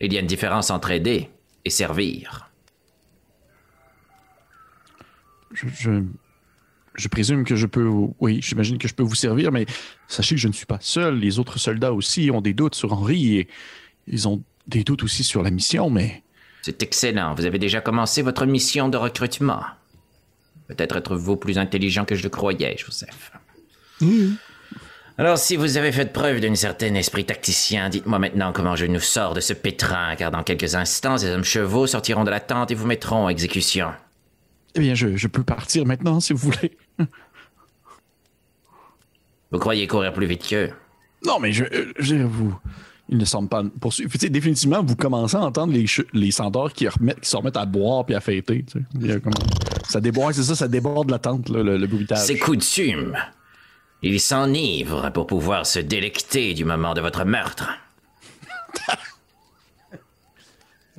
Il 0.00 0.12
y 0.12 0.18
a 0.18 0.20
une 0.20 0.26
différence 0.26 0.70
entre 0.70 0.90
aider 0.90 1.30
et 1.64 1.70
servir. 1.70 2.50
Je, 5.52 5.66
je, 5.68 6.02
je 6.96 7.08
présume 7.08 7.44
que 7.44 7.56
je 7.56 7.66
peux. 7.66 7.88
Oui, 8.20 8.40
j'imagine 8.42 8.78
que 8.78 8.88
je 8.88 8.94
peux 8.94 9.02
vous 9.02 9.14
servir, 9.14 9.52
mais 9.52 9.66
sachez 10.08 10.34
que 10.34 10.40
je 10.40 10.48
ne 10.48 10.52
suis 10.52 10.66
pas 10.66 10.78
seul. 10.80 11.18
Les 11.18 11.38
autres 11.38 11.58
soldats 11.58 11.92
aussi 11.92 12.30
ont 12.32 12.40
des 12.40 12.54
doutes 12.54 12.74
sur 12.74 12.92
Henri 12.92 13.36
et 13.38 13.48
ils 14.06 14.28
ont 14.28 14.42
des 14.66 14.84
doutes 14.84 15.02
aussi 15.02 15.24
sur 15.24 15.42
la 15.42 15.50
mission, 15.50 15.90
mais 15.90 16.22
C'est 16.62 16.82
excellent, 16.82 17.34
vous 17.34 17.44
avez 17.44 17.58
déjà 17.58 17.80
commencé 17.80 18.22
votre 18.22 18.46
mission 18.46 18.88
de 18.88 18.96
recrutement. 18.96 19.62
Peut-être 20.68 20.96
êtes-vous 20.96 21.36
plus 21.36 21.58
intelligent 21.58 22.04
que 22.04 22.16
je 22.16 22.24
le 22.24 22.28
croyais, 22.28 22.76
Joseph. 22.76 23.30
Alors, 25.18 25.38
si 25.38 25.56
vous 25.56 25.78
avez 25.78 25.92
fait 25.92 26.12
preuve 26.12 26.40
d'un 26.40 26.54
certain 26.54 26.94
esprit 26.94 27.24
tacticien, 27.24 27.88
dites-moi 27.88 28.18
maintenant 28.18 28.52
comment 28.52 28.76
je 28.76 28.84
nous 28.84 29.00
sors 29.00 29.32
de 29.32 29.40
ce 29.40 29.54
pétrin, 29.54 30.14
car 30.16 30.30
dans 30.30 30.42
quelques 30.42 30.74
instants, 30.74 31.16
ces 31.16 31.30
hommes 31.30 31.44
chevaux 31.44 31.86
sortiront 31.86 32.24
de 32.24 32.30
la 32.30 32.40
tente 32.40 32.70
et 32.70 32.74
vous 32.74 32.86
mettront 32.86 33.24
en 33.24 33.28
exécution. 33.30 33.92
eh 34.74 34.80
bien, 34.80 34.94
je, 34.94 35.16
je 35.16 35.26
peux 35.28 35.42
partir 35.44 35.86
maintenant 35.86 36.20
si 36.20 36.34
vous 36.34 36.50
voulez. 36.50 36.76
Vous 39.52 39.58
croyez 39.58 39.86
courir 39.86 40.12
plus 40.12 40.26
vite 40.26 40.46
qu'eux? 40.48 40.70
Non, 41.24 41.38
mais 41.40 41.52
je, 41.52 41.64
euh, 41.64 41.92
je 41.98 42.16
vous, 42.16 42.54
Ils 43.08 43.16
ne 43.18 43.24
semblent 43.24 43.48
pas 43.48 43.62
poursuivre. 43.80 44.10
Tu 44.12 44.18
sais, 44.18 44.28
définitivement, 44.28 44.82
vous 44.82 44.96
commencez 44.96 45.36
à 45.36 45.40
entendre 45.40 45.72
les, 45.72 45.86
les 46.12 46.30
centaures 46.30 46.72
qui, 46.72 46.88
remettent, 46.88 47.20
qui 47.20 47.28
se 47.30 47.36
remettent 47.36 47.56
à 47.56 47.64
boire 47.64 48.04
puis 48.04 48.14
à 48.14 48.20
fêter. 48.20 48.64
tu 48.64 48.84
sais. 49.08 49.20
Comme- 49.20 49.32
Ça 49.88 50.00
déborde, 50.00 50.32
c'est 50.34 50.42
ça, 50.42 50.54
ça 50.56 50.66
déborde 50.68 51.10
la 51.10 51.18
tente, 51.20 51.48
là, 51.48 51.62
le, 51.62 51.78
le 51.78 51.86
bruitage. 51.86 52.18
C'est 52.18 52.38
coutume. 52.38 53.16
Ils 54.02 54.20
s'enivrent 54.20 55.10
pour 55.12 55.26
pouvoir 55.26 55.64
se 55.64 55.78
délecter 55.78 56.52
du 56.54 56.64
moment 56.64 56.92
de 56.94 57.00
votre 57.00 57.24
meurtre. 57.24 57.68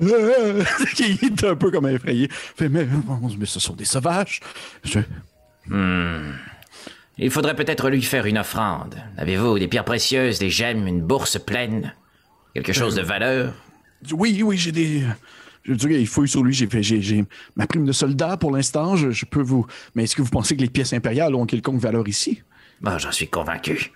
Il 0.00 1.18
est 1.22 1.44
un 1.44 1.56
peu 1.56 1.70
comme 1.70 1.86
effrayé. 1.88 2.28
Fait, 2.30 2.68
mais, 2.68 2.86
mais 3.38 3.46
ce 3.46 3.58
sont 3.60 3.74
des 3.74 3.84
sauvages. 3.84 4.40
Je- 4.84 5.00
Il 5.70 7.30
faudrait 7.30 7.56
peut-être 7.56 7.90
lui 7.90 8.02
faire 8.02 8.26
une 8.26 8.38
offrande. 8.38 8.94
Avez-vous 9.16 9.58
des 9.58 9.68
pierres 9.68 9.84
précieuses, 9.84 10.38
des 10.38 10.50
gemmes, 10.50 10.86
une 10.86 11.02
bourse 11.02 11.38
pleine? 11.38 11.94
Quelque 12.54 12.72
chose 12.72 12.94
de 12.94 13.02
valeur? 13.02 13.54
Oui, 14.12 14.40
oui, 14.42 14.56
j'ai 14.56 14.72
des. 14.72 15.02
Je 15.64 15.74
dirais, 15.74 16.00
il 16.00 16.06
fouille 16.06 16.28
sur 16.28 16.42
lui. 16.42 16.54
J'ai 16.54 16.68
j'ai, 16.80 17.02
j'ai 17.02 17.24
ma 17.56 17.66
prime 17.66 17.84
de 17.84 17.92
soldat 17.92 18.36
pour 18.36 18.52
l'instant. 18.52 18.96
Je, 18.96 19.10
je 19.10 19.26
peux 19.26 19.42
vous. 19.42 19.66
Mais 19.94 20.04
est-ce 20.04 20.16
que 20.16 20.22
vous 20.22 20.30
pensez 20.30 20.56
que 20.56 20.62
les 20.62 20.70
pièces 20.70 20.92
impériales 20.92 21.34
ont 21.34 21.44
quelconque 21.44 21.80
valeur 21.80 22.06
ici? 22.08 22.42
Bon, 22.80 22.96
j'en 22.98 23.12
suis 23.12 23.28
convaincu. 23.28 23.92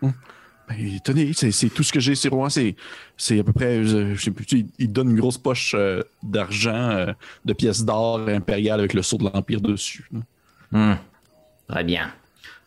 Ben, 0.00 1.00
tenez, 1.04 1.32
c'est, 1.32 1.52
c'est 1.52 1.68
tout 1.68 1.82
ce 1.82 1.92
que 1.92 2.00
j'ai, 2.00 2.14
c'est 2.14 2.28
roi. 2.28 2.50
C'est, 2.50 2.76
c'est 3.16 3.40
à 3.40 3.44
peu 3.44 3.52
près. 3.52 3.84
Je, 3.84 4.14
je 4.14 4.22
sais 4.22 4.30
plus, 4.30 4.46
il, 4.78 4.92
donne 4.92 5.10
une 5.10 5.16
grosse 5.16 5.38
poche 5.38 5.74
euh, 5.76 6.02
d'argent, 6.22 6.90
euh, 6.90 7.12
de 7.44 7.52
pièces 7.52 7.84
d'or 7.84 8.28
impériales 8.28 8.80
avec 8.80 8.94
le 8.94 9.02
sceau 9.02 9.16
de 9.16 9.24
l'Empire 9.24 9.60
dessus. 9.60 10.08
Hmm. 10.76 10.96
Très 11.68 11.84
bien. 11.84 12.12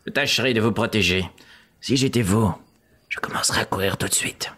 Je 0.04 0.10
tâcherai 0.10 0.52
de 0.52 0.60
vous 0.60 0.72
protéger. 0.72 1.24
Si 1.80 1.96
j'étais 1.96 2.22
vous, 2.22 2.52
je 3.08 3.18
commencerais 3.20 3.60
à 3.60 3.64
courir 3.64 3.96
tout 3.96 4.08
de 4.08 4.14
suite. 4.14 4.52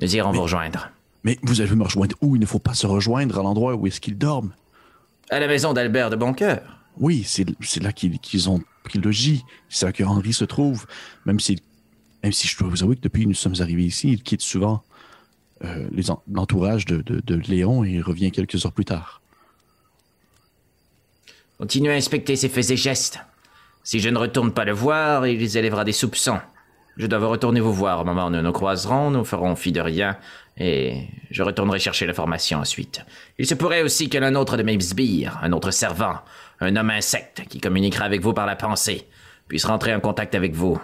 Nous 0.00 0.16
irons 0.16 0.32
vous 0.32 0.42
rejoindre. 0.42 0.88
Mais 1.22 1.38
vous 1.42 1.60
allez 1.60 1.74
me 1.74 1.84
rejoindre 1.84 2.16
où? 2.22 2.34
Il 2.34 2.40
ne 2.40 2.46
faut 2.46 2.58
pas 2.58 2.72
se 2.74 2.86
rejoindre 2.86 3.38
à 3.38 3.42
l'endroit 3.42 3.74
où 3.74 3.86
est-ce 3.86 4.00
qu'ils 4.00 4.16
dorment. 4.16 4.54
À 5.30 5.38
la 5.38 5.46
maison 5.48 5.72
d'Albert 5.74 6.08
de 6.10 6.16
Boncoeur. 6.16 6.78
Oui, 6.96 7.24
c'est 7.26 7.44
c'est 7.60 7.82
là 7.82 7.92
qu'ils 7.92 8.18
qu'ils 8.20 8.48
ont 8.48 8.62
pris 8.84 8.98
le 8.98 9.04
logis. 9.04 9.44
C'est 9.68 9.84
là 9.86 9.92
que 9.92 10.02
Henri 10.04 10.32
se 10.32 10.44
trouve. 10.44 10.86
Même 11.26 11.40
si, 11.40 11.58
même 12.22 12.32
si 12.32 12.46
je 12.48 12.56
dois 12.56 12.68
vous 12.68 12.82
avouer 12.82 12.96
que 12.96 13.02
depuis 13.02 13.24
que 13.24 13.28
nous 13.28 13.34
sommes 13.34 13.60
arrivés 13.60 13.84
ici, 13.84 14.12
il 14.12 14.22
quitte 14.22 14.42
souvent 14.42 14.82
euh, 15.64 15.88
l'entourage 16.30 16.86
de, 16.86 17.02
de- 17.02 17.20
de 17.20 17.34
Léon 17.34 17.84
et 17.84 17.90
il 17.92 18.02
revient 18.02 18.30
quelques 18.30 18.64
heures 18.64 18.72
plus 18.72 18.84
tard. 18.86 19.20
Continuez 21.64 21.92
à 21.92 21.96
inspecter 21.96 22.36
ses 22.36 22.50
faits 22.50 22.72
et 22.72 22.76
gestes. 22.76 23.20
Si 23.84 23.98
je 23.98 24.10
ne 24.10 24.18
retourne 24.18 24.52
pas 24.52 24.66
le 24.66 24.72
voir, 24.72 25.26
il 25.26 25.56
élèvera 25.56 25.82
des 25.82 25.92
soupçons. 25.92 26.38
Je 26.98 27.06
dois 27.06 27.26
retourner 27.26 27.60
vous 27.60 27.72
voir 27.72 28.02
au 28.02 28.04
moment 28.04 28.26
où 28.26 28.30
nous 28.30 28.42
nous 28.42 28.52
croiserons, 28.52 29.10
nous 29.10 29.24
ferons 29.24 29.56
fi 29.56 29.72
de 29.72 29.80
rien, 29.80 30.18
et 30.58 31.08
je 31.30 31.42
retournerai 31.42 31.78
chercher 31.78 32.04
l'information 32.04 32.58
ensuite. 32.58 33.00
Il 33.38 33.46
se 33.46 33.54
pourrait 33.54 33.80
aussi 33.80 34.10
que 34.10 34.18
l'un 34.18 34.34
autre 34.34 34.58
de 34.58 34.62
mes 34.62 34.78
sbires, 34.78 35.38
un 35.40 35.52
autre 35.52 35.70
servant, 35.70 36.16
un 36.60 36.76
homme 36.76 36.90
insecte 36.90 37.44
qui 37.48 37.62
communiquera 37.62 38.04
avec 38.04 38.20
vous 38.20 38.34
par 38.34 38.44
la 38.44 38.56
pensée, 38.56 39.08
puisse 39.48 39.64
rentrer 39.64 39.94
en 39.94 40.00
contact 40.00 40.34
avec 40.34 40.52
vous. 40.52 40.78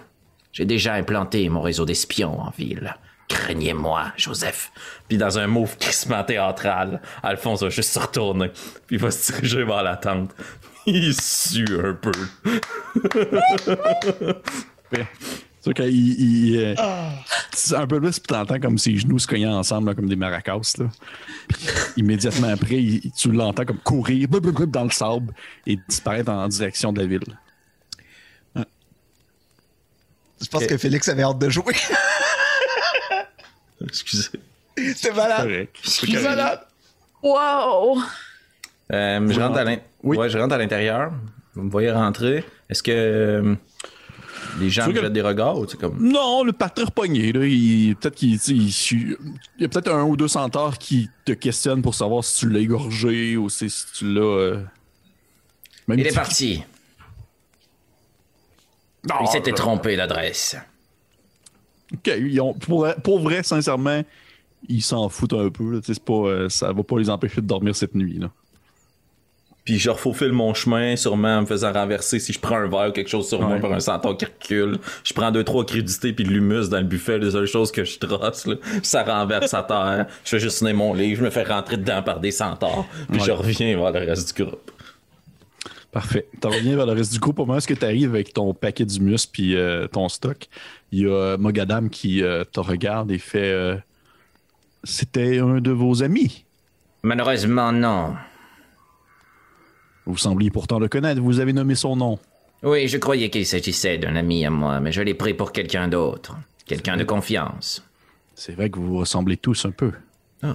J'ai 0.55 0.65
déjà 0.65 0.95
implanté 0.95 1.47
mon 1.51 1.61
réseau 1.61 1.85
d'espions 1.85 2.41
en 2.41 2.49
ville. 2.57 2.97
Craignez-moi, 3.29 4.13
Joseph. 4.17 4.73
Puis 5.09 5.19
dans 5.19 5.39
un 5.39 5.47
move 5.47 5.77
crissement 5.77 6.25
théâtral, 6.25 7.03
Alphonse 7.23 7.63
va 7.63 7.69
juste 7.69 7.93
se 7.93 7.99
retourner, 7.99 8.51
puis 8.87 8.97
va 8.97 9.11
se 9.11 9.31
diriger 9.31 9.63
vers 9.63 9.83
la 9.83 9.97
tente. 9.97 10.35
Il 10.87 11.15
sue 11.21 11.67
un 11.85 11.95
peu. 11.95 12.13
C'est 15.63 15.75
qu'il 15.75 15.95
il, 15.95 16.57
euh, 16.59 16.75
c'est 17.53 17.77
un 17.77 17.87
peu 17.87 18.01
plus, 18.01 18.19
puis 18.19 18.29
t'entends 18.35 18.59
comme 18.59 18.79
ses 18.79 18.97
genoux 18.97 19.19
se 19.19 19.27
cognaient 19.27 19.47
ensemble 19.47 19.89
là, 19.91 19.95
comme 19.95 20.09
des 20.09 20.17
maracas. 20.17 20.59
Là. 20.79 20.87
Puis, 21.49 21.59
immédiatement 21.99 22.49
après, 22.49 22.77
il- 22.83 23.13
tu 23.13 23.31
l'entends 23.31 23.67
comme 23.67 23.77
courir 23.79 24.27
blub, 24.27 24.43
blub, 24.43 24.55
blub, 24.55 24.71
dans 24.71 24.85
le 24.85 24.91
sable 24.91 25.35
et 25.67 25.79
disparaître 25.89 26.31
en 26.31 26.49
direction 26.49 26.93
de 26.95 27.01
la 27.03 27.07
ville. 27.07 27.21
Je 30.43 30.49
pense 30.49 30.65
que 30.65 30.79
Félix 30.79 31.07
avait 31.11 31.23
hâte 31.25 31.39
de 31.39 31.51
jouer. 31.51 31.75
Excusez. 33.85 34.31
C'était 34.79 35.13
malade. 35.13 35.67
C'est 35.83 36.09
malade. 36.23 36.61
Wow! 37.23 37.99
Euh, 38.93 39.31
je 39.31 39.39
rentre 39.39 39.59
à 39.59 39.65
l'in- 39.65 39.77
Oui. 40.03 40.17
ouais, 40.17 40.29
je 40.31 40.39
rentre 40.39 40.55
à 40.55 40.59
l'intérieur. 40.59 41.13
Vous 41.55 41.63
me 41.63 41.71
voyez 41.71 41.91
rentrer. 41.91 42.45
Est-ce 42.69 42.83
que 42.83 42.91
euh, 42.93 43.55
les 44.61 44.71
gens 44.71 44.87
me 44.87 44.93
que- 44.93 45.01
jettent 45.01 45.13
des 45.13 45.21
regards 45.21 45.59
ou 45.59 45.67
comme? 45.67 45.99
Non, 46.01 46.43
le 46.45 46.53
parterre 46.53 46.93
pogné. 46.93 47.33
Là, 47.33 47.45
il, 47.45 47.97
peut-être 47.97 48.15
qu'il, 48.15 48.35
il, 48.35 48.69
il 48.69 49.17
y 49.59 49.65
a 49.65 49.69
peut-être 49.69 49.93
un 49.93 50.05
ou 50.05 50.17
deux 50.17 50.29
centaures 50.29 50.79
qui 50.79 51.09
te 51.25 51.33
questionnent 51.33 51.83
pour 51.83 51.95
savoir 51.95 52.25
si 52.25 52.41
tu 52.41 52.51
l'as 52.51 52.61
égorgé 52.61 53.37
ou 53.37 53.49
si, 53.49 53.69
si 53.69 53.85
tu 53.95 54.13
l'as. 54.15 54.21
euh, 54.23 54.63
Il 55.89 56.07
est 56.07 56.15
parti. 56.15 56.63
Non, 59.09 59.17
Il 59.23 59.29
s'était 59.29 59.53
trompé 59.53 59.97
d'adresse. 59.97 60.57
ok, 61.93 62.13
ils 62.19 62.41
ont- 62.41 62.55
pour, 62.55 62.87
pour 63.03 63.21
vrai, 63.21 63.43
sincèrement, 63.43 64.03
ils 64.69 64.83
s'en 64.83 65.09
foutent 65.09 65.33
un 65.33 65.49
peu. 65.51 65.73
là, 65.73 65.81
pas, 66.05 66.13
euh, 66.13 66.49
ça 66.49 66.73
va 66.73 66.83
pas 66.83 66.99
les 66.99 67.09
empêcher 67.11 67.41
de 67.41 67.47
dormir 67.47 67.75
cette 67.75 67.95
nuit. 67.95 68.19
Là. 68.19 68.31
Puis 69.71 69.79
je 69.79 69.89
refaufile 69.89 70.33
mon 70.33 70.53
chemin, 70.53 70.97
sûrement 70.97 71.39
en 71.39 71.41
me 71.43 71.47
faisant 71.47 71.73
renverser 71.73 72.19
si 72.19 72.33
je 72.33 72.41
prends 72.41 72.57
un 72.57 72.67
verre 72.67 72.89
ou 72.89 72.91
quelque 72.91 73.09
chose 73.09 73.29
sur 73.29 73.41
moi 73.41 73.57
par 73.61 73.73
un 73.73 73.79
centaure 73.79 74.17
qui 74.17 74.25
recule. 74.25 74.79
Je 75.05 75.15
prends 75.15 75.31
deux, 75.31 75.45
trois 75.45 75.65
crudités 75.65 76.13
puis 76.13 76.25
de 76.25 76.31
l'humus 76.31 76.69
dans 76.69 76.79
le 76.79 76.83
buffet, 76.83 77.19
les 77.21 77.31
seules 77.31 77.47
choses 77.47 77.71
que 77.71 77.85
je 77.85 78.01
trosse, 78.01 78.47
là. 78.47 78.57
Ça 78.83 79.05
renverse 79.05 79.55
à 79.55 79.63
terre. 79.63 80.07
Je 80.25 80.31
fais 80.31 80.41
juste 80.41 80.59
tenir 80.59 80.75
mon 80.75 80.93
livre, 80.93 81.21
je 81.21 81.25
me 81.25 81.31
fais 81.31 81.45
rentrer 81.45 81.77
dedans 81.77 82.03
par 82.03 82.19
des 82.19 82.33
centaures. 82.33 82.85
Puis 83.13 83.21
Ouais. 83.21 83.27
je 83.27 83.31
reviens 83.31 83.77
vers 83.79 83.93
le 83.93 84.01
reste 84.01 84.37
du 84.37 84.43
groupe. 84.43 84.73
Parfait. 85.93 86.27
Tu 86.43 86.49
reviens 86.49 86.75
vers 86.75 86.87
le 86.87 86.93
reste 86.95 87.13
du 87.13 87.21
groupe. 87.21 87.39
Au 87.39 87.47
moment 87.47 87.59
où 87.61 87.75
tu 87.75 87.85
arrives 87.85 88.13
avec 88.13 88.33
ton 88.33 88.53
paquet 88.53 88.85
d'humus 88.85 89.25
puis 89.31 89.55
euh, 89.55 89.87
ton 89.87 90.09
stock, 90.09 90.49
il 90.91 91.03
y 91.03 91.07
a 91.07 91.37
Mogadam 91.37 91.91
qui 91.91 92.25
euh, 92.25 92.43
te 92.43 92.59
regarde 92.59 93.13
et 93.13 93.19
fait 93.19 93.53
euh, 93.53 93.77
C'était 94.83 95.39
un 95.39 95.61
de 95.61 95.71
vos 95.71 96.03
amis? 96.03 96.45
Malheureusement, 97.05 97.71
non. 97.71 98.15
Vous 100.11 100.19
sembliez 100.19 100.51
pourtant 100.51 100.79
le 100.79 100.89
connaître. 100.89 101.21
Vous 101.21 101.39
avez 101.39 101.53
nommé 101.53 101.75
son 101.75 101.95
nom. 101.97 102.19
Oui, 102.63 102.89
je 102.89 102.99
croyais 102.99 103.31
qu'il 103.31 103.47
s'agissait 103.47 103.97
d'un 103.97 104.17
ami 104.17 104.45
à 104.45 104.51
moi, 104.51 104.81
mais 104.81 104.93
je 104.93 105.01
l'ai 105.01 105.15
pris 105.15 105.35
pour 105.35 105.53
quelqu'un 105.53 105.89
d'autre. 105.89 106.37
Quelqu'un 106.67 106.97
de 106.97 107.05
confiance. 107.05 107.83
C'est 108.35 108.53
vrai 108.53 108.71
que 108.71 108.79
vous 108.79 108.87
vous 108.87 108.99
ressemblez 108.99 109.37
tous 109.37 109.65
un 109.65 109.71
peu. 109.71 109.93
Oh. 110.43 110.49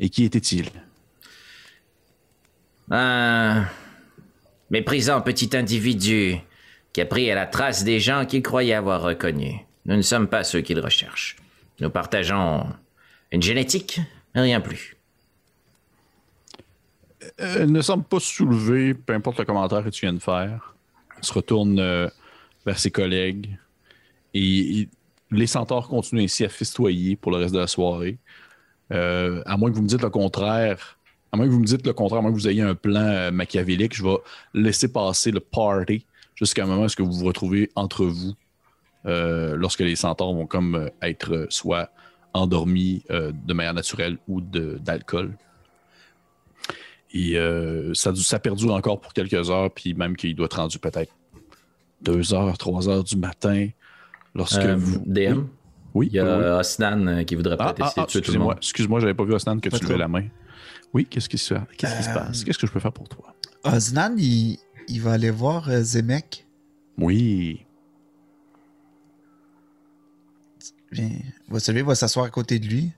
Et 0.00 0.10
qui 0.10 0.24
était-il? 0.24 0.70
Un 2.90 3.66
méprisant 4.70 5.20
petit 5.22 5.56
individu 5.56 6.36
qui 6.92 7.00
a 7.00 7.06
pris 7.06 7.30
à 7.30 7.34
la 7.34 7.46
trace 7.46 7.84
des 7.84 8.00
gens 8.00 8.26
qu'il 8.26 8.42
croyait 8.42 8.74
avoir 8.74 9.02
reconnus. 9.02 9.56
Nous 9.86 9.96
ne 9.96 10.02
sommes 10.02 10.28
pas 10.28 10.44
ceux 10.44 10.60
qu'il 10.60 10.78
recherche. 10.78 11.36
Nous 11.80 11.90
partageons 11.90 12.66
une 13.32 13.42
génétique, 13.42 14.00
mais 14.34 14.42
rien 14.42 14.60
plus. 14.60 14.97
Euh, 17.40 17.56
Elle 17.60 17.72
ne 17.72 17.80
semble 17.80 18.04
pas 18.04 18.20
soulever, 18.20 18.94
peu 18.94 19.14
importe 19.14 19.38
le 19.38 19.44
commentaire 19.44 19.84
que 19.84 19.90
tu 19.90 20.06
viens 20.06 20.12
de 20.12 20.18
faire. 20.18 20.74
Elle 21.16 21.24
se 21.24 21.32
retourne 21.32 21.78
euh, 21.78 22.08
vers 22.66 22.78
ses 22.78 22.90
collègues. 22.90 23.56
Et, 24.34 24.88
les 25.30 25.46
centaures 25.46 25.88
continuent 25.88 26.22
ainsi 26.22 26.46
à 26.46 26.48
festoyer 26.48 27.14
pour 27.14 27.32
le 27.32 27.36
reste 27.36 27.52
de 27.52 27.58
la 27.58 27.66
soirée. 27.66 28.16
Euh, 28.92 29.42
à 29.44 29.58
moins 29.58 29.70
que 29.70 29.76
vous 29.76 29.82
me 29.82 29.88
dites 29.88 30.00
le 30.00 30.08
contraire, 30.08 30.98
à 31.32 31.36
moins 31.36 31.44
que 31.44 31.50
vous 31.50 31.60
me 31.60 31.66
dites 31.66 31.86
le 31.86 31.92
contraire, 31.92 32.20
à 32.20 32.22
moins 32.22 32.30
que 32.30 32.36
vous 32.36 32.48
ayez 32.48 32.62
un 32.62 32.74
plan 32.74 33.30
machiavélique, 33.30 33.94
je 33.94 34.02
vais 34.02 34.16
laisser 34.54 34.90
passer 34.90 35.30
le 35.30 35.40
party 35.40 36.06
jusqu'à 36.34 36.64
un 36.64 36.66
moment 36.66 36.86
où 36.86 37.04
vous 37.04 37.12
vous 37.12 37.26
retrouvez 37.26 37.70
entre 37.74 38.06
vous 38.06 38.32
lorsque 39.04 39.80
les 39.80 39.96
centaures 39.96 40.32
vont 40.32 40.46
comme 40.46 40.90
être 41.02 41.46
soit 41.50 41.90
endormis 42.32 43.02
de 43.10 43.52
manière 43.52 43.74
naturelle 43.74 44.16
ou 44.28 44.40
d'alcool. 44.40 45.36
Et 47.12 47.38
euh, 47.38 47.94
ça, 47.94 48.14
ça 48.14 48.38
perdure 48.38 48.74
encore 48.74 49.00
pour 49.00 49.12
quelques 49.14 49.48
heures, 49.50 49.70
puis 49.72 49.94
même 49.94 50.14
qu'il 50.16 50.34
doit 50.34 50.46
être 50.46 50.58
rendu 50.58 50.78
peut-être 50.78 51.12
deux 52.02 52.34
heures, 52.34 52.56
trois 52.58 52.88
heures 52.88 53.04
du 53.04 53.16
matin. 53.16 53.68
Lorsque 54.34 54.58
Euh, 54.60 54.76
vous. 54.76 55.02
DM, 55.06 55.44
Oui, 55.94 56.08
il 56.08 56.16
y 56.16 56.18
a 56.18 56.38
oui. 56.38 56.44
Osnan 56.60 57.06
euh, 57.08 57.22
qui 57.24 57.34
voudrait 57.34 57.56
peut-être 57.56 57.80
ah, 57.80 57.86
essayer 57.86 58.02
ah, 58.02 58.06
de 58.06 58.10
tuer 58.10 58.20
tout 58.20 58.30
le 58.32 58.36
excuse-moi, 58.36 58.46
monde. 58.54 58.56
excuse-moi, 58.58 59.00
j'avais 59.00 59.14
pas 59.14 59.24
vu 59.24 59.32
Osnan 59.34 59.58
que 59.58 59.68
Pas 59.70 59.78
tu 59.78 59.84
levais 59.84 59.96
la 59.98 60.08
main. 60.08 60.24
Oui, 60.92 61.06
qu'est-ce 61.06 61.28
qui 61.28 61.38
se, 61.38 61.54
qui 61.76 61.86
se 61.86 62.12
passe? 62.14 62.44
Qu'est-ce 62.44 62.58
que 62.58 62.66
je 62.66 62.72
peux 62.72 62.80
faire 62.80 62.92
pour 62.92 63.08
toi? 63.08 63.34
Osnan, 63.64 64.14
il, 64.18 64.58
il 64.88 65.00
va 65.00 65.12
aller 65.12 65.30
voir 65.30 65.68
Zemek. 65.82 66.46
Oui. 66.98 67.64
Viens, 70.92 71.10
va 71.48 71.60
se 71.60 71.70
lever, 71.70 71.80
il 71.80 71.86
va 71.86 71.94
s'asseoir 71.94 72.26
à 72.26 72.30
côté 72.30 72.58
de 72.58 72.66
lui. 72.66 72.90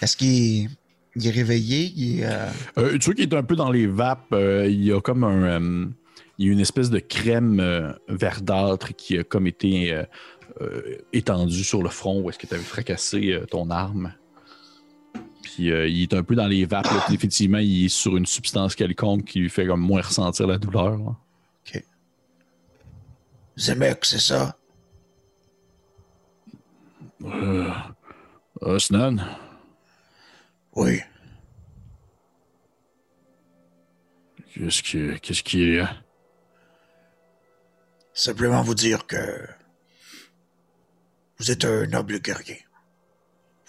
Est-ce 0.00 0.16
qu'il 0.16 0.70
il 1.16 1.26
est 1.26 1.30
réveillé? 1.30 1.92
Il 1.96 2.20
est, 2.20 2.24
euh, 2.26 2.46
Euh, 2.78 2.98
tu 2.98 3.06
vois 3.06 3.14
qu'il 3.14 3.24
est 3.24 3.34
un 3.34 3.42
peu 3.42 3.56
dans 3.56 3.70
les 3.70 3.86
vapes. 3.86 4.32
euh, 4.32 4.66
il 4.68 4.84
y 4.84 4.92
a 4.92 5.00
comme 5.00 5.24
un. 5.24 5.90
il 6.38 6.46
y 6.46 6.48
a 6.48 6.52
une 6.52 6.60
espèce 6.60 6.88
de 6.90 6.98
crème 6.98 7.94
verdâtre 8.08 8.94
qui 8.94 9.18
a 9.18 9.24
comme 9.24 9.46
été 9.46 9.92
euh, 9.92 10.04
euh, 10.60 10.96
étendu 11.12 11.62
sur 11.64 11.82
le 11.82 11.88
front 11.90 12.20
où 12.20 12.30
est-ce 12.30 12.38
que 12.38 12.46
tu 12.46 12.54
avais 12.54 12.62
fracassé 12.62 13.40
ton 13.50 13.70
arme. 13.70 14.14
Puis 15.42 15.70
euh, 15.70 15.88
il 15.88 16.02
est 16.02 16.14
un 16.14 16.22
peu 16.22 16.34
dans 16.34 16.46
les 16.46 16.64
vapes. 16.64 16.84
là, 16.86 17.04
effectivement, 17.12 17.58
il 17.58 17.86
est 17.86 17.88
sur 17.88 18.16
une 18.16 18.26
substance 18.26 18.74
quelconque 18.74 19.24
qui 19.24 19.40
lui 19.40 19.50
fait 19.50 19.66
comme 19.66 19.80
moins 19.80 20.00
ressentir 20.02 20.46
la 20.46 20.58
douleur. 20.58 20.96
là. 20.98 21.16
Zemek, 23.58 24.04
c'est 24.06 24.20
ça? 24.20 24.56
Euh, 27.24 27.68
Osnan, 28.62 29.16
Oui. 30.74 31.02
qu'est-ce 34.54 34.82
qui, 34.82 35.20
qu'est-ce 35.20 35.42
qui 35.42 35.76
est. 35.76 35.84
Simplement 38.12 38.62
vous 38.62 38.74
dire 38.74 39.06
que 39.06 39.46
vous 41.38 41.50
êtes 41.50 41.64
un 41.64 41.86
noble 41.86 42.20
guerrier. 42.20 42.64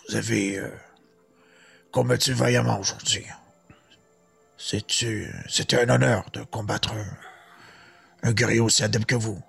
Vous 0.09 0.15
avez 0.15 0.57
euh, 0.57 0.69
combattu 1.91 2.33
vaillamment 2.33 2.79
aujourd'hui. 2.79 3.25
C'était 4.57 5.79
un 5.79 5.89
honneur 5.89 6.29
de 6.31 6.43
combattre 6.43 6.93
un, 6.93 7.17
un 8.23 8.33
guerrier 8.33 8.59
aussi 8.59 8.83
adepte 8.83 9.05
que 9.05 9.15
vous. 9.15 9.41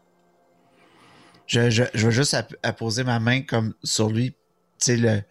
Je, 1.47 1.69
je, 1.71 1.85
je 1.93 2.05
veux 2.07 2.13
juste 2.13 2.35
app- 2.35 2.55
apposer 2.63 3.05
ma 3.05 3.19
main 3.19 3.43
comme 3.43 3.75
sur 3.83 4.09
lui, 4.09 4.31
tu 4.33 4.37
sais, 4.79 4.97
le, 4.97 5.23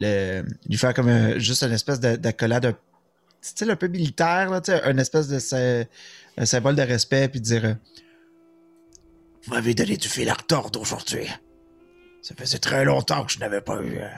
le, 0.00 0.42
lui 0.68 0.76
faire 0.78 0.94
comme 0.94 1.08
un- 1.08 1.38
juste 1.38 1.62
une 1.62 1.72
espèce 1.72 2.00
de- 2.00 2.16
d'accolade, 2.16 2.66
un- 2.66 2.76
style 3.40 3.70
un 3.70 3.76
peu 3.76 3.88
militaire, 3.88 4.50
là, 4.50 4.60
une 4.90 4.98
espèce 4.98 5.28
de 5.28 5.86
un 6.38 6.46
symbole 6.46 6.76
de 6.76 6.82
respect, 6.82 7.28
puis 7.28 7.40
dire 7.40 7.64
euh, 7.64 7.74
Vous 9.44 9.52
m'avez 9.54 9.74
donné 9.74 9.96
du 9.96 10.08
fil 10.08 10.28
à 10.28 10.34
retordre 10.34 10.80
aujourd'hui. 10.80 11.26
Ça 12.22 12.34
faisait 12.36 12.58
très 12.58 12.84
longtemps 12.84 13.24
que 13.24 13.32
je 13.32 13.38
n'avais 13.40 13.60
pas 13.60 13.80
eu 13.82 13.98
euh, 13.98 14.08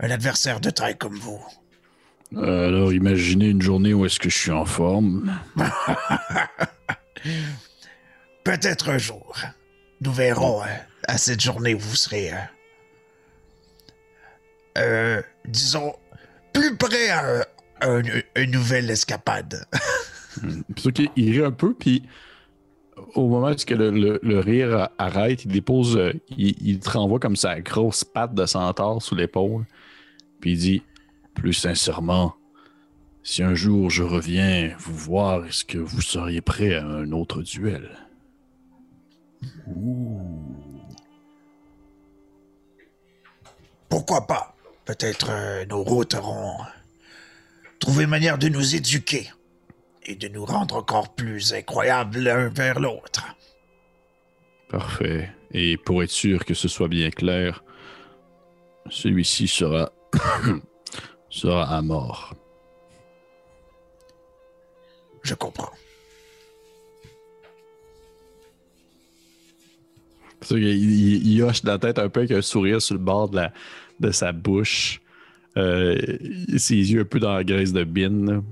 un 0.00 0.10
adversaire 0.10 0.60
de 0.60 0.70
taille 0.70 0.98
comme 0.98 1.14
vous. 1.16 1.40
Euh, 2.36 2.66
alors, 2.68 2.92
imaginez 2.92 3.46
une 3.48 3.62
journée 3.62 3.94
où 3.94 4.04
est-ce 4.04 4.18
que 4.20 4.28
je 4.28 4.36
suis 4.36 4.50
en 4.50 4.66
forme. 4.66 5.32
Peut-être 8.44 8.90
un 8.90 8.98
jour. 8.98 9.36
Nous 10.00 10.12
verrons 10.12 10.62
euh, 10.62 10.66
à 11.06 11.18
cette 11.18 11.40
journée 11.40 11.74
où 11.74 11.78
vous 11.78 11.96
serez, 11.96 12.32
euh, 14.78 15.22
disons, 15.46 15.94
plus 16.52 16.76
près 16.76 17.10
à, 17.10 17.46
à 17.80 17.88
une, 17.88 18.22
une 18.36 18.50
nouvelle 18.50 18.90
escapade. 18.90 19.66
Puis 20.74 20.84
ça 20.84 20.90
qu'il 20.92 21.10
il 21.16 21.32
rit 21.32 21.44
un 21.44 21.52
peu, 21.52 21.74
puis 21.74 22.02
au 23.14 23.28
moment 23.28 23.50
où 23.50 23.74
le 23.74 24.38
rire 24.38 24.88
arrête, 24.98 25.44
il 25.44 25.52
dépose, 25.52 25.96
euh, 25.96 26.12
il, 26.36 26.56
il 26.66 26.80
te 26.80 26.90
renvoie 26.90 27.18
comme 27.18 27.36
sa 27.36 27.60
grosse 27.60 28.04
patte 28.04 28.34
de 28.34 28.46
centaure 28.46 29.02
sous 29.02 29.14
l'épaule, 29.14 29.64
puis 30.40 30.52
il 30.52 30.58
dit 30.58 30.82
Plus 31.34 31.52
sincèrement, 31.52 32.34
si 33.22 33.42
un 33.42 33.54
jour 33.54 33.90
je 33.90 34.02
reviens 34.02 34.74
vous 34.78 34.94
voir, 34.94 35.44
est-ce 35.46 35.64
que 35.64 35.78
vous 35.78 36.00
seriez 36.00 36.40
prêt 36.40 36.74
à 36.74 36.84
un 36.84 37.12
autre 37.12 37.42
duel? 37.42 37.90
Pourquoi 43.88 44.26
pas? 44.26 44.54
Peut-être 44.88 45.28
euh, 45.28 45.66
nos 45.66 45.82
routes 45.82 46.14
auront 46.14 46.56
trouvé 47.78 48.06
manière 48.06 48.38
de 48.38 48.48
nous 48.48 48.74
éduquer 48.74 49.30
et 50.06 50.14
de 50.14 50.28
nous 50.28 50.46
rendre 50.46 50.76
encore 50.76 51.14
plus 51.14 51.52
incroyables 51.52 52.20
l'un 52.20 52.48
vers 52.48 52.80
l'autre. 52.80 53.22
Parfait. 54.70 55.30
Et 55.50 55.76
pour 55.76 56.02
être 56.02 56.10
sûr 56.10 56.42
que 56.46 56.54
ce 56.54 56.68
soit 56.68 56.88
bien 56.88 57.10
clair, 57.10 57.62
celui-ci 58.88 59.46
sera 59.46 59.92
sera 61.28 61.64
à 61.64 61.82
mort. 61.82 62.34
Je 65.22 65.34
comprends. 65.34 65.72
Il, 70.50 71.26
il 71.26 71.42
hoche 71.42 71.62
la 71.64 71.78
tête 71.78 71.98
un 71.98 72.08
peu 72.08 72.20
avec 72.20 72.30
un 72.30 72.40
sourire 72.40 72.80
sur 72.80 72.94
le 72.94 73.00
bord 73.00 73.28
de, 73.28 73.36
la, 73.36 73.52
de 74.00 74.10
sa 74.10 74.32
bouche. 74.32 75.00
Euh, 75.56 75.96
ses 76.56 76.76
yeux 76.92 77.00
un 77.00 77.04
peu 77.04 77.18
dans 77.18 77.34
la 77.34 77.42
graisse 77.44 77.72
de 77.72 77.82
bin. 77.84 78.26
là. 78.26 78.42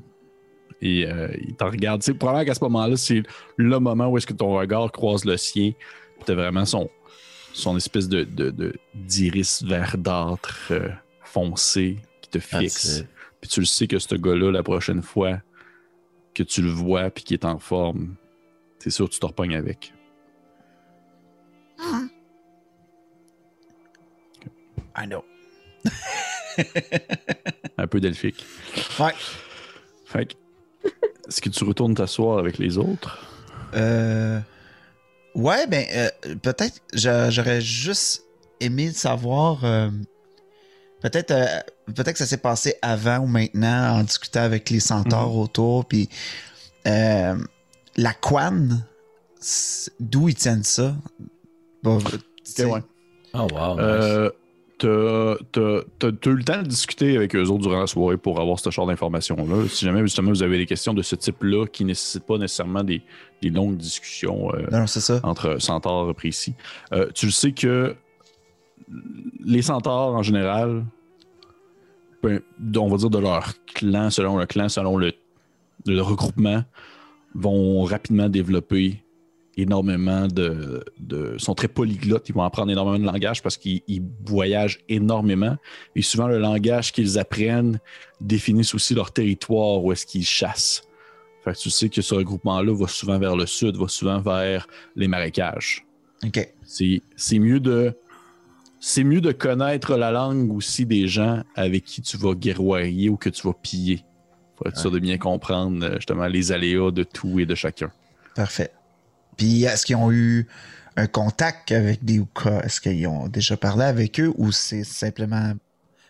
Et 0.82 1.06
euh, 1.06 1.28
il 1.46 1.54
t'en 1.54 1.70
regarde. 1.70 2.02
C'est 2.02 2.14
probablement 2.14 2.44
qu'à 2.46 2.54
ce 2.54 2.64
moment-là, 2.64 2.96
c'est 2.96 3.22
le 3.56 3.78
moment 3.78 4.08
où 4.08 4.18
est-ce 4.18 4.26
que 4.26 4.32
ton 4.34 4.54
regard 4.56 4.90
croise 4.92 5.24
le 5.24 5.36
sien. 5.36 5.72
Puis 6.16 6.24
t'as 6.26 6.34
vraiment 6.34 6.64
son, 6.64 6.90
son 7.52 7.76
espèce 7.76 8.08
de, 8.08 8.24
de, 8.24 8.50
de- 8.50 8.74
d'iris 8.94 9.62
verdâtre 9.62 10.68
euh, 10.72 10.88
foncé 11.22 11.98
qui 12.22 12.30
te 12.30 12.38
fixe. 12.38 12.98
It. 12.98 13.06
Puis 13.40 13.50
tu 13.50 13.60
le 13.60 13.66
sais 13.66 13.86
que 13.86 13.98
ce 13.98 14.14
gars-là, 14.16 14.50
la 14.50 14.62
prochaine 14.62 15.02
fois 15.02 15.40
que 16.34 16.42
tu 16.42 16.60
le 16.60 16.70
vois 16.70 17.08
puis 17.10 17.24
qu'il 17.24 17.34
est 17.34 17.44
en 17.44 17.58
forme, 17.58 18.16
c'est 18.78 18.90
sûr 18.90 19.06
que 19.08 19.14
tu 19.14 19.20
te 19.20 19.26
repognes 19.26 19.54
avec. 19.56 19.92
I 24.98 25.06
know. 25.06 25.24
Un 27.78 27.86
peu 27.86 28.00
delphique. 28.00 28.44
Ouais. 28.98 29.14
Fait 30.06 30.26
que, 30.26 30.34
est-ce 31.28 31.40
que 31.40 31.48
tu 31.50 31.64
retournes 31.64 31.94
t'asseoir 31.94 32.38
avec 32.38 32.58
les 32.58 32.78
autres? 32.78 33.18
Euh, 33.74 34.40
Ouais, 35.34 35.66
ben, 35.66 35.84
euh, 35.94 36.08
peut-être, 36.42 36.80
j'a- 36.94 37.28
j'aurais 37.28 37.60
juste 37.60 38.22
aimé 38.60 38.90
savoir. 38.92 39.62
euh, 39.66 39.90
peut-être, 41.02 41.30
euh, 41.30 41.44
peut-être 41.94 42.12
que 42.12 42.18
ça 42.18 42.24
s'est 42.26 42.38
passé 42.38 42.76
avant 42.80 43.18
ou 43.18 43.26
maintenant 43.26 43.98
en 43.98 44.02
discutant 44.02 44.40
avec 44.40 44.70
les 44.70 44.80
centaures 44.80 45.36
autour. 45.36 45.84
Puis, 45.84 46.08
euh, 46.86 47.36
la 47.98 48.14
Quan, 48.14 48.82
d'où 50.00 50.30
ils 50.30 50.34
tiennent 50.34 50.64
ça? 50.64 50.96
Ouais. 51.84 52.80
Oh, 53.34 53.46
wow. 53.52 53.76
nice. 53.76 54.30
T'as, 54.78 55.36
t'as- 55.52 55.80
t'as- 55.98 56.12
t'as 56.12 56.30
eu 56.30 56.34
le 56.34 56.44
temps 56.44 56.60
de 56.62 56.66
discuter 56.68 57.16
avec 57.16 57.34
eux 57.34 57.44
autres 57.48 57.62
durant 57.62 57.80
la 57.80 57.86
soirée 57.86 58.18
pour 58.18 58.38
avoir 58.40 58.58
ce 58.60 58.68
genre 58.70 58.86
d'informations-là. 58.86 59.66
Si 59.70 59.86
jamais 59.86 60.00
justement 60.02 60.28
vous 60.30 60.42
avez 60.42 60.58
des 60.58 60.66
questions 60.66 60.92
de 60.92 61.00
ce 61.00 61.16
type-là 61.16 61.64
qui 61.66 61.84
ne 61.84 61.88
nécessitent 61.88 62.26
pas 62.26 62.36
nécessairement 62.36 62.84
des, 62.84 63.00
des 63.40 63.48
longues 63.48 63.78
discussions 63.78 64.52
euh, 64.54 64.66
Non, 64.70 64.80
non, 64.80 64.86
c'est 64.86 65.00
ça. 65.00 65.20
entre 65.22 65.56
centaures 65.62 66.14
précis, 66.14 66.54
euh, 66.92 67.08
tu 67.14 67.24
le 67.24 67.32
sais 67.32 67.52
que 67.52 67.96
les 69.44 69.62
centaures 69.62 70.14
en 70.14 70.22
général, 70.22 70.84
ben, 72.22 72.40
on 72.76 72.88
va 72.88 72.96
dire 72.98 73.10
de 73.10 73.18
leur 73.18 73.54
clan, 73.74 74.10
selon 74.10 74.36
le 74.36 74.44
clan, 74.44 74.68
selon 74.68 74.98
le, 74.98 75.12
le 75.86 76.00
regroupement, 76.02 76.62
vont 77.34 77.82
rapidement 77.84 78.28
développer 78.28 79.02
énormément 79.56 80.26
de, 80.28 80.84
de- 80.98 81.36
sont 81.38 81.54
très 81.54 81.68
polyglottes, 81.68 82.28
ils 82.28 82.34
vont 82.34 82.42
apprendre 82.42 82.70
énormément 82.70 82.98
de 82.98 83.04
langage 83.06 83.42
parce 83.42 83.56
qu'ils 83.56 83.82
ils 83.88 84.02
voyagent 84.24 84.80
énormément 84.88 85.56
et 85.94 86.02
souvent 86.02 86.28
le 86.28 86.38
langage 86.38 86.92
qu'ils 86.92 87.18
apprennent 87.18 87.80
définissent 88.20 88.74
aussi 88.74 88.94
leur 88.94 89.12
territoire 89.12 89.82
où 89.82 89.92
est-ce 89.92 90.04
qu'ils 90.06 90.26
chassent. 90.26 90.82
Fait 91.44 91.52
que 91.52 91.58
tu 91.58 91.70
sais 91.70 91.88
que 91.88 92.02
ce 92.02 92.14
regroupement-là 92.14 92.74
va 92.74 92.86
souvent 92.88 93.18
vers 93.18 93.36
le 93.36 93.46
sud, 93.46 93.76
va 93.76 93.88
souvent 93.88 94.20
vers 94.20 94.66
les 94.94 95.08
marécages. 95.08 95.84
OK. 96.24 96.52
C'est 96.64 97.02
c'est 97.14 97.38
mieux 97.38 97.60
de 97.60 97.94
c'est 98.80 99.04
mieux 99.04 99.20
de 99.20 99.32
connaître 99.32 99.96
la 99.96 100.10
langue 100.10 100.52
aussi 100.52 100.84
des 100.84 101.08
gens 101.08 101.42
avec 101.54 101.84
qui 101.84 102.02
tu 102.02 102.16
vas 102.18 102.34
guerroyer 102.34 103.08
ou 103.08 103.16
que 103.16 103.30
tu 103.30 103.46
vas 103.46 103.54
piller. 103.54 104.04
Faut 104.56 104.68
être 104.68 104.76
sûr 104.78 104.90
de 104.90 104.98
bien 104.98 105.18
comprendre 105.18 105.84
euh, 105.84 105.96
justement 105.96 106.26
les 106.26 106.50
aléas 106.52 106.90
de 106.90 107.02
tout 107.04 107.38
et 107.40 107.46
de 107.46 107.54
chacun. 107.54 107.90
Parfait. 108.34 108.70
Puis, 109.36 109.64
est-ce 109.64 109.84
qu'ils 109.86 109.96
ont 109.96 110.12
eu 110.12 110.46
un 110.96 111.06
contact 111.06 111.72
avec 111.72 112.04
des 112.04 112.16
Uka? 112.16 112.60
Est-ce 112.64 112.80
qu'ils 112.80 113.06
ont 113.06 113.28
déjà 113.28 113.56
parlé 113.56 113.84
avec 113.84 114.18
eux 114.20 114.32
ou 114.36 114.52
c'est 114.52 114.84
simplement 114.84 115.52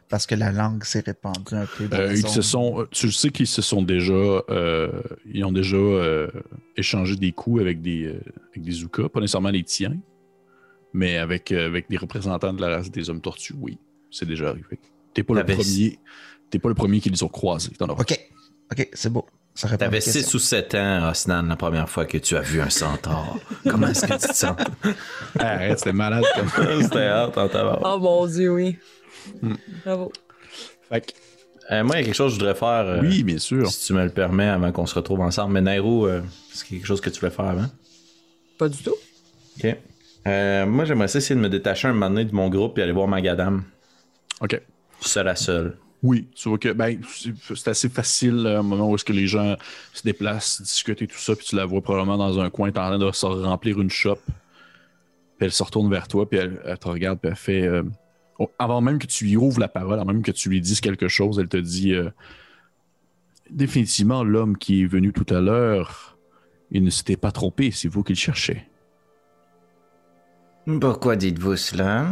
parce 0.08 0.26
que 0.26 0.34
la 0.34 0.52
langue 0.52 0.84
s'est 0.84 1.02
répandue 1.04 1.54
un 1.54 1.66
peu 1.66 1.88
dans 1.88 1.98
Euh, 1.98 2.14
ils 2.14 2.26
se 2.28 2.42
sont, 2.42 2.80
euh, 2.80 2.88
tu 2.90 3.06
le 3.06 3.12
sais 3.12 3.30
qu'ils 3.30 3.46
se 3.46 3.62
sont 3.62 3.82
déjà, 3.82 4.12
euh, 4.12 5.02
ils 5.32 5.44
ont 5.44 5.52
déjà 5.52 5.76
euh, 5.76 6.28
échangé 6.76 7.16
des 7.16 7.32
coups 7.32 7.60
avec 7.60 7.82
des, 7.82 8.04
euh, 8.04 8.20
avec 8.50 8.62
des 8.62 9.08
pas 9.08 9.20
nécessairement 9.20 9.50
les 9.50 9.64
tiens, 9.64 9.96
mais 10.92 11.16
avec, 11.16 11.50
euh, 11.50 11.66
avec 11.66 11.90
des 11.90 11.96
représentants 11.96 12.52
de 12.52 12.60
la 12.60 12.76
race 12.76 12.90
des 12.90 13.10
hommes 13.10 13.20
tortues, 13.20 13.56
oui, 13.58 13.78
c'est 14.10 14.26
déjà 14.26 14.50
arrivé. 14.50 14.78
T'es 15.12 15.22
pas 15.22 15.34
le 15.34 15.44
premier, 15.44 15.98
t'es 16.50 16.58
pas 16.58 16.68
le 16.68 16.74
premier 16.74 17.00
qui 17.00 17.10
les 17.10 17.22
ont 17.22 17.28
croisés. 17.28 17.72
OK. 17.80 18.20
OK, 18.72 18.88
c'est 18.92 19.12
beau. 19.12 19.26
Ça 19.56 19.68
T'avais 19.70 19.86
ma 19.86 19.90
question. 20.02 20.20
6 20.22 20.34
ou 20.34 20.38
7 20.38 20.74
ans, 20.74 21.08
Osnan, 21.10 21.42
la 21.48 21.56
première 21.56 21.88
fois 21.88 22.04
que 22.04 22.18
tu 22.18 22.36
as 22.36 22.40
vu 22.42 22.60
un 22.60 22.68
centaure. 22.70 23.38
Comment 23.68 23.88
est-ce 23.88 24.06
que 24.06 24.12
tu 24.12 24.28
te 24.28 24.34
sens? 24.34 24.56
Ah, 25.38 25.52
arrête, 25.54 25.78
c'était 25.78 25.92
malade 25.92 26.24
comme 26.34 26.48
C'était 26.82 27.06
hâte 27.06 27.36
en 27.38 27.48
tabac. 27.48 27.80
Oh 27.82 27.98
mon 27.98 28.26
Dieu, 28.26 28.52
oui. 28.52 28.78
Hmm. 29.42 29.54
Bravo. 29.84 30.12
Fait 30.90 31.00
que, 31.00 31.12
Euh, 31.72 31.82
moi, 31.84 31.96
il 31.96 32.00
y 32.00 32.02
a 32.02 32.04
quelque 32.04 32.14
chose 32.14 32.32
que 32.34 32.40
je 32.40 32.44
voudrais 32.44 32.54
faire. 32.58 32.86
euh, 32.86 33.00
Oui, 33.02 33.22
bien 33.24 33.38
sûr. 33.38 33.68
Si 33.70 33.86
tu 33.86 33.92
me 33.94 34.04
le 34.04 34.10
permets, 34.10 34.46
avant 34.48 34.70
qu'on 34.72 34.86
se 34.86 34.94
retrouve 34.94 35.20
ensemble. 35.20 35.54
Mais 35.54 35.60
Nairo, 35.62 36.06
euh, 36.06 36.20
est-ce 36.52 36.64
qu'il 36.64 36.76
y 36.76 36.78
a 36.78 36.80
quelque 36.80 36.86
chose 36.88 37.00
que 37.00 37.10
tu 37.10 37.18
voulais 37.20 37.32
faire 37.32 37.46
avant? 37.46 37.66
Pas 38.58 38.68
du 38.68 38.78
tout. 38.82 38.94
OK. 39.58 39.76
Euh, 40.26 40.66
moi, 40.66 40.84
j'aimerais 40.84 41.08
ça 41.08 41.18
essayer 41.18 41.34
de 41.34 41.40
me 41.40 41.48
détacher 41.48 41.88
un 41.88 41.92
moment 41.92 42.08
donné 42.10 42.24
de 42.24 42.34
mon 42.34 42.48
groupe 42.50 42.78
et 42.78 42.82
aller 42.82 42.92
voir 42.92 43.08
Magadam. 43.08 43.64
OK. 44.40 44.60
Seul 45.00 45.28
à 45.28 45.34
seul. 45.36 45.76
Oui, 46.02 46.28
tu 46.34 46.48
vois 46.48 46.58
que 46.58 46.72
ben, 46.72 47.00
c'est 47.04 47.68
assez 47.68 47.88
facile 47.88 48.46
euh, 48.46 48.60
au 48.60 48.62
moment 48.62 48.90
où 48.90 48.94
est-ce 48.94 49.04
que 49.04 49.12
les 49.12 49.26
gens 49.26 49.56
se 49.92 50.02
déplacent, 50.02 50.60
discutent 50.60 51.02
et 51.02 51.06
tout 51.06 51.18
ça, 51.18 51.34
puis 51.34 51.46
tu 51.46 51.56
la 51.56 51.64
vois 51.64 51.80
probablement 51.80 52.18
dans 52.18 52.38
un 52.38 52.50
coin, 52.50 52.70
t'es 52.70 52.78
en 52.78 52.88
train 52.88 52.98
de 52.98 53.10
se 53.10 53.26
remplir 53.26 53.80
une 53.80 53.90
shop. 53.90 54.18
Puis 54.26 55.46
elle 55.46 55.52
se 55.52 55.62
retourne 55.62 55.90
vers 55.90 56.06
toi, 56.08 56.28
puis 56.28 56.38
elle, 56.38 56.78
te 56.78 56.88
regarde, 56.88 57.18
puis 57.18 57.30
elle 57.30 57.36
fait. 57.36 57.62
euh, 57.62 57.82
avant 58.58 58.80
même 58.80 58.98
que 58.98 59.06
tu 59.06 59.24
lui 59.24 59.36
ouvres 59.36 59.60
la 59.60 59.68
parole, 59.68 59.98
avant 59.98 60.12
même 60.12 60.22
que 60.22 60.30
tu 60.30 60.48
lui 60.48 60.60
dises 60.60 60.80
quelque 60.80 61.08
chose, 61.08 61.38
elle 61.38 61.48
te 61.48 61.56
dit 61.56 61.92
euh, 61.94 62.10
Définitivement, 63.50 64.24
l'homme 64.24 64.58
qui 64.58 64.82
est 64.82 64.86
venu 64.86 65.12
tout 65.12 65.26
à 65.32 65.40
l'heure, 65.40 66.18
il 66.70 66.82
ne 66.82 66.90
s'était 66.90 67.16
pas 67.16 67.32
trompé, 67.32 67.70
c'est 67.70 67.88
vous 67.88 68.02
qui 68.02 68.12
le 68.12 68.18
cherchez. 68.18 68.66
Pourquoi 70.80 71.14
dites-vous 71.16 71.56
cela? 71.56 72.08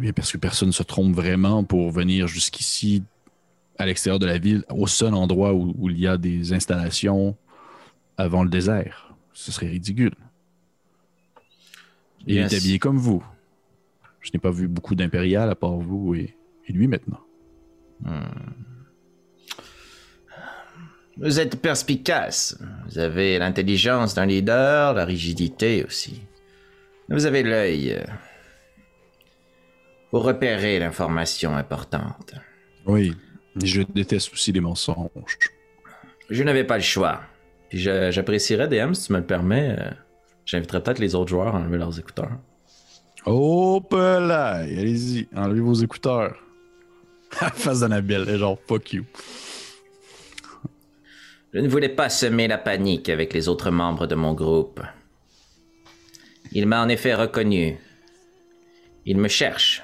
Eh 0.00 0.02
bien, 0.02 0.12
parce 0.14 0.32
que 0.32 0.38
personne 0.38 0.68
ne 0.68 0.72
se 0.72 0.82
trompe 0.82 1.14
vraiment 1.14 1.62
pour 1.62 1.90
venir 1.90 2.26
jusqu'ici, 2.26 3.02
à 3.78 3.84
l'extérieur 3.84 4.18
de 4.18 4.24
la 4.24 4.38
ville, 4.38 4.64
au 4.70 4.86
seul 4.86 5.12
endroit 5.12 5.52
où, 5.52 5.74
où 5.78 5.90
il 5.90 6.00
y 6.00 6.06
a 6.06 6.16
des 6.16 6.54
installations 6.54 7.36
avant 8.16 8.42
le 8.42 8.48
désert. 8.48 9.14
Ce 9.34 9.52
serait 9.52 9.66
ridicule. 9.68 10.14
Et 12.26 12.32
Il 12.32 12.34
Yes. 12.36 12.50
est 12.52 12.56
habillé 12.56 12.78
comme 12.78 12.96
vous. 12.96 13.22
Je 14.22 14.30
n'ai 14.32 14.38
pas 14.40 14.50
vu 14.50 14.68
beaucoup 14.68 14.94
d'impérial 14.94 15.50
à 15.50 15.54
part 15.54 15.76
vous 15.76 16.14
et, 16.14 16.34
et 16.66 16.72
lui 16.72 16.86
maintenant. 16.88 17.20
Vous 21.18 21.40
êtes 21.40 21.60
perspicace. 21.60 22.58
Vous 22.88 22.98
avez 22.98 23.38
l'intelligence 23.38 24.14
d'un 24.14 24.24
leader, 24.24 24.94
la 24.94 25.04
rigidité 25.04 25.84
aussi. 25.84 26.22
Vous 27.10 27.26
avez 27.26 27.42
l'œil 27.42 28.02
pour 30.10 30.24
repérer 30.24 30.78
l'information 30.78 31.54
importante. 31.56 32.34
Oui, 32.86 33.14
je 33.62 33.82
déteste 33.82 34.32
aussi 34.32 34.52
les 34.52 34.60
mensonges. 34.60 35.38
Je 36.28 36.42
n'avais 36.42 36.64
pas 36.64 36.76
le 36.76 36.82
choix. 36.82 37.20
Puis 37.68 37.78
j'apprécierais, 37.80 38.68
DM, 38.68 38.92
si 38.94 39.06
tu 39.06 39.12
me 39.12 39.18
le 39.18 39.26
permets. 39.26 39.76
euh, 39.78 39.90
J'inviterais 40.46 40.82
peut-être 40.82 40.98
les 40.98 41.14
autres 41.14 41.30
joueurs 41.30 41.54
à 41.54 41.58
enlever 41.60 41.78
leurs 41.78 41.96
écouteurs. 41.98 42.32
Oh, 43.26 43.80
là, 43.92 44.54
allez-y, 44.54 45.28
enlevez 45.36 45.60
vos 45.60 45.74
écouteurs. 45.74 46.36
Face 47.30 47.80
d'Annabelle, 47.80 48.36
genre 48.36 48.58
fuck 48.66 48.92
you. 48.92 49.04
Je 51.52 51.60
ne 51.60 51.68
voulais 51.68 51.88
pas 51.88 52.08
semer 52.08 52.48
la 52.48 52.58
panique 52.58 53.08
avec 53.08 53.32
les 53.32 53.48
autres 53.48 53.70
membres 53.70 54.06
de 54.06 54.14
mon 54.14 54.34
groupe. 54.34 54.80
Il 56.52 56.66
m'a 56.66 56.82
en 56.82 56.88
effet 56.88 57.14
reconnu. 57.14 57.78
Il 59.06 59.18
me 59.18 59.28
cherche. 59.28 59.82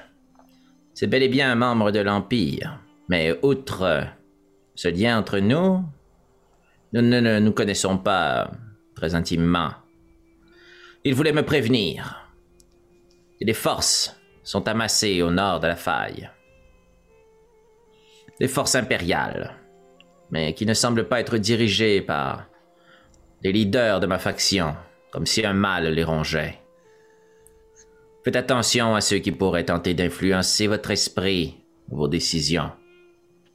C'est 0.97 1.05
bel 1.05 1.21
et 1.21 1.27
bien 1.27 1.51
un 1.51 1.55
membre 1.55 1.91
de 1.91 1.99
l'Empire. 1.99 2.79
Mais 3.07 3.37
outre 3.43 3.83
euh, 3.83 4.03
ce 4.73 4.87
lien 4.87 5.19
entre 5.19 5.37
nous, 5.37 5.83
nous 6.91 7.01
ne 7.03 7.37
nous 7.37 7.51
connaissons 7.51 7.99
pas 7.99 8.49
très 8.95 9.13
intimement. 9.13 9.69
Il 11.03 11.13
voulait 11.13 11.33
me 11.33 11.45
prévenir. 11.45 12.27
Et 13.39 13.45
des 13.45 13.53
forces 13.53 14.19
sont 14.41 14.67
amassées 14.67 15.21
au 15.21 15.29
nord 15.29 15.59
de 15.59 15.67
la 15.67 15.75
faille. 15.75 16.31
Des 18.39 18.47
forces 18.47 18.73
impériales 18.73 19.55
mais 20.31 20.53
qui 20.55 20.65
ne 20.65 20.73
semble 20.73 21.07
pas 21.07 21.19
être 21.19 21.37
dirigé 21.37 22.01
par 22.01 22.47
les 23.43 23.51
leaders 23.51 23.99
de 23.99 24.07
ma 24.07 24.17
faction, 24.17 24.75
comme 25.11 25.27
si 25.27 25.45
un 25.45 25.53
mal 25.53 25.93
les 25.93 26.03
rongeait. 26.03 26.59
Faites 28.27 28.35
attention 28.35 28.93
à 28.93 28.99
ceux 28.99 29.19
qui 29.19 29.31
pourraient 29.31 29.63
tenter 29.63 29.93
d'influencer 29.93 30.67
votre 30.67 30.91
esprit, 30.91 31.55
vos 31.87 32.09
décisions. 32.09 32.71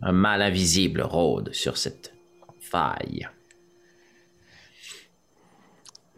Un 0.00 0.12
mal 0.12 0.40
invisible 0.40 1.02
rôde 1.02 1.52
sur 1.52 1.76
cette 1.76 2.14
faille. 2.58 3.28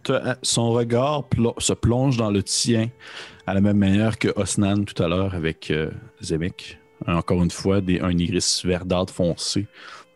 Te- 0.04 0.36
Son 0.42 0.70
regard 0.70 1.24
se 1.58 1.72
plonge 1.72 2.16
dans 2.16 2.30
le 2.30 2.44
tien 2.44 2.90
à 3.44 3.54
la 3.54 3.60
même 3.60 3.78
manière 3.78 4.20
que 4.20 4.28
Osnan 4.36 4.84
tout 4.84 5.02
à 5.02 5.08
l'heure 5.08 5.34
avec 5.34 5.72
euh, 5.72 5.90
Zemek. 6.22 6.78
Encore 7.08 7.42
une 7.42 7.50
fois, 7.50 7.78
un 7.78 8.16
iris 8.16 8.64
verdâtre 8.64 9.12
foncé 9.12 9.66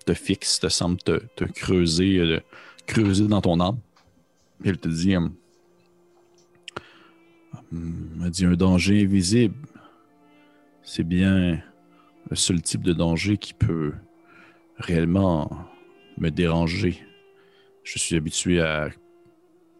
te 0.06 0.14
fixe, 0.14 0.60
te 0.60 0.68
semble 0.68 0.98
te, 0.98 1.18
creuser, 1.56 2.18
euh, 2.18 2.40
creuser 2.86 3.26
dans 3.26 3.40
ton 3.40 3.58
âme. 3.58 3.78
Elle 4.64 4.78
te 4.78 4.86
dit, 4.86 5.16
hum, 5.16 5.34
hum, 7.72 8.22
elle 8.24 8.30
dit 8.30 8.44
un 8.44 8.54
danger 8.54 9.04
invisible. 9.04 9.54
C'est 10.82 11.04
bien 11.04 11.62
le 12.30 12.36
seul 12.36 12.62
type 12.62 12.82
de 12.82 12.92
danger 12.92 13.36
qui 13.36 13.54
peut 13.54 13.92
réellement 14.78 15.50
me 16.18 16.30
déranger. 16.30 16.98
Je 17.84 17.98
suis 17.98 18.16
habitué 18.16 18.60
à 18.60 18.90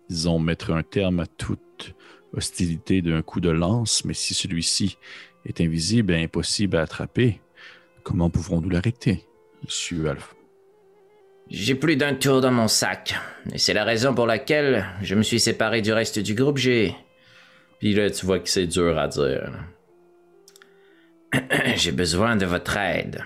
disons, 0.09 0.39
mettre 0.39 0.72
un 0.72 0.82
terme 0.82 1.20
à 1.20 1.26
toute 1.26 1.95
hostilité 2.32 3.03
d'un 3.03 3.22
coup 3.22 3.41
de 3.41 3.51
lance, 3.51 4.05
mais 4.05 4.14
si 4.14 4.34
celui-ci 4.34 4.99
est 5.45 5.61
invisible 5.61 6.12
et 6.12 6.22
impossible 6.22 6.76
à 6.76 6.82
attraper, 6.82 7.41
comment 8.03 8.30
pouvons-nous 8.30 8.70
l'arrêter, 8.70 9.24
monsieur 9.64 10.09
Alpha? 10.11 10.34
J'ai 11.51 11.74
plus 11.74 11.97
d'un 11.97 12.14
tour 12.14 12.43
dans 12.43 12.51
mon 12.51 12.68
sac, 12.68 13.14
et 13.53 13.59
c'est 13.59 13.72
la 13.72 13.84
raison 13.84 14.14
pour 14.14 14.26
laquelle 14.26 14.84
je 15.01 15.14
me 15.14 15.22
suis 15.22 15.41
séparé 15.41 15.80
du 15.80 15.93
reste 15.93 16.18
du 16.18 16.34
groupe 16.34 16.59
G. 16.59 16.95
Puis 17.79 17.95
là, 17.95 18.11
tu 18.11 18.26
vois 18.26 18.41
que 18.41 18.49
c'est 18.49 18.66
dur 18.66 18.99
à 18.99 19.09
dire. 19.09 19.53
J'ai 21.76 21.93
besoin 21.93 22.37
de 22.37 22.47
votre 22.47 22.76
aide. 22.76 23.22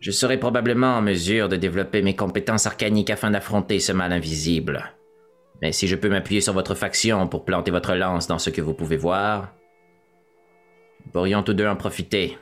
Je 0.00 0.10
serai 0.10 0.38
probablement 0.38 0.96
en 0.98 1.02
mesure 1.02 1.48
de 1.48 1.56
développer 1.56 2.02
mes 2.02 2.14
compétences 2.14 2.66
arcaniques 2.66 3.08
afin 3.08 3.30
d'affronter 3.30 3.80
ce 3.80 3.92
mal 3.92 4.12
invisible. 4.12 4.92
Mais 5.62 5.72
si 5.72 5.88
je 5.88 5.96
peux 5.96 6.10
m'appuyer 6.10 6.42
sur 6.42 6.52
votre 6.52 6.74
faction 6.74 7.26
pour 7.26 7.46
planter 7.46 7.70
votre 7.70 7.94
lance 7.94 8.26
dans 8.26 8.38
ce 8.38 8.50
que 8.50 8.60
vous 8.60 8.74
pouvez 8.74 8.98
voir, 8.98 9.54
nous 11.06 11.12
pourrions 11.12 11.42
tous 11.42 11.54
deux 11.54 11.66
en 11.66 11.76
profiter. 11.76 12.36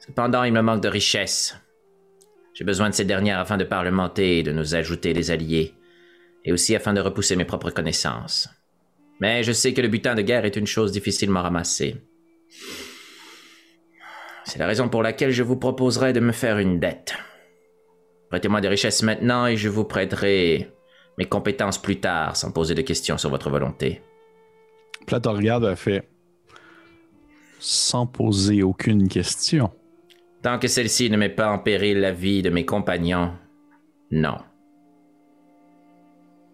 Cependant, 0.00 0.44
il 0.44 0.52
me 0.52 0.60
manque 0.60 0.82
de 0.82 0.88
richesses. 0.88 1.56
J'ai 2.52 2.64
besoin 2.64 2.90
de 2.90 2.94
ces 2.94 3.06
dernières 3.06 3.38
afin 3.38 3.56
de 3.56 3.64
parlementer 3.64 4.40
et 4.40 4.42
de 4.42 4.52
nous 4.52 4.74
ajouter 4.74 5.14
des 5.14 5.30
alliés, 5.30 5.74
et 6.44 6.52
aussi 6.52 6.76
afin 6.76 6.92
de 6.92 7.00
repousser 7.00 7.36
mes 7.36 7.46
propres 7.46 7.70
connaissances. 7.70 8.50
Mais 9.22 9.44
je 9.44 9.52
sais 9.52 9.72
que 9.72 9.80
le 9.80 9.86
butin 9.86 10.16
de 10.16 10.22
guerre 10.22 10.44
est 10.44 10.56
une 10.56 10.66
chose 10.66 10.90
difficilement 10.90 11.42
ramassée. 11.42 11.94
C'est 14.44 14.58
la 14.58 14.66
raison 14.66 14.88
pour 14.88 15.04
laquelle 15.04 15.30
je 15.30 15.44
vous 15.44 15.54
proposerai 15.56 16.12
de 16.12 16.18
me 16.18 16.32
faire 16.32 16.58
une 16.58 16.80
dette. 16.80 17.14
Prêtez-moi 18.30 18.60
des 18.60 18.66
richesses 18.66 19.04
maintenant 19.04 19.46
et 19.46 19.56
je 19.56 19.68
vous 19.68 19.84
prêterai 19.84 20.72
mes 21.18 21.26
compétences 21.26 21.80
plus 21.80 22.00
tard 22.00 22.36
sans 22.36 22.50
poser 22.50 22.74
de 22.74 22.82
questions 22.82 23.16
sur 23.16 23.30
votre 23.30 23.48
volonté. 23.48 24.02
Tu 25.06 25.14
regardes, 25.14 25.66
elle 25.66 25.76
fait 25.76 26.08
sans 27.60 28.08
poser 28.08 28.64
aucune 28.64 29.06
question. 29.06 29.70
Tant 30.42 30.58
que 30.58 30.66
celle-ci 30.66 31.10
ne 31.10 31.16
met 31.16 31.28
pas 31.28 31.52
en 31.52 31.60
péril 31.60 32.00
la 32.00 32.10
vie 32.10 32.42
de 32.42 32.50
mes 32.50 32.66
compagnons, 32.66 33.34
non. 34.10 34.38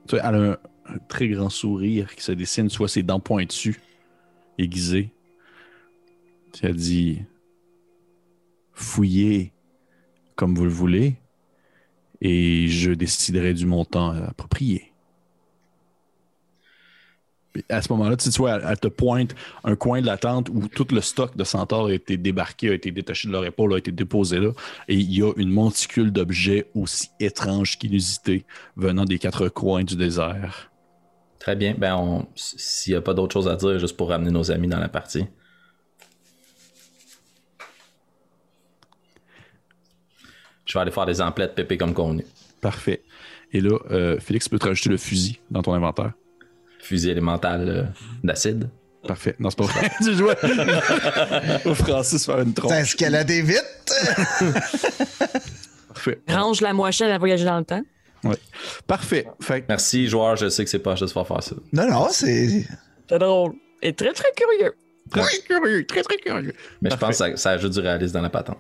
Tu 0.07 0.17
vois, 0.17 0.29
elle 0.29 0.35
a 0.35 0.61
un, 0.89 0.99
très 1.09 1.29
grand 1.29 1.49
sourire 1.49 2.15
qui 2.15 2.23
se 2.23 2.33
dessine, 2.33 2.69
soit 2.69 2.89
ses 2.89 3.03
dents 3.03 3.21
pointues, 3.21 3.81
aiguisées. 4.59 5.11
As 6.63 6.73
dit 6.73 7.21
fouillez 8.73 9.53
comme 10.35 10.55
vous 10.55 10.65
le 10.65 10.71
voulez 10.71 11.17
et 12.21 12.69
je 12.69 12.93
déciderai 12.93 13.55
du 13.55 13.67
montant 13.67 14.11
approprié. 14.11 14.93
À 17.69 17.83
ce 17.83 17.93
moment-là, 17.93 18.17
tu 18.17 18.31
vois, 18.31 18.57
elle, 18.57 18.65
elle 18.69 18.79
te 18.79 18.87
pointe 18.87 19.35
un 19.65 19.75
coin 19.75 20.01
de 20.01 20.07
la 20.07 20.17
tente 20.17 20.49
où 20.49 20.69
tout 20.69 20.87
le 20.93 21.01
stock 21.01 21.37
de 21.37 21.43
centaures 21.43 21.87
a 21.87 21.93
été 21.93 22.17
débarqué, 22.17 22.71
a 22.71 22.75
été 22.75 22.93
détaché 22.93 23.27
de 23.27 23.33
leur 23.33 23.45
épaule, 23.45 23.75
a 23.75 23.79
été 23.79 23.91
déposé 23.91 24.39
là. 24.39 24.53
Et 24.87 24.95
il 24.95 25.13
y 25.13 25.23
a 25.23 25.33
une 25.37 25.51
monticule 25.51 26.13
d'objets 26.13 26.67
aussi 26.75 27.09
étranges 27.19 27.79
qu'inusités 27.79 28.45
venant 28.77 29.05
des 29.05 29.19
quatre 29.19 29.49
coins 29.49 29.83
du 29.83 29.97
désert. 29.97 30.68
Très 31.39 31.57
bien. 31.57 31.75
Ben, 31.77 31.97
on... 31.97 32.27
s'il 32.35 32.93
n'y 32.93 32.97
a 32.97 33.01
pas 33.01 33.15
d'autre 33.15 33.33
chose 33.33 33.49
à 33.49 33.57
dire, 33.57 33.79
juste 33.79 33.97
pour 33.97 34.09
ramener 34.09 34.31
nos 34.31 34.51
amis 34.51 34.69
dans 34.69 34.81
la 34.81 34.89
partie. 34.89 35.27
Je 40.65 40.75
vais 40.75 40.81
aller 40.81 40.91
faire 40.91 41.07
des 41.07 41.21
emplettes 41.21 41.55
pépé 41.55 41.79
comme 41.79 41.95
convenu. 41.95 42.27
Parfait. 42.61 43.03
Et 43.53 43.61
là, 43.61 43.79
euh, 43.91 44.19
Félix 44.21 44.49
peut 44.49 44.59
te 44.59 44.67
rajouter 44.67 44.91
le 44.91 44.99
fusil 44.99 45.41
dans 45.51 45.63
ton 45.63 45.73
inventaire. 45.73 46.13
Fusil 46.81 47.11
élémental 47.11 47.69
euh, 47.69 47.85
d'acide. 48.23 48.69
Parfait. 49.07 49.35
Non, 49.39 49.49
c'est 49.49 49.59
pas 49.59 49.65
vrai. 49.65 49.91
tu 50.05 50.15
jouais 50.15 50.37
au 51.65 51.75
Francis 51.75 52.27
faire 52.27 52.41
une 52.41 52.53
trompe. 52.53 52.71
T'as 52.71 52.81
escaladé 52.81 53.41
vite. 53.41 53.93
Parfait. 55.89 56.21
Range 56.29 56.61
la 56.61 56.75
mochette 56.75 57.11
à 57.11 57.17
voyager 57.17 57.45
dans 57.45 57.59
le 57.59 57.65
temps. 57.65 57.83
Parfait. 58.87 59.27
Fait 59.41 59.61
que- 59.63 59.67
Merci, 59.69 60.09
joueur, 60.09 60.37
je 60.37 60.49
sais 60.49 60.65
que 60.65 60.71
c'est 60.71 60.79
pas 60.79 60.97
juste 60.97 61.13
faire 61.13 61.27
faire 61.27 61.43
ça. 61.43 61.57
Non, 61.73 61.89
non, 61.91 62.07
c'est. 62.11 62.65
C'est 63.09 63.19
drôle. 63.19 63.53
Et 63.83 63.93
très, 63.93 64.13
très 64.13 64.31
curieux. 64.37 64.75
très 65.11 65.39
curieux, 65.47 65.87
très 65.87 66.03
très 66.03 66.17
curieux. 66.17 66.53
Mais 66.83 66.91
je 66.91 66.97
Parfait. 66.97 67.07
pense 67.07 67.19
que 67.31 67.37
ça, 67.37 67.37
ça 67.37 67.51
ajoute 67.53 67.73
du 67.73 67.81
réalisme 67.81 68.15
dans 68.15 68.23
la 68.23 68.31
patente. 68.31 68.59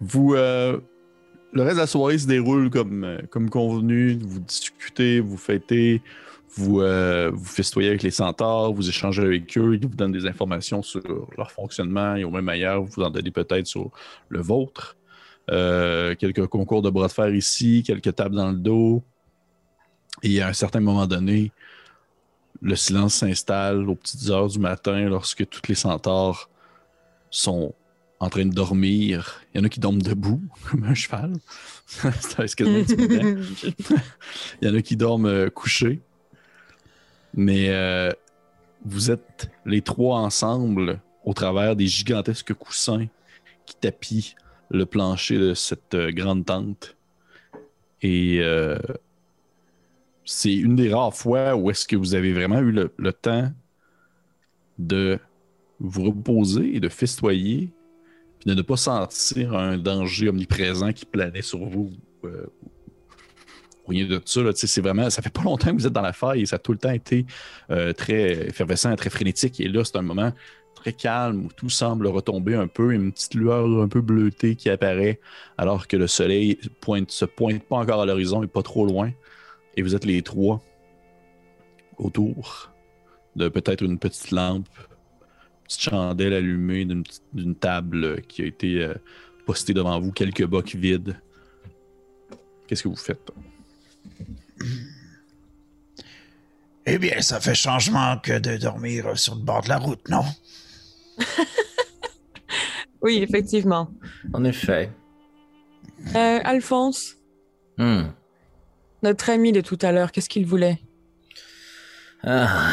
Vous, 0.00 0.34
euh, 0.34 0.78
le 1.52 1.62
reste 1.62 1.76
de 1.76 1.80
la 1.80 1.86
soirée 1.86 2.18
se 2.18 2.26
déroule 2.26 2.70
comme, 2.70 3.04
euh, 3.04 3.18
comme 3.30 3.50
convenu. 3.50 4.18
Vous 4.24 4.40
discutez, 4.40 5.20
vous 5.20 5.36
fêtez, 5.36 6.00
vous, 6.54 6.80
euh, 6.80 7.30
vous 7.34 7.44
festoyez 7.44 7.88
avec 7.90 8.02
les 8.02 8.10
centaures, 8.10 8.72
vous 8.72 8.88
échangez 8.88 9.22
avec 9.22 9.56
eux, 9.58 9.74
ils 9.74 9.86
vous 9.86 9.94
donnent 9.94 10.12
des 10.12 10.26
informations 10.26 10.82
sur 10.82 11.02
leur 11.36 11.50
fonctionnement 11.50 12.14
et 12.16 12.24
au 12.24 12.30
même 12.30 12.48
ailleurs, 12.48 12.82
vous 12.82 13.02
en 13.02 13.10
donnez 13.10 13.30
peut-être 13.30 13.66
sur 13.66 13.90
le 14.30 14.40
vôtre. 14.40 14.96
Euh, 15.50 16.14
quelques 16.16 16.46
concours 16.46 16.82
de 16.82 16.90
bras 16.90 17.06
de 17.06 17.12
fer 17.12 17.34
ici, 17.34 17.82
quelques 17.86 18.14
tables 18.14 18.34
dans 18.34 18.50
le 18.50 18.58
dos. 18.58 19.02
Et 20.22 20.40
à 20.40 20.48
un 20.48 20.52
certain 20.52 20.80
moment 20.80 21.06
donné, 21.06 21.52
le 22.62 22.74
silence 22.74 23.14
s'installe 23.16 23.88
aux 23.88 23.94
petites 23.94 24.28
heures 24.30 24.48
du 24.48 24.58
matin 24.58 25.08
lorsque 25.08 25.48
toutes 25.48 25.68
les 25.68 25.74
centaures 25.74 26.48
sont 27.30 27.74
en 28.18 28.30
train 28.30 28.46
de 28.46 28.52
dormir. 28.52 29.42
Il 29.52 29.58
y 29.58 29.60
en 29.60 29.64
a 29.64 29.68
qui 29.68 29.80
dorment 29.80 30.02
debout, 30.02 30.42
comme 30.70 30.84
un 30.84 30.94
cheval. 30.94 31.34
C'est 31.86 32.40
intimidant. 32.40 33.40
Il 34.62 34.68
y 34.68 34.70
en 34.70 34.74
a 34.74 34.82
qui 34.82 34.96
dorment 34.96 35.26
euh, 35.26 35.50
couchés. 35.50 36.00
Mais 37.34 37.68
euh, 37.68 38.10
vous 38.84 39.10
êtes 39.10 39.50
les 39.66 39.82
trois 39.82 40.20
ensemble 40.20 41.00
au 41.24 41.34
travers 41.34 41.76
des 41.76 41.86
gigantesques 41.86 42.54
coussins 42.54 43.06
qui 43.66 43.76
tapissent 43.76 44.34
le 44.70 44.86
plancher 44.86 45.38
de 45.38 45.54
cette 45.54 45.94
euh, 45.94 46.10
grande 46.10 46.44
tente. 46.44 46.96
Et 48.02 48.40
euh, 48.40 48.78
c'est 50.24 50.54
une 50.54 50.76
des 50.76 50.92
rares 50.92 51.14
fois 51.14 51.56
où 51.56 51.70
est-ce 51.70 51.86
que 51.86 51.96
vous 51.96 52.14
avez 52.14 52.32
vraiment 52.32 52.58
eu 52.60 52.72
le, 52.72 53.12
temps 53.12 53.50
de 54.78 55.18
vous 55.80 56.04
reposer 56.04 56.76
et 56.76 56.80
de 56.80 56.88
festoyer, 56.88 57.70
puis 58.38 58.50
de 58.50 58.54
ne 58.54 58.62
pas 58.62 58.76
sentir 58.76 59.54
un 59.54 59.78
danger 59.78 60.28
omniprésent 60.28 60.92
qui 60.92 61.06
planait 61.06 61.42
sur 61.42 61.64
vous. 61.64 61.92
euh, 62.24 62.46
rien 63.88 64.06
de 64.06 64.20
ça. 64.24 64.42
Là, 64.42 64.50
c'est 64.54 64.80
vraiment, 64.80 65.08
ça 65.10 65.22
fait 65.22 65.32
pas 65.32 65.42
longtemps 65.42 65.70
que 65.70 65.76
vous 65.76 65.86
êtes 65.86 65.92
dans 65.92 66.02
la 66.02 66.12
faille 66.12 66.42
et 66.42 66.46
ça 66.46 66.56
a 66.56 66.58
tout 66.58 66.72
le 66.72 66.78
temps 66.78 66.90
été 66.90 67.24
très 67.68 68.48
effervescent, 68.48 68.94
très 68.96 69.10
frénétique. 69.10 69.60
Et 69.60 69.68
là, 69.68 69.84
c'est 69.84 69.96
un 69.96 70.02
moment 70.02 70.32
très 70.86 70.92
calme 70.92 71.46
où 71.46 71.48
tout 71.48 71.68
semble 71.68 72.06
retomber 72.06 72.54
un 72.54 72.68
peu, 72.68 72.92
une 72.92 73.10
petite 73.10 73.34
lueur 73.34 73.82
un 73.82 73.88
peu 73.88 74.00
bleutée 74.00 74.54
qui 74.54 74.70
apparaît 74.70 75.18
alors 75.58 75.88
que 75.88 75.96
le 75.96 76.06
soleil 76.06 76.60
pointe, 76.80 77.10
se 77.10 77.24
pointe 77.24 77.64
pas 77.64 77.78
encore 77.78 78.02
à 78.02 78.06
l'horizon 78.06 78.44
et 78.44 78.46
pas 78.46 78.62
trop 78.62 78.86
loin. 78.86 79.10
Et 79.76 79.82
vous 79.82 79.96
êtes 79.96 80.04
les 80.04 80.22
trois 80.22 80.62
autour 81.98 82.70
de 83.34 83.48
peut-être 83.48 83.82
une 83.82 83.98
petite 83.98 84.30
lampe, 84.30 84.68
une 84.78 85.64
petite 85.64 85.80
chandelle 85.80 86.34
allumée 86.34 86.86
d'une 87.32 87.56
table 87.56 88.22
qui 88.22 88.42
a 88.42 88.46
été 88.46 88.84
euh, 88.84 88.94
postée 89.44 89.74
devant 89.74 89.98
vous, 89.98 90.12
quelques 90.12 90.46
bocs 90.46 90.76
vides. 90.76 91.20
Qu'est-ce 92.68 92.84
que 92.84 92.88
vous 92.88 92.94
faites? 92.94 93.32
Eh 96.86 96.98
bien, 96.98 97.20
ça 97.20 97.40
fait 97.40 97.56
changement 97.56 98.18
que 98.18 98.38
de 98.38 98.56
dormir 98.56 99.18
sur 99.18 99.34
le 99.34 99.40
bord 99.40 99.62
de 99.62 99.68
la 99.68 99.78
route, 99.78 100.08
non? 100.08 100.24
Oui, 103.02 103.22
effectivement. 103.22 103.90
En 104.32 104.42
effet. 104.44 104.90
Euh, 106.14 106.40
Alphonse, 106.44 107.16
Hmm. 107.78 108.04
notre 109.02 109.28
ami 109.30 109.52
de 109.52 109.60
tout 109.60 109.78
à 109.82 109.92
l'heure, 109.92 110.10
qu'est-ce 110.12 110.28
qu'il 110.30 110.46
voulait? 110.46 110.78
Ah. 112.24 112.70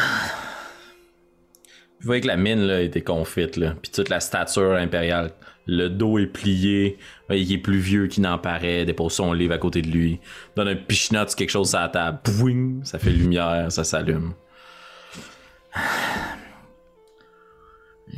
Vous 1.99 2.05
voyez 2.07 2.21
que 2.21 2.27
la 2.27 2.37
mine 2.37 2.61
là, 2.61 2.81
était 2.81 3.01
confite, 3.01 3.57
là. 3.57 3.75
Puis 3.81 3.91
toute 3.91 4.09
la 4.09 4.19
stature 4.19 4.73
impériale. 4.73 5.31
Le 5.67 5.87
dos 5.89 6.17
est 6.19 6.27
plié. 6.27 6.97
Il 7.29 7.51
est 7.51 7.57
plus 7.57 7.77
vieux 7.77 8.07
qu'il 8.07 8.23
n'en 8.23 8.37
paraît. 8.37 8.85
Dépose 8.85 9.13
son 9.13 9.31
livre 9.33 9.53
à 9.53 9.57
côté 9.57 9.81
de 9.81 9.89
lui. 9.89 10.19
Donne 10.55 10.67
un 10.69 10.75
pichenot 10.75 11.27
sur 11.27 11.35
quelque 11.37 11.49
chose 11.51 11.75
à 11.75 11.81
la 11.81 11.89
table. 11.89 12.19
Pouing! 12.23 12.83
Ça 12.83 12.97
fait 12.99 13.11
lumière, 13.11 13.71
ça 13.71 13.83
s'allume. 13.83 14.33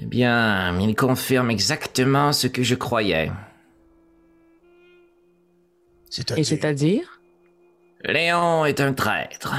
Eh 0.01 0.05
bien, 0.05 0.79
il 0.79 0.95
confirme 0.95 1.51
exactement 1.51 2.33
ce 2.33 2.47
que 2.47 2.63
je 2.63 2.75
croyais. 2.75 3.31
Et 6.37 6.43
C'est-à-dire... 6.43 7.19
Léon 8.03 8.65
est 8.65 8.81
un 8.81 8.93
traître. 8.93 9.53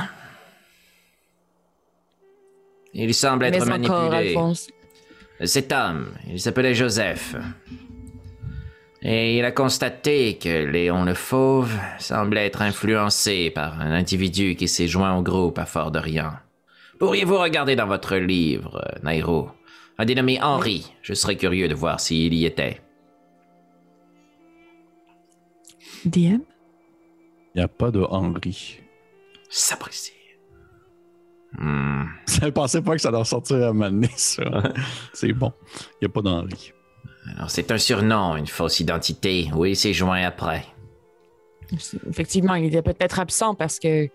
Il 2.94 3.12
semble 3.12 3.46
être 3.46 3.66
Mais 3.66 3.84
encore, 3.84 4.10
manipulé. 4.10 4.28
Alphonse. 4.28 4.68
Cet 5.44 5.72
homme, 5.72 6.14
il 6.28 6.40
s'appelait 6.40 6.74
Joseph. 6.74 7.34
Et 9.02 9.38
il 9.38 9.44
a 9.44 9.52
constaté 9.52 10.38
que 10.38 10.64
Léon 10.64 11.04
le 11.04 11.14
Fauve 11.14 11.76
semblait 11.98 12.46
être 12.46 12.62
influencé 12.62 13.50
par 13.50 13.80
un 13.80 13.92
individu 13.92 14.56
qui 14.56 14.68
s'est 14.68 14.88
joint 14.88 15.16
au 15.16 15.22
groupe 15.22 15.58
à 15.58 15.66
Fort-de-Riant. 15.66 16.32
Pourriez-vous 16.98 17.38
regarder 17.38 17.76
dans 17.76 17.86
votre 17.86 18.16
livre, 18.16 18.82
Nairo? 19.02 19.50
Un 19.98 20.04
dénommé 20.04 20.40
Henri. 20.40 20.92
Je 21.02 21.14
serais 21.14 21.36
curieux 21.36 21.68
de 21.68 21.74
voir 21.74 22.00
s'il 22.00 22.34
y 22.34 22.44
était. 22.44 22.80
DM? 26.04 26.38
Il 27.54 27.58
n'y 27.58 27.62
a 27.62 27.68
pas 27.68 27.90
de 27.90 28.00
Henri. 28.00 28.80
Sapristi. 29.48 30.12
Hmm. 31.58 32.04
Je 32.26 32.48
pensais 32.48 32.82
pas 32.82 32.94
que 32.94 33.00
ça 33.00 33.08
allait 33.08 33.24
sortir 33.24 33.68
à 33.68 33.72
m'amener, 33.72 34.10
ça. 34.16 34.42
C'est 35.14 35.32
bon. 35.32 35.52
Il 35.94 36.06
n'y 36.06 36.06
a 36.06 36.08
pas 36.10 36.20
d'Henri. 36.20 36.72
Alors, 37.34 37.50
c'est 37.50 37.72
un 37.72 37.78
surnom, 37.78 38.36
une 38.36 38.46
fausse 38.46 38.78
identité. 38.78 39.50
Oui, 39.54 39.70
il 39.70 39.76
s'est 39.76 39.92
joint 39.92 40.22
après. 40.22 40.64
Effectivement, 42.08 42.54
il 42.54 42.66
était 42.66 42.82
peut-être 42.82 43.18
absent 43.18 43.54
parce 43.56 43.80
que 43.80 44.08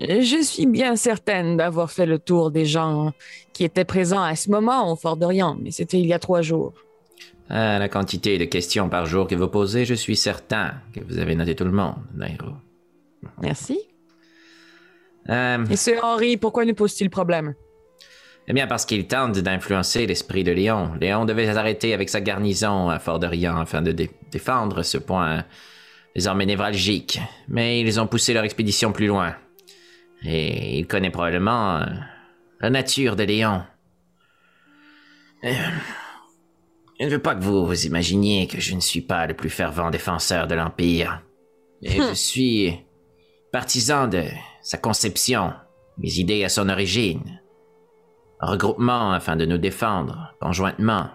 je 0.00 0.42
suis 0.42 0.66
bien 0.66 0.96
certaine 0.96 1.56
d'avoir 1.56 1.90
fait 1.90 2.06
le 2.06 2.18
tour 2.18 2.50
des 2.50 2.64
gens 2.64 3.12
qui 3.52 3.64
étaient 3.64 3.84
présents 3.84 4.22
à 4.22 4.34
ce 4.36 4.50
moment 4.50 4.90
au 4.92 4.96
Fort 4.96 5.16
d'Orient, 5.16 5.56
mais 5.60 5.70
c'était 5.70 5.98
il 5.98 6.06
y 6.06 6.12
a 6.12 6.18
trois 6.18 6.42
jours. 6.42 6.72
Ah, 7.50 7.78
la 7.78 7.88
quantité 7.88 8.38
de 8.38 8.44
questions 8.46 8.88
par 8.88 9.06
jour 9.06 9.26
que 9.26 9.34
vous 9.34 9.48
posez, 9.48 9.84
je 9.84 9.94
suis 9.94 10.16
certain 10.16 10.74
que 10.94 11.00
vous 11.00 11.18
avez 11.18 11.34
noté 11.34 11.54
tout 11.54 11.64
le 11.64 11.72
monde, 11.72 11.96
Nairo. 12.14 12.52
Merci. 13.42 13.78
Euh, 15.30 15.64
Et 15.70 15.76
ce 15.76 15.90
Henri, 16.02 16.36
pourquoi 16.36 16.64
nous 16.64 16.74
pose-t-il 16.74 17.10
problème? 17.10 17.54
eh 18.46 18.52
bien, 18.52 18.66
parce 18.66 18.84
qu'il 18.84 19.06
tente 19.06 19.38
d'influencer 19.38 20.06
l'esprit 20.06 20.44
de 20.44 20.52
Léon. 20.52 20.90
Léon 21.00 21.24
devait 21.24 21.50
s'arrêter 21.50 21.94
avec 21.94 22.10
sa 22.10 22.20
garnison 22.20 22.90
à 22.90 22.98
Fort-de-Riant 22.98 23.56
afin 23.58 23.80
de 23.80 23.90
dé- 23.90 24.10
défendre 24.30 24.82
ce 24.82 24.98
point 24.98 25.44
désormais 26.14 26.44
névralgique. 26.44 27.20
Mais 27.48 27.80
ils 27.80 27.98
ont 27.98 28.06
poussé 28.06 28.34
leur 28.34 28.44
expédition 28.44 28.92
plus 28.92 29.06
loin. 29.06 29.34
Et 30.24 30.78
il 30.78 30.86
connaît 30.86 31.10
probablement 31.10 31.76
euh, 31.76 31.86
la 32.60 32.70
nature 32.70 33.16
de 33.16 33.24
Léon. 33.24 33.62
Euh, 35.44 35.52
Je 36.98 37.04
ne 37.04 37.10
veux 37.10 37.18
pas 37.18 37.34
que 37.34 37.42
vous 37.42 37.66
vous 37.66 37.86
imaginiez 37.86 38.46
que 38.46 38.60
je 38.60 38.74
ne 38.74 38.80
suis 38.80 39.02
pas 39.02 39.26
le 39.26 39.34
plus 39.34 39.50
fervent 39.50 39.90
défenseur 39.90 40.46
de 40.46 40.54
l'Empire. 40.54 41.22
Et 41.82 41.90
je 42.08 42.14
suis 42.14 42.78
partisan 43.52 44.08
de 44.08 44.24
sa 44.62 44.78
conception, 44.78 45.52
mes 45.98 46.18
idées 46.18 46.44
à 46.44 46.48
son 46.48 46.68
origine. 46.70 47.40
Un 48.40 48.50
regroupement 48.50 49.12
afin 49.12 49.36
de 49.36 49.44
nous 49.44 49.58
défendre, 49.58 50.34
conjointement. 50.40 51.08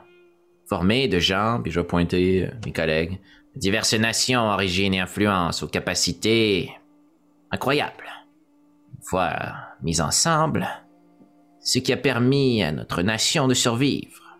Formé 0.68 1.08
de 1.08 1.18
gens, 1.18 1.60
puis 1.64 1.72
je 1.72 1.80
vais 1.80 1.88
pointer 1.88 2.46
euh, 2.46 2.52
mes 2.64 2.72
collègues, 2.72 3.20
diverses 3.56 3.96
nations, 3.96 4.44
origines 4.50 4.94
et 4.94 5.00
influences, 5.00 5.64
aux 5.64 5.68
capacités 5.68 6.72
incroyables. 7.50 8.19
Fois 9.10 9.56
mis 9.82 10.02
ensemble, 10.02 10.68
ce 11.62 11.80
qui 11.80 11.92
a 11.92 11.98
permis 11.98 12.62
à 12.62 12.72
notre 12.72 13.02
nation 13.02 13.48
de 13.48 13.56
survivre. 13.56 14.38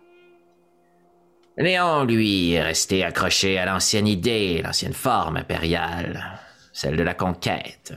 Léon, 1.56 2.04
lui, 2.04 2.52
est 2.52 2.62
resté 2.62 3.02
accroché 3.02 3.58
à 3.58 3.66
l'ancienne 3.66 4.06
idée, 4.06 4.62
l'ancienne 4.62 4.92
forme 4.92 5.38
impériale, 5.38 6.38
celle 6.72 6.96
de 6.96 7.02
la 7.02 7.14
conquête. 7.14 7.92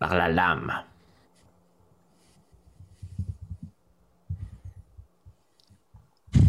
Par 0.00 0.16
la 0.16 0.28
lame. 0.28 0.72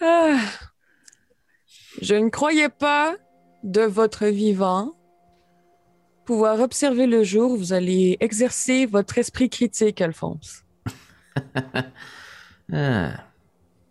Ah. 0.00 0.38
Je 2.00 2.14
ne 2.14 2.28
croyais 2.28 2.68
pas 2.68 3.16
de 3.64 3.80
votre 3.80 4.26
vivant 4.26 4.94
pouvoir 6.28 6.60
observer 6.60 7.06
le 7.06 7.24
jour 7.24 7.56
vous 7.56 7.72
allez 7.72 8.18
exercer 8.20 8.84
votre 8.84 9.16
esprit 9.16 9.48
critique, 9.48 10.00
Alphonse. 10.02 10.62
Ah. 12.70 13.24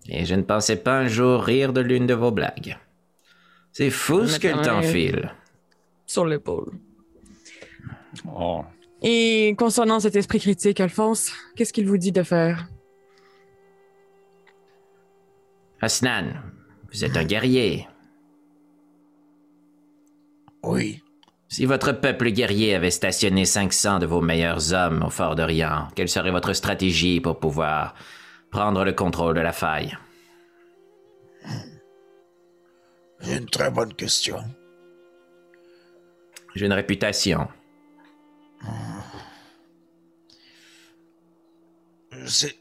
Et 0.08 0.24
je 0.26 0.36
ne 0.36 0.44
pensais 0.44 0.76
pas 0.76 1.00
un 1.00 1.08
jour 1.08 1.42
rire 1.42 1.74
de 1.74 1.82
l'une 1.82 2.06
de 2.06 2.14
vos 2.14 2.30
blagues. 2.30 2.78
C'est 3.72 3.90
fou 3.90 4.28
ce 4.28 4.38
que 4.38 4.50
le 4.50 4.62
temps 4.62 4.84
file. 4.84 5.34
Sur 6.06 6.28
l'épaule. 6.28 6.74
Oh. 8.32 8.64
Et 9.02 9.56
concernant 9.58 10.00
cet 10.00 10.16
esprit 10.16 10.40
critique, 10.40 10.80
Alphonse, 10.80 11.32
qu'est-ce 11.56 11.74
qu'il 11.74 11.88
vous 11.88 11.98
dit 11.98 12.12
de 12.12 12.22
faire? 12.22 12.68
Asnan, 15.82 16.36
vous 16.94 17.04
êtes 17.04 17.18
un 17.18 17.26
guerrier. 17.26 17.88
Oui. 20.62 21.02
Si 21.50 21.66
votre 21.66 21.94
peuple 21.94 22.30
guerrier 22.32 22.76
avait 22.76 22.92
stationné 22.92 23.46
500 23.46 24.00
de 24.00 24.06
vos 24.06 24.22
meilleurs 24.22 24.74
hommes 24.74 25.04
au 25.04 25.10
fort 25.10 25.36
d'Orient, 25.36 25.88
quelle 25.96 26.10
serait 26.10 26.32
votre 26.32 26.54
stratégie 26.54 27.22
pour 27.22 27.40
pouvoir 27.40 27.96
prendre 28.52 28.84
le 28.84 28.92
contrôle 28.92 29.36
de 29.36 29.42
la 29.42 29.54
faille? 29.54 29.98
C'est 33.22 33.38
une 33.38 33.50
très 33.50 33.72
bonne 33.72 33.94
question. 33.94 34.44
J'ai 36.56 36.66
une 36.66 36.74
réputation. 36.74 37.48
C'est, 42.26 42.60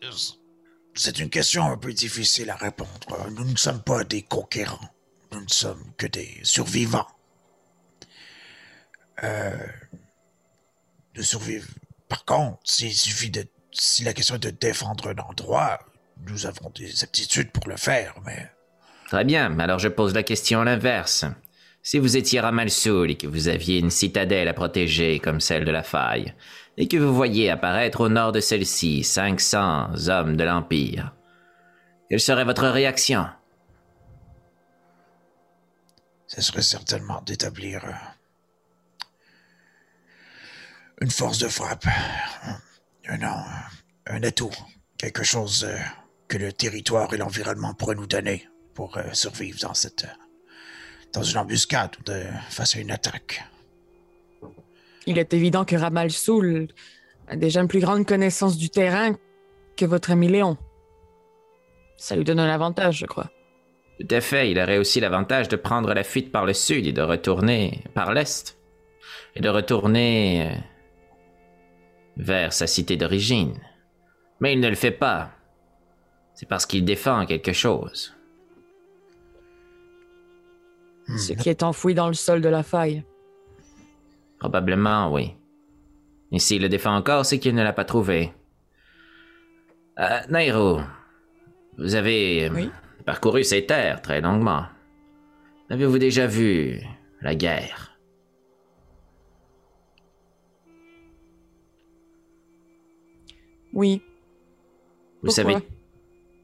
c'est 0.95 1.19
une 1.19 1.31
question 1.31 1.65
un 1.65 1.77
peu 1.77 1.93
difficile 1.93 2.51
à 2.51 2.57
répondre. 2.57 2.91
Nous 3.37 3.45
ne 3.45 3.57
sommes 3.57 3.83
pas 3.83 4.05
des 4.05 4.23
conquérants. 4.23 4.91
Nous 5.33 5.41
ne 5.41 5.49
sommes 5.49 5.93
que 5.97 6.07
des 6.07 6.39
survivants. 6.43 7.07
Euh, 9.25 9.57
de 11.15 11.23
survivre. 11.23 11.69
Par 12.09 12.25
contre, 12.27 12.59
s'il 12.65 12.93
suffit 12.93 13.31
de, 13.31 13.47
si 13.73 14.05
la 14.05 14.13
question 14.13 14.35
est 14.35 14.43
de 14.43 14.51
défendre 14.51 15.09
un 15.09 15.17
endroit, 15.23 15.79
nous 16.27 16.45
avons 16.45 16.71
des 16.75 17.03
aptitudes 17.03 17.51
pour 17.51 17.69
le 17.69 17.77
faire, 17.77 18.15
mais 18.27 18.51
Très 19.09 19.25
bien, 19.25 19.59
alors 19.61 19.79
je 19.79 19.89
pose 19.89 20.15
la 20.15 20.23
question 20.23 20.61
à 20.61 20.65
l'inverse. 20.65 21.25
Si 21.83 21.99
vous 21.99 22.17
étiez 22.17 22.41
Ramalsoul 22.41 23.13
et 23.13 23.17
que 23.17 23.27
vous 23.27 23.49
aviez 23.49 23.79
une 23.79 23.91
citadelle 23.91 24.49
à 24.49 24.53
protéger 24.53 25.21
comme 25.21 25.41
celle 25.41 25.65
de 25.65 25.71
la 25.71 25.85
faille, 25.85 26.35
et 26.77 26.89
que 26.89 26.97
vous 26.97 27.15
voyiez 27.15 27.49
apparaître 27.49 28.01
au 28.01 28.09
nord 28.09 28.33
de 28.33 28.41
celle-ci 28.41 29.05
500 29.05 30.09
hommes 30.09 30.37
de 30.37 30.45
l'Empire, 30.45 31.15
quelle 32.11 32.21
serait 32.21 32.45
votre 32.45 32.67
réaction? 32.69 33.27
ce 36.27 36.43
serait 36.43 36.63
certainement 36.63 37.23
d'établir 37.23 37.85
une 41.01 41.11
force 41.11 41.39
de 41.39 41.49
frappe, 41.49 41.87
un, 43.09 43.23
un, 43.23 43.45
un 44.07 44.23
atout, 44.23 44.53
quelque 44.99 45.25
chose 45.25 45.65
euh, 45.65 45.77
que 46.29 46.39
le 46.39 46.53
territoire 46.53 47.13
et 47.13 47.19
l'environnement 47.19 47.75
pourraient 47.75 47.95
nous 47.95 48.07
donner 48.07 48.49
pour 48.75 48.97
euh, 48.97 49.03
survivre 49.13 49.59
dans 49.61 49.75
cette 49.75 50.05
euh, 50.05 50.23
dans 51.13 51.23
une 51.23 51.39
embuscade 51.39 51.97
ou 51.99 52.03
de, 52.03 52.25
face 52.51 52.77
à 52.77 52.81
une 52.81 52.91
attaque. 52.91 53.45
Il 55.07 55.19
est 55.19 55.33
évident 55.33 55.65
que 55.65 55.77
Ramal 55.77 56.11
Soul 56.11 56.69
a 57.29 57.37
déjà 57.37 57.61
une 57.61 57.69
plus 57.69 57.81
grande 57.81 58.07
connaissance 58.07 58.59
du 58.59 58.71
terrain 58.71 59.17
que 59.77 59.87
votre 59.87 60.11
ami 60.11 60.29
Léon. 60.29 60.59
Ça 61.97 62.17
lui 62.17 62.25
donne 62.25 62.41
un 62.41 62.53
avantage, 62.53 62.99
je 62.99 63.07
crois. 63.07 63.31
Tout 63.99 64.09
à 64.11 64.21
fait, 64.21 64.51
il 64.51 64.59
aurait 64.59 64.79
aussi 64.79 65.01
l'avantage 65.01 65.49
de 65.49 65.57
prendre 65.57 65.95
la 65.95 66.05
fuite 66.05 66.31
par 66.31 66.45
le 66.45 66.53
sud 66.53 66.87
et 66.87 66.93
de 66.93 67.03
retourner 67.03 67.83
par 67.95 68.13
l'est. 68.13 68.59
Et 69.35 69.41
de 69.41 69.49
retourner 69.49 70.51
euh, 70.51 70.59
vers 72.17 72.53
sa 72.53 72.67
cité 72.67 72.97
d'origine. 72.97 73.55
Mais 74.41 74.53
il 74.53 74.61
ne 74.61 74.69
le 74.69 74.75
fait 74.75 74.91
pas. 74.91 75.31
C'est 76.35 76.49
parce 76.49 76.67
qu'il 76.67 76.85
défend 76.85 77.25
quelque 77.27 77.53
chose. 77.53 78.15
Ce 81.17 81.33
qui 81.33 81.49
est 81.49 81.63
enfoui 81.63 81.95
dans 81.95 82.09
le 82.09 82.15
sol 82.15 82.41
de 82.41 82.49
la 82.49 82.63
faille. 82.63 83.05
Probablement, 84.39 85.13
oui. 85.13 85.35
Et 86.33 86.39
s'il 86.39 86.63
le 86.63 86.69
défend 86.69 86.95
encore, 86.97 87.25
c'est 87.25 87.39
qu'il 87.39 87.55
ne 87.55 87.63
l'a 87.63 87.73
pas 87.73 87.85
trouvé. 87.85 88.33
Euh, 89.99 90.21
Nairo, 90.29 90.81
vous 91.79 91.95
avez 91.95 92.49
euh, 92.49 92.53
Oui. 92.53 92.71
parcouru 93.07 93.45
ces 93.45 93.65
terres 93.65 94.03
très 94.03 94.21
longuement. 94.21 94.67
Avez-vous 95.71 95.99
déjà 95.99 96.27
vu 96.27 96.81
la 97.23 97.35
guerre? 97.35 97.86
Oui. 103.77 104.03
Vous 105.23 105.27
Pourquoi? 105.27 105.35
savez, 105.35 105.57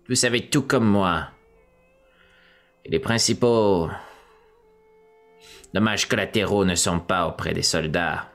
vous 0.06 0.14
savez 0.14 0.50
tout 0.50 0.62
comme 0.62 0.84
moi. 0.84 1.28
Et 2.84 2.90
les 2.90 2.98
principaux 2.98 3.88
dommages 5.72 6.06
collatéraux 6.06 6.66
ne 6.66 6.74
sont 6.74 7.00
pas 7.00 7.26
auprès 7.26 7.54
des 7.54 7.62
soldats. 7.62 8.28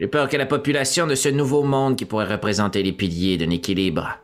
J'ai 0.00 0.08
peur 0.08 0.28
que 0.28 0.36
la 0.36 0.46
population 0.46 1.06
de 1.06 1.14
ce 1.14 1.28
nouveau 1.28 1.62
monde 1.62 1.96
qui 1.96 2.04
pourrait 2.04 2.24
représenter 2.24 2.82
les 2.82 2.92
piliers 2.92 3.38
d'un 3.38 3.50
équilibre, 3.50 4.18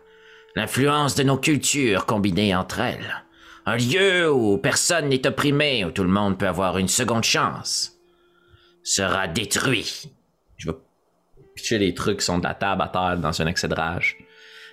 l'influence 0.56 1.14
de 1.14 1.22
nos 1.22 1.38
cultures 1.38 2.06
combinées 2.06 2.56
entre 2.56 2.80
elles, 2.80 3.24
un 3.66 3.76
lieu 3.76 4.32
où 4.32 4.58
personne 4.58 5.10
n'est 5.10 5.28
opprimé, 5.28 5.84
où 5.84 5.92
tout 5.92 6.02
le 6.02 6.08
monde 6.08 6.38
peut 6.38 6.48
avoir 6.48 6.76
une 6.76 6.88
seconde 6.88 7.22
chance, 7.22 8.00
sera 8.82 9.28
détruit. 9.28 10.10
Pitcher 11.54 11.78
les 11.78 11.94
trucs 11.94 12.18
qui 12.18 12.24
sont 12.24 12.38
de 12.38 12.44
la 12.44 12.54
table 12.54 12.82
à 12.82 12.88
terre 12.88 13.18
dans 13.18 13.40
un 13.42 13.46
excès 13.46 13.68
de 13.68 13.74
rage. 13.74 14.16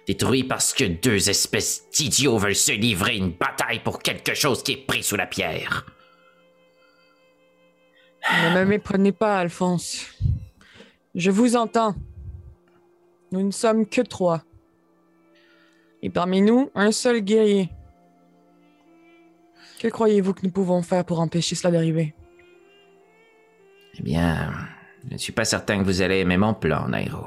Détruit 0.08 0.44
parce 0.44 0.74
que 0.74 0.86
deux 0.86 1.30
espèces 1.30 1.90
d'idiots 1.92 2.38
veulent 2.38 2.56
se 2.56 2.72
livrer 2.72 3.18
une 3.18 3.32
bataille 3.32 3.82
pour 3.82 4.00
quelque 4.00 4.34
chose 4.34 4.64
qui 4.64 4.74
est 4.74 4.86
pris 4.88 5.04
sous 5.04 5.18
la 5.18 5.28
pierre. 5.28 5.86
Ne 8.44 8.60
me 8.60 8.66
méprenez 8.66 9.12
pas, 9.12 9.40
Alphonse. 9.40 10.06
Je 11.16 11.32
vous 11.32 11.56
entends. 11.56 11.96
Nous 13.32 13.44
ne 13.44 13.52
sommes 13.52 13.86
que 13.86 14.02
trois. 14.02 14.44
Et 16.02 16.10
parmi 16.10 16.42
nous, 16.42 16.72
un 16.76 16.92
seul 16.92 17.20
guerrier. 17.20 17.70
Que 19.80 19.88
croyez-vous 19.88 20.34
que 20.34 20.46
nous 20.46 20.52
pouvons 20.52 20.82
faire 20.82 21.04
pour 21.04 21.20
empêcher 21.20 21.56
cela 21.56 21.72
d'arriver? 21.72 22.16
Eh 24.00 24.04
bien, 24.04 24.54
je 25.08 25.14
ne 25.14 25.18
suis 25.18 25.32
pas 25.32 25.46
certain 25.46 25.80
que 25.80 25.84
vous 25.84 26.02
allez 26.02 26.20
aimer 26.20 26.38
mon 26.38 26.54
plan, 26.54 26.88
Nairo. 26.90 27.26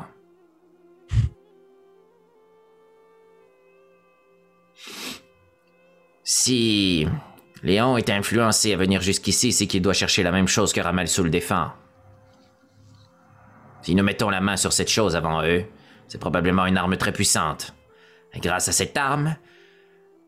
Si 6.23 7.07
Léon 7.63 7.97
est 7.97 8.11
influencé 8.11 8.73
à 8.73 8.77
venir 8.77 9.01
jusqu'ici, 9.01 9.53
c'est 9.53 9.67
qu'il 9.67 9.83
doit 9.83 9.95
chercher 9.95 10.23
la 10.23 10.31
même 10.31 10.47
chose 10.47 10.73
que 10.73 10.81
Ramal 10.81 11.09
sous 11.09 11.25
le 11.25 11.31
défend. 11.31 11.73
Si 13.83 13.95
nous 13.95 14.05
mettons 14.05 14.31
la 14.31 14.41
main 14.41 14.57
sur 14.57 14.73
cette 14.73 14.91
chose 14.91 15.17
avant 15.17 15.43
eux, 15.43 15.65
c'est 16.07 16.21
probablement 16.21 16.67
une 16.67 16.77
arme 16.77 16.97
très 16.97 17.13
puissante. 17.13 17.75
Grâce 18.37 18.69
à 18.69 18.73
cette 18.73 18.97
arme, 18.97 19.37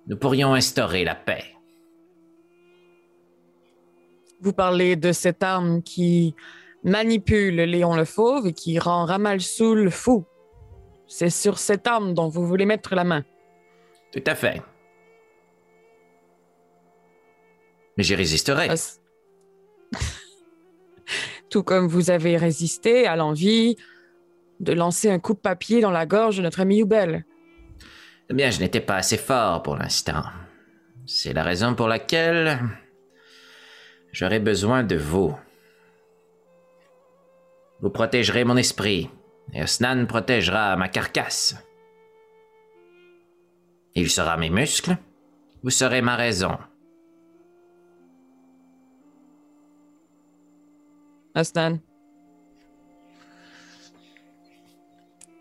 nous 0.06 0.16
pourrions 0.16 0.54
instaurer 0.54 1.04
la 1.04 1.14
paix. 1.14 1.44
Vous 4.40 4.52
parlez 4.52 4.96
de 4.96 5.12
cette 5.12 5.42
arme 5.42 5.82
qui 5.82 6.34
manipule 6.84 7.56
Léon 7.56 7.94
le 7.94 8.04
Fauve 8.04 8.46
et 8.46 8.52
qui 8.52 8.78
rend 8.78 9.04
Ramal 9.04 9.40
Soul 9.40 9.90
fou. 9.90 10.24
C'est 11.06 11.30
sur 11.30 11.58
cette 11.58 11.86
arme 11.86 12.14
dont 12.14 12.28
vous 12.28 12.46
voulez 12.46 12.64
mettre 12.64 12.94
la 12.94 13.04
main. 13.04 13.24
Tout 14.12 14.22
à 14.26 14.34
fait. 14.34 14.62
Mais 17.96 18.02
j'y 18.02 18.14
résisterai. 18.14 18.68
Tout 21.50 21.62
comme 21.62 21.86
vous 21.86 22.10
avez 22.10 22.36
résisté 22.36 23.06
à 23.06 23.16
l'envie 23.16 23.76
de 24.60 24.72
lancer 24.72 25.10
un 25.10 25.18
coup 25.18 25.34
de 25.34 25.38
papier 25.38 25.80
dans 25.80 25.90
la 25.90 26.06
gorge 26.06 26.38
de 26.38 26.42
notre 26.42 26.60
ami 26.60 26.78
Youbel. 26.78 27.24
Eh 28.30 28.34
bien, 28.34 28.50
je 28.50 28.60
n'étais 28.60 28.80
pas 28.80 28.96
assez 28.96 29.18
fort 29.18 29.62
pour 29.62 29.76
l'instant. 29.76 30.22
C'est 31.04 31.32
la 31.32 31.42
raison 31.42 31.74
pour 31.74 31.88
laquelle 31.88 32.60
j'aurai 34.12 34.38
besoin 34.38 34.84
de 34.84 34.96
vous. 34.96 35.36
Vous 37.82 37.90
protégerez 37.90 38.44
mon 38.44 38.56
esprit, 38.56 39.10
et 39.52 39.62
Osnan 39.62 40.06
protégera 40.06 40.76
ma 40.76 40.88
carcasse. 40.88 41.56
Il 43.94 44.08
sera 44.08 44.36
mes 44.36 44.50
muscles, 44.50 44.96
vous 45.62 45.70
serez 45.70 46.00
ma 46.00 46.16
raison. 46.16 46.56
Asnan, 51.34 51.80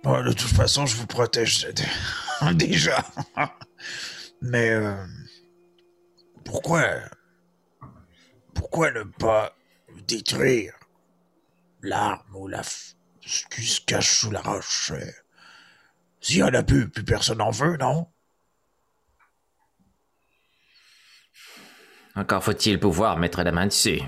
Bon, 0.04 0.24
de 0.24 0.34
toute 0.34 0.50
façon, 0.50 0.88
je 0.88 0.96
vous 0.96 1.06
protège 1.06 1.68
déjà. 2.56 3.06
Mais 4.42 4.72
euh, 4.72 4.96
pourquoi 6.44 6.82
pourquoi 8.56 8.92
ne 8.92 9.04
pas 9.04 9.56
détruire 10.08 10.74
l'arme 11.84 12.36
ou 12.36 12.48
la 12.48 12.62
f- 12.62 12.96
ce 13.26 13.46
qui 13.54 13.62
se 13.64 13.82
cache 13.82 14.12
sous 14.20 14.32
la 14.32 14.42
roche 14.42 14.92
S'il 16.20 16.38
y 16.38 16.44
en 16.44 16.54
a 16.54 16.64
plus, 16.64 16.90
plus 16.90 17.04
personne 17.04 17.42
en 17.42 17.52
veut, 17.52 17.78
non? 17.78 18.08
Encore 22.16 22.44
faut-il 22.44 22.80
pouvoir 22.80 23.18
mettre 23.18 23.42
la 23.44 23.52
main 23.52 23.68
dessus. 23.68 24.02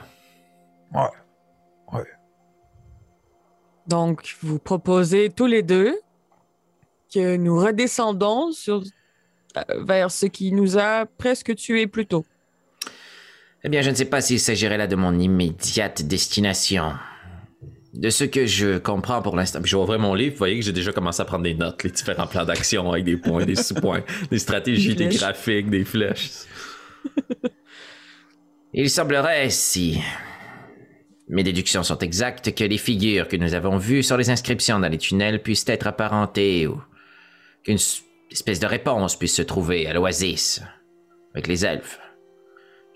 Ouais. 0.94 1.10
Ouais. 1.92 2.06
Donc, 3.88 4.36
vous 4.42 4.60
proposez 4.60 5.30
tous 5.30 5.46
les 5.48 5.64
deux 5.64 5.98
que 7.14 7.38
nous 7.38 7.58
redescendons 7.60 8.52
sur, 8.52 8.84
euh, 9.58 9.62
vers 9.86 10.12
ce 10.12 10.26
qui 10.26 10.52
nous 10.52 10.78
a 10.78 11.06
presque 11.06 11.56
tués 11.56 11.88
plus 11.88 12.06
tôt. 12.06 12.26
Eh 13.64 13.70
bien, 13.70 13.82
je 13.82 13.90
ne 13.90 13.96
sais 13.96 14.06
pas 14.06 14.20
s'il 14.20 14.40
s'agirait 14.40 14.78
là 14.78 14.88
de 14.88 14.96
mon 14.98 15.18
immédiate 15.18 16.02
destination. 16.02 16.94
De 17.94 18.10
ce 18.10 18.24
que 18.24 18.48
je 18.48 18.80
comprends 18.80 19.22
pour 19.22 19.36
l'instant. 19.36 19.60
Je 19.64 19.76
vais 19.76 19.82
ouvrir 19.82 20.00
mon 20.00 20.16
livre, 20.16 20.32
vous 20.34 20.40
voyez 20.40 20.58
que 20.58 20.66
j'ai 20.66 20.72
déjà 20.72 20.92
commencé 20.92 21.22
à 21.22 21.26
prendre 21.26 21.44
des 21.44 21.54
notes, 21.54 21.84
les 21.84 21.92
différents 21.92 22.26
plans 22.26 22.44
d'action 22.44 22.92
avec 22.92 23.04
des 23.04 23.18
points, 23.18 23.46
des 23.46 23.56
sous-points, 23.56 24.04
des 24.32 24.40
stratégies, 24.40 24.96
Des 24.96 25.08
des 25.08 25.16
graphiques, 25.16 25.70
des 25.70 25.86
flèches. 25.86 26.46
Il 28.74 28.90
semblerait, 28.90 29.52
si 29.52 30.02
mes 31.30 31.44
déductions 31.44 31.84
sont 31.84 32.00
exactes, 32.00 32.56
que 32.56 32.64
les 32.64 32.80
figures 32.80 33.28
que 33.28 33.38
nous 33.38 33.54
avons 33.54 33.78
vues 33.78 34.02
sur 34.02 34.18
les 34.18 34.32
inscriptions 34.32 34.80
dans 34.80 34.90
les 34.90 34.98
tunnels 34.98 35.44
puissent 35.44 35.68
être 35.68 35.86
apparentées 35.86 36.66
ou 36.66 36.82
qu'une 37.64 37.78
espèce 38.32 38.60
de 38.60 38.66
réponse 38.66 39.16
puisse 39.16 39.36
se 39.36 39.44
trouver 39.44 39.86
à 39.86 39.94
l'oasis 39.94 40.64
avec 41.36 41.46
les 41.46 41.64
elfes. 41.64 42.00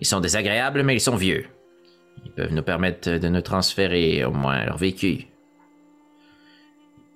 Ils 0.00 0.06
sont 0.06 0.20
désagréables, 0.20 0.82
mais 0.82 0.94
ils 0.94 1.00
sont 1.00 1.16
vieux. 1.16 1.46
Ils 2.24 2.32
peuvent 2.32 2.52
nous 2.52 2.62
permettre 2.62 3.10
de 3.10 3.28
nous 3.28 3.40
transférer 3.40 4.24
au 4.24 4.30
moins 4.30 4.64
leur 4.64 4.76
vécu. 4.76 5.26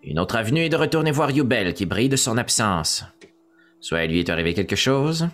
Une 0.03 0.19
autre 0.19 0.37
avenue 0.37 0.63
est 0.63 0.69
de 0.69 0.77
retourner 0.77 1.13
voir 1.13 1.31
Yubel 1.31 1.75
qui 1.75 1.87
brille 1.87 2.09
de 2.09 2.17
son 2.17 2.37
absence. 2.37 3.05
Soit 3.81 4.05
il 4.05 4.11
lui 4.11 4.21
est 4.21 4.31
arrivé 4.31 4.55
quelque 4.55 4.77
chose, 4.77 5.29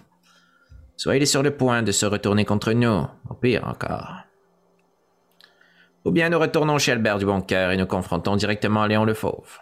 soit 0.96 1.16
il 1.16 1.22
est 1.22 1.26
sur 1.26 1.42
le 1.42 1.56
point 1.56 1.82
de 1.82 1.92
se 1.92 2.06
retourner 2.06 2.44
contre 2.44 2.72
nous, 2.72 3.06
au 3.30 3.34
pire 3.34 3.66
encore. 3.66 4.16
Ou 6.04 6.10
bien 6.10 6.28
nous 6.28 6.38
retournons 6.38 6.78
chez 6.78 6.92
Albert 6.92 7.18
du 7.18 7.26
Bon 7.26 7.40
Cœur 7.40 7.70
et 7.70 7.76
nous 7.76 7.86
confrontons 7.86 8.36
directement 8.36 8.86
Léon 8.86 9.04
le 9.04 9.14
Fauve. 9.14 9.58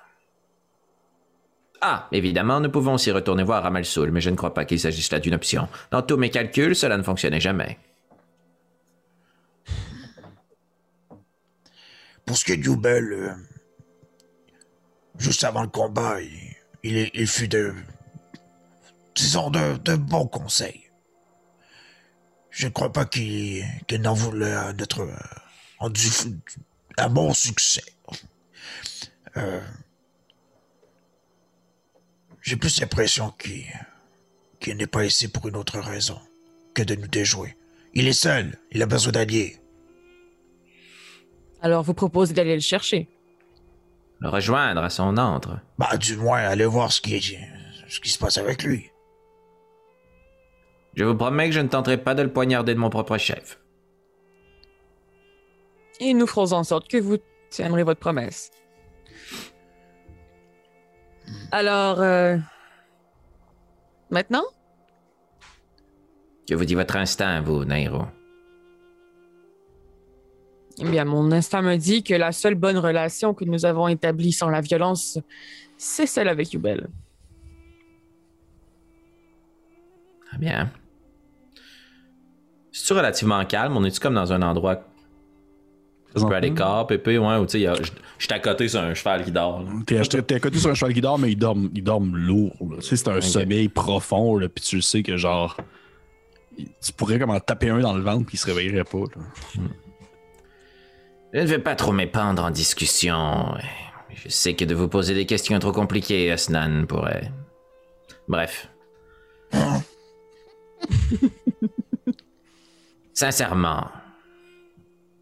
Ah, 1.81 2.09
évidemment, 2.11 2.61
nous 2.61 2.71
pouvons 2.71 2.95
aussi 2.95 3.11
retourner 3.11 3.43
voir 3.43 3.63
Ramalsoul, 3.63 4.11
mais 4.11 4.21
je 4.21 4.31
ne 4.31 4.37
crois 4.37 4.55
pas 4.55 4.65
qu'il 4.65 4.81
s'agisse 4.81 5.13
là 5.13 5.21
d'une 5.21 5.35
option. 5.35 5.69
Dans 5.91 6.03
tous 6.03 6.17
mes 6.17 6.31
calculs, 6.31 6.75
cela 6.75 6.97
ne 6.97 7.03
fonctionnait 7.03 7.41
jamais. 7.41 7.79
Pour 12.27 12.37
ce 12.37 12.45
qui 12.45 12.53
est 12.53 12.57
de 12.57 12.65
Yubel, 12.65 13.13
euh, 13.13 13.35
juste 15.19 15.45
avant 15.45 15.63
le 15.63 15.69
combat, 15.69 16.19
il, 16.83 17.27
fut 17.27 17.49
de. 17.49 17.75
de, 19.15 19.97
bons 19.97 20.27
conseils. 20.27 20.91
Je 22.51 22.67
ne 22.67 22.73
crois 22.73 22.93
pas 22.93 23.05
qu'il 23.05 23.65
n'en 24.01 24.15
voulait 24.15 24.53
à 24.53 24.73
notre. 24.73 25.03
euh, 25.03 26.31
un 26.99 27.09
bon 27.11 27.33
succès. 27.35 27.85
Euh, 29.37 29.61
J'ai 32.47 32.55
plus 32.55 32.81
l'impression 32.81 33.33
qu'il 33.41 34.77
n'est 34.77 34.87
pas 34.87 35.05
ici 35.05 35.27
pour 35.27 35.49
une 35.49 35.57
autre 35.57 35.81
raison 35.81 36.21
que 36.75 36.83
de 36.85 36.95
nous 36.95 37.09
déjouer. 37.09 37.57
Il 37.93 38.07
est 38.07 38.13
seul, 38.13 38.57
il 38.71 38.81
a 38.83 38.87
besoin 38.87 39.11
d'alliés. 39.11 39.59
Alors, 41.63 41.83
vous 41.83 41.95
proposez 41.95 42.35
d'aller 42.35 42.55
le 42.55 42.61
chercher. 42.61 43.09
Le 44.21 44.29
rejoindre 44.29 44.83
à 44.83 44.91
son 44.91 45.17
antre. 45.19 45.59
Bah, 45.79 45.97
du 45.97 46.17
moins, 46.17 46.39
allez 46.39 46.65
voir 46.67 46.93
ce 46.93 47.01
qui, 47.01 47.17
est, 47.17 47.39
ce 47.89 48.01
qui 48.01 48.09
se 48.11 48.19
passe 48.19 48.39
avec 48.39 48.63
lui. 48.63 48.91
Je 50.95 51.05
vous 51.05 51.15
promets 51.15 51.49
que 51.49 51.55
je 51.55 51.61
ne 51.61 51.69
tenterai 51.69 51.99
pas 51.99 52.15
de 52.15 52.23
le 52.23 52.33
poignarder 52.33 52.75
de 52.75 52.79
mon 52.79 52.89
propre 52.89 53.19
chef. 53.19 53.61
Et 56.01 56.15
nous 56.15 56.27
ferons 56.27 56.53
en 56.53 56.65
sorte 56.65 56.89
que 56.89 56.97
vous 56.97 57.19
tiendrez 57.51 57.83
votre 57.83 58.01
promesse. 58.01 58.51
Alors, 61.53 62.01
euh, 62.01 62.37
maintenant, 64.11 64.45
Que 66.49 66.55
vous 66.55 66.65
dit 66.65 66.75
votre 66.75 66.97
instinct, 66.97 67.41
vous, 67.41 67.65
Nairo? 67.65 68.07
Eh 70.79 70.85
bien, 70.85 71.05
mon 71.05 71.33
instinct 71.33 71.63
me 71.63 71.77
dit 71.77 72.03
que 72.03 72.15
la 72.15 72.33
seule 72.33 72.55
bonne 72.55 72.79
relation 72.79 73.35
que 73.35 73.45
nous 73.45 73.65
avons 73.65 73.89
établie 73.89 74.33
sans 74.33 74.49
la 74.49 74.61
violence, 74.61 75.19
c'est 75.77 76.07
celle 76.07 76.29
avec 76.29 76.53
Yubel. 76.53 76.89
Très 80.29 80.39
bien. 80.39 80.71
C'est-tu 82.73 82.93
relativement 82.93 83.45
calme? 83.47 83.77
On 83.77 83.85
est-tu 83.85 84.01
comme 84.01 84.15
dans 84.15 84.33
un 84.33 84.43
endroit 84.43 84.83
un 86.15 86.29
peu 86.29 86.35
à 86.35 86.41
l'écart, 86.41 86.87
pépé, 86.87 87.19
ouais, 87.19 87.37
ou 87.37 87.47
tu 87.47 87.61
sais, 87.61 87.75
je 87.83 87.91
je 88.19 88.25
suis 88.25 88.33
à 88.33 88.39
côté 88.39 88.69
sur 88.69 88.81
un 88.81 88.95
cheval 88.95 89.25
qui 89.25 89.31
dort. 89.31 89.63
T'es 89.87 89.99
à 89.99 90.41
côté 90.41 90.59
sur 90.59 90.71
un 90.71 90.75
cheval 90.75 90.95
qui 90.95 91.03
dort, 91.03 91.19
mais 91.19 91.33
il 91.33 91.37
dorme, 91.37 91.71
il 91.75 91.85
dorme 91.85 92.17
lourd. 92.17 92.57
Tu 92.77 92.83
sais, 92.83 92.97
c'est 92.97 93.09
un 93.09 93.21
sommeil 93.21 93.69
profond, 93.69 94.39
là, 94.39 94.49
puis 94.49 94.65
tu 94.65 94.77
le 94.77 94.83
sais 94.83 95.03
que 95.03 95.17
genre. 95.19 95.57
Tu 96.57 96.93
pourrais 96.97 97.19
comme 97.19 97.31
en 97.31 97.41
taper 97.41 97.69
un 97.69 97.81
dans 97.81 97.95
le 97.95 98.01
ventre, 98.03 98.25
puis 98.25 98.37
il 98.37 98.39
se 98.39 98.47
réveillerait 98.47 98.85
pas. 98.85 99.01
là. 99.01 99.63
Je 101.37 101.43
ne 101.43 101.47
vais 101.47 101.59
pas 101.59 101.77
trop 101.77 101.93
m'épandre 101.93 102.43
en 102.43 102.51
discussion. 102.51 103.55
Je 104.09 104.31
sais 104.31 104.57
que 104.57 104.65
de 104.65 104.75
vous 104.75 104.89
poser 104.89 105.13
des 105.13 105.27
questions 105.27 105.59
trop 105.59 105.71
compliquées, 105.71 106.33
Asnan 106.33 106.87
pourrait. 106.87 107.31
Bref. 108.27 108.71
Sincèrement, 113.13 113.91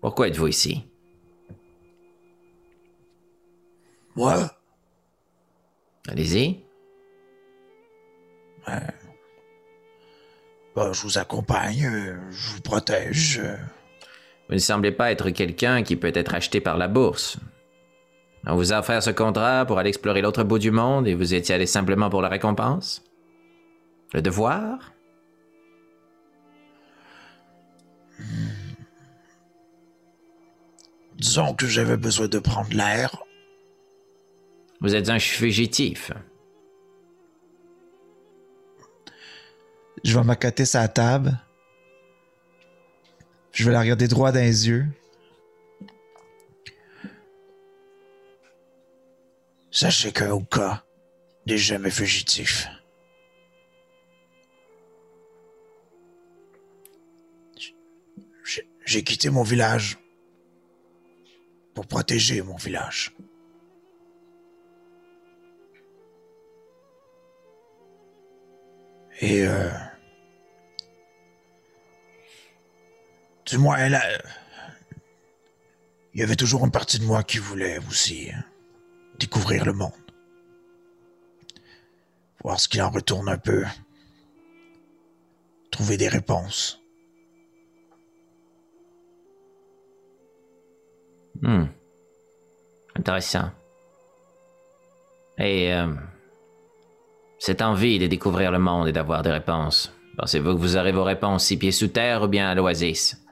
pourquoi 0.01 0.29
êtes-vous 0.29 0.47
ici? 0.47 0.87
Moi, 4.15 4.57
Allez-y. 6.07 6.61
bah, 10.77 10.93
je 10.93 11.03
vous 11.03 11.19
accompagne, 11.19 11.87
euh, 11.87 12.31
je 12.31 12.51
vous 12.51 12.61
protège. 12.61 13.43
Vous 14.49 14.55
ne 14.55 14.59
semblez 14.59 14.93
pas 14.93 15.11
être 15.11 15.31
quelqu'un 15.31 15.83
qui 15.83 15.97
peut 15.97 16.13
être 16.15 16.35
acheté 16.35 16.61
par 16.61 16.77
la 16.77 16.89
bourse. 16.89 17.39
On 18.47 18.57
vous 18.57 18.73
a 18.73 18.81
offert 18.81 19.03
ce 19.03 19.11
contrat 19.11 19.65
pour 19.65 19.79
aller 19.79 19.89
explorer 19.89 20.21
l'autre 20.21 20.45
bout 20.45 20.59
du 20.59 20.71
monde 20.71 21.09
et 21.09 21.15
vous 21.15 21.33
étiez 21.33 21.55
allé 21.55 21.67
simplement 21.67 22.11
pour 22.11 22.21
la 22.21 22.29
récompense? 22.29 23.03
Le 24.13 24.21
devoir? 24.21 24.93
Disons 31.17 31.55
que 31.55 31.67
j'avais 31.67 31.97
besoin 31.97 32.29
de 32.29 32.39
prendre 32.39 32.73
l'air. 32.75 33.17
Vous 34.81 34.95
êtes 34.95 35.09
un 35.09 35.19
fugitif. 35.19 36.13
Je 40.05 40.19
vais 40.19 40.25
m'accoter 40.25 40.67
sa 40.67 40.87
table. 40.87 41.39
Je 43.55 43.65
vais 43.65 43.73
la 43.73 43.81
regarder 43.81 44.09
droit 44.09 44.33
dans 44.33 44.41
les 44.41 44.69
yeux. 44.69 44.87
Sachez 49.71 50.11
qu'un 50.13 50.33
Oka 50.33 50.85
n'est 51.47 51.57
jamais 51.57 51.91
fugitif. 51.91 52.67
J'ai- 58.85 59.03
quitté 59.03 59.31
mon 59.31 59.43
village 59.43 59.99
pour 61.75 61.87
protéger 61.87 62.43
mon 62.43 62.57
village. 62.57 63.15
Et 69.21 69.47
euh, 69.47 69.71
du 73.47 73.59
moins 73.59 73.89
là, 73.89 74.03
il 76.15 76.21
y 76.21 76.23
avait 76.23 76.37
toujours 76.37 76.65
une 76.65 76.71
partie 76.71 76.99
de 76.99 77.05
moi 77.05 77.23
qui 77.23 77.39
voulait 77.39 77.79
aussi 77.89 78.31
hein, 78.33 78.45
découvrir 79.19 79.65
le 79.65 79.73
monde. 79.73 79.93
Voir 82.43 82.61
ce 82.61 82.69
qu'il 82.69 82.83
en 82.83 82.91
retourne 82.91 83.29
un 83.29 83.39
peu. 83.39 83.65
Trouver 85.71 85.97
des 85.97 86.09
réponses. 86.09 86.81
Hmm. 91.43 91.65
Intéressant. 92.97 93.51
Et 95.39 95.73
euh, 95.75 95.93
cette 97.39 97.61
envie 97.61 97.99
de 97.99 98.07
découvrir 98.07 98.53
le 98.53 98.61
monde 98.61 98.87
et 98.87 98.93
d'avoir 98.93 99.23
des 99.23 99.33
réponses, 99.33 99.93
pensez-vous 100.17 100.55
que 100.55 100.61
vous 100.61 100.77
aurez 100.77 100.93
vos 100.93 101.03
réponses 101.03 101.47
six 101.47 101.57
pieds 101.57 101.73
sous 101.73 101.89
terre 101.89 102.23
ou 102.23 102.29
bien 102.29 102.49
à 102.49 102.55
l'oasis? 102.55 103.24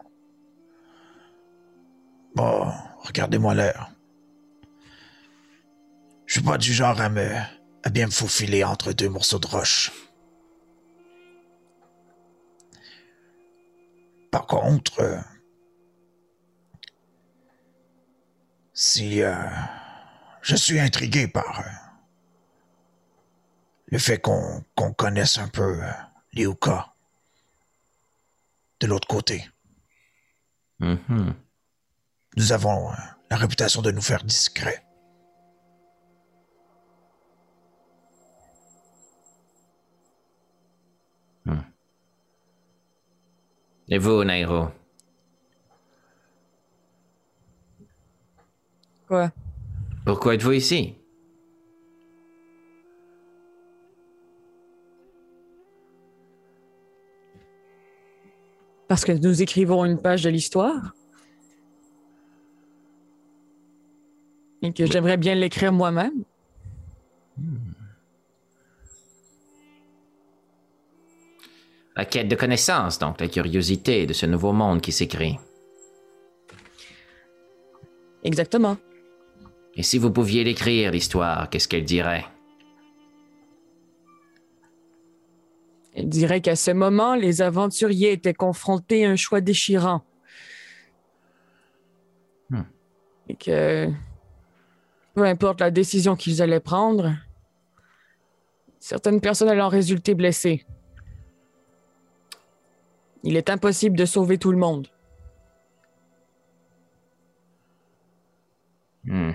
Bon, 2.35 2.73
regardez-moi 3.01 3.55
l'heure. 3.55 3.91
Je 6.27 6.35
suis 6.35 6.43
pas 6.43 6.59
du 6.59 6.73
genre 6.73 7.01
à 7.01 7.09
me. 7.09 7.29
à 7.85 7.91
bien 7.91 8.07
me 8.07 8.13
faufiler 8.13 8.65
entre 8.65 8.93
deux 8.93 9.09
morceaux 9.09 9.39
de 9.39 9.47
roche. 9.47 9.91
par 14.33 14.47
contre, 14.47 15.01
euh, 15.01 15.21
si 18.73 19.23
euh, 19.23 19.35
je 20.41 20.57
suis 20.57 20.81
intrigué 20.81 21.29
par 21.29 21.61
euh, 21.61 21.71
le 23.87 23.99
fait 23.99 24.19
qu'on 24.19 24.65
connaisse 24.97 25.37
un 25.39 25.49
peu 25.49 25.83
Liuka 26.33 26.95
de 28.81 28.87
l'autre 28.87 29.07
côté. 29.07 29.49
Mhm. 30.81 31.35
Nous 32.37 32.53
avons 32.53 32.91
euh, 32.91 32.95
la 33.31 33.37
réputation 33.37 33.83
de 33.83 33.91
nous 33.91 34.01
faire 34.01 34.25
discrets. 34.25 34.85
Et 43.89 43.99
vous, 43.99 44.25
Nairo? 44.25 44.69
Quoi? 49.07 49.31
Pourquoi 50.07 50.35
êtes-vous 50.35 50.53
ici? 50.53 50.95
Parce 58.89 59.05
que 59.05 59.13
nous 59.13 59.43
écrivons 59.43 59.85
une 59.85 60.01
page 60.01 60.23
de 60.23 60.31
l'histoire? 60.31 60.95
Et 64.63 64.73
que 64.73 64.87
j'aimerais 64.87 65.17
bien 65.17 65.35
l'écrire 65.35 65.73
moi-même. 65.73 66.25
La 71.97 72.05
quête 72.05 72.29
de 72.29 72.37
connaissance, 72.37 72.99
donc 72.99 73.21
la 73.21 73.29
curiosité 73.29 74.07
de 74.07 74.13
ce 74.13 74.25
nouveau 74.25 74.53
monde 74.53 74.81
qui 74.81 74.93
s'écrit. 74.93 75.39
Exactement. 78.25 78.77
Et 79.75 79.83
si 79.83 79.99
vous 79.99 80.11
pouviez 80.11 80.45
l'écrire, 80.45 80.91
l'histoire, 80.91 81.51
qu'est-ce 81.51 81.67
qu'elle 81.67 81.85
dirait? 81.85 82.25
Elle 85.95 86.09
dirait 86.09 86.41
qu'à 86.41 86.57
ce 86.57 86.71
moment, 86.71 87.15
les 87.15 87.43
aventuriers 87.43 88.13
étaient 88.13 88.33
confrontés 88.33 89.05
à 89.05 89.11
un 89.11 89.17
choix 89.17 89.41
déchirant. 89.41 90.03
Hmm. 92.49 92.63
Et 93.29 93.35
que, 93.35 93.91
peu 95.15 95.25
importe 95.25 95.61
la 95.61 95.71
décision 95.71 96.17
qu'ils 96.17 96.43
allaient 96.43 96.61
prendre, 96.61 97.15
certaines 98.79 99.21
personnes 99.21 99.49
allaient 99.49 99.61
en 99.61 99.69
résulter 99.69 100.15
blessées. 100.15 100.65
Il 103.23 103.37
est 103.37 103.51
impossible 103.51 103.97
de 103.97 104.05
sauver 104.05 104.39
tout 104.39 104.53
le 104.53 104.59
monde. 104.59 104.89
Hmm. 109.05 109.33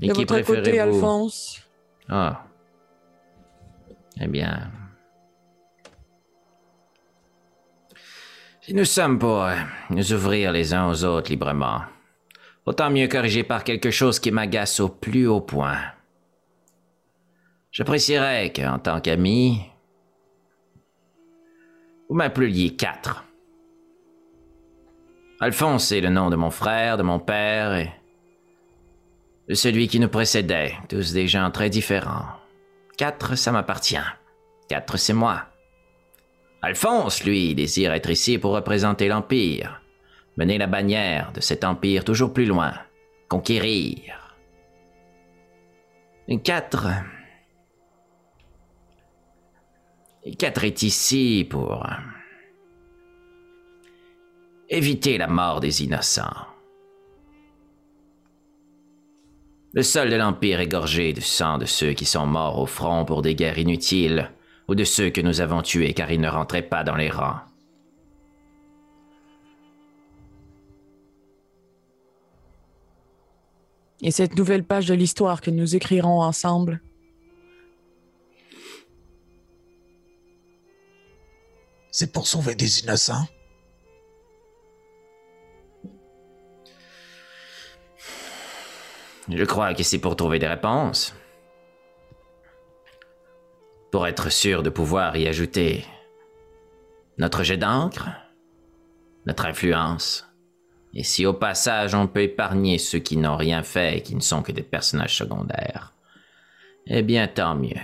Et 0.00 0.08
de 0.08 0.12
qui 0.12 0.24
votre 0.24 0.40
côté, 0.40 0.78
Alphonse, 0.80 1.66
Ah. 2.08 2.46
Eh 4.20 4.26
bien. 4.26 4.70
Nous 8.74 8.84
sommes 8.84 9.18
pour 9.18 9.42
euh, 9.42 9.56
nous 9.90 10.12
ouvrir 10.12 10.52
les 10.52 10.74
uns 10.74 10.88
aux 10.88 11.04
autres 11.04 11.30
librement, 11.30 11.82
autant 12.66 12.90
mieux 12.90 13.08
corriger 13.08 13.42
par 13.42 13.64
quelque 13.64 13.90
chose 13.90 14.20
qui 14.20 14.30
m'agace 14.30 14.80
au 14.80 14.88
plus 14.88 15.26
haut 15.26 15.40
point. 15.40 15.78
J'apprécierais 17.72 18.52
qu'en 18.52 18.78
tant 18.78 19.00
qu'ami, 19.00 19.60
vous 22.08 22.16
m'appeliez 22.16 22.76
quatre. 22.76 23.24
Alphonse 25.40 25.90
est 25.92 26.00
le 26.00 26.10
nom 26.10 26.28
de 26.30 26.36
mon 26.36 26.50
frère, 26.50 26.96
de 26.96 27.02
mon 27.02 27.18
père 27.18 27.74
et 27.74 27.90
de 29.48 29.54
celui 29.54 29.88
qui 29.88 29.98
nous 29.98 30.08
précédait, 30.08 30.74
tous 30.88 31.12
des 31.12 31.26
gens 31.26 31.50
très 31.50 31.70
différents. 31.70 32.26
Quatre, 32.96 33.36
ça 33.36 33.50
m'appartient. 33.50 33.96
Quatre, 34.68 34.96
c'est 34.96 35.14
moi. 35.14 35.49
Alphonse, 36.62 37.24
lui, 37.24 37.54
désire 37.54 37.92
être 37.92 38.10
ici 38.10 38.38
pour 38.38 38.52
représenter 38.52 39.08
l'Empire, 39.08 39.80
mener 40.36 40.58
la 40.58 40.66
bannière 40.66 41.32
de 41.32 41.40
cet 41.40 41.64
Empire 41.64 42.04
toujours 42.04 42.34
plus 42.34 42.44
loin, 42.44 42.74
conquérir. 43.28 44.36
Et 46.28 46.40
quatre. 46.40 46.88
Et 50.22 50.34
quatre 50.34 50.64
est 50.64 50.82
ici 50.82 51.46
pour 51.48 51.86
éviter 54.68 55.18
la 55.18 55.26
mort 55.26 55.60
des 55.60 55.82
innocents. 55.82 56.46
Le 59.72 59.82
sol 59.82 60.10
de 60.10 60.16
l'Empire 60.16 60.60
est 60.60 60.68
gorgé 60.68 61.12
du 61.12 61.20
sang 61.20 61.56
de 61.56 61.64
ceux 61.64 61.92
qui 61.92 62.04
sont 62.04 62.26
morts 62.26 62.58
au 62.58 62.66
front 62.66 63.04
pour 63.04 63.22
des 63.22 63.34
guerres 63.34 63.58
inutiles, 63.58 64.30
ou 64.70 64.74
de 64.74 64.84
ceux 64.84 65.10
que 65.10 65.20
nous 65.20 65.42
avons 65.42 65.60
tués 65.60 65.92
car 65.92 66.10
ils 66.10 66.20
ne 66.20 66.28
rentraient 66.28 66.62
pas 66.62 66.84
dans 66.84 66.96
les 66.96 67.10
rangs. 67.10 67.40
et 74.02 74.10
cette 74.10 74.34
nouvelle 74.34 74.64
page 74.64 74.86
de 74.86 74.94
l'histoire 74.94 75.42
que 75.42 75.50
nous 75.50 75.76
écrirons 75.76 76.22
ensemble, 76.22 76.80
C'est 81.92 82.12
pour 82.12 82.28
sauver 82.28 82.54
des 82.54 82.80
innocents. 82.80 83.26
Je 89.28 89.44
crois 89.44 89.74
que 89.74 89.82
c'est 89.82 89.98
pour 89.98 90.14
trouver 90.14 90.38
des 90.38 90.46
réponses. 90.46 91.14
Pour 93.90 94.06
être 94.06 94.30
sûr 94.30 94.62
de 94.62 94.70
pouvoir 94.70 95.16
y 95.16 95.26
ajouter 95.26 95.84
notre 97.18 97.42
jet 97.42 97.56
d'encre, 97.56 98.08
notre 99.26 99.46
influence, 99.46 100.26
et 100.94 101.04
si 101.04 101.26
au 101.26 101.34
passage 101.34 101.94
on 101.94 102.06
peut 102.06 102.22
épargner 102.22 102.78
ceux 102.78 102.98
qui 102.98 103.16
n'ont 103.16 103.36
rien 103.36 103.62
fait 103.62 103.98
et 103.98 104.02
qui 104.02 104.14
ne 104.14 104.20
sont 104.20 104.42
que 104.42 104.52
des 104.52 104.62
personnages 104.62 105.16
secondaires, 105.16 105.94
eh 106.86 107.02
bien 107.02 107.28
tant 107.28 107.54
mieux. 107.54 107.80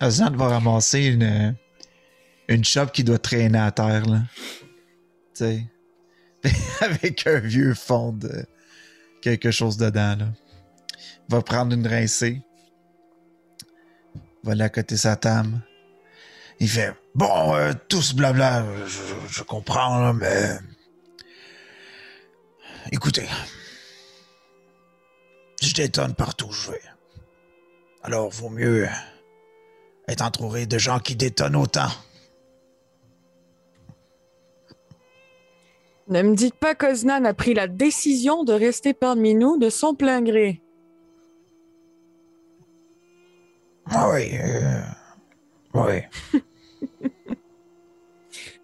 Ramasser 0.00 1.06
une, 1.06 1.56
une 2.48 2.64
qui 2.92 3.04
doit 3.04 3.18
traîner 3.18 3.58
à 3.58 3.70
terre, 3.70 4.04
là. 4.06 4.22
Avec 6.80 7.26
un 7.26 7.38
vieux 7.38 7.74
fond 7.74 8.12
de 8.12 8.44
quelque 9.20 9.50
chose 9.50 9.76
dedans, 9.76 10.16
là. 10.18 10.28
Va 11.28 11.40
prendre 11.42 11.74
une 11.74 11.86
rincée. 11.86 12.42
Va 14.42 14.62
à 14.62 14.68
côté 14.68 14.96
sa 14.96 15.16
table. 15.16 15.60
Il 16.58 16.68
fait 16.68 16.94
Bon, 17.14 17.54
euh, 17.54 17.72
tout 17.88 18.02
ce 18.02 18.14
blabla, 18.14 18.64
je, 18.86 18.98
je 19.28 19.42
comprends, 19.42 20.00
là, 20.00 20.12
mais. 20.12 20.58
Écoutez. 22.90 23.28
Je 25.62 25.74
détonne 25.74 26.14
partout 26.14 26.48
où 26.48 26.52
je 26.52 26.72
vais. 26.72 26.80
Alors, 28.02 28.30
vaut 28.30 28.48
mieux 28.48 28.88
être 30.08 30.22
entouré 30.22 30.66
de 30.66 30.78
gens 30.78 30.98
qui 30.98 31.14
détonnent 31.14 31.56
autant. 31.56 31.88
Ne 36.08 36.22
me 36.22 36.34
dites 36.34 36.54
pas 36.54 36.74
qu'Oznan 36.74 37.24
a 37.24 37.34
pris 37.34 37.54
la 37.54 37.68
décision 37.68 38.44
de 38.44 38.52
rester 38.52 38.92
parmi 38.92 39.34
nous 39.34 39.58
de 39.58 39.70
son 39.70 39.94
plein 39.94 40.22
gré. 40.22 40.62
Ah 43.86 44.10
oui, 44.12 44.30
euh, 44.34 44.80
oui. 45.74 46.40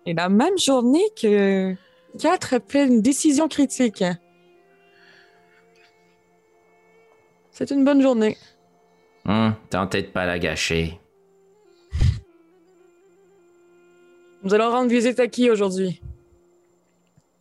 Et 0.06 0.15
la 0.15 0.28
même 0.28 0.59
journée 0.59 1.05
que 1.20 1.74
4 2.19 2.55
a 2.55 2.60
fait 2.66 2.86
une 2.86 3.02
décision 3.02 3.48
critique. 3.48 4.05
C'est 7.51 7.70
une 7.70 7.85
bonne 7.85 8.01
journée. 8.01 8.36
Hum, 9.27 9.55
tentez 9.69 10.02
de 10.02 10.06
pas 10.06 10.24
la 10.24 10.39
gâcher. 10.39 10.98
Nous 14.43 14.55
allons 14.55 14.70
rendre 14.70 14.89
visite 14.89 15.19
à 15.20 15.27
qui 15.27 15.51
aujourd'hui? 15.51 16.01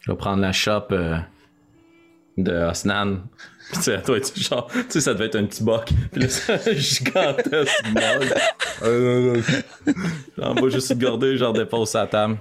Je 0.08 0.14
vais 0.14 0.18
prendre 0.18 0.42
la 0.42 0.54
shop 0.54 0.86
euh, 0.92 1.18
de 2.38 2.54
Osnan. 2.54 3.18
Puis 3.70 3.78
tu 3.80 3.84
sais, 3.84 4.02
toi, 4.02 4.22
tu, 4.22 4.40
genre, 4.40 4.68
tu 4.72 4.86
sais, 4.88 5.02
ça 5.02 5.14
devait 5.14 5.26
être 5.26 5.36
un 5.36 5.46
petit 5.46 5.62
boc. 5.62 5.90
Puis 6.14 6.22
là, 6.22 6.30
c'est 6.30 6.54
un 6.54 6.74
gigantesque 6.74 7.84
mug. 7.94 8.34
Euh, 8.84 9.42
J'en 10.38 10.54
vais 10.54 10.72
juste 10.72 10.88
regarder, 10.88 11.36
genre 11.36 11.52
dépose 11.52 11.90
sa 11.90 12.08
table. 12.08 12.38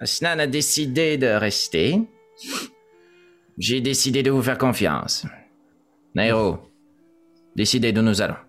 Osnan 0.00 0.40
a 0.40 0.48
décidé 0.48 1.16
de 1.16 1.28
rester. 1.28 2.00
J'ai 3.56 3.80
décidé 3.80 4.24
de 4.24 4.32
vous 4.32 4.42
faire 4.42 4.58
confiance. 4.58 5.24
Nairo, 6.16 6.58
décidez 7.54 7.92
d'où 7.92 8.02
nous 8.02 8.20
allons. 8.20 8.47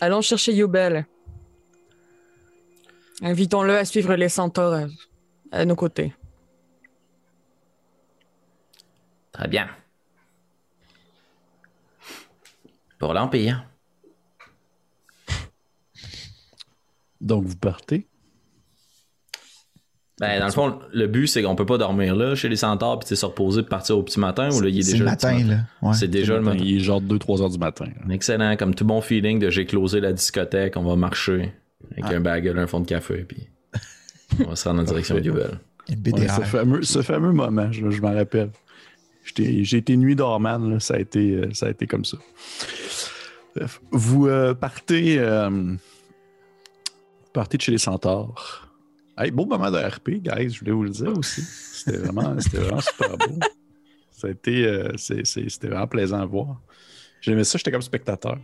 Allons 0.00 0.22
chercher 0.22 0.54
Yubel. 0.54 1.06
Invitons-le 3.22 3.76
à 3.76 3.84
suivre 3.84 4.14
les 4.14 4.30
centaures 4.30 4.72
à, 4.72 4.86
à 5.52 5.64
nos 5.64 5.76
côtés. 5.76 6.14
Très 9.30 9.46
bien. 9.46 9.68
Pour 12.98 13.12
l'Empire. 13.12 13.66
Donc, 17.20 17.44
vous 17.44 17.56
partez? 17.56 18.09
Ben, 20.20 20.38
dans 20.38 20.46
le 20.46 20.52
fond, 20.52 20.78
le 20.92 21.06
but, 21.06 21.26
c'est 21.28 21.42
qu'on 21.42 21.56
peut 21.56 21.64
pas 21.64 21.78
dormir 21.78 22.14
là 22.14 22.34
chez 22.34 22.50
les 22.50 22.56
centaures 22.56 22.98
puis 22.98 23.08
tu 23.08 23.14
sais, 23.16 23.20
se 23.20 23.24
reposer 23.24 23.62
puis 23.62 23.70
partir 23.70 23.96
au 23.96 24.02
petit 24.02 24.20
matin 24.20 24.50
ou 24.52 24.60
là, 24.60 24.68
il 24.68 24.78
est 24.78 24.82
C'est 24.82 24.92
déjà 24.92 25.04
le 25.04 25.10
matin, 25.10 25.44
là. 25.46 25.56
Ouais. 25.80 25.94
C'est 25.94 26.08
déjà 26.08 26.34
le 26.34 26.42
matin. 26.42 26.58
Il 26.62 26.76
est 26.76 26.80
genre 26.80 27.00
2-3 27.00 27.40
heures 27.42 27.48
du 27.48 27.58
matin. 27.58 27.86
Excellent, 28.10 28.54
comme 28.58 28.74
tout 28.74 28.84
bon 28.84 29.00
feeling 29.00 29.38
de 29.38 29.48
j'ai 29.48 29.64
closé 29.64 29.98
la 30.00 30.12
discothèque, 30.12 30.76
on 30.76 30.82
va 30.84 30.94
marcher 30.94 31.54
avec 31.92 32.04
Ah. 32.04 32.16
un 32.16 32.20
bagel, 32.20 32.58
un 32.58 32.66
fond 32.66 32.80
de 32.80 32.86
café, 32.86 33.24
puis 33.26 33.48
on 34.44 34.50
va 34.50 34.56
se 34.56 34.68
rendre 34.68 34.80
en 34.80 34.84
direction 34.84 35.14
Ouais, 35.16 35.22
BDR. 35.96 36.36
ce, 36.36 36.40
fameux, 36.42 36.82
ce 36.82 37.00
fameux 37.02 37.32
moment, 37.32 37.72
je, 37.72 37.90
je 37.90 38.00
m'en 38.02 38.12
rappelle. 38.14 38.50
J'étais- 39.24 39.64
J'ai 39.64 39.78
été 39.78 39.96
nuit 39.96 40.16
dormante, 40.16 40.68
là, 40.70 40.80
ça, 40.80 40.94
a 40.94 40.98
été, 40.98 41.30
euh, 41.30 41.48
ça 41.54 41.66
a 41.66 41.70
été 41.70 41.86
comme 41.86 42.04
ça. 42.04 42.18
Bref, 43.56 43.80
vous 43.90 44.26
euh, 44.28 44.52
partez, 44.54 45.18
euh, 45.18 45.48
vous 45.50 45.76
partez 47.32 47.56
de 47.56 47.62
chez 47.62 47.72
les 47.72 47.78
centaures. 47.78 48.68
Hey, 49.22 49.30
beau 49.30 49.44
moment 49.44 49.70
de 49.70 49.76
RP, 49.76 50.22
guys, 50.22 50.48
je 50.48 50.60
voulais 50.60 50.72
vous 50.72 50.84
le 50.84 50.88
dire 50.88 51.14
aussi. 51.14 51.42
C'était 51.42 51.98
vraiment, 51.98 52.34
c'était 52.40 52.56
vraiment 52.56 52.80
super 52.80 53.18
beau. 53.18 53.38
Euh, 54.24 54.96
c'était 54.96 55.68
vraiment 55.68 55.86
plaisant 55.86 56.20
à 56.20 56.24
voir. 56.24 56.58
J'aimais 57.20 57.44
ça, 57.44 57.58
j'étais 57.58 57.70
comme 57.70 57.82
spectateur. 57.82 58.38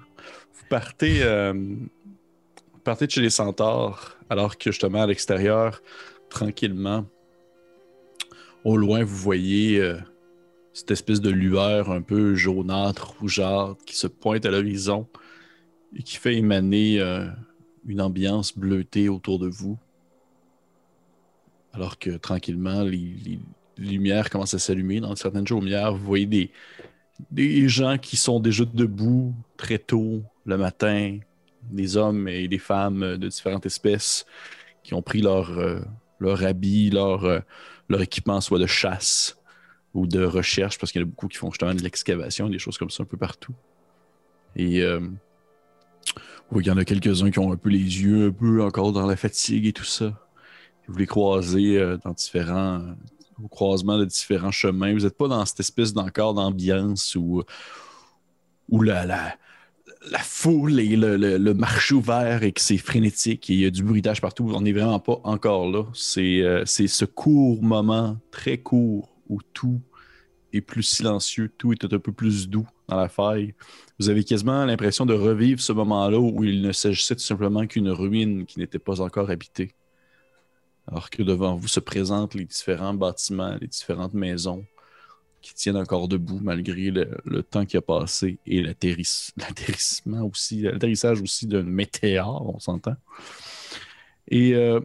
Vous 0.52 0.64
partez, 0.68 1.22
euh, 1.22 1.54
vous 1.54 2.78
partez 2.84 3.06
de 3.06 3.10
chez 3.10 3.22
les 3.22 3.30
centaures, 3.30 4.18
alors 4.28 4.58
que 4.58 4.70
justement 4.70 5.00
à 5.00 5.06
l'extérieur, 5.06 5.80
tranquillement, 6.28 7.06
au 8.62 8.76
loin, 8.76 9.02
vous 9.02 9.16
voyez 9.16 9.80
euh, 9.80 9.96
cette 10.74 10.90
espèce 10.90 11.22
de 11.22 11.30
lueur 11.30 11.90
un 11.90 12.02
peu 12.02 12.34
jaunâtre, 12.34 13.16
rougeâtre 13.18 13.82
qui 13.86 13.96
se 13.96 14.08
pointe 14.08 14.44
à 14.44 14.50
l'horizon 14.50 15.06
et 15.94 16.02
qui 16.02 16.18
fait 16.18 16.34
émaner 16.34 17.00
une 17.86 18.02
ambiance 18.02 18.58
bleutée 18.58 19.08
autour 19.08 19.38
de 19.38 19.48
vous. 19.48 19.78
Alors 21.76 21.98
que 21.98 22.10
tranquillement, 22.16 22.82
les, 22.82 23.38
lumières 23.78 24.30
commencent 24.30 24.54
à 24.54 24.58
s'allumer. 24.58 25.00
Dans 25.00 25.14
certaines 25.16 25.46
chaumières, 25.46 25.94
vous 25.94 26.04
voyez 26.04 26.26
des, 26.26 26.50
des 27.30 27.68
gens 27.68 27.98
qui 27.98 28.16
sont 28.16 28.40
déjà 28.40 28.64
debout 28.64 29.34
très 29.58 29.78
tôt 29.78 30.22
le 30.46 30.56
matin, 30.56 31.18
des 31.70 31.96
hommes 31.96 32.28
et 32.28 32.48
des 32.48 32.58
femmes 32.58 33.16
de 33.18 33.28
différentes 33.28 33.66
espèces 33.66 34.24
qui 34.82 34.94
ont 34.94 35.02
pris 35.02 35.20
leur, 35.20 35.50
euh, 35.58 35.80
habit, 36.42 36.90
leur, 36.90 37.24
euh, 37.24 37.40
leur 37.88 38.00
équipement, 38.00 38.40
soit 38.40 38.58
de 38.58 38.66
chasse 38.66 39.36
ou 39.94 40.06
de 40.06 40.24
recherche, 40.24 40.78
parce 40.78 40.92
qu'il 40.92 41.00
y 41.00 41.04
en 41.04 41.06
a 41.06 41.10
beaucoup 41.10 41.28
qui 41.28 41.38
font 41.38 41.50
justement 41.50 41.74
de 41.74 41.82
l'excavation, 41.82 42.48
des 42.48 42.58
choses 42.58 42.78
comme 42.78 42.90
ça 42.90 43.02
un 43.02 43.06
peu 43.06 43.16
partout. 43.16 43.54
Et 44.54 44.82
euh, 44.82 45.00
il 46.54 46.66
y 46.66 46.70
en 46.70 46.76
a 46.76 46.84
quelques-uns 46.84 47.30
qui 47.30 47.38
ont 47.38 47.52
un 47.52 47.56
peu 47.56 47.70
les 47.70 47.78
yeux 47.78 48.28
un 48.28 48.30
peu 48.30 48.62
encore 48.62 48.92
dans 48.92 49.06
la 49.06 49.16
fatigue 49.16 49.66
et 49.66 49.72
tout 49.72 49.84
ça. 49.84 50.25
Vous 50.88 50.98
les 50.98 51.06
croisez 51.06 51.78
euh, 51.78 51.96
dans 52.04 52.12
différents 52.12 52.82
au 53.42 53.48
croisement 53.48 53.98
de 53.98 54.04
différents 54.04 54.50
chemins. 54.50 54.92
Vous 54.92 55.00
n'êtes 55.00 55.16
pas 55.16 55.28
dans 55.28 55.44
cette 55.44 55.60
espèce 55.60 55.92
d'encore 55.92 56.34
d'ambiance 56.34 57.14
où, 57.14 57.42
la, 58.70 59.36
foule 60.20 60.80
et 60.80 60.96
le, 60.96 61.52
marché 61.54 61.94
ouvert 61.94 62.42
et 62.42 62.52
que 62.52 62.60
c'est 62.60 62.78
frénétique 62.78 63.50
et 63.50 63.54
il 63.54 63.60
y 63.60 63.66
a 63.66 63.70
du 63.70 63.82
bruitage 63.82 64.20
partout. 64.20 64.50
On 64.54 64.60
n'est 64.60 64.72
vraiment 64.72 65.00
pas 65.00 65.20
encore 65.24 65.70
là. 65.70 65.84
C'est 65.94 66.42
euh, 66.42 66.64
c'est 66.64 66.86
ce 66.86 67.04
court 67.04 67.62
moment, 67.62 68.18
très 68.30 68.58
court, 68.58 69.16
où 69.28 69.40
tout 69.52 69.80
est 70.52 70.60
plus 70.60 70.82
silencieux, 70.82 71.50
tout 71.58 71.72
est 71.72 71.84
un 71.84 71.98
peu 71.98 72.12
plus 72.12 72.48
doux 72.48 72.66
dans 72.88 72.96
la 72.96 73.08
faille. 73.08 73.54
Vous 73.98 74.08
avez 74.08 74.24
quasiment 74.24 74.64
l'impression 74.64 75.04
de 75.04 75.14
revivre 75.14 75.60
ce 75.60 75.72
moment-là 75.72 76.18
où 76.18 76.44
il 76.44 76.62
ne 76.62 76.72
s'agissait 76.72 77.16
tout 77.16 77.22
simplement 77.22 77.66
qu'une 77.66 77.90
ruine 77.90 78.46
qui 78.46 78.58
n'était 78.58 78.78
pas 78.78 79.00
encore 79.00 79.30
habitée. 79.30 79.72
Alors 80.88 81.10
que 81.10 81.22
devant 81.22 81.56
vous 81.56 81.68
se 81.68 81.80
présentent 81.80 82.34
les 82.34 82.44
différents 82.44 82.94
bâtiments, 82.94 83.56
les 83.60 83.66
différentes 83.66 84.14
maisons 84.14 84.64
qui 85.42 85.54
tiennent 85.54 85.76
encore 85.76 86.08
debout 86.08 86.40
malgré 86.42 86.90
le, 86.90 87.08
le 87.24 87.42
temps 87.42 87.64
qui 87.66 87.76
a 87.76 87.80
passé 87.80 88.38
et 88.46 88.62
l'atterriss- 88.62 89.32
l'atterrissement 89.36 90.22
aussi, 90.22 90.62
l'atterrissage 90.62 91.20
aussi 91.20 91.46
d'un 91.46 91.62
météore, 91.62 92.54
on 92.54 92.58
s'entend. 92.58 92.96
Et 94.28 94.54
euh, 94.54 94.80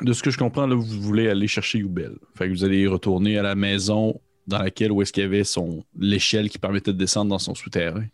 de 0.00 0.12
ce 0.12 0.22
que 0.22 0.30
je 0.30 0.38
comprends, 0.38 0.66
là, 0.66 0.74
vous 0.74 0.82
voulez 1.00 1.28
aller 1.28 1.46
chercher 1.48 1.78
Youbel. 1.78 2.16
Fait 2.34 2.46
que 2.48 2.52
vous 2.52 2.64
allez 2.64 2.86
retourner 2.86 3.38
à 3.38 3.42
la 3.42 3.54
maison 3.54 4.20
dans 4.46 4.58
laquelle 4.58 4.90
où 4.90 5.02
est-ce 5.02 5.12
qu'il 5.12 5.22
y 5.22 5.26
avait 5.26 5.44
son 5.44 5.84
l'échelle 5.98 6.50
qui 6.50 6.58
permettait 6.58 6.92
de 6.92 6.98
descendre 6.98 7.30
dans 7.30 7.38
son 7.38 7.54
souterrain. 7.54 8.04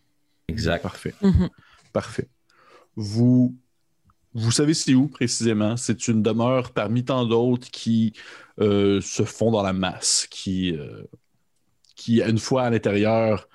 Exact. 0.49 0.83
Parfait. 0.83 1.15
Mhm. 1.23 1.49
Parfait. 1.93 2.29
Vous, 2.97 3.57
vous 4.39 4.51
savez 4.53 4.75
c'est 4.75 4.95
où 4.95 5.09
précisément? 5.09 5.77
C'est 5.77 6.09
une 6.09 6.23
demeure 6.23 6.73
parmi 6.73 7.05
tant 7.05 7.25
d'autres 7.27 7.71
qui 7.71 8.13
euh, 8.61 9.01
se 9.01 9.25
font 9.25 9.51
dans 9.51 9.63
la 9.63 9.73
masse, 9.73 10.27
qui, 10.31 10.73
euh, 10.77 11.05
qui, 11.97 12.23
une 12.23 12.39
fois 12.39 12.65
à 12.65 12.71
l'intérieur, 12.71 13.49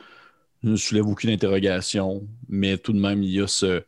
ne 0.64 0.76
soulève 0.78 1.08
aucune 1.08 1.30
interrogation, 1.32 2.28
mais 2.50 2.78
tout 2.78 2.94
de 2.94 3.00
même, 3.00 3.24
il 3.24 3.32
y 3.32 3.42
a 3.42 3.48
ce, 3.48 3.84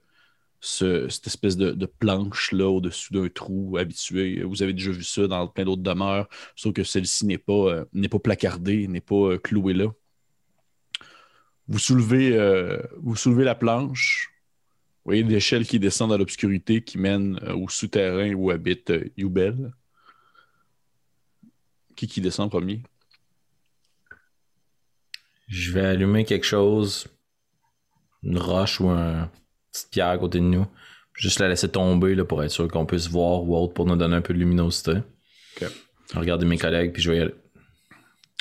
ce- 0.61 1.09
cette 1.09 1.27
espèce 1.27 1.57
de, 1.57 1.71
de 1.71 1.85
planche-là 1.87 2.69
au-dessus 2.69 3.13
d'un 3.13 3.29
trou 3.29 3.77
habitué. 3.77 4.43
Vous 4.43 4.63
avez 4.63 4.73
déjà 4.73 4.91
vu 4.91 5.03
ça 5.03 5.27
dans 5.27 5.47
plein 5.47 5.65
d'autres 5.65 5.83
demeures, 5.83 6.29
sauf 6.55 6.73
que 6.73 6.83
celle-ci 6.83 7.25
n'est 7.27 7.37
pas, 7.39 7.53
euh, 7.53 7.85
n'est 7.93 8.09
pas 8.09 8.19
placardée, 8.19 8.87
n'est 8.87 9.01
pas 9.01 9.37
clouée 9.39 9.73
là. 9.75 9.87
Vous 11.67 11.79
soulevez, 11.79 12.37
vous 12.97 13.15
soulevez 13.15 13.43
la 13.43 13.55
planche. 13.55 14.34
Vous 15.05 15.11
voyez 15.11 15.21
l'échelle 15.21 15.67
qui 15.67 15.77
descend 15.77 16.09
dans 16.09 16.17
l'obscurité 16.17 16.81
qui 16.81 16.97
mène 16.97 17.39
euh, 17.43 17.53
au 17.53 17.69
souterrain 17.69 18.33
où 18.33 18.49
habite 18.49 18.89
euh, 18.89 19.07
Youbel. 19.15 19.71
Qui 21.95 22.07
qui 22.07 22.21
descend 22.21 22.47
en 22.47 22.49
premier? 22.49 22.81
Je 25.47 25.71
vais 25.73 25.85
allumer 25.85 26.25
quelque 26.25 26.47
chose, 26.47 27.07
une 28.23 28.39
roche 28.39 28.81
ou 28.81 28.89
une 28.89 29.29
petite 29.71 29.91
pierre 29.91 30.07
à 30.07 30.17
côté 30.17 30.39
de 30.39 30.45
nous. 30.45 30.65
Juste 31.13 31.37
la 31.37 31.49
laisser 31.49 31.69
tomber 31.69 32.15
là, 32.15 32.25
pour 32.25 32.43
être 32.43 32.49
sûr 32.49 32.67
qu'on 32.67 32.87
puisse 32.87 33.07
voir 33.07 33.43
ou 33.43 33.55
autre 33.55 33.75
pour 33.75 33.85
nous 33.85 33.95
donner 33.95 34.15
un 34.15 34.21
peu 34.21 34.33
de 34.33 34.39
luminosité. 34.39 35.03
Ok. 35.61 35.69
Regarder 36.15 36.47
mes 36.47 36.57
collègues, 36.57 36.93
puis 36.93 37.03
je 37.03 37.11
vais 37.11 37.17
y 37.17 37.21
aller. 37.21 37.35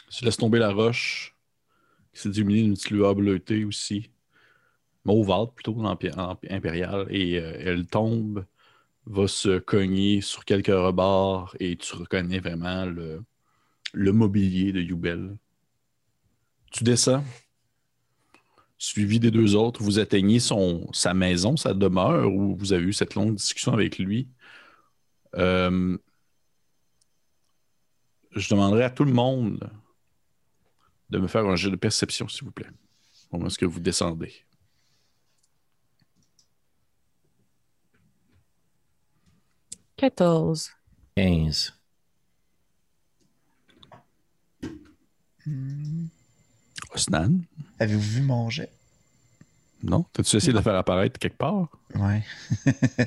Tu 0.08 0.24
laisses 0.24 0.38
tomber 0.38 0.58
la 0.58 0.72
roche, 0.72 1.36
qui 2.14 2.22
s'est 2.22 2.30
illuminée 2.30 2.62
d'une 2.62 2.74
petite 2.74 2.90
lueur 2.90 3.14
bleutée 3.14 3.66
aussi. 3.66 4.10
Mauvâtre 5.04 5.52
plutôt, 5.52 5.84
impériale. 5.84 7.06
Et 7.10 7.38
euh, 7.38 7.56
elle 7.60 7.86
tombe, 7.86 8.46
va 9.06 9.28
se 9.28 9.58
cogner 9.58 10.20
sur 10.20 10.44
quelques 10.44 10.68
rebords 10.68 11.54
et 11.60 11.76
tu 11.76 11.94
reconnais 11.94 12.38
vraiment 12.40 12.86
le, 12.86 13.22
mobilier 14.12 14.72
de 14.72 14.80
Youbel. 14.80 15.36
Tu 16.72 16.84
descends, 16.84 17.22
suivi 18.78 19.20
des 19.20 19.30
deux 19.30 19.54
autres, 19.54 19.82
vous 19.82 19.98
atteignez 19.98 20.40
sa 20.40 21.14
maison, 21.14 21.56
sa 21.56 21.74
demeure, 21.74 22.32
où 22.32 22.56
vous 22.56 22.72
avez 22.72 22.84
eu 22.84 22.92
cette 22.92 23.14
longue 23.14 23.34
discussion 23.34 23.72
avec 23.72 23.98
lui. 23.98 24.28
Euh, 25.36 25.96
je 28.32 28.48
demanderai 28.48 28.84
à 28.84 28.90
tout 28.90 29.04
le 29.04 29.12
monde 29.12 29.70
de 31.10 31.18
me 31.18 31.28
faire 31.28 31.46
un 31.46 31.56
jeu 31.56 31.70
de 31.70 31.76
perception, 31.76 32.26
s'il 32.26 32.44
vous 32.44 32.52
plaît. 32.52 32.70
Comment 33.30 33.46
est-ce 33.46 33.58
que 33.58 33.66
vous 33.66 33.80
descendez? 33.80 34.32
«14. 39.96 40.70
15. 41.16 41.72
Osnan? 46.94 47.40
Avez-vous 47.78 48.00
vu 48.00 48.22
mon 48.22 48.50
jet? 48.50 48.72
Non? 49.82 50.04
T'as-tu 50.12 50.36
essayé 50.36 50.52
de 50.52 50.58
le 50.58 50.62
faire 50.62 50.74
apparaître 50.74 51.18
quelque 51.18 51.36
part? 51.36 51.68
Ouais. 51.94 52.22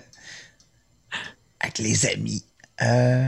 Avec 1.59 1.79
les 1.79 2.05
amis. 2.05 2.45
Euh... 2.81 3.27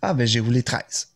Ah, 0.00 0.14
ben 0.14 0.26
j'ai 0.26 0.40
roulé 0.40 0.62
13. 0.62 1.14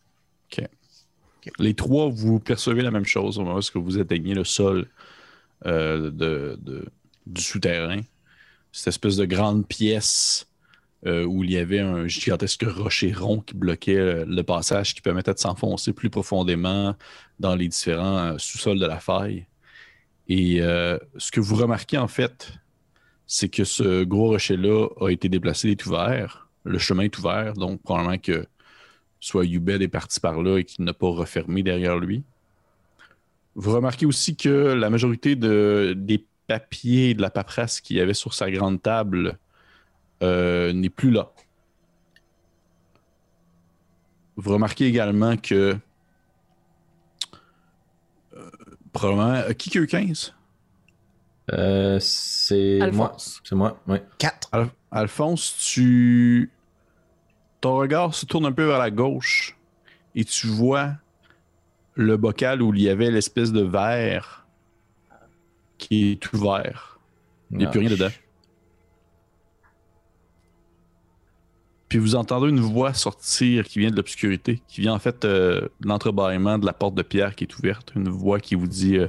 Les 1.57 1.73
trois, 1.73 2.09
vous 2.09 2.39
percevez 2.39 2.81
la 2.81 2.91
même 2.91 3.05
chose 3.05 3.37
au 3.37 3.43
moment 3.43 3.55
où 3.55 3.59
est-ce 3.59 3.71
que 3.71 3.79
vous 3.79 3.97
atteignez 3.97 4.33
le 4.33 4.43
sol 4.43 4.87
euh, 5.65 6.11
de, 6.11 6.59
de, 6.61 6.85
du 7.25 7.41
souterrain. 7.41 8.01
Cette 8.71 8.87
espèce 8.87 9.17
de 9.17 9.25
grande 9.25 9.67
pièce 9.67 10.49
euh, 11.05 11.23
où 11.23 11.45
il 11.45 11.51
y 11.51 11.57
avait 11.57 11.79
un 11.79 12.07
gigantesque 12.07 12.65
rocher 12.67 13.13
rond 13.13 13.39
qui 13.39 13.55
bloquait 13.55 14.25
le 14.25 14.41
passage, 14.41 14.93
qui 14.93 15.01
permettait 15.01 15.33
de 15.33 15.39
s'enfoncer 15.39 15.93
plus 15.93 16.09
profondément 16.09 16.93
dans 17.39 17.55
les 17.55 17.69
différents 17.69 18.17
euh, 18.17 18.37
sous-sols 18.37 18.79
de 18.79 18.85
la 18.85 18.99
faille. 18.99 19.45
Et 20.27 20.61
euh, 20.61 20.97
ce 21.17 21.31
que 21.31 21.39
vous 21.39 21.55
remarquez 21.55 21.97
en 21.97 22.09
fait, 22.09 22.51
c'est 23.25 23.47
que 23.47 23.63
ce 23.63 24.03
gros 24.03 24.27
rocher-là 24.27 24.87
a 24.99 25.09
été 25.09 25.29
déplacé, 25.29 25.69
il 25.69 25.71
est 25.71 25.85
ouvert. 25.85 26.49
Le 26.65 26.77
chemin 26.79 27.03
est 27.03 27.17
ouvert, 27.17 27.53
donc 27.53 27.81
probablement 27.81 28.17
que 28.17 28.45
soit 29.21 29.45
Yubed 29.45 29.81
est 29.81 29.87
parti 29.87 30.19
par 30.19 30.41
là 30.41 30.57
et 30.57 30.65
qu'il 30.65 30.83
n'a 30.83 30.93
pas 30.93 31.07
refermé 31.07 31.63
derrière 31.63 31.97
lui. 31.97 32.23
Vous 33.55 33.71
remarquez 33.71 34.05
aussi 34.05 34.35
que 34.35 34.49
la 34.49 34.89
majorité 34.89 35.35
de, 35.37 35.93
des 35.97 36.25
papiers 36.49 37.11
et 37.11 37.13
de 37.13 37.21
la 37.21 37.29
paperasse 37.29 37.79
qu'il 37.79 37.97
y 37.97 38.01
avait 38.01 38.13
sur 38.15 38.33
sa 38.33 38.49
grande 38.51 38.81
table 38.81 39.37
euh, 40.23 40.73
n'est 40.73 40.89
plus 40.89 41.11
là. 41.11 41.31
Vous 44.35 44.51
remarquez 44.51 44.85
également 44.87 45.37
que 45.37 45.77
euh, 48.35 48.49
probablement 48.93 49.33
euh, 49.33 49.53
qui 49.53 49.69
qui 49.69 49.77
a 49.77 49.81
eu 49.81 49.87
15 49.87 50.33
Euh, 51.51 51.97
c'est 51.99 52.77
moi. 52.93 53.07
Alphonse. 53.09 53.41
C'est 53.43 53.55
moi, 53.55 53.79
oui. 53.87 53.97
4. 54.17 54.49
Al- 54.51 54.69
Alphonse, 54.91 55.55
tu 55.71 56.51
ton 57.61 57.75
regard 57.75 58.13
se 58.15 58.25
tourne 58.25 58.45
un 58.45 58.51
peu 58.53 58.63
vers 58.65 58.79
la 58.79 58.89
gauche 58.91 59.57
et 60.15 60.23
tu 60.23 60.47
vois 60.47 60.93
le 61.95 62.15
bocal 62.17 62.61
où 62.61 62.73
il 62.73 62.81
y 62.81 62.89
avait 62.89 63.11
l'espèce 63.11 63.51
de 63.51 63.61
verre 63.61 64.38
qui 65.79 66.11
est 66.11 66.33
ouvert. 66.33 66.99
Il 67.49 67.57
n'y 67.57 67.65
a 67.65 67.69
plus 67.69 67.79
rien 67.79 67.89
dedans. 67.89 68.09
Puis 71.87 71.97
vous 71.97 72.13
entendez 72.13 72.49
une 72.49 72.59
voix 72.59 72.93
sortir 72.93 73.65
qui 73.65 73.79
vient 73.79 73.89
de 73.89 73.95
l'obscurité, 73.95 74.61
qui 74.67 74.81
vient 74.81 74.93
en 74.93 74.99
fait 74.99 75.25
euh, 75.25 75.61
de 75.81 75.87
l'entrebâillement 75.87 76.59
de 76.59 76.65
la 76.67 76.73
porte 76.73 76.93
de 76.93 77.01
pierre 77.01 77.35
qui 77.35 77.45
est 77.45 77.57
ouverte. 77.57 77.93
Une 77.95 78.09
voix 78.09 78.39
qui 78.39 78.53
vous 78.53 78.67
dit 78.67 78.97
euh, 78.97 79.07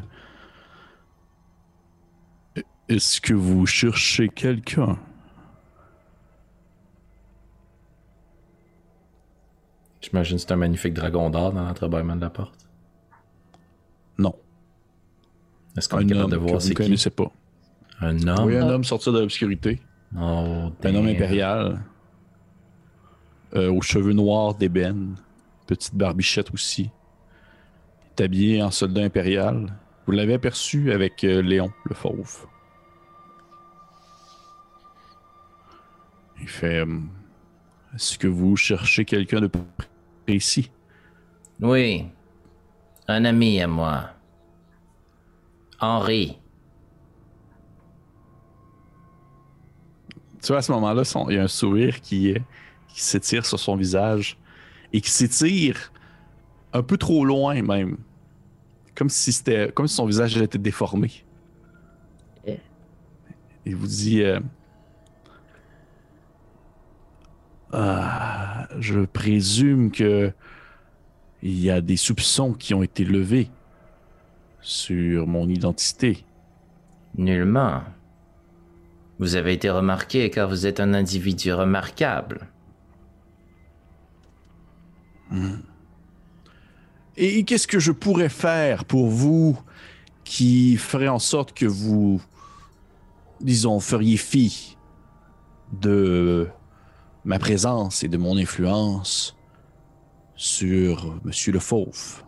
Est-ce 2.89 3.21
que 3.21 3.35
vous 3.35 3.67
cherchez 3.67 4.31
quelqu'un? 4.31 4.99
J'imagine 10.01 10.37
que 10.37 10.43
c'est 10.43 10.53
un 10.53 10.57
magnifique 10.57 10.95
dragon 10.95 11.29
d'or 11.29 11.53
dans 11.53 11.63
l'entrebâillement 11.63 12.17
de 12.17 12.23
la 12.23 12.31
porte. 12.31 12.60
Est-ce 15.77 15.89
qu'on 15.89 15.99
est 16.01 16.07
capable 16.07 16.25
homme 16.25 16.31
de 16.31 16.37
voir 16.37 16.55
vous 16.55 16.61
c'est 16.61 16.71
ne 16.71 16.75
qui? 16.75 16.83
connaissez 16.85 17.11
pas. 17.11 17.31
Un 18.01 18.27
homme? 18.27 18.47
Oui, 18.47 18.57
un 18.57 18.69
homme 18.69 18.85
sortir 18.85 19.13
de 19.13 19.21
l'obscurité? 19.21 19.81
Oh, 20.17 20.71
Un 20.85 20.95
homme 20.95 21.07
impérial. 21.07 21.81
euh, 23.55 23.71
aux 23.73 23.83
cheveux 23.83 24.13
noirs 24.13 24.55
d'ébène. 24.55 25.17
Petite 25.67 25.95
barbichette 25.95 26.53
aussi. 26.53 26.91
Il 28.19 28.23
est 28.23 28.25
habillé 28.25 28.63
en 28.63 28.71
soldat 28.71 29.03
impérial. 29.03 29.73
Vous 30.07 30.13
l'avez 30.13 30.35
aperçu 30.35 30.93
avec 30.93 31.25
euh, 31.25 31.43
Léon, 31.43 31.71
le 31.85 31.95
fauve. 31.95 32.47
Il 36.41 36.49
fait 36.49 36.79
euh, 36.81 36.99
Est-ce 37.95 38.19
que 38.19 38.27
vous 38.29 38.57
cherchez 38.57 39.05
quelqu'un 39.05 39.41
de 39.41 39.51
précis? 40.27 40.71
Oui. 41.61 42.07
Un 43.09 43.25
ami 43.25 43.61
à 43.61 43.67
moi. 43.67 44.11
Henri. 45.81 46.39
Tu 50.43 50.49
vois, 50.49 50.59
à 50.59 50.63
ce 50.63 50.73
moment-là, 50.73 51.05
son- 51.05 51.29
il 51.29 51.37
y 51.37 51.39
a 51.39 51.43
un 51.45 51.49
sourire 51.49 52.01
qui, 52.01 52.31
est- 52.31 52.43
qui 52.89 53.03
s'étire 53.03 53.45
sur 53.45 53.59
son 53.59 53.77
visage 53.77 54.39
et 54.93 55.01
qui 55.01 55.11
s'étire 55.11 55.93
un 56.73 56.83
peu 56.83 56.97
trop 56.97 57.25
loin 57.25 57.61
même. 57.63 57.99
Comme 58.95 59.09
si 59.09 59.33
c'était 59.33 59.71
comme 59.73 59.87
si 59.87 59.95
son 59.95 60.07
visage 60.07 60.37
était 60.37 60.59
déformé. 60.59 61.25
Eh. 62.47 62.59
Il 63.67 63.77
vous 63.77 63.87
dit 63.87 64.23
euh, 64.23 64.41
Ah, 67.73 68.69
Je 68.79 69.01
présume 69.01 69.91
que 69.91 70.33
il 71.43 71.59
y 71.59 71.71
a 71.71 71.81
des 71.81 71.97
soupçons 71.97 72.53
qui 72.53 72.75
ont 72.75 72.83
été 72.83 73.05
levés 73.05 73.49
sur 74.63 75.27
mon 75.27 75.49
identité. 75.49 76.25
Nullement. 77.17 77.83
Vous 79.19 79.35
avez 79.35 79.53
été 79.53 79.69
remarqué 79.69 80.31
car 80.31 80.49
vous 80.49 80.67
êtes 80.67 80.81
un 80.81 80.95
individu 80.95 81.53
remarquable. 81.53 82.49
Et 87.17 87.45
qu'est-ce 87.45 87.67
que 87.67 87.79
je 87.79 87.93
pourrais 87.93 88.29
faire 88.29 88.85
pour 88.85 89.09
vous 89.09 89.59
qui 90.25 90.77
ferait 90.77 91.09
en 91.09 91.19
sorte 91.19 91.53
que 91.53 91.67
vous, 91.67 92.21
disons, 93.41 93.79
feriez 93.81 94.17
fi 94.17 94.77
de 95.73 96.49
ma 97.25 97.39
présence 97.39 98.03
et 98.03 98.09
de 98.09 98.17
mon 98.17 98.37
influence 98.39 99.37
sur 100.35 101.21
Monsieur 101.25 101.53
le 101.53 101.59
Fauve? 101.59 102.25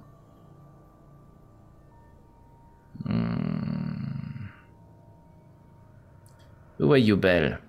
Où 6.80 6.94
est 6.94 7.02
Yubel? 7.02 7.60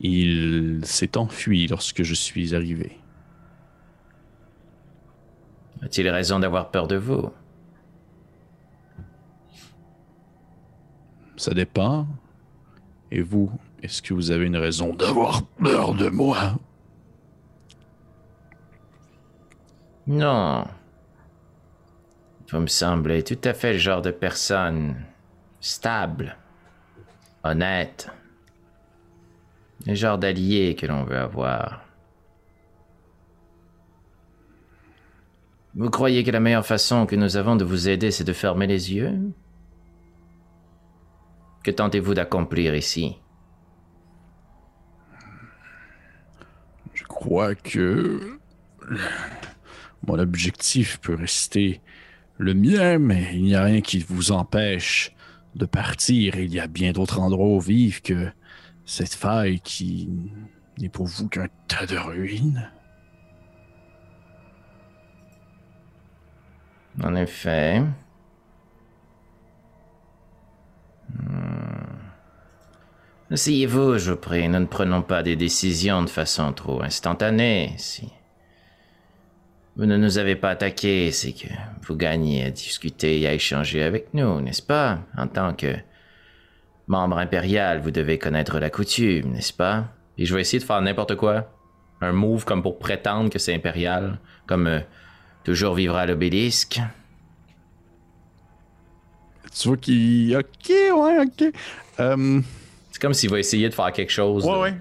Il 0.00 0.84
s'est 0.84 1.16
enfui 1.16 1.66
lorsque 1.66 2.02
je 2.02 2.14
suis 2.14 2.54
arrivé. 2.54 2.98
A-t-il 5.82 6.08
raison 6.08 6.38
d'avoir 6.38 6.70
peur 6.70 6.86
de 6.88 6.96
vous? 6.96 7.30
Ça 11.36 11.54
dépend. 11.54 12.06
Et 13.10 13.22
vous, 13.22 13.50
est-ce 13.82 14.02
que 14.02 14.12
vous 14.12 14.30
avez 14.30 14.46
une 14.46 14.56
raison 14.56 14.94
d'avoir 14.94 15.44
peur 15.44 15.94
de 15.94 16.08
moi? 16.08 16.58
Non. 20.06 20.66
Vous 22.50 22.60
me 22.60 22.66
semblez 22.66 23.22
tout 23.22 23.38
à 23.44 23.52
fait 23.52 23.74
le 23.74 23.78
genre 23.78 24.00
de 24.00 24.10
personne 24.10 24.96
stable, 25.60 26.36
honnête. 27.44 28.10
Le 29.86 29.94
genre 29.94 30.16
d'allié 30.16 30.74
que 30.74 30.86
l'on 30.86 31.04
veut 31.04 31.18
avoir. 31.18 31.84
Vous 35.74 35.90
croyez 35.90 36.24
que 36.24 36.30
la 36.30 36.40
meilleure 36.40 36.66
façon 36.66 37.06
que 37.06 37.16
nous 37.16 37.36
avons 37.36 37.54
de 37.54 37.64
vous 37.64 37.88
aider, 37.88 38.10
c'est 38.10 38.24
de 38.24 38.32
fermer 38.32 38.66
les 38.66 38.94
yeux? 38.94 39.32
Que 41.62 41.70
tentez-vous 41.70 42.14
d'accomplir 42.14 42.74
ici? 42.74 43.18
Je 46.94 47.04
crois 47.04 47.54
que 47.54 48.38
mon 50.06 50.18
objectif 50.18 50.98
peut 51.00 51.14
rester 51.14 51.82
le 52.38 52.54
mien, 52.54 52.98
mais 52.98 53.30
il 53.34 53.42
n'y 53.42 53.54
a 53.54 53.64
rien 53.64 53.80
qui 53.80 53.98
vous 53.98 54.32
empêche 54.32 55.12
de 55.54 55.66
partir. 55.66 56.36
Il 56.36 56.54
y 56.54 56.60
a 56.60 56.68
bien 56.68 56.92
d'autres 56.92 57.18
endroits 57.18 57.48
où 57.48 57.60
vivre 57.60 58.00
que 58.00 58.30
cette 58.86 59.14
faille 59.14 59.60
qui 59.60 60.08
n'est 60.78 60.88
pour 60.88 61.06
vous 61.06 61.28
qu'un 61.28 61.48
tas 61.66 61.86
de 61.86 61.96
ruines. 61.96 62.70
En 67.02 67.14
effet. 67.14 67.82
Hmm. 71.14 71.58
Asseyez-vous, 73.30 73.98
je 73.98 74.12
prie. 74.12 74.48
Nous 74.48 74.60
ne 74.60 74.66
prenons 74.66 75.02
pas 75.02 75.22
des 75.22 75.36
décisions 75.36 76.02
de 76.02 76.08
façon 76.08 76.52
trop 76.52 76.82
instantanée. 76.82 77.74
Si 77.76 78.08
vous 79.78 79.86
ne 79.86 79.96
nous 79.96 80.18
avez 80.18 80.34
pas 80.36 80.50
attaqués, 80.50 81.10
c'est 81.12 81.32
que 81.32 81.46
vous 81.86 81.96
gagnez 81.96 82.44
à 82.44 82.50
discuter 82.50 83.20
et 83.20 83.26
à 83.28 83.32
échanger 83.34 83.82
avec 83.82 84.12
nous, 84.12 84.40
n'est-ce 84.40 84.60
pas? 84.62 84.98
En 85.16 85.26
tant 85.28 85.54
que 85.54 85.74
membre 86.88 87.18
impérial, 87.18 87.80
vous 87.80 87.90
devez 87.92 88.18
connaître 88.18 88.58
la 88.58 88.70
coutume, 88.70 89.30
n'est-ce 89.32 89.52
pas? 89.52 89.86
Et 90.18 90.26
je 90.26 90.34
vais 90.34 90.40
essayer 90.40 90.58
de 90.58 90.64
faire 90.64 90.80
n'importe 90.82 91.14
quoi. 91.14 91.54
Un 92.00 92.12
move 92.12 92.44
comme 92.44 92.62
pour 92.62 92.78
prétendre 92.78 93.30
que 93.30 93.38
c'est 93.38 93.54
impérial. 93.54 94.18
Comme 94.46 94.66
euh, 94.66 94.80
Toujours 95.44 95.74
vivra 95.74 96.00
à 96.02 96.06
l'obélisque. 96.06 96.80
Tu 99.58 99.68
vois 99.68 99.76
qu'il. 99.76 100.36
Ok, 100.36 100.68
ouais, 100.68 101.18
ok. 101.24 101.52
Euh, 102.00 102.40
c'est 102.90 103.00
comme 103.00 103.14
s'il 103.14 103.30
va 103.30 103.38
essayer 103.38 103.68
de 103.68 103.74
faire 103.74 103.92
quelque 103.92 104.12
chose. 104.12 104.44
ouais, 104.44 104.52
de- 104.52 104.58
ouais. 104.58 104.74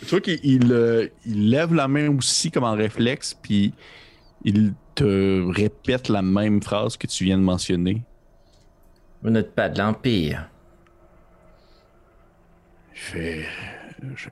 Tu 0.00 0.06
vois 0.06 0.20
qu'il 0.20 0.38
il, 0.44 0.72
euh, 0.72 1.08
il 1.26 1.50
lève 1.50 1.74
la 1.74 1.88
main 1.88 2.08
aussi 2.16 2.50
comme 2.50 2.64
en 2.64 2.74
réflexe, 2.74 3.34
puis 3.34 3.74
il 4.44 4.74
te 4.94 5.50
répète 5.50 6.08
la 6.08 6.22
même 6.22 6.62
phrase 6.62 6.96
que 6.96 7.06
tu 7.06 7.24
viens 7.24 7.38
de 7.38 7.42
mentionner. 7.42 8.02
Vous 9.22 9.30
n'êtes 9.30 9.54
pas 9.54 9.68
de 9.68 9.78
l'Empire. 9.78 10.48
Je, 12.92 13.42
je, 14.14 14.28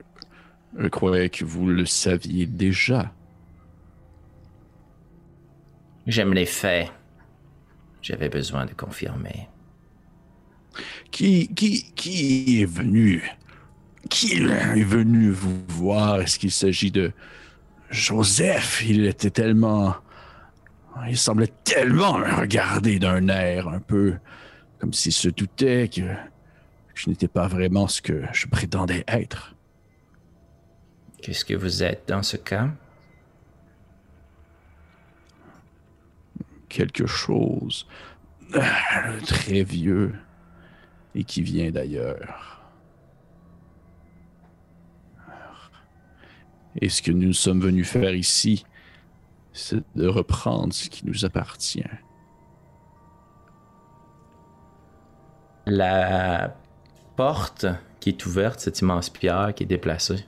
je 0.77 0.87
croyais 0.87 1.29
que 1.29 1.45
vous 1.45 1.67
le 1.67 1.85
saviez 1.85 2.45
déjà. 2.45 3.13
J'aime 6.05 6.33
les 6.33 6.45
faits. 6.45 6.91
J'avais 8.01 8.29
besoin 8.29 8.65
de 8.65 8.73
confirmer. 8.73 9.49
Qui, 11.11 11.47
qui, 11.53 11.91
qui 11.93 12.61
est 12.61 12.65
venu? 12.65 13.29
Qui 14.09 14.35
est 14.35 14.83
venu 14.83 15.31
vous 15.31 15.65
voir? 15.67 16.21
Est-ce 16.21 16.39
qu'il 16.39 16.51
s'agit 16.51 16.91
de 16.91 17.11
Joseph 17.89 18.83
Il 18.85 19.05
était 19.05 19.29
tellement. 19.29 19.95
Il 21.07 21.17
semblait 21.17 21.51
tellement 21.63 22.17
me 22.17 22.33
regarder 22.33 22.99
d'un 22.99 23.27
air 23.27 23.67
un 23.67 23.79
peu 23.79 24.15
comme 24.79 24.93
s'il 24.93 25.13
se 25.13 25.29
doutait 25.29 25.89
que 25.89 26.01
je 26.95 27.09
n'étais 27.09 27.27
pas 27.27 27.47
vraiment 27.47 27.87
ce 27.87 28.01
que 28.01 28.23
je 28.33 28.47
prétendais 28.47 29.03
être. 29.07 29.55
Qu'est-ce 31.21 31.45
que 31.45 31.53
vous 31.53 31.83
êtes 31.83 32.07
dans 32.07 32.23
ce 32.23 32.37
cas? 32.37 32.69
Quelque 36.69 37.05
chose 37.05 37.87
euh, 38.55 38.61
très 39.25 39.63
vieux 39.63 40.13
et 41.15 41.23
qui 41.23 41.41
vient 41.41 41.71
d'ailleurs. 41.71 42.56
Et 46.81 46.89
ce 46.89 47.01
que 47.01 47.11
nous 47.11 47.33
sommes 47.33 47.59
venus 47.59 47.87
faire 47.87 48.13
ici, 48.13 48.65
c'est 49.53 49.83
de 49.95 50.07
reprendre 50.07 50.73
ce 50.73 50.89
qui 50.89 51.05
nous 51.05 51.25
appartient. 51.25 51.83
La 55.65 56.55
porte 57.15 57.65
qui 57.99 58.09
est 58.09 58.25
ouverte, 58.25 58.59
cette 58.59 58.79
immense 58.79 59.09
pierre 59.09 59.53
qui 59.55 59.63
est 59.63 59.67
déplacée, 59.67 60.25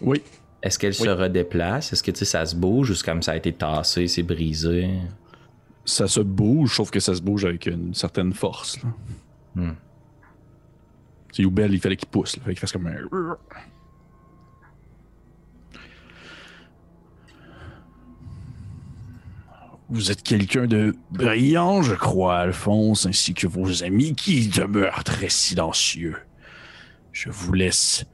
Oui, 0.00 0.22
est-ce 0.62 0.78
qu'elle 0.78 0.94
se 0.94 1.08
redéplace? 1.08 1.92
Est-ce 1.92 2.02
que 2.02 2.10
tu 2.10 2.20
sais, 2.20 2.24
ça 2.24 2.44
se 2.46 2.56
bouge 2.56 2.90
ou 2.90 2.94
c'est 2.94 3.04
comme 3.04 3.22
ça 3.22 3.32
a 3.32 3.36
été 3.36 3.52
tassé, 3.52 4.08
c'est 4.08 4.22
brisé? 4.22 4.90
ça 5.86 6.08
se 6.08 6.20
bouge, 6.20 6.74
sauf 6.74 6.90
que 6.90 7.00
ça 7.00 7.14
se 7.14 7.22
bouge 7.22 7.44
avec 7.44 7.66
une 7.66 7.94
certaine 7.94 8.32
force. 8.32 8.82
là. 8.82 8.88
Hmm. 9.54 9.74
C'est 11.32 11.42
Youbel, 11.42 11.72
il 11.72 11.80
fallait 11.80 11.96
qu'il 11.96 12.08
pousse, 12.08 12.36
là, 12.36 12.42
fallait 12.42 12.54
qu'il 12.54 12.60
fasse 12.60 12.72
comme 12.72 12.86
un. 12.86 13.36
Vous 19.88 20.10
êtes 20.10 20.22
quelqu'un 20.24 20.66
de 20.66 20.96
brillant, 21.10 21.82
je 21.82 21.94
crois, 21.94 22.38
Alphonse, 22.38 23.06
ainsi 23.06 23.34
que 23.34 23.46
vos 23.46 23.84
amis 23.84 24.14
qui 24.16 24.48
demeurent 24.48 25.04
très 25.04 25.28
silencieux. 25.28 26.16
Je 27.12 27.30
vous 27.30 27.52
laisse 27.52 28.04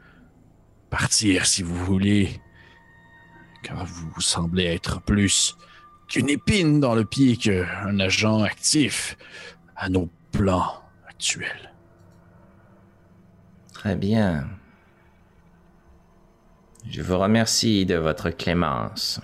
partir 0.90 1.46
si 1.46 1.62
vous 1.62 1.82
voulez, 1.84 2.40
car 3.62 3.86
vous 3.86 4.20
semblez 4.20 4.64
être 4.64 5.00
plus 5.00 5.56
qu'une 6.08 6.28
épine 6.28 6.78
dans 6.78 6.94
le 6.94 7.06
pied 7.06 7.38
qu'un 7.38 7.98
agent 7.98 8.42
actif 8.42 9.16
à 9.74 9.88
nos 9.88 10.10
plans 10.30 10.74
actuels. 11.08 11.72
Très 13.72 13.96
bien. 13.96 14.46
Je 16.86 17.00
vous 17.00 17.18
remercie 17.18 17.86
de 17.86 17.94
votre 17.94 18.28
clémence. 18.28 19.20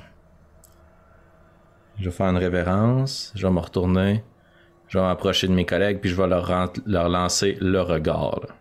Je 1.99 2.05
vais 2.05 2.11
faire 2.11 2.27
une 2.29 2.37
révérence, 2.37 3.33
je 3.35 3.47
vais 3.47 3.53
me 3.53 3.59
retourner, 3.59 4.23
je 4.89 4.99
vais 4.99 5.05
m'approcher 5.05 5.49
de 5.49 5.53
mes 5.53 5.67
collègues, 5.67 6.01
puis 6.01 6.11
je 6.11 6.15
vais 6.15 6.29
leur, 6.29 6.73
leur 6.87 7.09
lancer 7.09 7.59
le 7.61 7.81
regard. 7.81 8.41
là. 8.41 8.55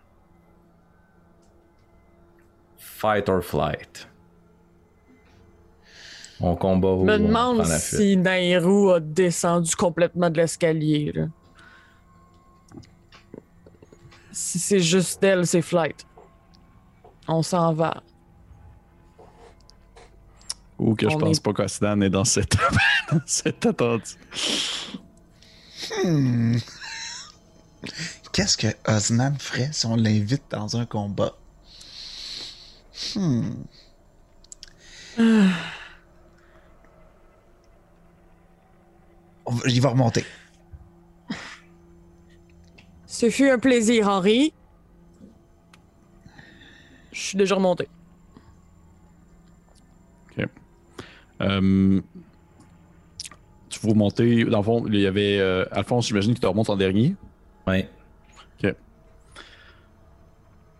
Fight 2.78 3.28
or 3.28 3.42
flight. 3.42 4.08
On 6.40 6.56
combat 6.56 6.92
ou 6.92 7.00
Je 7.00 7.12
me 7.12 7.18
demande 7.18 7.64
si 7.64 8.16
Nairou 8.16 8.90
a 8.90 9.00
descendu 9.00 9.74
complètement 9.76 10.30
de 10.30 10.36
l'escalier. 10.36 11.12
Si 14.32 14.58
c'est 14.58 14.80
juste 14.80 15.22
elle, 15.24 15.46
c'est 15.46 15.62
flight. 15.62 16.06
On 17.26 17.42
s'en 17.42 17.72
va. 17.72 18.02
Ou 20.78 20.94
que 20.94 21.08
je 21.10 21.16
pense 21.16 21.38
est- 21.38 21.42
pas 21.42 21.52
qu'Osdan 21.52 22.00
est 22.02 22.10
dans 22.10 22.24
cette, 22.24 22.56
dans 23.12 23.20
cette 23.26 23.66
attente. 23.66 24.16
Hmm. 26.04 26.56
Qu'est-ce 28.32 28.56
que 28.56 28.68
Osnan 28.86 29.34
ferait 29.38 29.70
si 29.72 29.86
on 29.86 29.96
l'invite 29.96 30.44
dans 30.50 30.76
un 30.76 30.86
combat? 30.86 31.34
Hmm. 33.16 33.50
On 39.46 39.52
va- 39.52 39.68
Il 39.68 39.80
va 39.80 39.90
remonter. 39.90 40.24
Ce 43.06 43.30
fut 43.30 43.48
un 43.50 43.58
plaisir, 43.58 44.08
Henri. 44.08 44.52
Je 47.12 47.20
suis 47.20 47.38
déjà 47.38 47.56
remonté. 47.56 47.88
Euh, 51.40 52.00
tu 53.68 53.80
vous 53.80 53.90
remontez, 53.90 54.44
dans 54.44 54.58
le 54.58 54.64
fond, 54.64 54.86
il 54.86 54.96
y 55.00 55.06
avait 55.06 55.38
euh, 55.38 55.64
Alphonse, 55.70 56.08
j'imagine, 56.08 56.34
qui 56.34 56.40
te 56.40 56.46
remonte 56.46 56.70
en 56.70 56.76
dernier. 56.76 57.14
Ouais. 57.66 57.88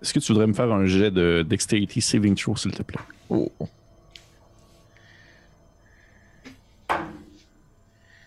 Est-ce 0.00 0.14
que 0.14 0.20
tu 0.20 0.30
voudrais 0.32 0.46
me 0.46 0.52
faire 0.52 0.72
un 0.72 0.86
jet 0.86 1.10
de 1.10 1.44
Dexterity 1.46 2.00
Saving 2.00 2.36
Throw, 2.36 2.54
s'il 2.56 2.70
te 2.70 2.84
plaît? 2.84 3.00
Oh. 3.28 3.50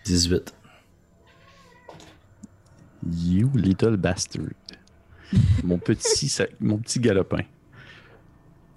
18. 0.06 0.54
You 3.10 3.50
little 3.56 3.96
bastard. 3.96 4.50
mon 5.64 5.78
petit, 5.78 6.28
sa- 6.28 6.48
mon 6.60 6.78
petit 6.78 7.00
galopin. 7.00 7.44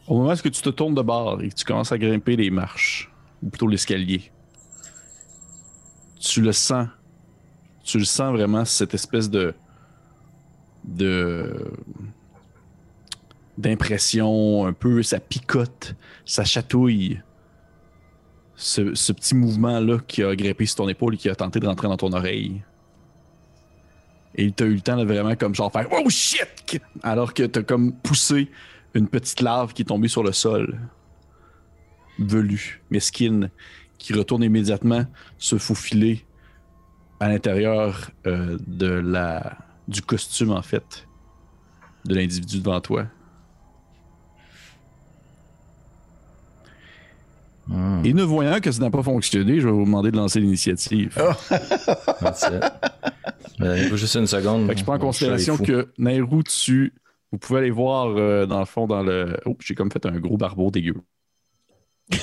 Au 0.06 0.18
moment 0.18 0.32
où 0.32 0.36
tu 0.36 0.50
te 0.50 0.68
tournes 0.70 0.94
de 0.94 1.02
bord 1.02 1.42
et 1.42 1.48
que 1.48 1.54
tu 1.54 1.64
commences 1.64 1.90
à 1.90 1.98
grimper 1.98 2.36
les 2.36 2.50
marches, 2.50 3.10
ou 3.44 3.50
plutôt 3.50 3.68
l'escalier, 3.68 4.32
tu 6.18 6.40
le 6.40 6.52
sens. 6.52 6.88
Tu 7.84 7.98
le 7.98 8.04
sens 8.04 8.32
vraiment, 8.32 8.64
cette 8.64 8.94
espèce 8.94 9.28
de. 9.30 9.54
d'impression 13.58 14.66
un 14.66 14.72
peu, 14.72 15.02
ça 15.02 15.20
picote, 15.20 15.94
ça 16.24 16.44
chatouille. 16.44 17.20
Ce, 18.56 19.12
petit 19.12 19.34
mouvement-là 19.34 19.98
qui 20.06 20.22
a 20.22 20.34
grimpé 20.34 20.64
sur 20.64 20.76
ton 20.76 20.88
épaule 20.88 21.14
et 21.14 21.16
qui 21.16 21.28
a 21.28 21.34
tenté 21.34 21.60
de 21.60 21.66
rentrer 21.66 21.88
dans 21.88 21.96
ton 21.96 22.12
oreille. 22.12 22.62
Et 24.36 24.50
t'as 24.52 24.64
eu 24.64 24.74
le 24.74 24.80
temps 24.80 24.96
de 24.96 25.04
vraiment 25.04 25.34
comme 25.36 25.54
genre 25.54 25.70
faire 25.70 25.88
Oh 25.90 26.08
shit! 26.08 26.80
Alors 27.02 27.34
que 27.34 27.42
t'as 27.42 27.62
comme 27.62 27.92
poussé 27.92 28.50
une 28.94 29.08
petite 29.08 29.40
larve 29.40 29.72
qui 29.72 29.82
est 29.82 29.86
tombée 29.86 30.08
sur 30.08 30.22
le 30.22 30.32
sol. 30.32 30.78
Velue, 32.18 32.82
mesquine, 32.90 33.50
qui 33.98 34.12
retourne 34.12 34.42
immédiatement 34.42 35.04
se 35.38 35.56
faufiler 35.56 36.24
à 37.20 37.28
l'intérieur 37.28 38.10
euh, 38.26 38.58
de 38.66 38.86
la 38.86 39.58
du 39.88 40.00
costume 40.00 40.50
en 40.50 40.62
fait 40.62 41.06
de 42.04 42.14
l'individu 42.14 42.60
devant 42.60 42.80
toi. 42.80 43.06
Hmm. 47.66 48.02
Et 48.04 48.12
ne 48.12 48.22
voyant 48.22 48.60
que 48.60 48.70
ça 48.70 48.80
n'a 48.80 48.90
pas 48.90 49.02
fonctionné, 49.02 49.58
je 49.58 49.66
vais 49.66 49.72
vous 49.72 49.84
demander 49.84 50.10
de 50.10 50.16
lancer 50.16 50.40
l'initiative. 50.40 51.16
Euh, 53.60 53.78
il 53.78 53.88
faut 53.88 53.96
juste 53.96 54.16
une 54.16 54.26
seconde. 54.26 54.66
Fait 54.66 54.72
que 54.72 54.80
je 54.80 54.84
prends 54.84 54.96
en 54.96 54.98
considération 54.98 55.56
que 55.56 55.92
Nairou, 55.96 56.42
tu. 56.42 56.92
Vous 57.30 57.38
pouvez 57.38 57.60
aller 57.60 57.70
voir 57.70 58.08
euh, 58.08 58.46
dans 58.46 58.58
le 58.58 58.64
fond, 58.64 58.88
dans 58.88 59.04
le. 59.04 59.36
Oh, 59.46 59.56
j'ai 59.60 59.76
comme 59.76 59.92
fait 59.92 60.04
un 60.06 60.18
gros 60.18 60.36
barbeau 60.36 60.72
dégueu. 60.72 60.96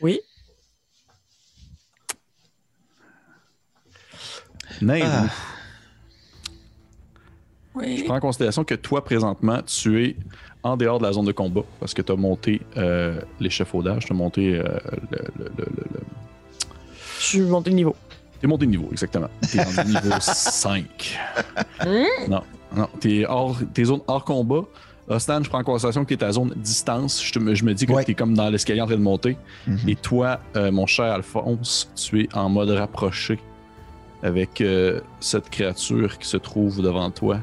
Oui. 0.00 0.20
Nairou, 4.80 5.06
Ah. 5.12 5.28
je 7.74 7.78
Oui. 7.78 8.02
prends 8.04 8.16
en 8.16 8.20
considération 8.20 8.64
que 8.64 8.74
toi, 8.74 9.04
présentement, 9.04 9.62
tu 9.62 10.04
es 10.04 10.16
en 10.62 10.76
dehors 10.76 10.98
de 10.98 11.04
la 11.06 11.12
zone 11.12 11.24
de 11.26 11.32
combat 11.32 11.62
parce 11.78 11.94
que 11.94 12.02
tu 12.02 12.10
as 12.12 12.16
monté 12.16 12.62
euh, 12.76 13.20
l'échafaudage, 13.38 14.06
tu 14.06 14.12
as 14.12 14.16
monté 14.16 14.54
euh, 14.58 14.62
le. 15.10 15.18
le, 15.38 15.44
le, 15.44 15.50
le- 15.58 15.84
le- 15.94 16.00
Je 17.18 17.24
suis 17.24 17.40
monté 17.40 17.70
de 17.70 17.76
niveau. 17.76 17.94
T'es 18.40 18.46
monté 18.48 18.66
de 18.66 18.70
niveau, 18.72 18.88
exactement. 18.90 19.28
T'es 19.50 19.62
rendu 19.62 19.84
niveau 19.88 20.10
5. 20.20 21.18
Hmm? 21.84 22.04
Non, 22.28 22.42
non. 22.74 22.88
T'es 22.98 23.24
hors, 23.26 23.56
t'es 23.72 23.84
zone 23.84 24.00
hors 24.08 24.24
combat. 24.24 24.64
Ostan, 25.12 25.42
je 25.42 25.48
prends 25.48 25.60
en 25.60 25.64
considération 25.64 26.04
que 26.04 26.14
t'es 26.14 26.24
à 26.24 26.32
zone 26.32 26.52
distance. 26.56 27.22
Je, 27.24 27.32
te- 27.32 27.54
je 27.54 27.64
me 27.64 27.74
dis 27.74 27.86
que 27.86 27.92
Ouais. 27.92 28.04
t'es 28.04 28.14
comme 28.14 28.34
dans 28.34 28.48
l'escalier 28.50 28.80
en 28.80 28.86
train 28.86 28.96
de 28.96 29.02
monter. 29.02 29.36
Mhm. 29.66 29.88
Et 29.88 29.96
toi, 29.96 30.40
euh, 30.56 30.70
mon 30.72 30.86
cher 30.86 31.06
Alphonse, 31.12 31.90
tu 31.96 32.22
es 32.24 32.28
en 32.34 32.48
mode 32.48 32.70
rapproché 32.70 33.38
avec 34.22 34.60
euh, 34.60 35.00
cette 35.20 35.50
créature 35.50 36.18
qui 36.18 36.28
se 36.28 36.36
trouve 36.36 36.80
devant 36.82 37.10
toi. 37.10 37.38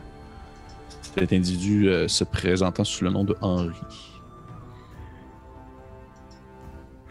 Cet 1.17 1.33
individu 1.33 1.89
euh, 1.89 2.07
se 2.07 2.23
présentant 2.23 2.83
sous 2.83 3.03
le 3.03 3.09
nom 3.11 3.23
de 3.23 3.35
Henri. 3.41 3.75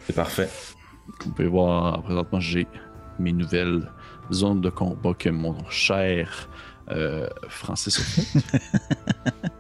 C'est 0.07 0.15
parfait. 0.15 0.49
Vous 1.07 1.31
pouvez 1.33 1.49
voir, 1.49 2.03
présentement, 2.03 2.41
j'ai 2.41 2.67
mes 3.19 3.33
nouvelles 3.33 3.91
zones 4.33 4.61
de 4.61 4.71
combat 4.71 5.15
que 5.15 5.29
mon 5.29 5.57
cher 5.69 6.29
euh, 6.31 6.55
Francis 7.49 7.99
a 7.99 8.03
fait. 8.03 8.41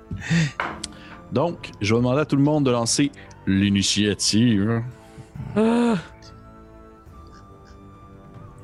Donc, 1.33 1.71
je 1.81 1.95
vais 1.95 2.01
demander 2.01 2.21
à 2.23 2.25
tout 2.25 2.37
le 2.37 2.43
monde 2.43 2.65
de 2.65 2.71
lancer 2.71 3.13
l'initiative. 3.47 4.83
Ah. 5.57 5.95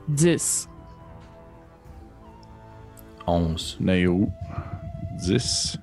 10. 0.09 0.69
11. 3.27 3.77
Nairo, 3.81 4.29
10. 5.19 5.79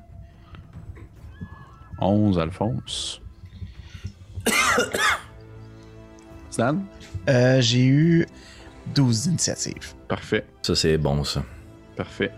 11, 1.99 2.39
Alphonse. 2.39 3.21
Stan? 6.49 6.77
Euh, 7.29 7.61
J'ai 7.61 7.85
eu 7.85 8.25
12 8.95 9.27
initiatives. 9.27 9.93
Parfait, 10.07 10.45
Ça, 10.63 10.75
c'est 10.75 10.97
bon, 10.97 11.23
ça. 11.23 11.43
parfait. 11.95 12.31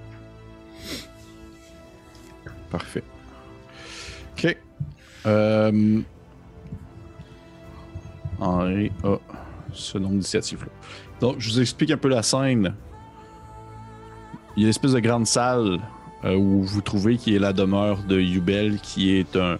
Parfait. 2.73 3.03
Ok. 4.35 4.57
Euh... 5.27 6.01
Henri 8.39 8.91
a 9.03 9.17
ce 9.71 9.97
nombre 9.99 10.13
d'initiatives-là. 10.13 10.71
Donc, 11.21 11.35
je 11.37 11.49
vous 11.49 11.61
explique 11.61 11.91
un 11.91 11.97
peu 11.97 12.09
la 12.09 12.23
scène. 12.23 12.73
Il 14.57 14.61
y 14.61 14.65
a 14.65 14.67
une 14.67 14.69
espèce 14.71 14.91
de 14.93 14.99
grande 14.99 15.27
salle 15.27 15.79
euh, 16.25 16.35
où 16.35 16.63
vous 16.63 16.81
trouvez 16.81 17.17
qui 17.17 17.35
est 17.35 17.39
la 17.39 17.53
demeure 17.53 18.03
de 18.03 18.19
Yubel, 18.19 18.79
qui 18.81 19.15
est 19.15 19.35
un- 19.35 19.59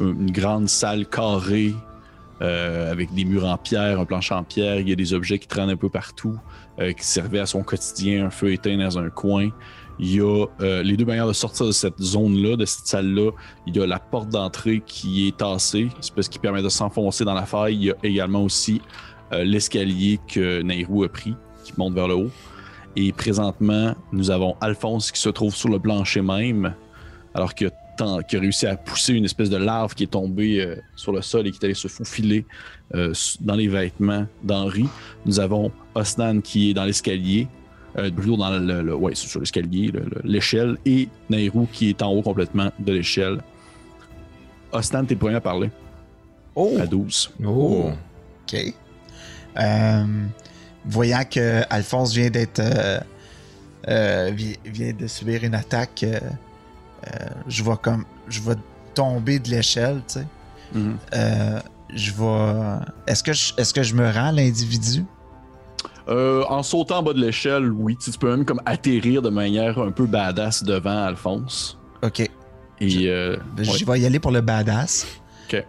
une 0.00 0.30
grande 0.30 0.68
salle 0.68 1.06
carrée 1.06 1.74
euh, 2.40 2.90
avec 2.90 3.12
des 3.12 3.24
murs 3.24 3.44
en 3.44 3.56
pierre, 3.58 4.00
un 4.00 4.04
plancher 4.04 4.34
en 4.34 4.44
pierre. 4.44 4.78
Il 4.80 4.88
y 4.88 4.92
a 4.92 4.96
des 4.96 5.12
objets 5.14 5.38
qui 5.40 5.48
traînent 5.48 5.70
un 5.70 5.76
peu 5.76 5.88
partout, 5.88 6.38
qui 6.78 7.04
servaient 7.04 7.40
à 7.40 7.46
son 7.46 7.62
quotidien, 7.62 8.26
un 8.26 8.30
feu 8.30 8.52
éteint 8.52 8.76
dans 8.78 8.98
un 8.98 9.10
coin. 9.10 9.50
Il 9.98 10.14
y 10.14 10.20
a 10.20 10.46
euh, 10.60 10.82
les 10.82 10.96
deux 10.96 11.04
manières 11.04 11.28
de 11.28 11.32
sortir 11.32 11.66
de 11.66 11.72
cette 11.72 12.00
zone-là, 12.00 12.56
de 12.56 12.64
cette 12.64 12.86
salle-là. 12.86 13.30
Il 13.66 13.76
y 13.76 13.80
a 13.80 13.86
la 13.86 13.98
porte 13.98 14.28
d'entrée 14.28 14.82
qui 14.84 15.28
est 15.28 15.36
tassée, 15.36 15.88
ce 16.00 16.28
qui 16.28 16.38
permet 16.38 16.62
de 16.62 16.68
s'enfoncer 16.68 17.24
dans 17.24 17.34
la 17.34 17.46
faille. 17.46 17.74
Il 17.74 17.84
y 17.84 17.90
a 17.90 17.94
également 18.02 18.42
aussi 18.42 18.80
euh, 19.32 19.44
l'escalier 19.44 20.18
que 20.28 20.62
Nairou 20.62 21.04
a 21.04 21.08
pris, 21.08 21.34
qui 21.64 21.72
monte 21.76 21.94
vers 21.94 22.08
le 22.08 22.14
haut. 22.14 22.30
Et 22.96 23.12
présentement, 23.12 23.94
nous 24.12 24.30
avons 24.30 24.56
Alphonse 24.60 25.10
qui 25.10 25.20
se 25.20 25.30
trouve 25.30 25.54
sur 25.54 25.70
le 25.70 25.78
plancher 25.78 26.20
même, 26.20 26.74
alors 27.34 27.54
qu'il 27.54 27.70
a, 28.00 28.18
réussi 28.30 28.66
à 28.66 28.76
pousser 28.76 29.14
une 29.14 29.24
espèce 29.24 29.48
de 29.48 29.56
larve 29.56 29.94
qui 29.94 30.04
est 30.04 30.08
tombée 30.08 30.60
euh, 30.60 30.76
sur 30.96 31.12
le 31.12 31.22
sol 31.22 31.46
et 31.46 31.50
qui 31.50 31.58
est 31.58 31.64
allée 31.64 31.74
se 31.74 31.88
faufiler 31.88 32.44
euh, 32.94 33.14
dans 33.40 33.54
les 33.54 33.68
vêtements 33.68 34.26
d'Henri. 34.42 34.86
Nous 35.24 35.40
avons 35.40 35.72
Osnan 35.94 36.40
qui 36.40 36.70
est 36.70 36.74
dans 36.74 36.84
l'escalier, 36.84 37.48
euh, 37.98 38.10
plutôt 38.10 38.36
dans 38.36 38.50
le, 38.50 38.82
le- 38.82 38.94
ouais, 38.94 39.12
c'est 39.14 39.26
sur 39.28 39.40
l'escalier, 39.40 39.88
le- 39.90 40.00
le- 40.00 40.20
l'échelle, 40.24 40.76
et 40.86 41.08
Nairou 41.30 41.68
qui 41.72 41.90
est 41.90 42.02
en 42.02 42.10
haut 42.12 42.22
complètement 42.22 42.70
de 42.78 42.92
l'échelle. 42.92 43.38
Osnan, 44.72 45.04
t'es 45.04 45.14
le 45.14 45.20
premier 45.20 45.34
à 45.36 45.40
parler, 45.40 45.70
Oh! 46.54 46.76
à 46.80 46.86
12. 46.86 47.30
Oh. 47.44 47.90
OK. 48.42 48.74
Euh, 49.60 50.04
voyant 50.86 51.24
que 51.30 51.62
Alphonse 51.68 52.14
vient 52.14 52.30
d'être. 52.30 52.60
euh, 52.60 52.98
euh, 53.88 54.30
vi- 54.34 54.58
vient 54.64 54.92
de 54.92 55.06
subir 55.06 55.44
une 55.44 55.54
attaque, 55.54 56.04
je 57.48 57.62
vais 57.64 57.76
comme. 57.82 58.04
Je 58.28 58.40
vais 58.40 58.54
tomber 58.94 59.38
de 59.38 59.50
l'échelle, 59.50 60.02
tu 60.06 60.20
sais. 60.20 60.26
Mhm. 60.74 60.96
Euh, 61.14 61.60
je 61.94 62.12
vais. 62.12 62.84
Est-ce 63.06 63.22
que, 63.22 63.32
je- 63.32 63.52
est-ce 63.58 63.74
que 63.74 63.82
je 63.82 63.94
me 63.94 64.10
rends 64.10 64.30
l'individu? 64.30 65.04
Euh, 66.08 66.44
en 66.48 66.62
sautant 66.62 66.98
en 66.98 67.02
bas 67.02 67.12
de 67.12 67.20
l'échelle, 67.20 67.70
oui. 67.70 67.96
Tu, 67.96 68.10
peux 68.12 68.30
même 68.30 68.44
comme 68.44 68.60
atterrir 68.66 69.22
de 69.22 69.30
manière 69.30 69.78
un 69.78 69.92
peu 69.92 70.06
badass 70.06 70.62
devant 70.64 71.04
Alphonse. 71.04 71.78
Ok. 72.02 72.20
Et 72.80 73.08
euh, 73.08 73.36
Ben, 73.56 73.66
ouais, 73.66 73.78
Je 73.78 73.84
vais 73.84 74.00
y 74.00 74.06
aller 74.06 74.18
pour 74.18 74.32
le 74.32 74.40
badass. 74.40 75.06
Ok. 75.46 75.64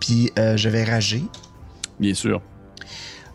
Puis 0.00 0.30
euh, 0.38 0.56
je 0.56 0.68
vais 0.68 0.84
rager. 0.84 1.24
bien 1.98 2.14
sûr. 2.14 2.40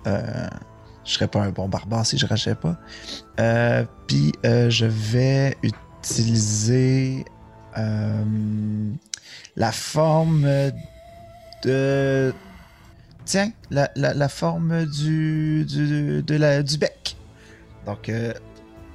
Je 0.06 1.12
serais 1.12 1.28
pas 1.28 1.42
un 1.42 1.50
bon 1.50 1.68
barbare 1.68 2.06
si 2.06 2.18
je 2.18 2.26
rageais 2.26 2.56
pas. 2.56 2.78
Puis 4.08 4.32
je 4.44 4.86
vais 4.86 5.58
utiliser 5.62 7.26
la 9.56 9.72
forme 9.72 10.48
de. 11.64 12.34
Tiens, 13.26 13.52
la, 13.72 13.90
la- 13.96 14.14
la 14.14 14.30
forme 14.30 14.86
du, 14.86 15.66
du, 15.66 16.22
de 16.24 16.36
la, 16.36 16.62
du 16.64 16.78
bec. 16.78 17.16
Donc, 17.86 18.10
euh, 18.10 18.34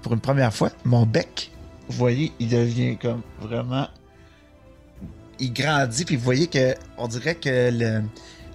pour 0.03 0.13
une 0.13 0.21
première 0.21 0.53
fois, 0.55 0.71
mon 0.85 1.07
bec, 1.07 1.51
vous 1.89 1.97
voyez, 1.97 2.33
il 2.39 2.49
devient 2.49 2.97
comme 2.99 3.23
vraiment. 3.41 3.89
Il 5.41 5.53
grandit, 5.53 6.05
puis 6.05 6.17
vous 6.17 6.25
voyez 6.25 6.47
que 6.49 6.75
on 6.99 7.07
dirait 7.09 7.37
que 7.37 7.71
le, 7.73 8.03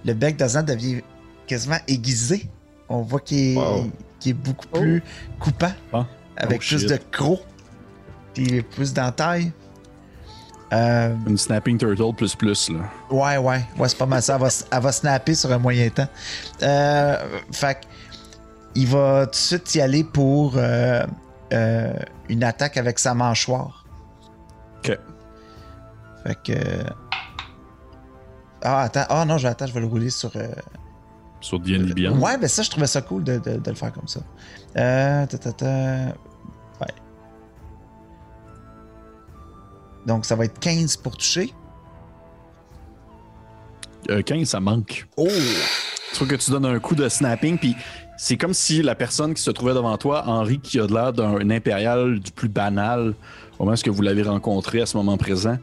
le 0.04 0.14
bec 0.14 0.36
d'Ozan 0.36 0.62
devient 0.62 1.00
quasiment 1.46 1.78
aiguisé. 1.88 2.48
On 2.88 3.00
voit 3.02 3.20
qu'il 3.20 3.38
est, 3.38 3.56
Wow. 3.56 3.90
qu'il 4.20 4.30
est 4.30 4.34
beaucoup 4.34 4.68
plus 4.68 5.02
coupant, 5.40 5.72
Ah. 5.92 6.06
avec 6.36 6.58
Oh, 6.58 6.68
plus 6.68 6.80
shit. 6.80 6.88
de 6.88 6.98
crocs, 7.10 7.40
puis 8.34 8.62
plus 8.62 8.92
d'entailles. 8.92 9.50
Euh, 10.74 11.14
Une 11.26 11.38
snapping 11.38 11.78
turtle 11.78 12.14
plus 12.16 12.34
plus 12.34 12.70
là. 12.70 12.80
ouais, 13.10 13.36
ouais, 13.36 13.64
ouais, 13.78 13.88
c'est 13.88 13.96
pas 13.98 14.06
mal 14.06 14.20
ça. 14.22 14.34
Elle 14.34 14.40
va, 14.42 14.48
elle 14.72 14.82
va 14.82 14.92
snapper 14.92 15.34
sur 15.34 15.52
un 15.52 15.58
moyen 15.58 15.88
temps. 15.88 16.08
Euh, 16.62 17.16
fait 17.52 17.78
il 18.74 18.88
va 18.88 19.26
tout 19.26 19.30
de 19.30 19.36
suite 19.36 19.74
y 19.76 19.80
aller 19.80 20.02
pour 20.02 20.54
euh, 20.56 21.04
une 22.28 22.42
attaque 22.42 22.76
avec 22.76 22.98
sa 22.98 23.14
mâchoire. 23.14 23.84
Ok. 24.78 24.98
Fait 26.26 26.38
que. 26.42 26.58
Ah, 28.62 28.80
attends. 28.82 29.04
Ah 29.10 29.24
non, 29.24 29.38
je, 29.38 29.46
attends, 29.46 29.66
je 29.66 29.72
vais 29.74 29.80
le 29.80 29.86
rouler 29.86 30.10
sur. 30.10 30.32
Sur 31.40 31.60
Beyond. 31.60 32.18
Ouais, 32.18 32.38
ben 32.38 32.48
ça, 32.48 32.62
je 32.62 32.70
trouvais 32.70 32.86
ça 32.86 33.02
cool 33.02 33.22
de, 33.22 33.38
de- 33.38 33.58
de 33.58 33.70
le 33.70 33.76
faire 33.76 33.92
comme 33.92 34.08
ça. 34.08 34.20
Euh, 34.76 35.26
ta, 35.26 35.38
ta, 35.38 35.52
ta. 35.52 35.66
Donc, 40.06 40.24
ça 40.24 40.36
va 40.36 40.44
être 40.44 40.58
15 40.58 40.96
pour 40.98 41.16
toucher. 41.16 41.52
Euh, 44.10 44.22
15, 44.22 44.48
ça 44.48 44.60
manque. 44.60 45.06
Oh! 45.16 45.26
Il 45.28 46.16
faut 46.18 46.26
que 46.26 46.34
tu 46.36 46.50
donnes 46.50 46.66
un 46.66 46.78
coup 46.78 46.94
de 46.94 47.08
snapping, 47.08 47.58
puis 47.58 47.74
c'est 48.16 48.36
comme 48.36 48.54
si 48.54 48.82
la 48.82 48.94
personne 48.94 49.34
qui 49.34 49.42
se 49.42 49.50
trouvait 49.50 49.74
devant 49.74 49.96
toi, 49.98 50.24
Henri, 50.26 50.60
qui 50.60 50.78
a 50.78 50.86
de 50.86 50.92
l'air 50.94 51.12
d'un 51.12 51.50
impérial 51.50 52.20
du 52.20 52.30
plus 52.30 52.48
banal, 52.48 53.14
au 53.58 53.64
moment 53.64 53.76
où 53.86 53.92
vous 53.92 54.02
l'avez 54.02 54.22
rencontré 54.22 54.80
à 54.80 54.86
ce 54.86 54.96
moment 54.96 55.16
présent, 55.16 55.58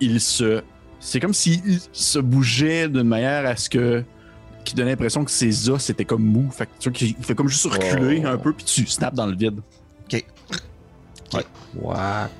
il 0.00 0.20
se. 0.20 0.62
C'est 1.00 1.20
comme 1.20 1.34
s'il 1.34 1.80
se 1.92 2.18
bougeait 2.18 2.88
d'une 2.88 3.02
manière 3.08 3.44
à 3.46 3.56
ce 3.56 3.68
que. 3.68 4.04
qui 4.64 4.74
donnait 4.74 4.90
l'impression 4.90 5.24
que 5.24 5.30
ses 5.30 5.68
os 5.68 5.90
étaient 5.90 6.04
comme 6.04 6.22
mous. 6.22 6.50
Fait 6.50 6.66
que 6.66 6.70
tu 6.78 6.88
vois 6.88 6.96
qu'il 6.96 7.14
fait 7.16 7.34
comme 7.34 7.48
juste 7.48 7.66
reculer 7.66 8.22
Oh. 8.24 8.28
un 8.28 8.38
peu, 8.38 8.52
puis 8.52 8.64
tu 8.64 8.86
snaps 8.86 9.16
dans 9.16 9.26
le 9.26 9.36
vide. 9.36 9.60
What? 11.74 12.30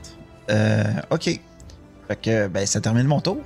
Euh, 0.51 0.85
ok. 1.11 1.41
Fait 2.09 2.21
que, 2.21 2.49
ben, 2.49 2.67
ça 2.67 2.81
termine 2.81 3.07
mon 3.07 3.21
tour. 3.21 3.39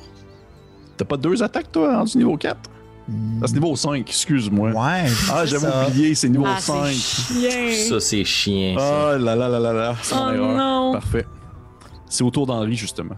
T'as 0.96 1.04
pas 1.04 1.16
deux 1.16 1.42
attaques, 1.42 1.70
toi, 1.72 1.98
en 2.00 2.04
du 2.04 2.18
niveau 2.18 2.36
4 2.36 2.70
Hmm, 3.06 3.40
Ah, 3.42 3.46
c'est 3.46 3.54
niveau 3.54 3.76
5, 3.76 3.96
excuse-moi. 4.08 4.70
Ouais. 4.70 5.04
Ah, 5.30 5.44
j'avais 5.44 5.66
oublié, 5.88 6.14
c'est 6.14 6.30
niveau 6.30 6.46
Ah, 6.48 6.58
5. 6.58 6.86
c'est 6.86 6.94
chien. 6.94 7.70
Ça, 7.90 8.00
c'est 8.00 8.24
chien. 8.24 8.76
ça. 8.78 9.10
Ah 9.10 9.18
là 9.18 9.36
là 9.36 9.46
là 9.50 9.60
là 9.60 9.72
là, 9.74 9.94
c'est 10.00 10.14
mon 10.14 10.28
Oh 10.28 10.32
erreur. 10.32 10.56
non. 10.56 10.92
Parfait. 10.94 11.26
C'est 12.08 12.24
au 12.24 12.30
tour 12.30 12.46
d'Henri, 12.46 12.74
justement. 12.76 13.16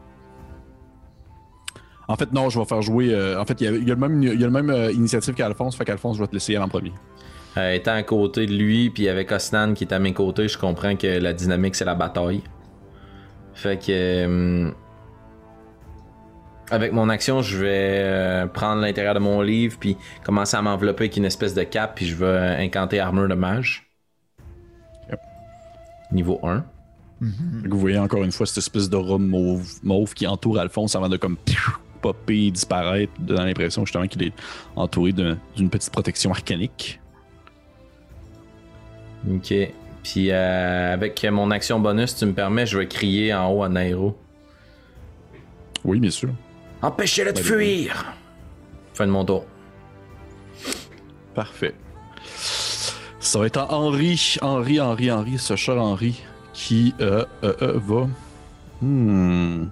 En 2.09 2.17
fait, 2.17 2.33
non, 2.33 2.49
je 2.51 2.59
vais 2.59 2.65
faire 2.65 2.83
jouer. 2.83 3.13
euh, 3.15 3.41
en 3.41 3.45
fait, 3.45 3.61
il 3.61 3.65
y 3.65 3.69
a, 3.69 3.71
il 3.73 3.87
y 3.87 3.91
a 3.93 3.95
le 3.95 4.01
même, 4.01 4.23
il 4.23 4.41
y 4.41 4.43
a 4.43 4.47
le 4.47 4.53
même 4.53 4.71
euh, 4.71 4.91
initiative 4.93 5.35
qu'Alphonse, 5.35 5.77
fait 5.77 5.85
qu'Alphonse, 5.85 6.17
je 6.17 6.23
vais 6.23 6.29
te 6.29 6.35
laisser 6.35 6.57
aller 6.57 6.65
en 6.65 6.69
premier. 6.69 6.93
Euh, 7.57 7.73
étant 7.75 7.95
à 7.95 8.03
côté 8.03 8.47
de 8.47 8.53
lui, 8.55 8.91
puis 8.91 9.09
avec 9.09 9.31
Osnan 9.33 9.75
qui 9.75 9.85
est 9.85 9.93
à 9.93 9.99
mes 10.01 10.13
côtés, 10.13 10.47
je 10.49 10.59
comprends 10.59 10.95
que 10.97 11.07
la 11.07 11.33
dynamique, 11.33 11.75
c'est 11.77 11.85
la 11.85 11.95
bataille. 11.95 12.43
Fait 13.57 13.79
que. 13.85 13.91
euh, 13.91 14.71
avec 16.71 16.93
mon 16.93 17.09
action, 17.09 17.43
je 17.43 17.59
vais 17.59 18.01
euh, 18.05 18.47
prendre 18.47 18.81
l'intérieur 18.83 19.15
de 19.15 19.21
mon 19.21 19.41
livre, 19.41 19.77
puis 19.79 19.97
commencer 20.25 20.57
à 20.57 20.63
m'envelopper 20.63 21.05
avec 21.05 21.17
une 21.17 21.25
espèce 21.25 21.55
de 21.55 21.63
cape, 21.63 21.95
puis 21.97 22.07
je 22.07 22.17
vais 22.17 22.57
incanter 22.59 22.99
armure 23.01 23.29
de 23.29 23.35
mage. 23.35 23.89
Yep. 25.11 25.21
Niveau 26.13 26.41
1. 26.43 26.65
Fait 27.63 27.69
que 27.69 27.73
vous 27.73 27.79
voyez 27.81 27.99
encore 27.99 28.23
une 28.25 28.33
fois 28.33 28.45
cette 28.47 28.59
espèce 28.59 28.91
d'aura 28.91 29.17
mauve, 29.17 29.67
mauve 29.83 30.13
qui 30.13 30.27
entoure 30.27 30.59
Alphonse 30.59 30.95
avant 30.97 31.09
de 31.09 31.17
comme 31.17 31.37
popper, 32.03 32.51
disparaître, 32.51 33.13
dans 33.21 33.43
l'impression 33.45 33.85
justement 33.87 34.07
qu'il 34.07 34.23
est 34.25 34.33
entouré 34.77 35.13
d'un- 35.13 35.39
d'une 35.57 35.71
petite 35.71 35.91
protection 35.91 36.31
arcanique. 36.31 37.01
Ok. 39.31 39.55
Puis 40.07 40.31
euh, 40.31 40.93
avec 40.93 41.25
mon 41.25 41.51
action 41.51 41.81
bonus, 41.81 42.15
tu 42.15 42.27
me 42.27 42.33
permets, 42.33 42.65
je 42.65 42.79
vais 42.79 42.87
crier 42.87 43.35
en 43.35 43.51
haut 43.51 43.65
à 43.65 43.69
Nairo. 43.69 44.17
Oui, 45.85 45.99
bien 45.99 46.13
sûr. 46.13 46.31
Empêchez-le 46.81 47.33
de 47.33 47.39
fuir. 47.41 48.15
Fin 48.95 49.07
de 49.09 49.11
mon 49.11 49.25
tour. 49.25 49.45
Parfait. 51.35 51.75
Ça 53.19 53.41
va 53.41 53.47
être 53.47 53.59
Henri, 53.69 54.37
Henri, 54.43 54.81
Henri, 54.81 55.11
Henri, 55.11 55.39
ce 55.39 55.57
cher 55.57 55.77
Henri, 55.77 56.23
qui 56.53 56.95
euh, 57.01 57.25
euh, 57.43 57.55
euh, 57.63 57.81
va. 57.85 58.07
Hmm. 58.81 59.65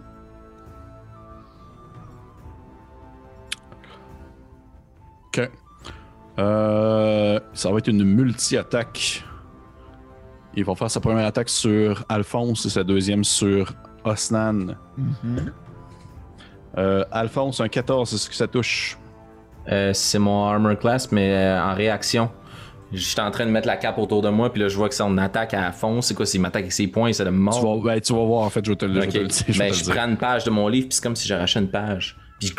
Ok. 5.28 5.48
Euh, 6.40 7.38
ça 7.52 7.70
va 7.70 7.78
être 7.78 7.88
une 7.88 8.02
multi-attaque. 8.02 9.24
Il 10.56 10.64
va 10.64 10.74
faire 10.74 10.90
sa 10.90 11.00
première 11.00 11.26
attaque 11.26 11.48
sur 11.48 12.04
Alphonse 12.08 12.64
et 12.66 12.70
sa 12.70 12.84
deuxième 12.84 13.24
sur 13.24 13.72
Osnan. 14.04 14.76
Euh, 16.78 17.04
Alphonse, 17.10 17.60
un 17.60 17.68
14, 17.68 18.12
est-ce 18.14 18.28
que 18.28 18.34
ça 18.36 18.46
touche? 18.46 18.98
Euh, 19.70 19.92
c'est 19.94 20.18
mon 20.18 20.46
armor 20.46 20.78
class, 20.78 21.10
mais 21.12 21.32
euh, 21.32 21.62
en 21.62 21.74
réaction. 21.74 22.30
J'étais 22.92 23.22
en 23.22 23.30
train 23.30 23.46
de 23.46 23.50
mettre 23.50 23.66
la 23.66 23.76
cape 23.76 23.98
autour 23.98 24.22
de 24.22 24.28
moi, 24.28 24.52
puis 24.52 24.60
là, 24.62 24.68
je 24.68 24.76
vois 24.76 24.88
que 24.88 24.94
son 24.94 25.18
attaque 25.18 25.54
à 25.54 25.72
fond. 25.72 26.00
C'est 26.02 26.14
quoi, 26.14 26.26
s'il 26.26 26.40
m'attaque 26.40 26.62
avec 26.62 26.72
ses 26.72 26.86
poings, 26.86 27.12
c'est 27.12 27.24
de 27.24 27.30
Tu, 27.30 27.34
mort. 27.36 27.80
vas, 27.80 27.94
ben, 27.94 28.00
tu 28.00 28.12
vas 28.12 28.24
voir, 28.24 28.42
en 28.42 28.50
fait, 28.50 28.64
je 28.64 28.70
vais 28.70 28.76
te 28.76 28.84
le, 28.84 29.00
le 29.00 29.06
dire. 29.06 29.22
je 29.48 29.58
Ben, 29.58 29.66
te 29.70 29.72
le 29.72 29.78
je 29.78 29.84
dire. 29.84 29.94
prends 29.94 30.08
une 30.08 30.16
page 30.16 30.44
de 30.44 30.50
mon 30.50 30.68
livre, 30.68 30.88
puis 30.88 30.94
c'est 30.96 31.02
comme 31.02 31.16
si 31.16 31.26
j'arrachais 31.26 31.58
une 31.60 31.70
page. 31.70 32.16
Puis 32.38 32.52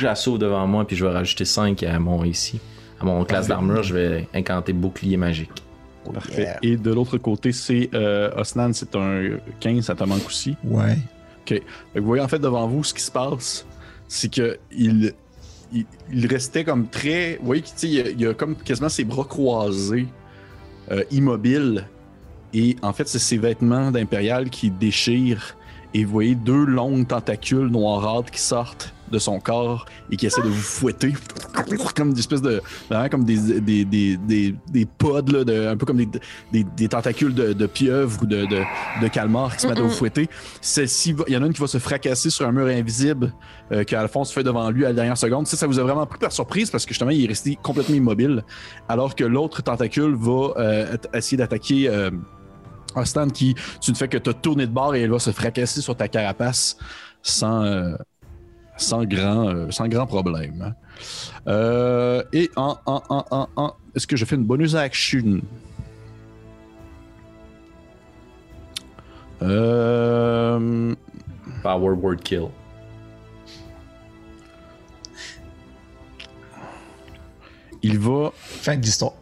j'assaut 0.00 0.36
devant 0.36 0.66
moi, 0.66 0.86
puis 0.86 0.96
je 0.96 1.04
vais 1.06 1.12
rajouter 1.12 1.44
5 1.46 1.82
à 1.84 1.98
mon 1.98 2.24
ici. 2.24 2.60
À 3.00 3.04
mon 3.04 3.24
classe 3.24 3.48
d'armure, 3.48 3.82
je 3.82 3.94
vais 3.94 4.28
incanter 4.34 4.72
bouclier 4.72 5.16
magique. 5.16 5.62
Parfait. 6.12 6.42
Yeah. 6.42 6.58
Et 6.62 6.76
de 6.76 6.92
l'autre 6.92 7.18
côté, 7.18 7.52
c'est 7.52 7.90
euh, 7.94 8.30
Osnan, 8.36 8.72
c'est 8.72 8.94
un 8.96 9.38
15, 9.60 9.84
ça 9.84 9.94
te 9.94 10.04
manque 10.04 10.26
aussi. 10.26 10.56
Ouais. 10.64 10.98
Que 11.44 11.56
vous 11.94 12.04
voyez 12.04 12.22
en 12.22 12.28
fait 12.28 12.38
devant 12.38 12.66
vous 12.66 12.84
ce 12.84 12.94
qui 12.94 13.02
se 13.02 13.10
passe, 13.10 13.66
c'est 14.08 14.32
que 14.32 14.58
il, 14.70 15.12
il, 15.72 15.86
il 16.12 16.26
restait 16.26 16.64
comme 16.64 16.88
très. 16.88 17.36
Vous 17.40 17.46
voyez 17.46 17.62
qu'il 17.62 17.90
il 17.90 18.00
a, 18.00 18.10
il 18.10 18.26
a 18.28 18.34
comme 18.34 18.56
quasiment 18.56 18.88
ses 18.88 19.04
bras 19.04 19.24
croisés, 19.24 20.06
euh, 20.90 21.02
immobile. 21.10 21.86
Et 22.52 22.76
en 22.82 22.92
fait, 22.92 23.08
c'est 23.08 23.18
ses 23.18 23.36
vêtements 23.36 23.90
d'impérial 23.90 24.48
qui 24.48 24.70
déchirent. 24.70 25.56
Et 25.94 26.04
vous 26.04 26.12
voyez 26.12 26.34
deux 26.34 26.64
longues 26.64 27.06
tentacules 27.06 27.68
noirâtres 27.68 28.30
qui 28.32 28.40
sortent 28.40 28.92
de 29.12 29.18
son 29.20 29.38
corps 29.38 29.86
et 30.10 30.16
qui 30.16 30.26
essaient 30.26 30.42
de 30.42 30.48
vous 30.48 30.54
fouetter. 30.60 31.12
Comme 31.94 32.12
des 32.14 32.18
espèces 32.20 32.42
de. 32.42 32.60
Vraiment 32.90 33.08
comme 33.08 33.24
des, 33.24 33.60
des, 33.60 33.84
des, 33.84 34.16
des, 34.16 34.54
des 34.72 34.86
pods, 34.86 35.30
là, 35.30 35.44
de, 35.44 35.68
un 35.68 35.76
peu 35.76 35.86
comme 35.86 35.98
des, 35.98 36.08
des, 36.52 36.64
des 36.64 36.88
tentacules 36.88 37.32
de, 37.32 37.52
de 37.52 37.66
pieuvre 37.66 38.22
ou 38.22 38.26
de, 38.26 38.44
de, 38.46 38.62
de 39.02 39.08
calmar 39.08 39.54
qui 39.54 39.62
se 39.62 39.66
mettent 39.68 39.78
à 39.78 39.82
vous 39.82 39.90
fouetter. 39.90 40.28
Celle-ci, 40.60 41.12
va- 41.12 41.24
il 41.28 41.34
y 41.34 41.36
en 41.36 41.44
a 41.44 41.46
une 41.46 41.52
qui 41.52 41.60
va 41.60 41.68
se 41.68 41.78
fracasser 41.78 42.30
sur 42.30 42.48
un 42.48 42.50
mur 42.52 42.66
invisible 42.66 43.32
euh, 43.70 43.84
qu'Alphonse 43.84 44.32
fait 44.32 44.42
devant 44.42 44.68
lui 44.70 44.84
à 44.84 44.88
la 44.88 44.94
dernière 44.94 45.18
seconde. 45.18 45.46
Ça, 45.46 45.56
ça 45.56 45.68
vous 45.68 45.78
a 45.78 45.82
vraiment 45.84 46.06
pris 46.06 46.18
par 46.18 46.32
surprise 46.32 46.70
parce 46.70 46.84
que 46.84 46.90
justement, 46.90 47.10
il 47.10 47.24
est 47.24 47.28
resté 47.28 47.56
complètement 47.62 47.94
immobile. 47.94 48.42
Alors 48.88 49.14
que 49.14 49.22
l'autre 49.22 49.62
tentacule 49.62 50.16
va 50.16 50.54
euh, 50.56 50.96
essayer 51.12 51.36
d'attaquer 51.36 51.88
euh, 51.88 52.10
Ostan 52.96 53.28
qui, 53.28 53.54
tu 53.80 53.90
ne 53.90 53.96
fais 53.96 54.08
que 54.08 54.18
te 54.18 54.30
tourner 54.30 54.66
de 54.66 54.72
bord 54.72 54.94
et 54.94 55.02
elle 55.02 55.10
va 55.10 55.18
se 55.18 55.30
fracasser 55.30 55.80
sur 55.80 55.96
ta 55.96 56.08
carapace 56.08 56.76
sans, 57.22 57.64
euh, 57.64 57.96
sans, 58.76 59.04
grand, 59.04 59.48
euh, 59.48 59.70
sans 59.70 59.88
grand 59.88 60.06
problème. 60.06 60.62
hein. 60.62 60.74
Euh, 61.48 62.22
et 62.32 62.50
en, 62.56 62.76
en, 62.86 63.02
en, 63.08 63.24
en, 63.30 63.48
en- 63.56 63.72
est-ce 63.94 64.06
que 64.06 64.16
je 64.16 64.24
fais 64.24 64.36
une 64.36 64.44
bonus 64.44 64.74
action? 64.74 65.40
Euh, 69.42 70.94
Power 71.62 71.94
word 71.96 72.22
kill. 72.22 72.50
il 77.82 77.98
va 77.98 78.32
Fin 78.34 78.76
de 78.76 78.82
l'histoire. 78.82 79.12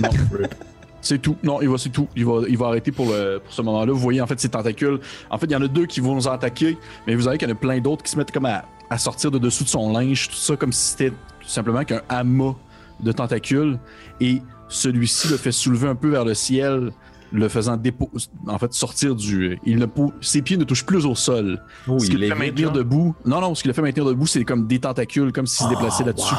Non. 0.00 0.10
c'est 1.08 1.18
tout. 1.18 1.36
Non, 1.42 1.60
il 1.60 1.68
va, 1.68 1.78
c'est 1.78 1.88
tout. 1.90 2.06
Il 2.16 2.24
va, 2.26 2.40
il 2.48 2.56
va 2.58 2.66
arrêter 2.66 2.92
pour, 2.92 3.06
le- 3.06 3.38
pour 3.44 3.52
ce 3.52 3.62
moment-là. 3.62 3.92
Vous 3.92 3.98
voyez, 3.98 4.20
en 4.20 4.26
fait, 4.26 4.38
ces 4.38 4.48
tentacules. 4.48 5.00
En 5.30 5.38
fait, 5.38 5.46
il 5.46 5.52
y 5.52 5.56
en 5.56 5.62
a 5.62 5.68
deux 5.68 5.86
qui 5.86 6.00
vont 6.00 6.14
nous 6.14 6.28
attaquer, 6.28 6.76
mais 7.06 7.14
vous 7.14 7.22
savez 7.22 7.38
qu'il 7.38 7.48
y 7.48 7.50
en 7.50 7.54
a 7.54 7.58
plein 7.58 7.78
d'autres 7.80 8.02
qui 8.02 8.10
se 8.10 8.16
mettent 8.18 8.32
comme 8.32 8.46
à, 8.46 8.64
à 8.90 8.98
sortir 8.98 9.30
de 9.30 9.38
dessous 9.38 9.64
de 9.64 9.68
son 9.68 9.92
linge, 9.92 10.28
tout 10.28 10.34
ça, 10.36 10.56
comme 10.56 10.72
si 10.72 10.90
c'était 10.90 11.10
tout 11.10 11.48
simplement 11.48 11.84
qu'un 11.84 12.02
amas 12.08 12.54
de 13.00 13.12
tentacules. 13.12 13.78
Et 14.20 14.42
celui-ci 14.68 15.28
le 15.28 15.36
fait 15.36 15.52
soulever 15.52 15.88
un 15.88 15.94
peu 15.94 16.08
vers 16.10 16.24
le 16.24 16.34
ciel, 16.34 16.90
le 17.32 17.48
faisant 17.48 17.76
dépo- 17.76 18.10
en 18.46 18.58
fait, 18.58 18.72
sortir 18.72 19.14
du. 19.14 19.58
Il 19.64 19.78
ne 19.78 19.86
ses 20.20 20.42
pieds 20.42 20.56
ne 20.56 20.64
touchent 20.64 20.86
plus 20.86 21.04
au 21.06 21.14
sol. 21.14 21.62
Oh, 21.86 21.98
ce 21.98 22.06
qui 22.06 22.12
il 22.12 22.18
le 22.20 22.26
est 22.26 22.28
fait 22.30 22.34
maintenir 22.34 22.72
debout. 22.72 23.14
Non, 23.24 23.40
non, 23.40 23.54
ce 23.54 23.62
qui 23.62 23.68
le 23.68 23.74
fait 23.74 23.82
maintenir 23.82 24.04
debout, 24.06 24.26
c'est 24.26 24.44
comme 24.44 24.66
des 24.66 24.78
tentacules, 24.78 25.32
comme 25.32 25.46
s'il 25.46 25.64
se 25.66 25.70
déplaçait 25.70 26.04
là-dessus. 26.04 26.34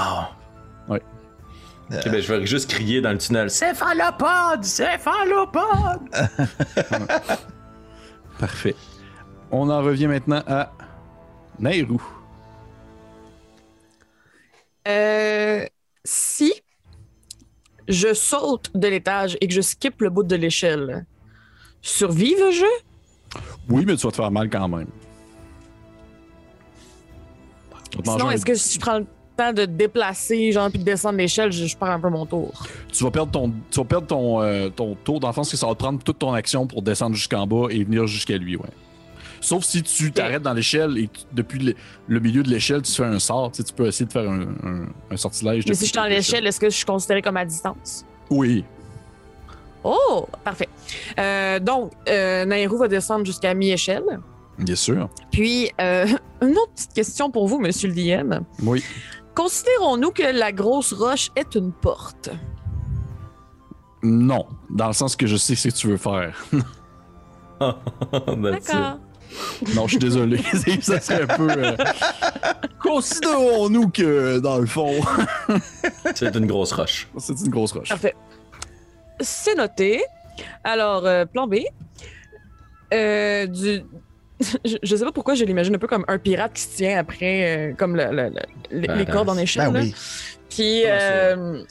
Ouais. 0.88 1.02
Ok, 1.92 2.04
ben, 2.10 2.22
je 2.22 2.34
vais 2.34 2.46
juste 2.46 2.70
crier 2.70 3.02
dans 3.02 3.12
le 3.12 3.18
tunnel. 3.18 3.50
Céphalopode! 3.50 4.64
Céphalopode! 4.64 6.10
Parfait. 8.40 8.76
On 9.52 9.70
en 9.70 9.82
revient 9.82 10.08
maintenant 10.08 10.44
à 10.48 10.72
Nairou. 11.60 12.02
Euh, 14.88 15.66
si 16.06 16.54
je 17.88 18.14
saute 18.14 18.70
de 18.76 18.88
l'étage 18.88 19.36
et 19.42 19.48
que 19.48 19.54
je 19.54 19.62
skip 19.62 20.00
le 20.02 20.10
bout 20.12 20.24
de 20.24 20.36
l'échelle, 20.36 21.06
survive-je? 21.82 22.66
Oui, 23.68 23.84
mais 23.86 23.96
tu 23.96 24.06
vas 24.06 24.12
te 24.12 24.16
faire 24.18 24.32
mal 24.32 24.50
quand 24.50 24.68
même. 24.68 24.88
Sinon, 28.06 28.28
un- 28.28 28.32
est-ce 28.32 28.46
que 28.46 28.54
si 28.54 28.76
je 28.76 28.80
prends 28.80 29.00
le 29.00 29.08
temps 29.40 29.54
de 29.54 29.66
déplacer, 29.66 30.52
genre, 30.52 30.70
puis 30.70 30.80
de 30.80 30.84
descendre 30.84 31.18
l'échelle, 31.18 31.52
je, 31.52 31.66
je 31.66 31.78
perds 31.78 31.90
un 31.92 32.00
peu 32.00 32.10
mon 32.10 32.26
tour? 32.26 32.52
tu 32.92 33.04
vas 33.04 33.12
perdre 33.12 33.32
ton, 33.32 33.54
tu 33.72 33.80
vas 33.80 33.86
perdre 33.86 34.08
ton, 34.08 34.42
euh, 34.42 34.70
ton 34.70 34.96
tour 34.96 35.20
d'enfance, 35.20 35.50
que 35.52 35.58
ça 35.58 35.68
va 35.68 35.74
te 35.74 35.80
prendre 35.80 36.02
toute 36.04 36.20
ton 36.20 36.34
action 36.34 36.68
pour 36.68 36.82
descendre 36.82 37.16
jusqu'en 37.16 37.46
bas 37.48 37.68
et 37.70 37.84
venir 37.84 38.06
jusqu'à 38.08 38.38
lui, 38.38 38.56
ouais. 38.56 38.70
Sauf 39.42 39.64
si 39.64 39.82
tu 39.84 40.12
t'arrêtes 40.12 40.42
dans 40.42 40.54
l'échelle 40.54 40.98
et 40.98 41.08
tu- 41.08 41.22
depuis 41.32 41.60
le, 41.60 41.74
le 42.08 42.20
milieu 42.20 42.44
de 42.44 42.50
l'échelle, 42.50 42.82
tu 42.82 42.92
fais 42.92 43.06
un 43.06 43.20
sort. 43.20 43.52
Tu, 43.52 43.58
sais, 43.58 43.64
tu 43.64 43.74
peux 43.74 43.88
essayer 43.88 44.06
de 44.06 44.12
faire 44.12 44.30
un, 44.30 44.42
un, 44.42 44.86
un 45.12 45.16
sortilège. 45.18 45.64
Mais 45.66 45.76
si 45.76 45.82
je 45.86 45.92
suis 45.92 45.94
dans 45.96 46.04
l'échelle, 46.08 46.46
est-ce 46.46 46.60
que 46.60 46.70
je 46.70 46.76
suis 46.76 46.86
considéré 46.86 47.22
comme 47.22 47.38
à 47.38 47.46
distance? 47.46 48.06
Oui. 48.30 48.66
Oh, 49.84 50.28
parfait. 50.44 50.68
Euh, 51.18 51.60
donc, 51.60 51.94
euh, 52.10 52.44
Nairou 52.44 52.78
va 52.78 52.90
descendre 52.90 53.26
jusqu'à 53.26 53.54
mi-échelle. 53.54 54.20
Bien 54.58 54.76
sûr. 54.76 55.08
Puis, 55.32 55.72
euh, 55.80 56.06
une 56.42 56.52
autre 56.58 56.74
petite 56.76 56.94
question 56.94 57.32
pour 57.32 57.48
vous, 57.48 57.60
monsieur 57.60 57.88
le 57.90 57.96
DM. 57.96 58.40
Oui. 58.64 58.84
Considérons-nous 59.40 60.12
que 60.12 60.24
la 60.38 60.52
grosse 60.52 60.92
roche 60.92 61.30
est 61.38 61.56
une 61.56 61.72
porte? 61.72 62.30
Non. 64.04 64.46
Dans 64.70 64.88
le 64.88 64.94
sens 64.94 65.16
que 65.16 65.28
je 65.28 65.38
sais 65.38 65.56
ce 65.56 65.70
que 65.70 65.74
tu 65.74 65.88
veux 65.88 65.96
faire. 65.98 66.46
D'accord. 67.62 69.00
Non, 69.76 69.84
je 69.86 69.92
suis 69.92 69.98
désolé. 70.00 70.42
ça 70.82 71.00
serait 71.00 71.22
un 71.24 71.28
peu. 71.38 71.50
euh, 71.52 71.78
Considérons-nous 72.84 73.90
que, 73.90 74.40
dans 74.40 74.58
le 74.58 74.66
fond, 74.66 74.92
C'est 76.16 76.36
une 76.36 76.46
grosse 76.46 76.74
roche. 76.74 77.08
c'est 77.18 77.40
une 77.40 77.50
grosse 77.50 77.72
roche. 77.72 77.88
Parfait. 77.90 78.16
C'est 79.22 79.56
noté. 79.56 80.04
Alors, 80.66 81.06
euh, 81.06 81.24
plan 81.26 81.48
B. 81.48 81.60
Euh, 82.94 83.48
du... 83.48 83.84
je, 84.66 84.78
je 84.82 84.96
sais 84.96 85.04
pas 85.06 85.12
pourquoi 85.12 85.36
je 85.36 85.44
l'imagine 85.46 85.76
un 85.76 85.80
peu 85.80 85.88
comme 85.88 86.06
un 86.08 86.18
pirate 86.18 86.54
qui 86.54 86.62
se 86.62 86.78
tient 86.78 86.98
après, 86.98 87.70
euh, 87.70 87.74
comme 87.78 87.96
le- 87.96 88.12
le- 88.12 88.30
le- 88.30 88.80
les- 88.82 88.96
les 88.96 89.06
cordes 89.06 89.30
en 89.30 89.38
échelle. 89.38 89.72
Ben 89.72 89.82
oui. 89.84 89.96
Puis, 90.50 90.86
Ah, 90.86 90.92
euh, 91.36 91.64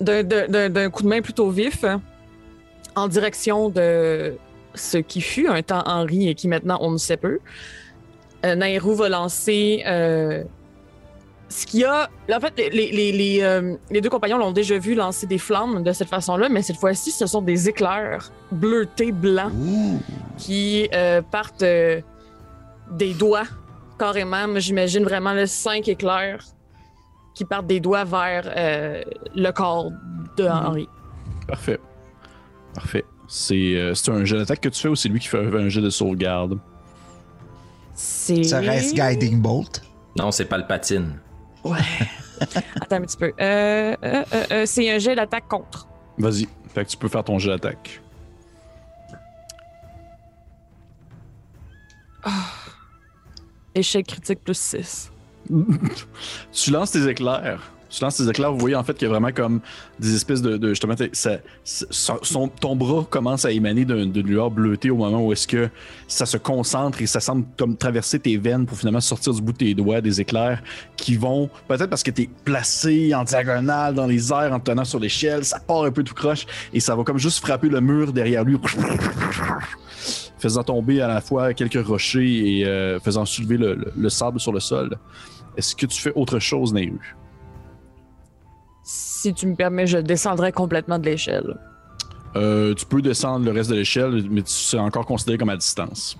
d'un- 0.00 0.90
coup 0.90 1.02
de 1.02 1.08
main 1.08 1.20
plutôt 1.22 1.50
vif, 1.50 1.84
en 2.94 3.08
direction 3.08 3.68
de 3.68 4.34
ce 4.74 4.98
qui 4.98 5.20
fut 5.20 5.46
un 5.48 5.62
temps 5.62 5.82
Henri 5.86 6.28
et 6.28 6.34
qui 6.34 6.48
maintenant 6.48 6.78
on 6.80 6.90
ne 6.90 6.98
sait 6.98 7.16
peu, 7.16 7.38
euh, 8.44 8.54
Nairou 8.54 8.94
va 8.94 9.08
lancer 9.08 9.82
euh, 9.86 10.44
ce 11.48 11.64
qu'il 11.66 11.80
y 11.80 11.84
a. 11.84 12.10
En 12.30 12.40
fait, 12.40 12.52
les, 12.58 12.90
les, 12.90 13.12
les, 13.12 13.38
euh, 13.42 13.76
les 13.90 14.00
deux 14.00 14.10
compagnons 14.10 14.36
l'ont 14.36 14.52
déjà 14.52 14.76
vu 14.78 14.94
lancer 14.94 15.26
des 15.26 15.38
flammes 15.38 15.82
de 15.82 15.92
cette 15.92 16.08
façon-là, 16.08 16.48
mais 16.50 16.60
cette 16.62 16.76
fois-ci, 16.76 17.10
ce 17.10 17.26
sont 17.26 17.40
des 17.40 17.68
éclairs 17.68 18.30
bleutés 18.52 19.12
blancs 19.12 19.52
Ouh. 19.54 19.98
qui 20.36 20.88
euh, 20.94 21.22
partent 21.22 21.62
euh, 21.62 22.00
des 22.90 23.14
doigts, 23.14 23.46
carrément. 23.98 24.58
J'imagine 24.58 25.04
vraiment 25.04 25.32
le 25.32 25.46
cinq 25.46 25.88
éclairs 25.88 26.44
qui 27.34 27.44
partent 27.44 27.66
des 27.66 27.80
doigts 27.80 28.04
vers 28.04 28.50
euh, 28.56 29.02
le 29.34 29.50
corps 29.50 29.90
de 30.36 30.44
mhm. 30.44 30.50
Henri. 30.50 30.88
Parfait. 31.46 31.78
Parfait. 32.74 33.04
C'est 33.28 33.74
euh, 33.74 33.94
un 34.08 34.24
jeu 34.24 34.38
d'attaque 34.38 34.60
que 34.60 34.68
tu 34.68 34.80
fais 34.80 34.88
ou 34.88 34.96
c'est 34.96 35.08
lui 35.08 35.20
qui 35.20 35.28
fait 35.28 35.38
un 35.38 35.68
jeu 35.68 35.82
de 35.82 35.90
sauvegarde? 35.90 36.58
C'est. 37.94 38.44
Ça 38.44 38.60
reste 38.60 38.94
Guiding 38.94 39.40
Bolt? 39.40 39.82
Non, 40.16 40.30
c'est 40.30 40.44
Palpatine. 40.44 41.18
Ouais. 41.64 41.78
Attends 42.80 42.96
un 42.96 43.00
petit 43.02 43.16
peu. 43.16 43.32
Euh, 43.40 43.96
euh, 44.02 44.62
c'est 44.66 44.90
un 44.90 44.98
jet 44.98 45.14
d'attaque 45.14 45.48
contre. 45.48 45.88
Vas-y. 46.18 46.46
Fait 46.74 46.84
que 46.84 46.90
tu 46.90 46.96
peux 46.96 47.08
faire 47.08 47.24
ton 47.24 47.38
jet 47.38 47.50
d'attaque. 47.50 48.00
Oh. 52.26 52.30
Échec 53.76 54.06
critique 54.06 54.40
plus 54.42 54.56
6. 54.58 55.12
tu 56.52 56.70
lances 56.70 56.90
tes 56.92 57.06
éclairs. 57.08 57.60
Tu 57.88 58.02
lances 58.02 58.16
tes 58.16 58.28
éclairs, 58.28 58.50
vous 58.52 58.58
voyez 58.58 58.74
en 58.74 58.82
fait 58.82 58.94
qu'il 58.94 59.02
y 59.04 59.06
a 59.06 59.10
vraiment 59.10 59.30
comme 59.30 59.60
des 60.00 60.14
espèces 60.16 60.42
de. 60.42 60.56
de 60.56 60.70
justement, 60.70 60.94
ça- 61.12 61.38
son- 61.62 62.48
ton 62.48 62.74
bras 62.74 63.06
commence 63.08 63.44
à 63.44 63.52
émaner 63.52 63.84
d'un- 63.84 64.06
d'une 64.06 64.26
lueur 64.26 64.50
bleutée 64.50 64.90
au 64.90 64.96
moment 64.96 65.24
où 65.24 65.32
est-ce 65.32 65.46
que 65.46 65.68
ça 66.08 66.26
se 66.26 66.36
concentre 66.36 67.00
et 67.00 67.06
ça 67.06 67.20
semble 67.20 67.44
comme 67.56 67.76
traverser 67.76 68.18
tes 68.18 68.36
veines 68.38 68.66
pour 68.66 68.76
finalement 68.76 69.00
sortir 69.00 69.32
du 69.34 69.40
bout 69.40 69.52
de 69.52 69.58
tes 69.58 69.74
doigts 69.74 70.00
des 70.00 70.20
éclairs 70.20 70.62
qui 70.96 71.14
vont, 71.16 71.48
peut-être 71.68 71.88
parce 71.88 72.02
que 72.02 72.10
tu 72.10 72.22
es 72.22 72.30
placé 72.44 73.14
en 73.14 73.22
diagonale 73.22 73.94
dans 73.94 74.06
les 74.06 74.32
airs 74.32 74.52
en 74.52 74.58
te 74.58 74.68
tenant 74.70 74.84
sur 74.84 74.98
l'échelle, 74.98 75.44
ça 75.44 75.60
part 75.60 75.84
un 75.84 75.92
peu 75.92 76.02
tout 76.02 76.14
croche 76.14 76.44
et 76.72 76.80
ça 76.80 76.96
va 76.96 77.04
comme 77.04 77.18
juste 77.18 77.38
frapper 77.38 77.68
le 77.68 77.80
mur 77.80 78.12
derrière 78.12 78.42
lui. 78.44 78.56
Faisant 80.38 80.62
tomber 80.62 81.00
à 81.00 81.08
la 81.08 81.20
fois 81.20 81.54
quelques 81.54 81.84
rochers 81.86 82.58
et 82.60 82.66
euh, 82.66 82.98
faisant 83.00 83.24
soulever 83.24 83.56
le, 83.56 83.74
le- 83.74 83.92
le 83.96 84.08
sable 84.08 84.38
sur 84.40 84.52
le 84.52 84.60
sol. 84.60 84.96
Est-ce 85.56 85.74
que 85.74 85.86
tu 85.86 86.00
fais 86.00 86.12
autre 86.14 86.38
chose, 86.38 86.72
Nehru? 86.74 87.16
Si 88.82 89.32
tu 89.34 89.46
me 89.46 89.54
permets, 89.56 89.86
je 89.86 89.98
descendrai 89.98 90.52
complètement 90.52 90.98
de 90.98 91.06
l'échelle. 91.06 91.56
Euh, 92.36 92.74
tu 92.74 92.84
peux 92.84 93.00
descendre 93.02 93.44
le 93.46 93.50
reste 93.50 93.70
de 93.70 93.74
l'échelle, 93.76 94.24
mais 94.30 94.42
tu 94.42 94.52
seras 94.52 94.82
encore 94.82 95.06
considéré 95.06 95.38
comme 95.38 95.48
à 95.48 95.56
distance. 95.56 96.16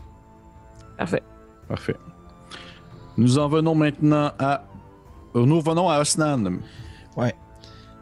Parfait. 0.97 1.23
Parfait. 1.69 1.97
Nous 3.19 3.39
en 3.39 3.49
venons 3.49 3.75
maintenant 3.75 4.33
à. 4.39 4.65
Nous 5.35 5.61
venons 5.61 5.91
à 5.91 6.01
Osnan. 6.01 6.59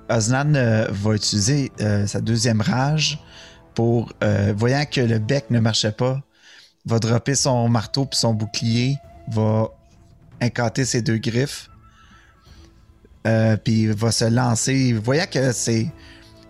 Osnan 0.09 0.55
euh, 0.55 0.87
va 0.91 1.15
utiliser 1.15 1.73
euh, 1.81 2.07
sa 2.07 2.21
deuxième 2.21 2.61
rage 2.61 3.19
pour, 3.75 4.13
euh, 4.23 4.53
voyant 4.57 4.85
que 4.91 5.01
le 5.01 5.19
bec 5.19 5.51
ne 5.51 5.61
marchait 5.61 5.93
pas, 5.93 6.21
va 6.87 6.99
dropper 6.99 7.35
son 7.35 7.69
marteau 7.69 8.05
puis 8.05 8.19
son 8.19 8.35
bouclier, 8.35 8.99
va 9.29 9.71
incanter 10.41 10.85
ses 10.85 11.03
deux 11.03 11.19
griffes, 11.19 11.71
euh, 13.27 13.57
puis 13.57 13.87
va 13.87 14.13
se 14.13 14.27
lancer. 14.27 14.93
Voyant 14.93 15.27
que 15.31 15.53
c'est. 15.53 15.89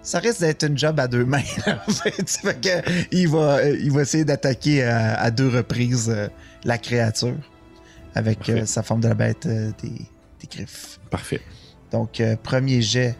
Ça 0.03 0.19
risque 0.19 0.41
d'être 0.41 0.65
une 0.65 0.77
job 0.77 1.01
à 1.01 1.09
deux 1.09 1.25
mains. 1.25 1.43
là, 1.67 1.83
en 1.89 1.91
fait. 1.91 2.29
Fait 2.29 2.61
que 2.61 3.07
il, 3.11 3.29
va, 3.29 3.63
il 3.63 3.91
va 3.91 4.03
essayer 4.03 4.25
d'attaquer 4.25 4.83
à, 4.83 5.15
à 5.15 5.31
deux 5.31 5.49
reprises 5.49 6.11
euh, 6.11 6.29
la 6.65 6.77
créature 6.79 7.37
avec 8.15 8.49
euh, 8.49 8.67
sa 8.67 8.83
forme 8.83 9.01
de 9.01 9.09
la 9.09 9.15
bête 9.15 9.47
euh, 9.47 9.71
des, 9.83 9.91
des 9.91 10.47
griffes. 10.51 11.01
Parfait. 11.11 11.41
Donc, 11.91 12.21
premier 12.43 12.83
jet, 12.83 13.15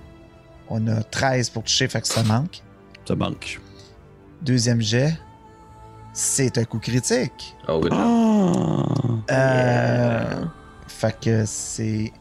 on 0.69 0.89
a 0.89 1.03
13 1.05 1.51
pour 1.51 1.63
toucher, 1.63 1.87
fait 1.87 2.01
que 2.01 2.09
ça 2.09 2.25
manque. 2.25 2.61
Ça 3.07 3.15
manque. 3.15 3.61
Deuxième 4.45 4.81
jet, 4.81 5.19
c'est 6.13 6.59
un 6.59 6.65
coup 6.65 6.79
critique. 6.79 7.57
Oh. 7.69 7.81
Ah! 7.91 8.85
Euh, 9.31 10.45
Fait 10.87 11.19
que 11.19 11.45
c'est 11.47 12.13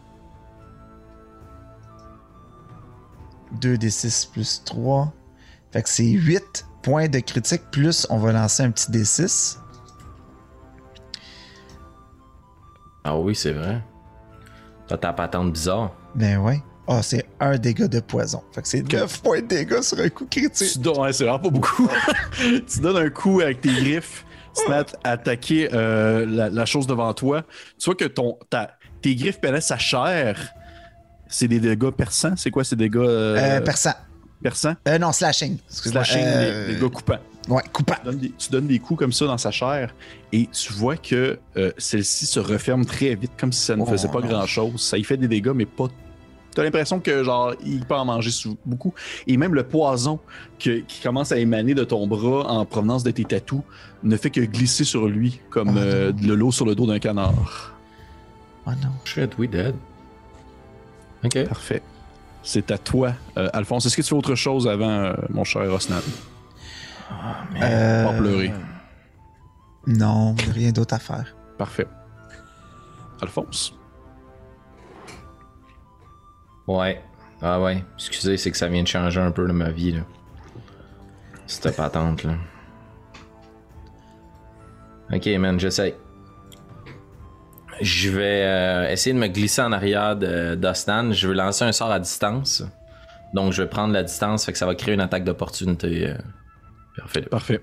2 3.59 3.77
des 3.77 3.89
6 3.89 4.25
plus 4.31 4.63
3. 4.63 5.11
Fait 5.71 5.83
que 5.83 5.89
c'est 5.89 6.05
8 6.05 6.65
points 6.81 7.07
de 7.09 7.19
critique, 7.19 7.63
plus 7.71 8.07
on 8.09 8.17
va 8.17 8.31
lancer 8.31 8.63
un 8.63 8.71
petit 8.71 8.89
D6. 8.91 9.57
Ah 13.03 13.17
oui, 13.17 13.35
c'est 13.35 13.51
vrai. 13.51 13.83
T'as 14.87 14.97
ta 14.97 15.11
patente 15.13 15.51
bizarre. 15.51 15.91
Ben 16.15 16.37
ouais. 16.39 16.63
Ah, 16.87 17.01
c'est 17.01 17.25
un 17.39 17.57
dégât 17.57 17.87
de 17.87 17.99
poison. 18.01 18.41
Fait 18.51 18.61
que 18.61 18.67
c'est 18.67 18.81
9 18.93 19.21
points 19.21 19.41
de 19.41 19.47
dégâts 19.47 19.81
sur 19.81 19.99
un 19.99 20.09
coup 20.09 20.25
critique. 20.29 20.73
Tu 20.73 20.79
donnes, 20.79 20.99
ouais, 20.99 21.13
c'est 21.13 21.23
vraiment 21.23 21.39
pas 21.39 21.49
beaucoup. 21.49 21.87
tu 22.37 22.79
donnes 22.81 22.97
un 22.97 23.09
coup 23.09 23.39
avec 23.39 23.61
tes 23.61 23.69
griffes, 23.71 24.25
tu 24.55 24.65
te 24.65 24.69
mets 24.69 24.83
à 25.03 25.11
attaquer 25.11 25.69
euh, 25.73 26.25
la, 26.25 26.49
la 26.49 26.65
chose 26.65 26.85
devant 26.85 27.13
toi. 27.13 27.43
Tu 27.79 27.85
vois 27.85 27.95
que 27.95 28.05
ton, 28.05 28.37
ta- 28.49 28.71
tes 29.01 29.15
griffes 29.15 29.39
pénètrent 29.39 29.65
sa 29.65 29.77
chair. 29.77 30.37
C'est 31.27 31.47
des 31.47 31.59
dégâts 31.59 31.89
perçants. 31.89 32.35
C'est 32.35 32.51
quoi 32.51 32.63
ces 32.63 32.75
dégâts 32.75 32.97
euh, 32.97 33.37
Euh, 33.57 33.61
perçant. 33.61 33.93
perçants? 34.43 34.75
Euh, 34.87 34.97
non, 34.99 35.11
slashing. 35.13 35.57
Slashing, 35.67 36.21
Euh, 36.23 36.67
des 36.67 36.73
dégâts 36.75 36.89
coupants. 36.91 37.17
Ouais, 37.47 37.63
coupant. 37.71 37.95
Tu 37.99 38.05
donnes, 38.05 38.17
des, 38.19 38.31
tu 38.37 38.49
donnes 38.51 38.67
des 38.67 38.79
coups 38.79 38.99
comme 38.99 39.11
ça 39.13 39.25
dans 39.25 39.37
sa 39.37 39.51
chair 39.51 39.93
et 40.31 40.47
tu 40.47 40.73
vois 40.73 40.95
que 40.97 41.39
euh, 41.57 41.71
celle-ci 41.77 42.25
se 42.25 42.39
referme 42.39 42.85
très 42.85 43.15
vite, 43.15 43.31
comme 43.37 43.51
si 43.51 43.61
ça 43.65 43.75
ne 43.75 43.81
Oh, 43.81 43.85
faisait 43.85 44.07
pas 44.09 44.21
grand-chose. 44.21 44.81
Ça 44.81 44.97
y 44.97 45.03
fait 45.03 45.17
des 45.17 45.27
dégâts, 45.27 45.51
mais 45.55 45.65
pas. 45.65 45.87
T'as 46.55 46.63
l'impression 46.63 46.99
que 46.99 47.23
genre 47.23 47.53
il 47.65 47.85
peut 47.85 47.95
en 47.95 48.05
manger 48.05 48.31
beaucoup. 48.65 48.93
Et 49.27 49.37
même 49.37 49.53
le 49.55 49.63
poison 49.63 50.19
que- 50.59 50.79
qui 50.81 51.01
commence 51.01 51.31
à 51.31 51.37
émaner 51.37 51.73
de 51.73 51.83
ton 51.83 52.05
bras 52.07 52.47
en 52.49 52.65
provenance 52.65 53.03
de 53.03 53.11
tes 53.11 53.25
tatous 53.25 53.61
ne 54.03 54.15
fait 54.17 54.29
que 54.29 54.41
glisser 54.41 54.83
sur 54.83 55.07
lui 55.07 55.39
comme 55.49 55.69
Oh, 55.69 55.77
euh, 55.77 56.11
de 56.11 56.33
l'eau 56.33 56.51
sur 56.51 56.65
le 56.65 56.75
dos 56.75 56.85
d'un 56.85 56.99
canard. 56.99 57.73
Oh 58.65 58.71
non. 58.81 58.89
Shit, 59.05 59.37
we 59.37 59.49
dead. 59.49 59.75
Ok. 61.23 61.47
Parfait. 61.47 61.81
C'est 62.43 62.71
à 62.71 62.77
toi, 62.77 63.13
euh, 63.37 63.49
Alphonse. 63.53 63.85
Est-ce 63.85 63.95
que 63.95 64.01
tu 64.01 64.09
fais 64.09 64.15
autre 64.15 64.35
chose 64.35 64.67
avant, 64.67 64.89
euh, 64.89 65.13
mon 65.29 65.43
cher 65.45 65.69
Rosnan? 65.71 66.01
Euh, 67.61 68.03
Pas 68.05 68.13
pleurer. 68.17 68.51
Non, 69.87 70.35
rien 70.53 70.71
d'autre 70.71 70.93
à 70.93 70.99
faire. 70.99 71.35
Parfait. 71.57 71.87
Alphonse? 73.21 73.73
Ouais. 76.67 77.01
Ah 77.41 77.59
ouais. 77.61 77.83
Excusez, 77.95 78.37
c'est 78.37 78.51
que 78.51 78.57
ça 78.57 78.67
vient 78.67 78.83
de 78.83 78.87
changer 78.87 79.19
un 79.19 79.31
peu 79.31 79.45
de 79.47 79.51
ma 79.53 79.69
vie, 79.69 79.91
là. 79.91 80.01
Cette 81.45 81.75
patente, 81.75 82.23
là. 82.23 82.35
Ok, 85.13 85.25
man, 85.37 85.59
j'essaye. 85.59 85.93
Je 87.81 88.09
vais 88.09 88.43
euh, 88.45 88.89
essayer 88.89 89.13
de 89.13 89.19
me 89.19 89.27
glisser 89.27 89.61
en 89.61 89.71
arrière 89.71 90.15
d'Ostan. 90.15 91.11
Je 91.11 91.27
vais 91.27 91.33
lancer 91.35 91.65
un 91.65 91.71
sort 91.71 91.91
à 91.91 91.99
distance. 91.99 92.63
Donc, 93.33 93.51
je 93.51 93.63
vais 93.63 93.69
prendre 93.69 93.93
la 93.93 94.03
distance, 94.03 94.45
fait 94.45 94.51
que 94.53 94.57
ça 94.57 94.65
va 94.65 94.75
créer 94.75 94.93
une 94.93 95.01
attaque 95.01 95.23
d'opportunité. 95.23 96.07
euh, 96.09 96.17
Parfait. 96.95 97.21
Parfait. 97.23 97.61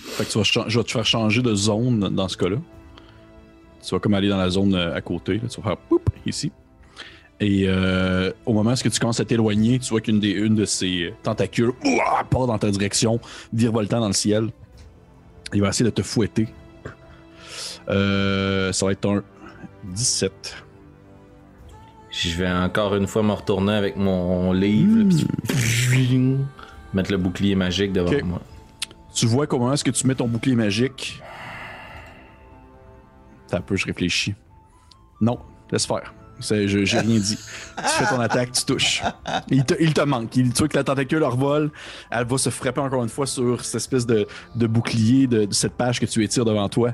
Fait 0.00 0.24
que 0.24 0.30
tu 0.30 0.38
vas 0.38 0.44
je 0.68 0.78
vais 0.78 0.84
te 0.84 0.90
faire 0.90 1.06
changer 1.06 1.42
de 1.42 1.54
zone 1.54 2.00
dans 2.14 2.28
ce 2.28 2.36
cas-là. 2.36 2.56
Tu 3.82 3.94
vas 3.94 4.00
comme 4.00 4.14
aller 4.14 4.28
dans 4.28 4.36
la 4.36 4.50
zone 4.50 4.74
euh, 4.74 4.94
à 4.94 5.00
côté. 5.00 5.34
là. 5.34 5.48
Tu 5.48 5.60
vas 5.60 5.68
faire 5.68 5.76
poup 5.76 6.02
ici. 6.26 6.52
Et 7.40 7.64
euh, 7.66 8.30
au 8.46 8.52
moment 8.52 8.72
où 8.72 8.76
tu 8.76 9.00
commences 9.00 9.20
à 9.20 9.24
t'éloigner, 9.24 9.78
tu 9.78 9.90
vois 9.90 10.00
qu'une 10.00 10.20
des, 10.20 10.30
une 10.30 10.54
de 10.54 10.64
ces 10.64 11.12
tentacules 11.22 11.72
ouah, 11.84 12.24
part 12.30 12.46
dans 12.46 12.58
ta 12.58 12.70
direction, 12.70 13.18
virevoltant 13.52 14.00
dans 14.00 14.06
le 14.06 14.12
ciel. 14.12 14.50
Il 15.52 15.60
va 15.60 15.68
essayer 15.68 15.84
de 15.84 15.94
te 15.94 16.02
fouetter. 16.02 16.48
Euh, 17.88 18.72
ça 18.72 18.86
va 18.86 18.92
être 18.92 19.08
un 19.08 19.22
17. 19.84 20.56
Je 22.10 22.36
vais 22.36 22.50
encore 22.50 22.94
une 22.94 23.06
fois 23.06 23.22
me 23.22 23.32
retourner 23.32 23.72
avec 23.72 23.96
mon 23.96 24.52
livre, 24.52 24.98
là, 24.98 25.24
puis 25.48 26.20
mettre 26.92 27.10
le 27.10 27.16
bouclier 27.16 27.54
magique 27.54 27.92
devant 27.92 28.12
moi. 28.24 28.40
Tu 29.14 29.26
vois 29.26 29.46
comment 29.46 29.72
est-ce 29.72 29.84
que 29.84 29.90
tu 29.90 30.06
mets 30.06 30.14
ton 30.14 30.28
bouclier 30.28 30.54
magique. 30.54 31.22
T'as 33.48 33.58
un 33.58 33.60
peu, 33.60 33.76
je 33.76 33.86
réfléchis. 33.86 34.34
Non, 35.20 35.38
laisse 35.70 35.86
faire. 35.86 36.14
J'ai 36.42 36.98
rien 36.98 37.18
dit. 37.18 37.36
Tu 37.36 37.82
fais 37.82 38.06
ton 38.06 38.20
attaque, 38.20 38.52
tu 38.52 38.64
touches. 38.64 39.02
Il 39.48 39.64
te, 39.64 39.74
il 39.80 39.94
te 39.94 40.00
manque. 40.00 40.36
Il, 40.36 40.52
tu 40.52 40.58
vois 40.58 40.68
que 40.68 40.76
la 40.76 40.84
tentacule 40.84 41.22
revole. 41.22 41.70
Elle 42.10 42.26
va 42.26 42.38
se 42.38 42.50
frapper 42.50 42.80
encore 42.80 43.02
une 43.02 43.08
fois 43.08 43.26
sur 43.26 43.64
cette 43.64 43.76
espèce 43.76 44.06
de, 44.06 44.26
de 44.54 44.66
bouclier 44.66 45.26
de, 45.26 45.44
de 45.46 45.54
cette 45.54 45.74
page 45.74 46.00
que 46.00 46.06
tu 46.06 46.22
étires 46.24 46.44
devant 46.44 46.68
toi. 46.68 46.92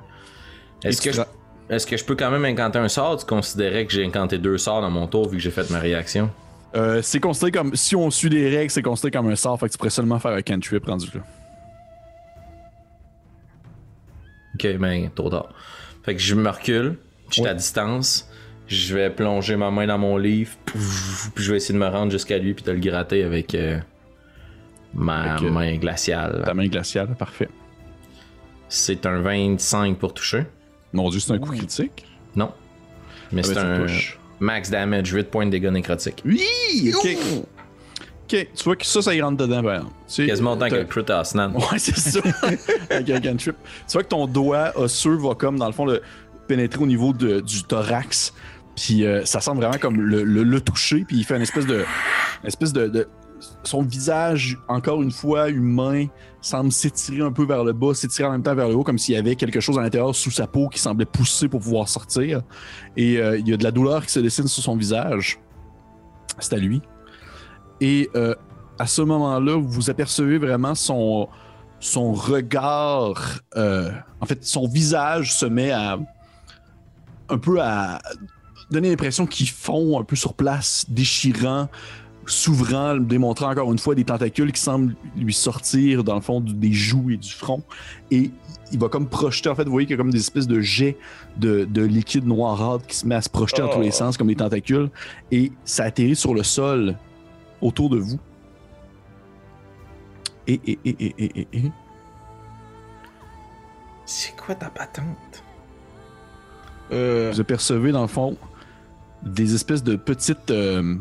Est-ce 0.84 1.02
que, 1.02 1.12
je, 1.12 1.22
est-ce 1.68 1.86
que 1.86 1.96
je 1.96 2.04
peux 2.04 2.14
quand 2.14 2.30
même 2.30 2.44
incanter 2.44 2.78
un 2.78 2.88
sort? 2.88 3.16
Tu 3.16 3.26
considérais 3.26 3.86
que 3.86 3.92
j'ai 3.92 4.04
incanté 4.04 4.38
deux 4.38 4.58
sorts 4.58 4.80
dans 4.80 4.90
mon 4.90 5.06
tour 5.06 5.28
vu 5.28 5.38
que 5.38 5.42
j'ai 5.42 5.50
fait 5.50 5.68
ma 5.70 5.78
réaction? 5.80 6.30
Euh, 6.76 7.00
c'est 7.02 7.20
considéré 7.20 7.52
comme. 7.52 7.74
Si 7.74 7.96
on 7.96 8.10
suit 8.10 8.28
les 8.28 8.54
règles, 8.54 8.70
c'est 8.70 8.82
considéré 8.82 9.10
comme 9.12 9.30
un 9.30 9.36
sort. 9.36 9.58
Fait 9.58 9.66
que 9.66 9.72
tu 9.72 9.78
pourrais 9.78 9.90
seulement 9.90 10.18
faire 10.18 10.32
un 10.32 10.42
cantrip 10.42 10.84
rendu 10.84 11.06
là. 11.14 11.20
Ok, 14.54 14.76
ben, 14.76 15.10
trop 15.14 15.30
tard. 15.30 15.48
Fait 16.04 16.14
que 16.14 16.20
je 16.20 16.34
me 16.34 16.48
recule, 16.48 16.98
je 17.28 17.34
suis 17.34 17.46
à 17.46 17.54
distance, 17.54 18.28
je 18.68 18.94
vais 18.94 19.10
plonger 19.10 19.56
ma 19.56 19.70
main 19.70 19.86
dans 19.86 19.98
mon 19.98 20.16
livre, 20.16 20.52
pouf, 20.66 21.30
puis 21.34 21.42
je 21.44 21.50
vais 21.50 21.56
essayer 21.56 21.74
de 21.74 21.82
me 21.82 21.88
rendre 21.88 22.12
jusqu'à 22.12 22.38
lui 22.38 22.54
puis 22.54 22.64
de 22.64 22.70
le 22.72 22.78
gratter 22.78 23.24
avec 23.24 23.54
euh, 23.54 23.78
ma 24.94 25.32
Avec, 25.34 25.42
euh, 25.48 25.50
main 25.50 25.76
glaciale. 25.76 26.42
Ta 26.44 26.54
main 26.54 26.66
glaciale, 26.68 27.14
parfait. 27.18 27.48
C'est 28.68 29.06
un 29.06 29.20
25 29.20 29.96
pour 29.98 30.12
toucher. 30.14 30.44
Mon 30.92 31.08
dieu, 31.08 31.20
c'est 31.20 31.32
un 31.32 31.38
coup 31.38 31.52
critique? 31.52 32.04
Non. 32.36 32.52
Mais 33.32 33.40
Ah, 33.44 33.48
c'est 33.48 33.54
ben, 33.54 33.66
un 33.66 33.86
touche. 33.86 34.18
max 34.40 34.70
damage, 34.70 35.10
8 35.12 35.30
points 35.30 35.46
de 35.46 35.50
dégâts 35.50 35.68
nécrotiques. 35.70 36.22
Oui! 36.24 36.92
Ok. 36.94 37.16
Ok, 38.30 38.46
tu 38.54 38.64
vois 38.64 38.76
que 38.76 38.84
ça, 38.84 39.00
ça 39.00 39.14
y 39.14 39.22
rentre 39.22 39.38
dedans, 39.38 39.62
par 39.62 39.74
exemple. 39.76 39.94
Tu 40.06 40.26
Quasiment 40.26 40.52
autant 40.52 40.68
que 40.68 40.82
Crit 40.84 41.10
Asnan. 41.10 41.52
Ouais, 41.54 41.78
c'est 41.78 41.96
ça. 41.96 42.20
Avec 42.90 43.08
un 43.08 43.20
cantrip. 43.22 43.56
Tu 43.86 43.92
vois 43.94 44.02
que 44.02 44.08
ton 44.08 44.26
doigt 44.26 44.72
osseux 44.78 45.16
va 45.16 45.34
comme, 45.34 45.58
dans 45.58 45.66
le 45.66 45.72
fond, 45.72 45.86
le, 45.86 46.02
pénétrer 46.46 46.82
au 46.82 46.86
niveau 46.86 47.14
de- 47.14 47.40
du 47.40 47.62
thorax. 47.62 48.34
Puis 48.78 49.04
euh, 49.04 49.24
ça 49.24 49.40
semble 49.40 49.60
vraiment 49.60 49.78
comme 49.78 50.00
le, 50.00 50.60
toucher. 50.60 51.04
Puis 51.04 51.16
il 51.18 51.24
fait 51.24 51.36
une 51.36 51.42
espèce 51.42 51.66
de. 51.66 51.84
espèce 52.44 52.72
de, 52.72 53.08
Son 53.64 53.82
visage, 53.82 54.58
encore 54.68 55.02
une 55.02 55.10
fois, 55.10 55.48
humain, 55.48 56.06
semble 56.40 56.70
s'étirer 56.70 57.22
un 57.22 57.32
peu 57.32 57.44
vers 57.44 57.64
le 57.64 57.72
bas, 57.72 57.94
s'étirer 57.94 58.28
en 58.28 58.32
même 58.32 58.42
temps 58.42 58.54
vers 58.54 58.68
le 58.68 58.74
haut, 58.74 58.84
comme 58.84 58.98
s'il 58.98 59.14
y 59.14 59.18
avait 59.18 59.34
quelque 59.34 59.60
chose 59.60 59.78
à 59.78 59.82
l'intérieur 59.82 60.14
sous 60.14 60.30
sa 60.30 60.46
peau 60.46 60.68
qui 60.68 60.78
semblait 60.78 61.06
pousser 61.06 61.48
pour 61.48 61.60
pouvoir 61.60 61.88
sortir. 61.88 62.42
Et 62.96 63.18
euh, 63.18 63.38
il 63.38 63.48
y 63.48 63.52
a 63.52 63.56
de 63.56 63.64
la 63.64 63.72
douleur 63.72 64.04
qui 64.06 64.12
se 64.12 64.20
dessine 64.20 64.46
sur 64.46 64.62
son 64.62 64.76
visage. 64.76 65.40
C'est 66.38 66.54
à 66.54 66.58
lui. 66.58 66.80
Et 67.80 68.08
euh, 68.14 68.34
à 68.78 68.86
ce 68.86 69.02
moment-là, 69.02 69.60
vous 69.60 69.90
apercevez 69.90 70.38
vraiment 70.38 70.76
son, 70.76 71.28
son 71.80 72.12
regard. 72.12 73.40
en 73.56 74.26
fait, 74.26 74.44
son 74.44 74.68
visage 74.68 75.34
se 75.34 75.46
met 75.46 75.72
à. 75.72 75.98
un 77.28 77.38
peu 77.38 77.60
à 77.60 78.00
donner 78.70 78.90
l'impression 78.90 79.26
qu'il 79.26 79.48
fond 79.48 79.98
un 79.98 80.04
peu 80.04 80.16
sur 80.16 80.34
place, 80.34 80.84
déchirant, 80.88 81.68
s'ouvrant, 82.26 82.96
démontrant 82.96 83.50
encore 83.50 83.72
une 83.72 83.78
fois 83.78 83.94
des 83.94 84.04
tentacules 84.04 84.52
qui 84.52 84.60
semblent 84.60 84.94
lui 85.16 85.32
sortir 85.32 86.04
dans 86.04 86.14
le 86.14 86.20
fond 86.20 86.40
du- 86.42 86.52
des 86.52 86.72
joues 86.72 87.10
et 87.10 87.16
du 87.16 87.30
front. 87.30 87.62
Et 88.10 88.30
il 88.70 88.78
va 88.78 88.88
comme 88.88 89.08
projeter, 89.08 89.48
en 89.48 89.54
fait, 89.54 89.64
vous 89.64 89.70
voyez 89.72 89.86
qu'il 89.86 89.96
y 89.96 89.98
a 89.98 90.02
comme 90.02 90.10
des 90.10 90.18
espèces 90.18 90.46
de 90.46 90.60
jets 90.60 90.98
de, 91.38 91.64
de 91.64 91.82
liquide 91.82 92.26
noirâtre 92.26 92.86
qui 92.86 92.96
se 92.96 93.06
met 93.06 93.14
à 93.14 93.22
se 93.22 93.30
projeter 93.30 93.62
dans 93.62 93.68
tous 93.68 93.80
les 93.80 93.90
sens 93.90 94.18
comme 94.18 94.26
des 94.26 94.36
tentacules. 94.36 94.90
Et 95.32 95.52
ça 95.64 95.84
atterrit 95.84 96.16
sur 96.16 96.34
le 96.34 96.42
sol 96.42 96.96
autour 97.62 97.88
de 97.88 97.96
vous. 97.96 98.18
Et, 100.46 100.60
et, 100.66 100.78
et, 100.84 100.96
et, 100.98 101.14
et, 101.18 101.40
et, 101.40 101.48
et. 101.52 101.72
C'est 104.04 104.36
quoi 104.36 104.54
ta 104.54 104.68
patente? 104.70 105.42
vous 106.90 107.38
apercevez 107.40 107.92
dans 107.92 108.00
le 108.00 108.08
fond 108.08 108.36
des 109.24 109.54
espèces 109.54 109.82
de 109.82 109.96
petites 109.96 110.50
euh, 110.50 110.94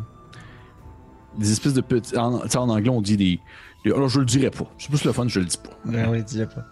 des 1.37 1.51
espèces 1.51 1.73
de 1.73 1.81
petites 1.81 2.17
en, 2.17 2.41
en 2.43 2.69
anglais 2.69 2.89
on 2.89 3.01
dit 3.01 3.17
des, 3.17 3.39
des- 3.85 3.91
alors 3.91 4.09
je 4.09 4.19
le 4.19 4.25
dirais 4.25 4.49
pas 4.49 4.65
c'est 4.77 4.89
plus 4.89 5.03
le 5.03 5.11
fun 5.11 5.27
je 5.27 5.39
le 5.39 5.45
dis 5.45 5.57
pas 5.57 5.77
Ben 5.85 6.09
oui, 6.09 6.23
dis-le 6.23 6.47
pas. 6.47 6.65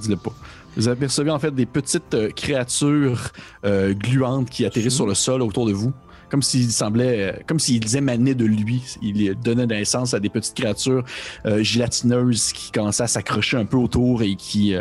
dis-le 0.00 0.16
pas 0.16 0.32
vous 0.76 0.88
apercevez 0.88 1.30
en 1.30 1.38
fait 1.38 1.50
des 1.54 1.66
petites 1.66 2.14
euh, 2.14 2.30
créatures 2.30 3.32
euh, 3.64 3.94
gluantes 3.94 4.48
qui 4.48 4.64
atterrissent 4.64 4.94
sur 4.96 5.06
le 5.06 5.14
sol 5.14 5.42
autour 5.42 5.66
de 5.66 5.72
vous 5.72 5.92
comme 6.30 6.42
s'il 6.42 6.70
semblait, 6.70 7.32
euh, 7.32 7.40
comme 7.46 7.58
s'ils 7.58 7.96
émanaient 7.96 8.34
de 8.34 8.44
lui. 8.44 8.82
Il 9.00 9.34
donnait 9.36 9.66
naissance 9.66 10.12
à 10.12 10.20
des 10.20 10.28
petites 10.28 10.54
créatures 10.54 11.02
gélatineuses 11.46 12.52
qui 12.52 12.70
commençaient 12.70 13.04
à 13.04 13.06
s'accrocher 13.06 13.56
un 13.56 13.64
peu 13.64 13.78
autour 13.78 14.20
et 14.22 14.36
qui, 14.36 14.74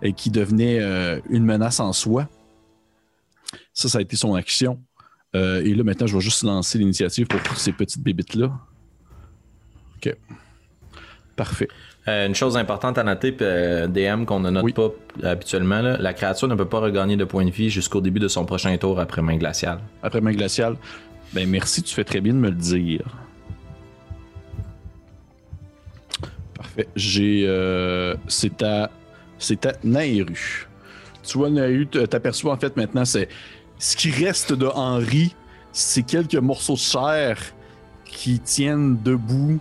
et 0.00 0.12
qui 0.14 0.30
devenaient 0.30 0.80
une 1.28 1.44
menace 1.44 1.78
en 1.78 1.92
soi. 1.92 2.26
Ça, 3.74 3.90
ça 3.90 3.98
a 3.98 4.00
été 4.00 4.16
son 4.16 4.34
action. 4.34 4.80
Euh, 5.34 5.62
et 5.64 5.74
là, 5.74 5.82
maintenant, 5.82 6.06
je 6.06 6.14
vais 6.14 6.20
juste 6.22 6.42
lancer 6.44 6.78
l'initiative 6.78 7.26
pour 7.26 7.56
ces 7.56 7.72
petites 7.72 8.02
bébites-là. 8.02 8.52
OK. 9.96 10.14
Parfait. 11.36 11.68
Euh, 12.06 12.26
une 12.26 12.34
chose 12.34 12.56
importante 12.56 12.98
à 12.98 13.02
noter, 13.02 13.34
euh, 13.40 13.86
DM 13.88 14.24
qu'on 14.24 14.38
ne 14.40 14.50
note 14.50 14.62
Oui. 14.64 14.72
pas 14.72 14.90
habituellement, 15.24 15.80
là, 15.80 15.96
la 15.98 16.12
créature 16.12 16.46
ne 16.46 16.54
peut 16.54 16.68
pas 16.68 16.78
regagner 16.78 17.16
de 17.16 17.24
points 17.24 17.44
de 17.46 17.50
vie 17.50 17.70
jusqu'au 17.70 18.00
début 18.00 18.20
de 18.20 18.28
son 18.28 18.44
prochain 18.44 18.76
tour 18.76 19.00
après 19.00 19.22
main 19.22 19.36
glaciale. 19.36 19.80
Après 20.02 20.20
main 20.20 20.32
glaciale. 20.32 20.76
Ben 21.32 21.48
merci, 21.48 21.82
tu 21.82 21.94
fais 21.94 22.04
très 22.04 22.20
bien 22.20 22.32
de 22.34 22.38
me 22.38 22.50
le 22.50 22.54
dire. 22.54 23.02
Parfait. 26.56 26.86
J'ai. 26.94 27.44
euh, 27.46 28.14
c'est 28.28 28.62
à. 28.62 28.90
C'est 29.38 29.66
à 29.66 29.72
Nairu. 29.82 30.68
Tu 31.22 31.38
vois, 31.38 31.50
Nairu, 31.50 31.86
t'aperçois 31.86 32.52
en 32.52 32.56
fait 32.58 32.76
maintenant, 32.76 33.04
c'est. 33.04 33.28
Ce 33.84 33.96
qui 33.96 34.10
reste 34.10 34.54
de 34.54 34.66
Henri, 34.66 35.36
c'est 35.70 36.04
quelques 36.04 36.36
morceaux 36.36 36.72
de 36.72 36.78
chair 36.78 37.36
qui 38.06 38.40
tiennent 38.40 38.96
debout, 39.02 39.60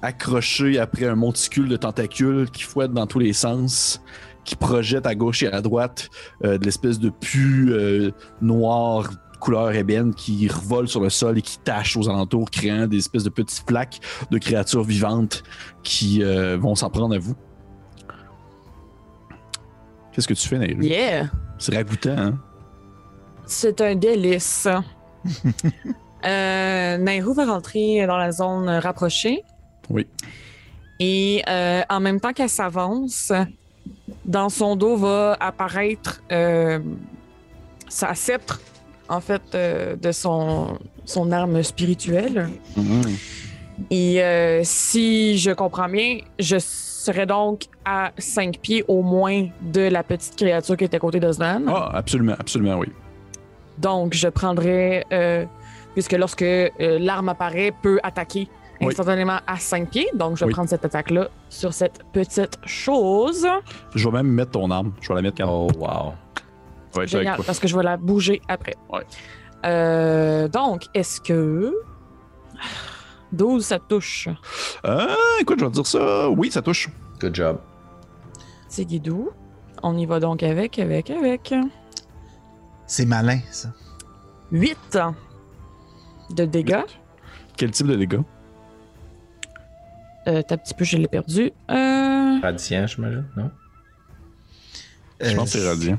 accrochés 0.00 0.78
après 0.78 1.04
un 1.04 1.16
monticule 1.16 1.68
de 1.68 1.76
tentacules 1.76 2.50
qui 2.50 2.62
fouettent 2.62 2.94
dans 2.94 3.06
tous 3.06 3.18
les 3.18 3.34
sens, 3.34 4.00
qui 4.46 4.56
projettent 4.56 5.06
à 5.06 5.14
gauche 5.14 5.42
et 5.42 5.52
à 5.52 5.60
droite 5.60 6.08
euh, 6.44 6.56
de 6.56 6.64
l'espèce 6.64 6.98
de 6.98 7.10
pu 7.10 7.68
euh, 7.68 8.10
noir 8.40 9.10
couleur 9.38 9.72
ébène 9.72 10.14
qui 10.14 10.48
revole 10.48 10.88
sur 10.88 11.02
le 11.02 11.10
sol 11.10 11.36
et 11.36 11.42
qui 11.42 11.58
tâche 11.58 11.94
aux 11.94 12.08
alentours, 12.08 12.50
créant 12.50 12.86
des 12.86 12.96
espèces 12.96 13.24
de 13.24 13.28
petites 13.28 13.66
plaques 13.66 14.00
de 14.30 14.38
créatures 14.38 14.82
vivantes 14.82 15.42
qui 15.82 16.24
euh, 16.24 16.56
vont 16.56 16.74
s'en 16.74 16.88
prendre 16.88 17.14
à 17.14 17.18
vous. 17.18 17.36
Qu'est-ce 20.12 20.26
que 20.26 20.32
tu 20.32 20.48
fais, 20.48 20.56
Nairu? 20.56 20.82
Yeah! 20.82 21.26
C'est 21.58 21.74
ragoûtant, 21.74 22.16
hein? 22.16 22.38
C'est 23.48 23.80
un 23.80 23.94
délice. 23.94 24.68
euh, 26.24 26.98
Nairou 26.98 27.32
va 27.32 27.46
rentrer 27.46 28.06
dans 28.06 28.18
la 28.18 28.30
zone 28.30 28.68
rapprochée. 28.68 29.42
Oui. 29.88 30.06
Et 31.00 31.42
euh, 31.48 31.80
en 31.88 32.00
même 32.00 32.20
temps 32.20 32.32
qu'elle 32.32 32.50
s'avance, 32.50 33.32
dans 34.24 34.50
son 34.50 34.76
dos 34.76 34.96
va 34.96 35.36
apparaître 35.40 36.22
euh, 36.30 36.78
sa 37.88 38.14
sceptre, 38.14 38.60
en 39.08 39.20
fait, 39.20 39.42
euh, 39.54 39.96
de 39.96 40.12
son, 40.12 40.78
son 41.06 41.32
arme 41.32 41.62
spirituelle. 41.62 42.50
Mhm. 42.76 43.02
Et 43.90 44.22
euh, 44.22 44.60
si 44.64 45.38
je 45.38 45.52
comprends 45.52 45.88
bien, 45.88 46.18
je 46.38 46.58
serais 46.58 47.26
donc 47.26 47.62
à 47.84 48.12
5 48.18 48.58
pieds 48.58 48.84
au 48.88 49.02
moins 49.02 49.48
de 49.62 49.82
la 49.82 50.02
petite 50.02 50.36
créature 50.36 50.76
qui 50.76 50.84
était 50.84 50.96
à 50.96 51.00
côté 51.00 51.20
d'Osnan. 51.20 51.62
Ah, 51.68 51.90
absolument, 51.94 52.34
absolument, 52.38 52.76
oui. 52.76 52.88
Donc, 53.78 54.14
je 54.14 54.28
prendrais, 54.28 55.04
euh, 55.12 55.44
puisque 55.94 56.12
lorsque 56.12 56.42
euh, 56.42 56.68
l'arme 56.78 57.28
apparaît, 57.30 57.72
peut 57.82 57.98
attaquer 58.02 58.48
Oui. 58.80 58.88
instantanément 58.88 59.38
à 59.46 59.56
5 59.56 59.90
pieds. 59.90 60.08
Donc, 60.14 60.36
je 60.36 60.40
vais 60.44 60.46
Oui. 60.48 60.52
prendre 60.52 60.68
cette 60.68 60.84
attaque-là 60.84 61.28
sur 61.48 61.72
cette 61.72 62.00
petite 62.12 62.58
chose. 62.64 63.46
Je 63.94 64.08
vais 64.08 64.12
même 64.16 64.28
mettre 64.28 64.52
ton 64.52 64.70
arme. 64.70 64.92
Je 65.00 65.08
vais 65.08 65.14
la 65.16 65.22
mettre 65.22 65.36
quand 65.42 65.48
Oh, 65.50 65.68
wow. 65.78 66.12
avec 66.96 67.08
Génial, 67.08 67.40
parce 67.46 67.58
que 67.58 67.68
je 67.68 67.76
vais 67.76 67.82
la 67.82 67.96
bouger 67.96 68.40
après. 68.48 68.74
Ouais. 68.92 69.02
Euh, 69.66 70.48
donc, 70.48 70.84
est-ce 70.94 71.20
que 71.20 71.72
12, 73.32 73.64
ça 73.64 73.78
touche? 73.78 74.28
Ah, 74.84 75.06
écoute, 75.40 75.58
je 75.60 75.64
vais 75.64 75.70
te 75.70 75.74
dire 75.74 75.86
ça. 75.86 76.28
Oui, 76.30 76.50
ça 76.50 76.62
touche. 76.62 76.88
Good 77.20 77.34
job. 77.34 77.58
C'est 78.68 78.84
Guidou. 78.84 79.30
On 79.82 79.96
y 79.96 80.06
va 80.06 80.18
donc 80.20 80.42
avec, 80.42 80.78
avec, 80.78 81.10
avec. 81.10 81.54
C'est 82.88 83.04
malin, 83.04 83.38
ça. 83.50 83.72
8 84.50 84.98
de 86.30 86.44
dégâts. 86.46 86.82
Quel 87.56 87.70
type 87.70 87.86
de 87.86 87.96
dégâts? 87.96 88.22
Euh, 90.26 90.42
t'as 90.46 90.54
un 90.54 90.58
petit 90.58 90.74
peu, 90.74 90.84
je 90.84 90.96
l'ai 90.96 91.06
perdu. 91.06 91.52
Euh... 91.70 92.40
Radiant, 92.40 92.86
j'imagine, 92.86 93.26
non? 93.36 93.50
Je 95.20 95.34
pense 95.36 95.52
que 95.52 95.58
c'est 95.58 95.68
radiant. 95.68 95.98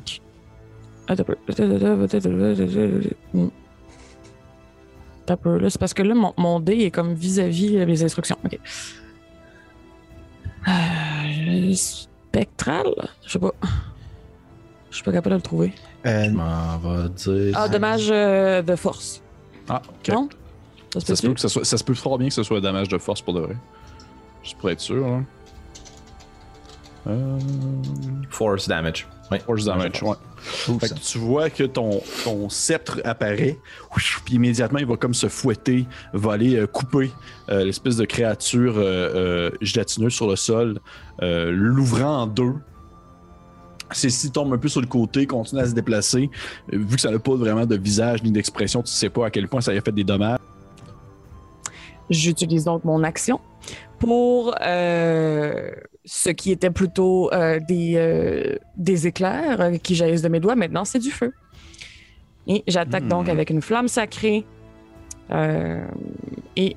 Peu. 1.25 1.35
Hmm. 3.33 3.49
Un 5.27 5.37
peu, 5.37 5.57
là. 5.59 5.69
C'est 5.69 5.79
parce 5.79 5.93
que 5.93 6.01
là, 6.01 6.15
mon, 6.15 6.33
mon 6.37 6.59
dé 6.59 6.73
est 6.79 6.91
comme 6.91 7.13
vis-à-vis 7.13 7.77
euh, 7.77 7.85
les 7.85 8.03
instructions. 8.03 8.37
OK. 8.43 8.59
Euh, 10.67 11.73
spectral? 11.73 12.87
Je 13.25 13.31
sais 13.31 13.39
pas. 13.39 13.53
Je 14.89 14.95
suis 14.95 15.03
pas 15.03 15.11
capable 15.11 15.31
de 15.31 15.35
le 15.35 15.41
trouver. 15.41 15.73
Euh, 16.05 16.25
Je 16.25 16.29
m'en 16.31 16.77
vais 16.77 17.09
dire. 17.09 17.53
Ah, 17.55 17.67
dommage 17.69 18.07
euh, 18.09 18.61
de 18.61 18.75
force. 18.75 19.21
Ah, 19.67 19.81
ok. 19.87 20.13
Non? 20.13 20.29
Ça 20.93 20.99
se 21.01 21.05
Ça 21.05 21.15
se, 21.15 21.27
peut 21.27 21.33
que 21.33 21.39
ça, 21.39 21.49
soit, 21.49 21.65
ça 21.65 21.77
se 21.77 21.83
peut 21.83 21.93
fort 21.93 22.17
bien 22.17 22.29
que 22.29 22.33
ce 22.33 22.41
soit 22.43 22.57
un 22.57 22.61
damage 22.61 22.87
de 22.89 22.97
force 22.97 23.21
pour 23.21 23.33
de 23.35 23.41
vrai. 23.41 23.55
Juste 24.43 24.57
pour 24.57 24.69
être 24.71 24.79
sûr. 24.79 25.21
Euh... 27.07 27.39
Force 28.29 28.67
damage. 28.67 29.07
Oui. 29.31 29.37
Force 29.45 29.65
damage, 29.65 30.01
ouais. 30.01 30.15
Fait 30.41 30.89
que 30.89 30.99
tu 30.99 31.17
vois 31.19 31.49
que 31.49 31.63
ton, 31.63 32.01
ton 32.23 32.49
sceptre 32.49 33.01
apparaît, 33.03 33.57
puis 34.25 34.35
immédiatement 34.35 34.79
il 34.79 34.85
va 34.85 34.95
comme 34.95 35.13
se 35.13 35.27
fouetter, 35.27 35.85
va 36.13 36.33
aller 36.33 36.55
euh, 36.55 36.65
couper 36.65 37.11
euh, 37.49 37.65
l'espèce 37.65 37.97
de 37.97 38.05
créature 38.05 38.75
euh, 38.77 38.81
euh, 39.15 39.49
gélatineuse 39.61 40.13
sur 40.13 40.27
le 40.27 40.35
sol, 40.35 40.79
euh, 41.21 41.51
l'ouvrant 41.51 42.21
en 42.23 42.27
deux. 42.27 42.53
Celle-ci 43.91 44.31
tombe 44.31 44.53
un 44.53 44.57
peu 44.57 44.67
sur 44.67 44.81
le 44.81 44.87
côté, 44.87 45.25
continue 45.25 45.61
à 45.61 45.65
se 45.65 45.73
déplacer. 45.73 46.29
Euh, 46.73 46.77
vu 46.77 46.95
que 46.95 47.01
ça 47.01 47.11
n'a 47.11 47.19
pas 47.19 47.35
vraiment 47.35 47.65
de 47.65 47.75
visage 47.75 48.21
ni 48.23 48.31
d'expression, 48.31 48.81
tu 48.83 48.91
sais 48.91 49.09
pas 49.09 49.27
à 49.27 49.29
quel 49.29 49.47
point 49.47 49.61
ça 49.61 49.71
a 49.71 49.81
fait 49.81 49.91
des 49.91 50.03
dommages. 50.03 50.39
J'utilise 52.09 52.63
donc 52.63 52.83
mon 52.85 53.03
action 53.03 53.39
pour 53.99 54.55
euh, 54.61 55.71
ce 56.05 56.29
qui 56.29 56.51
était 56.51 56.71
plutôt 56.71 57.31
euh, 57.33 57.59
des, 57.67 57.93
euh, 57.97 58.55
des 58.77 59.05
éclairs 59.07 59.73
qui 59.83 59.93
jaillissent 59.93 60.21
de 60.21 60.29
mes 60.29 60.39
doigts. 60.39 60.55
Maintenant, 60.55 60.85
c'est 60.85 60.99
du 60.99 61.11
feu. 61.11 61.33
Et 62.47 62.63
j'attaque 62.67 63.03
Hmm. 63.03 63.09
donc 63.09 63.29
avec 63.29 63.49
une 63.51 63.61
flamme 63.61 63.87
sacrée. 63.87 64.45
Et 66.55 66.75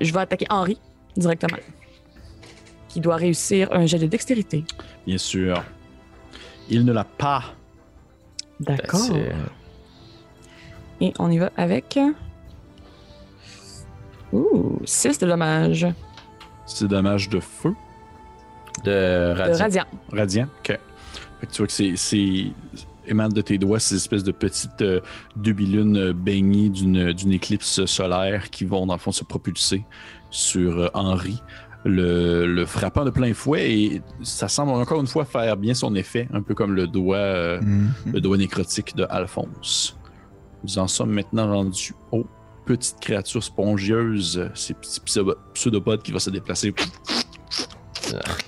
je 0.00 0.12
vais 0.12 0.20
attaquer 0.20 0.46
Henri 0.48 0.80
directement, 1.16 1.58
qui 2.88 3.00
doit 3.00 3.16
réussir 3.16 3.68
un 3.72 3.84
jet 3.84 3.98
de 3.98 4.06
dextérité. 4.06 4.64
Bien 5.06 5.18
sûr. 5.18 5.62
Il 6.68 6.84
ne 6.84 6.92
l'a 6.92 7.04
pas. 7.04 7.44
D'accord. 8.60 9.00
Et 11.00 11.12
on 11.18 11.30
y 11.30 11.38
va 11.38 11.50
avec. 11.56 11.98
Ouh, 14.32 14.80
6 14.84 15.18
de 15.18 15.26
dommages. 15.26 15.86
C'est 16.66 16.88
dommage 16.88 17.28
de 17.28 17.40
feu. 17.40 17.74
De 18.84 18.90
de 18.90 19.34
Radiant. 19.38 19.58
radiant. 19.58 19.84
Radiant, 20.12 20.48
ok. 20.60 20.78
Fait 21.40 21.46
que 21.46 21.52
tu 21.52 21.58
vois 21.58 21.66
que 21.66 21.72
c'est, 21.72 21.96
c'est 21.96 22.46
émane 23.06 23.32
de 23.32 23.40
tes 23.40 23.58
doigts 23.58 23.78
ces 23.78 23.96
espèces 23.96 24.24
de 24.24 24.32
petites 24.32 24.82
euh, 24.82 25.00
demi-lunes 25.36 25.96
euh, 25.96 26.12
baignées 26.12 26.68
d'une, 26.68 27.12
d'une 27.12 27.32
éclipse 27.32 27.84
solaire 27.86 28.50
qui 28.50 28.64
vont 28.64 28.86
dans 28.86 28.94
le 28.94 29.00
fond 29.00 29.12
se 29.12 29.24
propulser 29.24 29.84
sur 30.30 30.78
euh, 30.78 30.88
Henri, 30.94 31.42
le, 31.86 32.46
le 32.46 32.66
frappant 32.66 33.04
de 33.04 33.10
plein 33.10 33.32
fouet 33.32 33.70
et 33.72 34.02
ça 34.22 34.48
semble 34.48 34.72
encore 34.72 35.00
une 35.00 35.06
fois 35.06 35.24
faire 35.24 35.56
bien 35.56 35.72
son 35.72 35.94
effet, 35.94 36.28
un 36.32 36.42
peu 36.42 36.54
comme 36.54 36.74
le 36.74 36.86
doigt, 36.86 37.16
euh, 37.16 37.60
Mhm. 37.62 37.90
le 38.12 38.20
doigt 38.20 38.36
nécrotique 38.36 38.94
de 38.96 39.06
Alphonse. 39.08 39.96
Nous 40.64 40.78
en 40.78 40.88
sommes 40.88 41.10
maintenant 41.12 41.46
rendus 41.48 41.94
aux 42.10 42.26
petites 42.64 42.98
créatures 43.00 43.44
spongieuses, 43.44 44.50
ces 44.54 44.74
petits 44.74 45.00
pseudo- 45.00 45.36
pseudopodes 45.54 46.02
qui 46.02 46.10
vont 46.12 46.18
se 46.18 46.30
déplacer. 46.30 46.74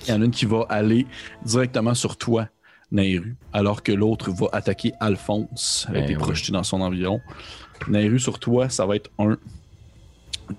Il 0.07 0.09
y 0.09 0.13
en 0.13 0.21
a 0.21 0.25
une 0.25 0.31
qui 0.31 0.45
va 0.45 0.65
aller 0.69 1.05
directement 1.45 1.93
sur 1.93 2.17
toi, 2.17 2.47
Nairu, 2.91 3.35
alors 3.53 3.83
que 3.83 3.91
l'autre 3.91 4.31
va 4.31 4.47
attaquer 4.51 4.91
Alphonse. 4.99 5.85
Elle 5.89 5.95
a 5.95 5.99
Ben 5.99 6.03
été 6.05 6.15
oui. 6.15 6.21
projetée 6.21 6.51
dans 6.51 6.63
son 6.63 6.81
environ. 6.81 7.21
Nairu, 7.87 8.19
sur 8.19 8.39
toi, 8.39 8.67
ça 8.69 8.85
va 8.85 8.95
être 8.97 9.11
un 9.19 9.37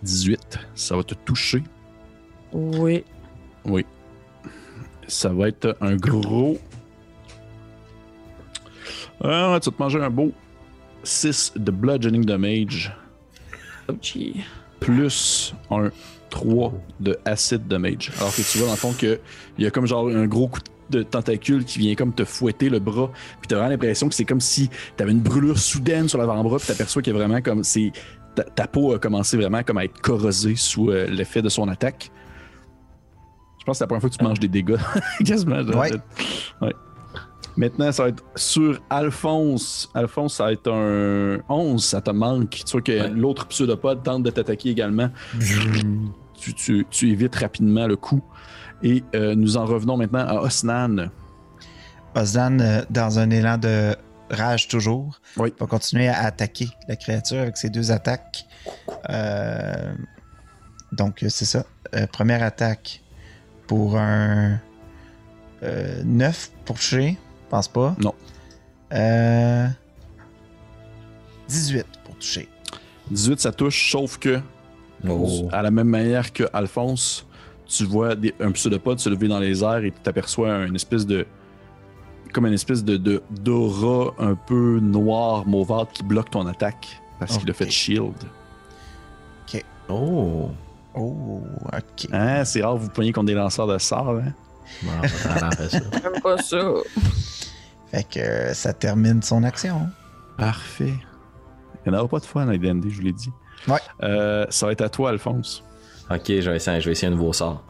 18. 0.03 0.59
Ça 0.75 0.97
va 0.97 1.03
te 1.03 1.15
toucher. 1.15 1.63
Oui. 2.53 3.05
Oui. 3.65 3.85
Ça 5.07 5.29
va 5.31 5.49
être 5.49 5.77
un 5.81 5.97
gros. 5.97 6.59
Ah, 9.23 9.59
tu 9.63 9.71
vas 9.71 9.77
te 9.77 9.83
manger 9.83 10.01
un 10.01 10.11
beau 10.11 10.33
6 11.05 11.53
de 11.57 11.71
bludgeoning 11.71 12.25
damage 12.25 12.93
Ouchie. 13.89 14.43
plus 14.79 15.55
un 15.71 15.91
3 16.31 16.73
de 17.01 17.19
acid 17.25 17.67
damage. 17.67 18.13
Alors 18.19 18.35
que 18.35 18.43
tu 18.43 18.59
vois 18.59 18.67
dans 18.69 18.73
le 18.73 18.79
fond 18.79 18.93
qu'il 18.93 19.19
y 19.59 19.67
a 19.67 19.71
comme 19.71 19.87
genre 19.87 20.09
un 20.09 20.27
gros 20.27 20.49
coup 20.49 20.61
de 20.91 21.03
tentacule 21.03 21.65
qui 21.65 21.79
vient 21.79 21.95
comme 21.95 22.13
te 22.15 22.25
fouetter 22.25 22.69
le 22.69 22.79
bras. 22.79 23.11
Puis 23.41 23.49
t'as 23.49 23.57
vraiment 23.57 23.71
l'impression 23.71 24.09
que 24.09 24.15
c'est 24.15 24.25
comme 24.25 24.41
si 24.41 24.71
t'avais 24.97 25.13
une 25.13 25.21
brûlure 25.21 25.59
soudaine 25.59 26.09
sur 26.09 26.19
l'avant-bras. 26.19 26.59
Puis 26.59 26.69
t'aperçois 26.69 27.03
qu'il 27.03 27.13
y 27.13 27.17
a 27.17 27.19
vraiment 27.19 27.43
comme 27.43 27.63
c'est. 27.65 27.93
Ta, 28.35 28.45
ta 28.45 28.67
peau 28.69 28.95
a 28.95 28.99
commencé 29.01 29.37
vraiment 29.37 29.63
comme 29.65 29.79
à 29.79 29.85
être 29.85 30.01
corrosée 30.01 30.55
sous 30.55 30.91
euh, 30.91 31.07
l'effet 31.07 31.43
de 31.43 31.49
son 31.49 31.69
attaque. 31.69 32.11
Je 33.61 33.65
pense 33.65 33.75
que 33.75 33.79
c'est 33.79 33.85
la 33.85 33.87
première 33.89 34.01
fois 34.01 34.11
que 34.11 34.17
tu 34.17 34.25
manges 34.25 34.41
des 34.41 34.49
dégâts. 34.49 34.79
Quasiment. 35.25 35.63
genre. 35.63 35.77
Ouais. 35.77 35.93
Ouais. 36.63 36.75
Maintenant, 37.57 37.93
ça 37.93 38.05
va 38.05 38.09
être 38.09 38.23
sur 38.37 38.81
Alphonse. 38.89 39.91
Alphonse, 39.95 40.35
ça 40.37 40.45
va 40.45 40.53
être 40.53 40.71
un 40.73 41.41
11, 41.49 41.85
ça 41.85 42.01
te 42.01 42.11
manque. 42.11 42.51
Tu 42.51 42.73
vois 42.73 42.81
que 42.81 42.93
Ouais. 42.93 43.09
l'autre 43.11 43.47
pseudopode 43.49 44.03
tente 44.03 44.23
de 44.23 44.31
t'attaquer 44.31 44.71
également. 44.71 45.09
Tu, 46.43 46.55
tu- 46.55 46.87
tu 46.89 47.11
évites 47.11 47.37
rapidement 47.37 47.87
le 47.87 47.97
coup. 47.97 48.23
Et 48.83 49.05
euh, 49.15 49.35
nous 49.35 49.59
en 49.59 49.67
revenons 49.67 49.99
maintenant 49.99 50.27
à 50.27 50.37
Osnan. 50.41 51.11
Ozan, 52.17 52.59
euh, 52.61 52.81
dans 52.89 53.19
un 53.19 53.29
élan 53.29 53.59
de 53.59 53.95
rage 54.31 54.67
toujours, 54.67 55.21
Oui. 55.37 55.53
va 55.61 55.67
continuer 55.67 56.09
à 56.09 56.21
attaquer 56.25 56.71
la 56.89 56.97
créature 56.97 57.41
avec 57.41 57.59
ses 57.59 57.69
deux 57.69 57.93
attaques. 57.93 58.47
Euh, 59.11 59.93
donc, 60.93 61.23
c'est 61.29 61.45
ça. 61.45 61.65
Euh, 61.95 62.07
première 62.07 62.43
attaque 62.43 63.03
pour 63.71 63.97
un 63.97 64.59
9 65.63 66.51
pour 66.65 66.75
toucher. 66.75 67.17
Pense 67.51 67.69
pas. 67.69 67.95
Non. 68.01 68.15
Euh, 68.93 69.69
18 71.49 71.87
pour 72.05 72.17
toucher. 72.17 72.49
18, 73.13 73.39
ça 73.39 73.53
touche, 73.53 73.93
sauf 73.93 74.19
que, 74.19 74.41
Oh. 75.09 75.49
à 75.53 75.63
la 75.63 75.71
même 75.71 75.87
manière 75.89 76.33
que 76.33 76.43
Alphonse, 76.53 77.25
tu 77.69 77.85
vois 77.85 78.17
des- 78.17 78.35
un 78.41 78.51
pseudopode 78.51 78.99
se 78.99 79.09
lever 79.09 79.29
dans 79.29 79.39
les 79.39 79.63
airs 79.63 79.85
et 79.85 79.93
tu 79.93 80.01
t'aperçois 80.03 80.65
une 80.67 80.75
espèce 80.75 81.07
de. 81.07 81.25
comme 82.33 82.47
une 82.47 82.53
espèce 82.55 82.83
de 82.85 82.97
de- 82.97 83.23
d'aura 83.31 84.15
un 84.19 84.35
peu 84.35 84.79
noire, 84.81 85.47
mauvâtre 85.47 85.93
qui 85.93 86.03
bloque 86.05 86.31
ton 86.31 86.47
attaque 86.47 87.01
parce 87.21 87.39
qu'il 87.39 87.49
a 87.49 87.53
Ok. 87.53 87.57
fait 87.59 87.71
shield. 87.71 88.15
Oh. 89.89 90.51
Oh, 90.95 91.43
ok. 91.73 92.09
Hein, 92.13 92.45
c'est 92.45 92.63
rare, 92.63 92.77
vous 92.77 92.89
poignez 92.89 93.13
contre 93.13 93.27
des 93.27 93.35
lanceurs 93.35 93.67
de 93.67 93.79
sorts, 93.79 94.11
hein? 94.11 94.33
Bon, 94.83 94.91
on 95.03 95.09
faire 95.09 95.53
ça. 95.53 95.79
J'aime 96.03 96.21
pas 96.23 96.39
ça. 96.39 96.59
Fait 97.91 98.05
que 98.05 98.21
euh, 98.21 98.55
ça 98.55 98.73
termine 98.73 99.23
son 99.23 99.43
action. 99.43 99.89
Parfait. 100.37 100.95
Il 101.85 101.91
n'y 101.91 101.97
en 101.97 102.01
aura 102.01 102.09
pas 102.09 102.21
de 102.21 102.25
fun 102.25 102.49
à 102.49 102.57
D&D, 102.57 102.91
je 102.91 102.97
vous 102.97 103.03
l'ai 103.03 103.13
dit. 103.13 103.33
Ouais. 103.67 103.81
Euh, 104.03 104.47
ça 104.51 104.67
va 104.67 104.73
être 104.73 104.83
à 104.83 104.89
toi, 104.89 105.11
Alphonse. 105.11 105.65
Ok, 106.11 106.25
je 106.27 106.51
vais, 106.51 106.57
essayer, 106.57 106.81
je 106.81 106.87
vais 106.87 106.93
essayer 106.93 107.09
un 107.09 107.17
nouveau 107.17 107.33
sort. 107.33 107.63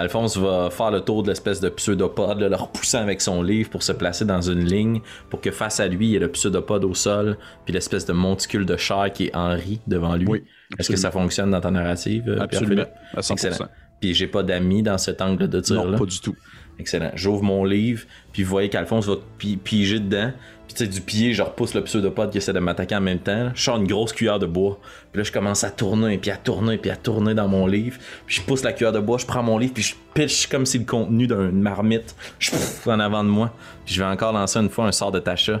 Alphonse 0.00 0.36
va 0.36 0.70
faire 0.70 0.90
le 0.90 1.00
tour 1.00 1.22
de 1.22 1.28
l'espèce 1.28 1.60
de 1.60 1.68
pseudopode, 1.68 2.40
là, 2.40 2.48
le 2.48 2.56
repoussant 2.56 2.98
avec 3.00 3.20
son 3.20 3.42
livre 3.42 3.70
pour 3.70 3.82
se 3.82 3.92
placer 3.92 4.24
dans 4.24 4.40
une 4.42 4.64
ligne 4.64 5.00
pour 5.30 5.40
que 5.40 5.50
face 5.50 5.78
à 5.80 5.86
lui, 5.86 6.06
il 6.06 6.10
y 6.10 6.16
ait 6.16 6.20
le 6.20 6.30
pseudopode 6.30 6.84
au 6.84 6.94
sol, 6.94 7.38
puis 7.64 7.72
l'espèce 7.72 8.04
de 8.04 8.12
monticule 8.12 8.66
de 8.66 8.76
chair 8.76 9.12
qui 9.12 9.26
est 9.26 9.36
Henri 9.36 9.80
devant 9.86 10.16
lui. 10.16 10.26
Oui, 10.28 10.44
Est-ce 10.78 10.90
que 10.90 10.96
ça 10.96 11.10
fonctionne 11.10 11.50
dans 11.50 11.60
ta 11.60 11.70
narrative, 11.70 12.24
euh, 12.28 12.40
Absolument. 12.40 12.84
À 13.14 13.20
100%. 13.20 13.32
Excellent. 13.32 13.68
Puis 14.00 14.14
j'ai 14.14 14.26
pas 14.26 14.42
d'amis 14.42 14.82
dans 14.82 14.98
cet 14.98 15.22
angle 15.22 15.48
de 15.48 15.60
tir-là. 15.60 15.92
Non, 15.92 15.98
pas 15.98 16.04
du 16.06 16.18
tout. 16.20 16.34
Excellent. 16.78 17.12
J'ouvre 17.14 17.44
mon 17.44 17.64
livre, 17.64 18.02
puis 18.32 18.42
vous 18.42 18.50
voyez 18.50 18.68
qu'Alphonse 18.68 19.06
va 19.06 19.14
pi- 19.38 19.56
piger 19.56 20.00
dedans. 20.00 20.32
Puis 20.66 20.74
tu 20.76 20.84
sais, 20.84 20.90
du 20.90 21.00
pied, 21.02 21.32
je 21.34 21.42
repousse 21.42 21.74
le 21.74 21.84
pseudopode 21.84 22.30
qui 22.30 22.38
essaie 22.38 22.52
de 22.54 22.58
m'attaquer 22.58 22.96
en 22.96 23.00
même 23.00 23.18
temps. 23.18 23.50
Je 23.54 23.62
sors 23.62 23.76
une 23.76 23.86
grosse 23.86 24.12
cuillère 24.14 24.38
de 24.38 24.46
bois. 24.46 24.78
Puis 25.12 25.18
là, 25.20 25.24
je 25.24 25.30
commence 25.32 25.62
à 25.62 25.70
tourner, 25.70 26.16
puis 26.18 26.30
à 26.30 26.36
tourner, 26.36 26.78
puis 26.78 26.90
à 26.90 26.96
tourner 26.96 27.34
dans 27.34 27.48
mon 27.48 27.66
livre. 27.66 27.98
Puis 28.26 28.36
je 28.36 28.42
pousse 28.42 28.62
la 28.62 28.72
cuillère 28.72 28.92
de 28.92 29.00
bois, 29.00 29.18
je 29.18 29.26
prends 29.26 29.42
mon 29.42 29.58
livre, 29.58 29.74
puis 29.74 29.82
je 29.82 29.94
pitch 30.14 30.46
comme 30.46 30.64
si 30.64 30.78
le 30.78 30.84
contenu 30.86 31.26
d'une 31.26 31.60
marmite 31.60 32.16
je 32.38 32.50
en 32.86 32.98
avant 33.00 33.22
de 33.24 33.28
moi. 33.28 33.52
Puis 33.84 33.94
je 33.94 34.02
vais 34.02 34.08
encore 34.08 34.32
lancer 34.32 34.58
une 34.58 34.70
fois 34.70 34.86
un 34.86 34.92
sort 34.92 35.12
de 35.12 35.18
Tasha. 35.20 35.60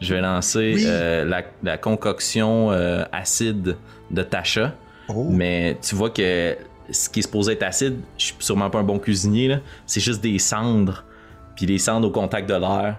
Je 0.00 0.14
vais 0.14 0.20
lancer 0.20 0.72
Oui. 0.76 0.84
euh, 0.86 1.24
la, 1.24 1.42
la 1.62 1.78
concoction 1.78 2.72
euh, 2.72 3.04
acide 3.12 3.76
de 4.10 4.22
Tasha. 4.22 4.74
Oh, 5.08 5.28
Mais 5.30 5.78
tu 5.80 5.94
vois 5.94 6.10
que 6.10 6.56
ce 6.90 7.08
qui 7.08 7.20
est 7.20 7.22
supposé 7.22 7.52
être 7.52 7.62
acide, 7.62 7.98
je 8.18 8.26
suis 8.26 8.34
sûrement 8.40 8.68
pas 8.68 8.80
un 8.80 8.84
bon 8.84 8.98
cuisinier, 8.98 9.48
là. 9.48 9.60
C'est 9.86 10.00
juste 10.00 10.20
des 10.20 10.38
cendres. 10.38 11.04
Puis 11.56 11.66
les 11.66 11.78
cendres 11.78 12.08
au 12.08 12.10
contact 12.10 12.48
de 12.48 12.54
l'air 12.54 12.98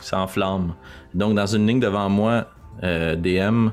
s'enflamment. 0.00 0.74
Donc, 1.14 1.34
dans 1.34 1.46
une 1.46 1.66
ligne 1.66 1.80
devant 1.80 2.08
moi, 2.08 2.46
euh, 2.82 3.16
DM, 3.16 3.68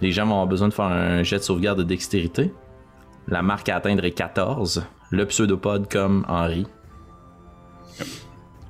les 0.00 0.12
gens 0.12 0.26
vont 0.26 0.32
avoir 0.32 0.46
besoin 0.46 0.68
de 0.68 0.74
faire 0.74 0.86
un 0.86 1.22
jet 1.22 1.38
de 1.38 1.42
sauvegarde 1.42 1.78
de 1.78 1.84
dextérité. 1.84 2.52
La 3.28 3.42
marque 3.42 3.68
à 3.68 3.76
atteindre 3.76 4.04
est 4.04 4.12
14. 4.12 4.84
Le 5.10 5.26
pseudopode 5.26 5.90
comme 5.90 6.24
Henri. 6.28 6.66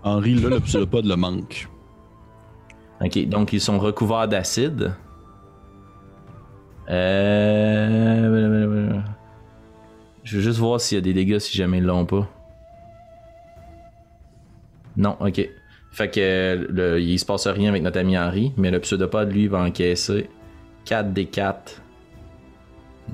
Henri, 0.03 0.35
là, 0.35 0.51
le 0.51 0.61
pseudopode 0.61 1.07
le 1.07 1.17
manque. 1.17 1.69
Ok, 3.01 3.27
donc 3.27 3.53
ils 3.53 3.61
sont 3.61 3.79
recouverts 3.79 4.29
d'acide. 4.29 4.95
Euh... 6.89 9.01
Je 10.23 10.37
veux 10.37 10.43
juste 10.43 10.59
voir 10.59 10.81
s'il 10.81 10.97
y 10.97 10.99
a 10.99 11.03
des 11.03 11.13
dégâts 11.13 11.39
si 11.39 11.57
jamais 11.57 11.79
ils 11.79 11.85
l'ont 11.85 12.07
pas. 12.07 12.29
Non, 14.97 15.17
ok. 15.21 15.49
Fait 15.91 16.11
que 16.11 16.67
le, 16.71 17.01
il 17.01 17.19
se 17.19 17.25
passe 17.25 17.47
rien 17.47 17.71
avec 17.71 17.83
notre 17.83 17.99
ami 17.99 18.19
Henri, 18.19 18.53
mais 18.57 18.71
le 18.71 18.81
pseudopode, 18.81 19.33
lui, 19.33 19.47
va 19.47 19.61
encaisser 19.61 20.29
4 20.87 21.13
des 21.13 21.27
4 21.27 21.81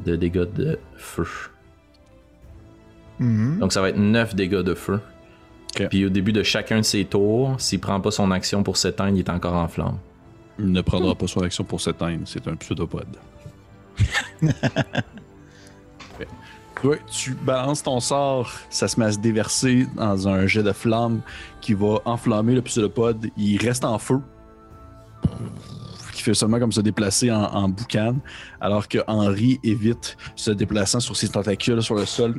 de 0.05 0.17
dégâts 0.17 0.49
de 0.55 0.79
feu. 0.97 1.27
mhm. 3.19 3.59
Donc 3.59 3.73
ça 3.73 3.81
va 3.81 3.91
être 3.91 3.99
9 3.99 4.35
dégâts 4.35 4.63
de 4.63 4.75
feu. 4.75 5.01
Puis 5.91 6.05
au 6.05 6.09
début 6.09 6.33
de 6.33 6.43
chacun 6.43 6.79
de 6.79 6.85
ses 6.85 7.05
tours, 7.05 7.55
s'il 7.61 7.81
prend 7.81 8.01
pas 8.01 8.11
son 8.11 8.31
action 8.31 8.63
pour 8.63 8.77
s'éteindre, 8.77 9.17
il 9.17 9.21
est 9.21 9.31
encore 9.31 9.55
en 9.55 9.69
flamme. 9.69 9.99
Il 10.59 10.73
ne 10.73 10.81
prendra 10.81 11.15
pas 11.15 11.27
son 11.27 11.43
action 11.43 11.65
pour 11.65 11.81
s'éteindre. 11.81 12.23
C'est 12.25 12.47
un 12.49 12.57
pseudopode. 12.57 13.17
Tu 17.07 17.35
balances 17.35 17.83
ton 17.83 18.01
sort, 18.01 18.51
ça 18.71 18.89
se 18.89 18.99
met 18.99 19.07
à 19.07 19.13
se 19.13 19.19
déverser 19.19 19.87
dans 19.97 20.29
un 20.29 20.47
jet 20.47 20.63
de 20.63 20.73
flamme 20.73 21.21
qui 21.61 21.75
va 21.75 21.99
enflammer 22.05 22.55
le 22.55 22.63
pseudopode. 22.63 23.29
Il 23.37 23.59
reste 23.59 23.85
en 23.85 23.99
feu. 23.99 24.21
Qui 26.13 26.23
fait 26.23 26.35
seulement 26.35 26.59
comme 26.59 26.73
se 26.73 26.81
déplacer 26.81 27.31
en, 27.31 27.43
en 27.43 27.69
boucan, 27.69 28.17
alors 28.61 28.89
que 28.89 28.99
Henri 29.07 29.61
évite 29.63 30.17
se 30.37 30.51
déplaçant 30.51 31.01
sur 31.01 31.17
ses 31.17 31.29
tentacules 31.29 31.83
sur 31.83 31.95
le 31.95 32.07
sol. 32.07 32.39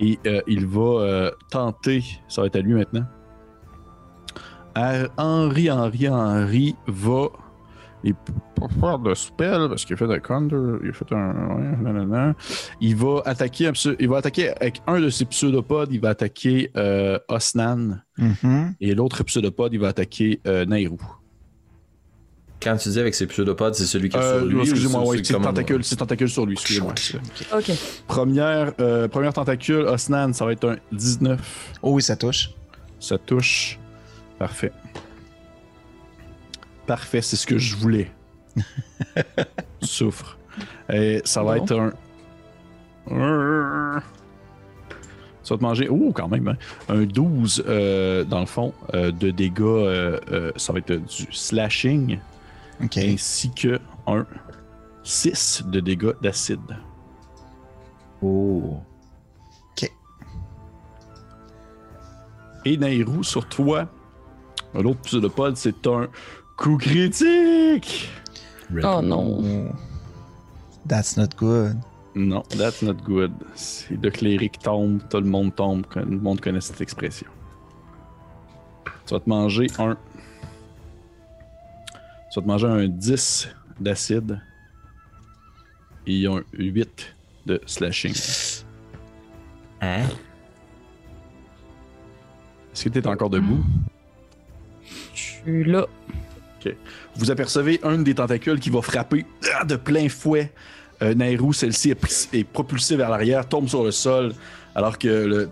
Et 0.00 0.18
euh, 0.26 0.40
il 0.46 0.66
va 0.66 0.80
euh, 0.80 1.30
tenter, 1.50 2.02
ça 2.28 2.40
va 2.40 2.46
être 2.46 2.56
à 2.56 2.60
lui 2.60 2.74
maintenant. 2.74 3.04
Henri, 5.18 5.70
Henri, 5.70 6.08
Henri 6.08 6.76
va. 6.86 7.28
Il 8.02 8.14
peut 8.14 8.32
pas 8.56 8.68
faire 8.80 8.98
de 8.98 9.14
spell 9.14 9.68
parce 9.68 9.84
qu'il 9.84 9.94
a 9.94 9.96
fait 9.98 10.04
un 10.12 10.18
counter. 10.20 10.56
Il 10.82 10.90
a 10.90 10.92
fait 10.92 11.12
un. 11.12 11.56
ouais, 11.56 11.76
nanana. 11.82 12.34
Il 12.80 12.96
va 12.96 13.22
attaquer. 13.26 13.66
un 13.66 13.72
pseu- 13.72 13.96
Il 14.00 14.08
va 14.08 14.16
attaquer 14.18 14.50
avec 14.60 14.80
un 14.86 15.00
de 15.00 15.10
ses 15.10 15.26
pseudopodes. 15.26 15.92
Il 15.92 16.00
va 16.00 16.10
attaquer 16.10 16.70
euh, 16.76 17.18
Osnan. 17.28 18.02
Mhm. 18.16 18.74
Et 18.80 18.94
l'autre 18.94 19.22
pseudopode, 19.24 19.72
il 19.74 19.80
va 19.80 19.88
attaquer 19.88 20.40
euh, 20.46 20.64
Nairou. 20.64 20.98
Quand 22.62 22.76
tu 22.76 22.90
dis 22.90 23.00
avec 23.00 23.14
ses 23.14 23.26
pseudopodes, 23.26 23.74
c'est 23.74 23.86
celui 23.86 24.10
qui 24.10 24.16
est 24.18 24.20
Euh, 24.20 24.38
sur 24.40 24.46
lui. 24.48 24.60
Excusez-moi, 24.60 25.14
c'est 25.16 25.32
tentacule, 25.32 25.82
c'est 25.84 25.96
tentacule 25.96 26.28
sur 26.28 26.44
lui, 26.44 26.52
excusez-moi. 26.52 26.92
OK. 27.56 27.70
Première, 28.06 28.72
euh, 28.80 29.08
première 29.08 29.32
tentacule, 29.32 29.86
Osnan, 29.86 30.34
ça 30.34 30.44
va 30.44 30.52
être 30.52 30.68
un 30.68 30.76
19. 30.92 31.40
Oh 31.82 31.92
oui, 31.94 32.02
ça 32.02 32.16
touche. 32.16 32.50
Ça 32.98 33.16
touche. 33.16 33.78
Parfait. 34.38 34.72
Parfait, 36.86 37.22
c'est 37.22 37.36
ce 37.36 37.46
que 37.46 37.58
je 37.58 37.76
voulais. 37.76 38.10
Souffre. 39.82 40.38
Et 40.92 41.20
ça 41.24 41.42
va 41.42 41.58
être 41.58 41.72
un. 41.78 41.92
Ça 45.42 45.54
va 45.54 45.58
te 45.58 45.62
manger. 45.62 45.88
Oh, 45.88 46.12
quand 46.12 46.28
même. 46.28 46.48
hein. 46.48 46.56
Un 46.88 47.04
12, 47.04 47.64
euh, 47.66 48.24
dans 48.24 48.40
le 48.40 48.46
fond, 48.46 48.72
euh, 48.94 49.10
de 49.10 49.30
dégâts. 49.30 49.60
euh, 49.62 50.52
ça 50.56 50.72
va 50.72 50.80
être 50.80 50.92
du 50.92 51.26
slashing. 51.32 52.18
OK. 52.82 52.98
Ainsi 52.98 53.50
que 53.52 53.78
un 54.06 54.26
6 55.02 55.64
de 55.66 55.80
dégâts 55.80 56.12
d'acide. 56.22 56.76
Oh. 58.22 58.78
Et 62.66 62.76
Nairou, 62.76 63.22
sur 63.22 63.48
toi, 63.48 63.88
l'autre 64.74 65.00
pseudopode, 65.00 65.56
c'est 65.56 65.86
un 65.86 66.08
coup 66.60 66.76
critique. 66.76 68.10
Oh 68.84 69.00
non. 69.02 69.72
That's 70.86 71.16
not 71.16 71.34
good. 71.36 71.76
Non, 72.14 72.42
that's 72.50 72.82
not 72.82 73.02
good. 73.04 73.32
C'est 73.54 73.98
de 73.98 74.10
cléric 74.10 74.58
tombe, 74.58 75.00
tout 75.08 75.20
le 75.20 75.26
monde 75.26 75.54
tombe, 75.54 75.86
tout 75.90 76.00
le 76.00 76.18
monde 76.18 76.40
connaît 76.40 76.60
cette 76.60 76.80
expression. 76.80 77.28
Tu 79.06 79.14
vas 79.14 79.20
te 79.20 79.28
manger 79.28 79.66
un. 79.78 79.96
Tu 82.30 82.38
vas 82.38 82.42
te 82.42 82.46
manger 82.46 82.66
un 82.66 82.88
10 82.88 83.48
d'acide 83.80 84.40
et 86.06 86.26
un 86.26 86.42
8 86.52 87.16
de 87.46 87.60
slashing. 87.64 88.14
Hein? 89.80 90.04
Est-ce 92.72 92.84
que 92.84 92.88
tu 92.90 92.98
es 92.98 93.06
encore 93.06 93.30
debout? 93.30 93.64
Je 95.14 95.20
suis 95.20 95.64
là. 95.64 95.86
Vous 97.16 97.30
apercevez 97.30 97.80
un 97.82 97.98
des 97.98 98.14
tentacules 98.14 98.60
qui 98.60 98.70
va 98.70 98.82
frapper 98.82 99.26
ah, 99.54 99.64
de 99.64 99.76
plein 99.76 100.08
fouet 100.08 100.52
euh, 101.02 101.14
Nairou. 101.14 101.52
Celle-ci 101.52 101.90
est, 101.90 102.44
propulsée 102.44 102.96
vers 102.96 103.10
l'arrière, 103.10 103.48
tombe 103.48 103.68
sur 103.68 103.84
le 103.84 103.90
sol, 103.90 104.32
alors 104.74 104.98
que 104.98 105.48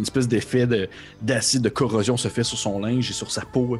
espèce 0.00 0.28
d'effet 0.28 0.66
de- 0.66 0.88
d'acide, 1.22 1.62
de, 1.62 1.68
corrosion 1.68 2.16
se 2.16 2.28
fait 2.28 2.44
sur 2.44 2.58
son 2.58 2.78
linge 2.80 3.10
et 3.10 3.14
sur 3.14 3.30
sa 3.30 3.42
peau. 3.42 3.78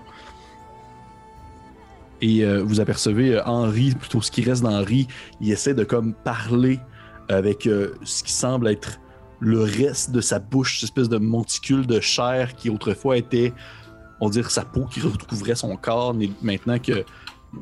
Et 2.21 2.45
euh, 2.45 2.63
vous 2.63 2.81
apercevez 2.81 3.35
euh, 3.35 3.45
Henri, 3.45 3.95
plutôt 3.95 4.23
ce 4.23 4.31
qui 4.31 4.43
reste 4.43 4.63
d'Henri, 4.63 5.09
il 5.41 5.51
essaie 5.51 5.75
de 5.75 5.85
comme 5.85 6.15
parler 6.15 6.81
avec 7.31 7.63
ce 7.63 8.23
qui 8.23 8.33
semble 8.33 8.69
être 8.69 9.01
le 9.41 9.63
reste 9.63 10.11
de 10.11 10.21
sa 10.21 10.39
bouche, 10.39 10.81
cette 10.81 10.91
espèce 10.91 11.09
de 11.09 11.17
monticule 11.17 11.87
de 11.87 12.01
chair 12.01 12.55
qui 12.55 12.69
autrefois 12.69 13.17
était 13.17 13.55
on 14.21 14.29
dirait 14.31 14.51
sa 14.51 14.65
peau 14.65 14.85
qui 14.87 15.01
recouvrait 15.01 15.55
son 15.55 15.77
corps, 15.77 16.15
mais 16.15 16.31
maintenant 16.43 16.79
que 16.79 17.05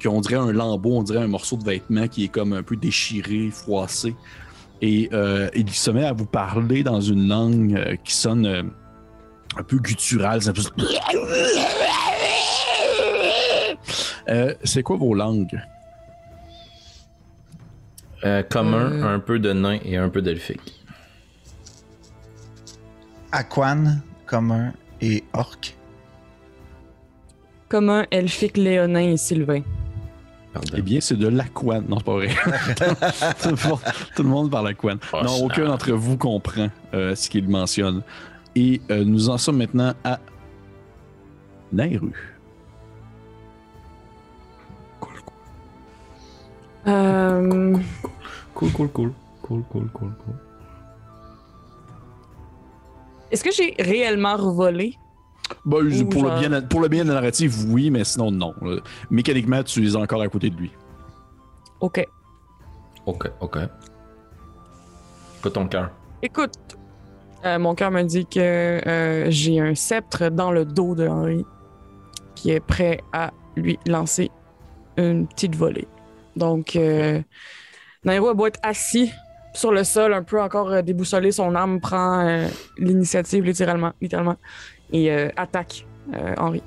qu'on 0.02 0.20
dirait 0.22 0.36
un 0.36 0.52
lambeau, 0.52 0.96
on 0.96 1.02
dirait 1.02 1.22
un 1.22 1.26
morceau 1.28 1.56
de 1.56 1.64
vêtement 1.64 2.08
qui 2.08 2.24
est 2.24 2.28
comme 2.28 2.52
un 2.54 2.62
peu 2.62 2.76
déchiré, 2.76 3.50
froissé. 3.50 4.16
Et 4.80 5.08
euh, 5.12 5.48
il 5.54 5.70
se 5.70 5.90
met 5.90 6.04
à 6.04 6.12
vous 6.12 6.24
parler 6.26 6.82
dans 6.82 7.00
une 7.00 7.28
langue 7.28 7.74
euh, 7.76 7.96
qui 8.02 8.14
sonne 8.14 8.46
euh, 8.46 8.62
un 9.56 9.62
peu 9.62 9.78
gutturale. 9.78 10.42
c'est 10.42 10.48
un 10.48 10.52
peu- 10.54 10.62
Euh, 14.28 14.54
c'est 14.64 14.82
quoi 14.82 14.96
vos 14.96 15.14
langues? 15.14 15.60
Euh, 18.24 18.42
commun, 18.44 18.92
Euh. 18.92 19.14
un 19.16 19.18
peu 19.18 19.38
de 19.40 19.52
nain 19.52 19.78
et 19.84 19.96
un 19.96 20.08
peu 20.08 20.22
d'elfique. 20.22 20.80
Aquan, 23.32 23.98
commun 24.26 24.72
et 25.00 25.24
orc. 25.32 25.74
Commun, 27.72 28.04
elfique, 28.10 28.58
léonin 28.58 29.00
et 29.00 29.16
sylvain. 29.16 29.62
Pardon. 30.52 30.74
Eh 30.76 30.82
bien, 30.82 31.00
c'est 31.00 31.16
de 31.16 31.26
l'aquan. 31.26 31.80
Non, 31.88 31.96
c'est 31.96 32.04
pas 32.04 32.12
vrai. 32.12 32.28
tout, 34.14 34.22
le 34.22 34.28
monde, 34.28 34.50
parle 34.50 34.68
aquan. 34.68 34.96
Oh, 35.10 35.20
non, 35.24 35.46
aucun 35.46 35.64
d'entre 35.64 35.90
vous 35.92 36.18
comprend 36.18 36.68
euh, 36.92 37.14
ce 37.14 37.30
qu'il 37.30 37.48
mentionne. 37.48 38.02
Et 38.54 38.82
euh, 38.90 39.06
nous 39.06 39.30
en 39.30 39.38
sommes 39.38 39.56
maintenant 39.56 39.94
à 40.04 40.20
Nairu. 41.72 42.12
Euh, 46.86 47.78
Cool, 48.52 48.70
cool, 48.72 48.88
cool. 48.90 49.12
Cool, 49.40 49.62
cool, 49.70 49.88
cool, 49.94 50.12
cool. 50.26 50.34
Est-ce 53.30 53.42
que 53.42 53.50
j'ai 53.50 53.74
réellement 53.82 54.36
revolé? 54.36 54.98
Bah, 55.64 55.78
Ou 55.78 56.04
pour, 56.06 56.22
genre- 56.26 56.40
le 56.40 56.48
bien, 56.48 56.62
pour 56.62 56.80
le 56.80 56.88
bien 56.88 57.04
de 57.04 57.08
la 57.08 57.14
narrative, 57.14 57.54
oui, 57.68 57.90
mais 57.90 58.04
sinon, 58.04 58.30
non. 58.30 58.54
Euh, 58.62 58.80
mécaniquement, 59.10 59.62
tu 59.62 59.86
es 59.86 59.96
encore 59.96 60.22
à 60.22 60.28
côté 60.28 60.50
de 60.50 60.56
lui. 60.56 60.72
OK. 61.80 62.06
Ok, 63.06 63.30
ok. 63.40 63.58
Pas 65.42 65.50
ton 65.50 65.66
cœur. 65.66 65.90
Écoute, 66.22 66.54
euh, 67.44 67.58
mon 67.58 67.74
cœur 67.74 67.90
me 67.90 68.02
dit 68.02 68.26
que 68.26 68.38
euh, 68.40 69.26
j'ai 69.30 69.58
un 69.60 69.74
sceptre 69.74 70.30
dans 70.30 70.52
le 70.52 70.64
dos 70.64 70.94
de 70.94 71.06
Henri 71.08 71.44
qui 72.34 72.50
est 72.50 72.60
prêt 72.60 73.00
à 73.12 73.32
lui 73.56 73.78
lancer 73.86 74.30
une 74.96 75.26
petite 75.26 75.56
volée. 75.56 75.88
Donc, 76.36 76.76
euh, 76.76 77.20
Nairo 78.04 78.28
a 78.28 78.34
beau 78.34 78.46
être 78.46 78.60
assis 78.62 79.12
sur 79.54 79.70
le 79.72 79.84
sol, 79.84 80.14
un 80.14 80.22
peu 80.22 80.40
encore 80.40 80.82
déboussolé, 80.82 81.30
son 81.32 81.54
âme 81.54 81.80
prend 81.80 82.20
euh, 82.26 82.46
l'initiative 82.78 83.44
littéralement, 83.44 83.92
littéralement 84.00 84.36
et 84.92 85.10
euh, 85.10 85.30
attaque 85.36 85.86
euh, 86.14 86.34
Henri. 86.36 86.62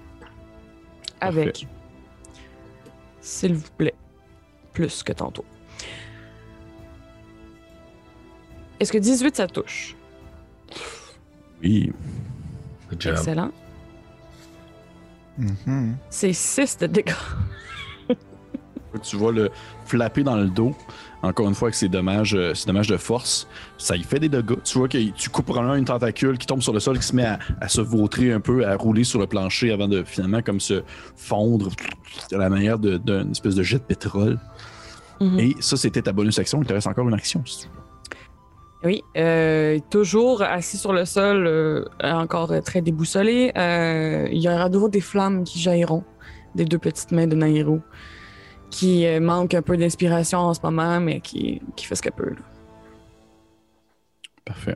Avec, 1.22 1.68
s'il 3.22 3.54
vous 3.54 3.70
plaît, 3.78 3.96
plus 4.74 5.02
que 5.04 5.14
tantôt. 5.14 5.46
Est-ce 8.80 8.92
que 8.92 8.98
18 8.98 9.36
ça 9.36 9.48
touche? 9.48 9.96
Oui. 11.64 11.94
Good 12.90 13.02
job. 13.02 13.16
Excellent. 13.18 13.52
Mhm. 15.38 15.98
C'est 16.10 16.34
6 16.34 16.78
de 16.80 16.88
dégâts. 16.88 17.14
Tu 19.04 19.18
vas 19.18 19.32
le 19.32 19.52
flapper 19.86 20.24
dans 20.24 20.38
le 20.38 20.48
dos. 20.48 20.74
Encore 21.26 21.48
une 21.48 21.56
fois, 21.56 21.68
avec 21.68 21.76
ses 21.76 21.90
dommages, 21.90 22.36
euh, 22.36 22.54
ses 22.54 22.68
dommages 22.68 22.88
de 22.88 22.98
force, 22.98 23.48
ça 23.78 23.96
y 23.96 24.04
fait 24.04 24.20
des 24.20 24.30
dégâts. 24.30 24.62
Tu 24.64 24.78
vois 24.78 24.88
que 24.88 24.98
tu 24.98 25.30
coupes 25.30 25.46
probablement 25.46 25.76
une 25.76 25.86
tentacule 25.86 26.38
qui 26.38 26.48
tombe 26.48 26.62
sur 26.62 26.74
le 26.74 26.80
sol, 26.80 26.98
qui 27.00 27.06
se 27.06 27.16
met 27.16 27.26
à, 27.26 27.40
à 27.62 27.68
se 27.68 27.82
vautrer 27.82 28.32
un 28.32 28.40
peu, 28.40 28.66
à 28.66 28.76
rouler 28.76 29.04
sur 29.04 29.20
le 29.20 29.28
plancher 29.28 29.72
avant 29.72 29.88
de 29.88 30.04
finalement 30.04 30.42
comme 30.42 30.60
se 30.60 30.84
fondre 31.16 31.70
à 32.32 32.38
la 32.38 32.50
manière 32.50 32.80
d'une 32.80 33.32
espèce 33.32 33.56
de 33.56 33.64
jet 33.64 33.80
de 33.80 33.84
pétrole. 33.84 34.40
Mhm. 35.20 35.40
Et 35.40 35.56
ça, 35.60 35.78
c'était 35.78 36.02
ta 36.02 36.12
bonus 36.12 36.40
action. 36.40 36.62
Il 36.62 36.68
te 36.68 36.74
reste 36.74 36.88
encore 36.88 37.08
une 37.08 37.16
action, 37.16 37.42
si 37.46 37.62
tu 37.62 37.68
veux. 37.68 37.86
Oui, 38.86 39.04
euh, 39.18 39.80
toujours 39.90 40.44
assis 40.44 40.78
sur 40.78 40.94
le 40.94 41.06
sol, 41.06 41.48
euh, 41.48 41.86
encore 42.04 42.52
euh, 42.52 42.62
très 42.62 42.82
déboussolé. 42.82 43.52
Euh, 43.58 44.28
il 44.32 44.40
y 44.40 44.48
aura 44.48 44.70
de 44.70 44.76
nouveau 44.76 44.90
des 44.90 45.02
flammes 45.02 45.44
qui 45.44 45.60
jailliront 45.60 46.04
des 46.54 46.66
deux 46.66 46.78
petites 46.78 47.12
mains 47.12 47.26
de 47.26 47.36
Nairo, 47.36 47.80
qui 48.76 49.06
euh, 49.06 49.22
manque 49.22 49.54
un 49.54 49.62
peu 49.62 49.78
d'inspiration 49.78 50.40
en 50.40 50.54
ce 50.54 50.60
moment, 50.62 51.00
mais 51.00 51.22
qui, 51.22 51.62
qui 51.78 51.86
fait 51.86 51.96
ce 51.96 52.02
qu'elle 52.02 52.12
peut. 52.12 52.32
là. 52.32 52.36
Parfait. 54.44 54.76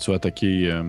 Tu 0.00 0.10
vas 0.10 0.16
attaquer, 0.16 0.70
euh, 0.72 0.82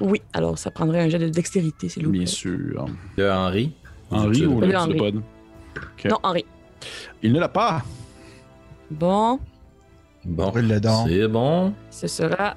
Oui, 0.00 0.22
alors 0.32 0.56
ça 0.56 0.70
prendrait 0.70 1.00
un 1.02 1.08
jet 1.08 1.18
de 1.18 1.28
dextérité, 1.28 1.88
s'il 1.88 2.04
vous 2.04 2.10
plaît. 2.12 2.20
bien 2.20 2.26
sûr, 2.26 2.86
De 3.16 3.28
Henri? 3.28 3.72
Henri 4.10 4.46
ou 4.46 4.60
Le 4.60 4.76
Henri. 4.76 5.00
Ok. 5.00 6.04
Non, 6.08 6.18
Henri. 6.22 6.44
Il 7.22 7.32
ne 7.32 7.40
l'a 7.40 7.48
pas. 7.48 7.82
Bon, 8.90 9.40
Bon. 10.24 10.52
C'est 11.06 11.28
bon. 11.28 11.74
ce 11.90 12.06
sera 12.06 12.56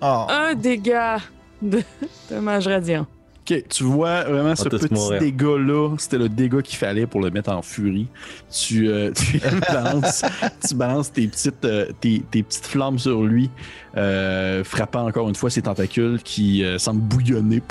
Oh. 0.00 0.26
un 0.28 0.54
dégât 0.54 1.18
de 1.60 1.80
dommage 2.30 2.66
radiant. 2.68 3.06
Ok, 3.50 3.64
tu 3.68 3.82
vois 3.84 4.22
vraiment 4.22 4.54
ce 4.54 4.68
tous 4.68 4.78
petit 4.78 4.94
mourir. 4.94 5.18
dégât-là, 5.20 5.96
c'était 5.98 6.18
le 6.18 6.28
dégât 6.28 6.62
qu'il 6.62 6.78
fallait 6.78 7.06
pour 7.06 7.20
le 7.20 7.30
mettre 7.30 7.50
en 7.50 7.60
furie. 7.60 8.06
Tu, 8.52 8.88
euh, 8.88 9.10
tu, 9.16 9.40
balances, 9.60 10.24
tu 10.66 10.74
balances 10.76 11.12
tes 11.12 11.26
petites, 11.26 11.64
euh, 11.64 11.86
tes, 12.00 12.22
tes 12.30 12.44
petites 12.44 12.66
flammes 12.66 13.00
sur 13.00 13.24
lui, 13.24 13.50
euh, 13.96 14.62
frappant 14.62 15.06
encore 15.08 15.28
une 15.28 15.34
fois 15.34 15.50
ses 15.50 15.62
tentacules 15.62 16.22
qui 16.22 16.62
euh, 16.64 16.78
semblent 16.78 17.00
bouillonner 17.02 17.62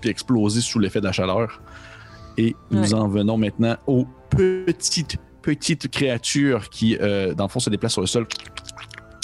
puis 0.00 0.10
exploser 0.10 0.60
sous 0.60 0.78
l'effet 0.78 1.00
de 1.00 1.06
la 1.06 1.12
chaleur. 1.12 1.62
Et 2.36 2.54
nous 2.70 2.92
Ouais. 2.92 3.00
en 3.00 3.08
venons 3.08 3.38
maintenant 3.38 3.76
aux 3.86 4.06
petites, 4.28 5.16
petites 5.40 5.90
créatures 5.90 6.68
qui, 6.68 6.98
euh, 7.00 7.32
dans 7.32 7.44
le 7.44 7.48
fond, 7.50 7.60
se 7.60 7.70
déplacent 7.70 7.92
sur 7.94 8.02
le 8.02 8.06
sol. 8.06 8.26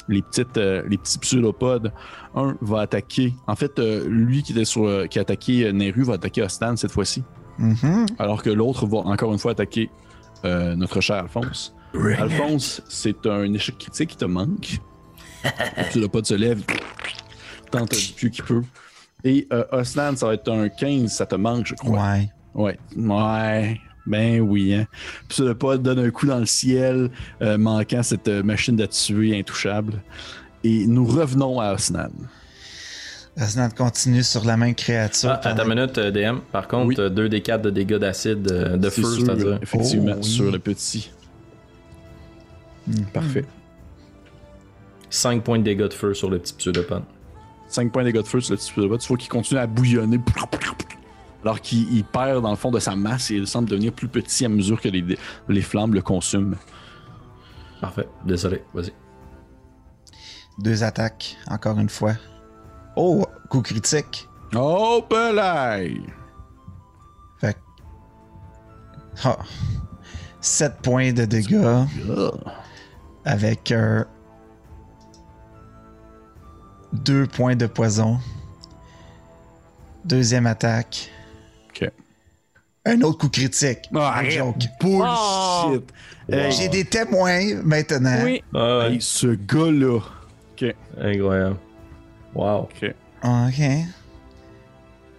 Les, 0.08 0.22
petites, 0.22 0.56
euh, 0.56 0.82
les 0.88 0.98
petits 0.98 1.18
pseudopodes. 1.18 1.92
Un 2.34 2.56
va 2.60 2.80
attaquer. 2.80 3.34
En 3.46 3.56
fait, 3.56 3.78
euh, 3.78 4.06
lui 4.08 4.42
qui, 4.42 4.52
était 4.52 4.64
sur, 4.64 4.86
euh, 4.86 5.06
qui 5.06 5.18
a 5.18 5.22
attaqué 5.22 5.72
Neru 5.72 6.02
va 6.02 6.14
attaquer 6.14 6.42
Ostan 6.42 6.76
cette 6.76 6.90
fois-ci. 6.90 7.22
Mhm. 7.58 8.06
Alors 8.18 8.42
que 8.42 8.50
l'autre 8.50 8.86
va 8.86 8.98
encore 8.98 9.32
une 9.32 9.38
fois 9.38 9.52
attaquer 9.52 9.90
notre 10.44 11.00
cher 11.00 11.16
Alphonse. 11.16 11.74
Alphonse, 12.18 12.82
c'est 12.88 13.26
un 13.26 13.52
échec 13.52 13.78
critique 13.78 14.10
qui 14.10 14.16
te 14.16 14.24
manque. 14.24 14.80
tu 15.92 16.00
l'as 16.00 16.08
pas 16.08 16.20
de 16.20 16.26
se 16.26 16.34
lève. 16.34 16.64
Tente 17.70 17.90
du 17.90 18.12
pied 18.14 18.30
qu'il 18.30 18.44
peut. 18.44 18.62
Et 19.22 19.46
Osnan, 19.70 20.16
ça 20.16 20.26
va 20.26 20.34
être 20.34 20.50
un 20.50 20.68
15, 20.68 21.12
ça 21.12 21.26
te 21.26 21.36
manque, 21.36 21.66
je 21.66 21.74
crois. 21.74 22.02
Ouais. 22.02 22.28
Ouais. 22.54 22.78
Ouais. 22.96 23.80
Ben 24.06 24.40
oui, 24.40 24.74
hein. 24.74 24.86
Puis 25.28 25.38
ça, 25.38 25.44
le 25.44 25.54
pas 25.54 25.76
donne 25.76 25.98
un 26.00 26.10
coup 26.10 26.26
dans 26.26 26.38
le 26.38 26.46
ciel, 26.46 27.10
euh, 27.40 27.56
manquant 27.58 28.02
cette 28.02 28.26
euh, 28.28 28.42
machine 28.42 28.74
de 28.76 28.86
tuer 28.86 29.38
intouchable. 29.38 29.94
Et 30.64 30.86
nous 30.86 31.04
revenons 31.04 31.60
à 31.60 31.72
Osnan. 31.74 32.10
Resnant 33.36 33.70
continue 33.70 34.22
sur 34.22 34.44
la 34.44 34.56
même 34.56 34.74
créature. 34.74 35.30
Ah, 35.30 35.40
attends 35.48 35.64
une 35.64 35.74
minute, 35.74 35.96
euh, 35.98 36.10
DM. 36.10 36.40
Par 36.52 36.68
contre, 36.68 36.86
Oui. 36.88 36.96
euh, 36.98 37.08
2 37.08 37.28
des 37.28 37.40
4 37.40 37.62
de 37.62 37.70
dégâts 37.70 37.96
d'acide, 37.96 38.50
euh, 38.50 38.76
de 38.76 38.90
feu, 38.90 39.02
c'est-à-dire. 39.04 39.58
Effectivement, 39.62 40.12
Oh, 40.16 40.20
oui. 40.22 40.24
sur 40.28 40.50
le 40.52 40.58
petit. 40.58 41.10
Mhm. 42.86 43.04
Parfait. 43.12 43.44
5 45.10 45.42
points 45.44 45.58
de 45.58 45.64
dégâts 45.64 45.88
de 45.88 45.94
feu 45.94 46.12
sur 46.14 46.28
le 46.28 46.38
petit 46.40 46.52
pseudopode. 46.54 47.04
5 47.68 47.90
points 47.92 48.02
de 48.02 48.08
dégâts 48.10 48.22
de 48.22 48.26
feu 48.28 48.40
sur 48.40 48.52
le 48.52 48.58
petit 48.58 48.72
robot. 48.80 48.98
Il 49.00 49.06
faut 49.06 49.16
qu'il 49.16 49.28
continue 49.30 49.60
à 49.60 49.66
bouillonner. 49.66 50.18
Alors 51.42 51.60
qu'il 51.60 51.92
il 51.92 52.04
perd 52.04 52.42
dans 52.42 52.50
le 52.50 52.56
fond 52.56 52.70
de 52.70 52.78
sa 52.78 52.94
masse 52.94 53.30
et 53.30 53.34
il 53.34 53.46
semble 53.46 53.68
devenir 53.68 53.92
plus 53.92 54.08
petit 54.08 54.44
à 54.44 54.48
mesure 54.48 54.80
que 54.80 54.88
les, 54.88 55.18
les 55.48 55.62
flammes 55.62 55.92
le 55.94 56.02
consument. 56.02 56.54
Parfait. 57.80 58.08
Désolé, 58.24 58.62
vas-y. 58.72 58.92
Deux 60.58 60.84
attaques, 60.84 61.36
encore 61.48 61.78
une 61.78 61.88
fois. 61.88 62.12
Oh, 62.94 63.24
coup 63.48 63.62
critique. 63.62 64.28
Oh, 64.54 65.02
belay! 65.10 66.00
Fait 67.40 67.54
que- 67.54 67.58
Ah. 69.24 69.38
7 70.40 70.78
points 70.82 71.12
de 71.12 71.24
dégâts 71.24 71.84
avec 73.24 73.70
euh, 73.72 74.04
2 76.92 77.26
points 77.26 77.56
de 77.56 77.66
poison. 77.66 78.18
Deuxième 80.04 80.46
attaque. 80.46 81.10
Un 82.84 83.00
autre 83.02 83.18
coup 83.18 83.28
critique. 83.28 83.88
Ah, 83.94 83.98
Un 83.98 84.00
arrête. 84.00 84.32
joke. 84.32 84.56
Bullshit! 84.80 85.84
Hey, 86.28 86.52
J'ai 86.52 86.68
des 86.68 86.84
témoins 86.84 87.62
maintenant. 87.62 88.18
Oui. 88.24 88.42
Ah 88.54 88.88
hey, 88.88 89.00
ce 89.00 89.28
gars-là. 89.28 89.98
Ok, 90.52 90.74
Incroyable. 91.00 91.56
Wow. 92.34 92.62
ok. 92.62 92.94
Ok. 93.24 93.62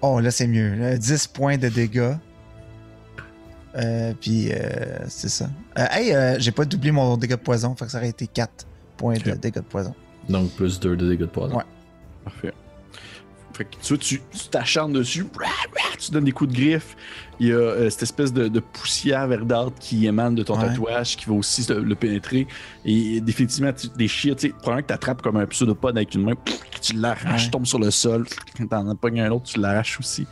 Oh, 0.02 0.20
là, 0.20 0.32
c'est 0.32 0.48
mieux. 0.48 0.76
Là, 0.76 0.98
10 0.98 1.28
points 1.28 1.58
de 1.58 1.70
dégâts. 1.70 2.14
Euh, 3.76 4.14
puis, 4.20 4.52
euh, 4.52 5.00
c'est 5.08 5.30
ça. 5.30 5.48
Euh, 5.80 5.86
hey, 5.92 6.14
euh, 6.14 6.36
j'ai 6.40 6.52
pas 6.52 6.66
doublé 6.66 6.92
mon 6.92 7.16
dégât 7.18 7.38
de 7.38 7.42
poison. 7.42 7.76
Fait 7.76 7.86
que 7.86 7.92
ça 7.92 7.98
aurait 8.00 8.10
été 8.10 8.28
4 8.28 8.68
points 8.98 9.16
de 9.18 9.32
dégâts 9.32 9.56
de 9.56 9.60
poison. 9.62 9.94
Donc 10.30 10.52
plus 10.52 10.80
2 10.80 10.96
de 10.98 11.10
dégâts 11.10 11.22
de 11.22 11.26
poison. 11.28 11.56
Ouais. 11.58 11.64
Parfait. 12.26 12.54
Fait 13.54 13.66
que 13.66 13.76
tu 13.82 13.88
vois, 13.94 13.98
tu 14.00 14.20
t'acharnes 14.50 14.94
dessus, 14.94 15.28
tu 16.00 16.12
donnes 16.12 16.24
des 16.24 16.32
coups 16.32 16.52
de 16.52 16.56
griffe. 16.56 16.96
Il 17.40 17.48
y 17.48 17.52
a 17.52 17.56
euh, 17.56 17.90
cette 17.92 18.02
espèce 18.04 18.34
de, 18.34 18.48
de 18.48 18.60
poussière 18.60 19.28
verdâtre 19.28 19.74
qui 19.80 20.08
émane 20.08 20.34
de 20.34 20.42
ton 20.42 20.58
Ouais. 20.60 20.68
tatouage 20.70 21.18
qui 21.18 21.26
va 21.28 21.34
aussi 21.34 21.64
le, 21.72 21.84
le 21.84 21.94
pénétrer. 21.96 22.48
Et 22.84 23.22
définitivement, 23.22 23.72
tu 23.72 23.88
déchires. 23.96 24.36
Tu 24.36 24.48
sais, 24.48 24.54
probablement 24.54 24.82
que 24.82 24.88
tu 24.88 24.94
attrapes 24.94 25.22
comme 25.22 25.38
un 25.38 25.46
pseudopode 25.46 25.96
avec 25.98 26.16
une 26.16 26.24
main, 26.24 26.34
tu 26.82 26.94
l'arraches, 26.94 27.46
Ouais. 27.46 27.52
tombe 27.52 27.66
sur 27.68 27.78
le 27.80 27.92
sol. 27.92 28.26
Quand 28.58 28.66
t'en 28.68 28.90
as 28.90 28.96
pas 28.96 29.10
un 29.10 29.30
autre, 29.30 29.44
tu 29.46 29.60
l'arraches 29.60 30.00
aussi. 30.00 30.26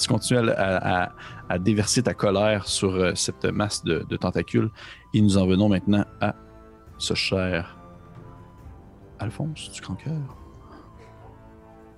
Tu 0.00 0.08
continues 0.08 0.40
à, 0.40 0.52
à- 0.52 1.04
à- 1.04 1.12
à 1.48 1.58
déverser 1.60 2.02
ta 2.02 2.14
colère 2.14 2.66
sur 2.66 2.92
euh, 2.96 3.12
cette 3.14 3.44
masse 3.44 3.84
de, 3.84 4.04
de 4.08 4.16
tentacules. 4.16 4.70
Et 5.14 5.20
nous 5.20 5.38
en 5.38 5.46
venons 5.46 5.68
maintenant 5.68 6.04
à 6.20 6.34
ce 6.98 7.14
cher 7.14 7.76
Alphonse 9.20 9.70
du 9.72 9.80
Grand 9.80 9.94
Cœur. 9.94 10.36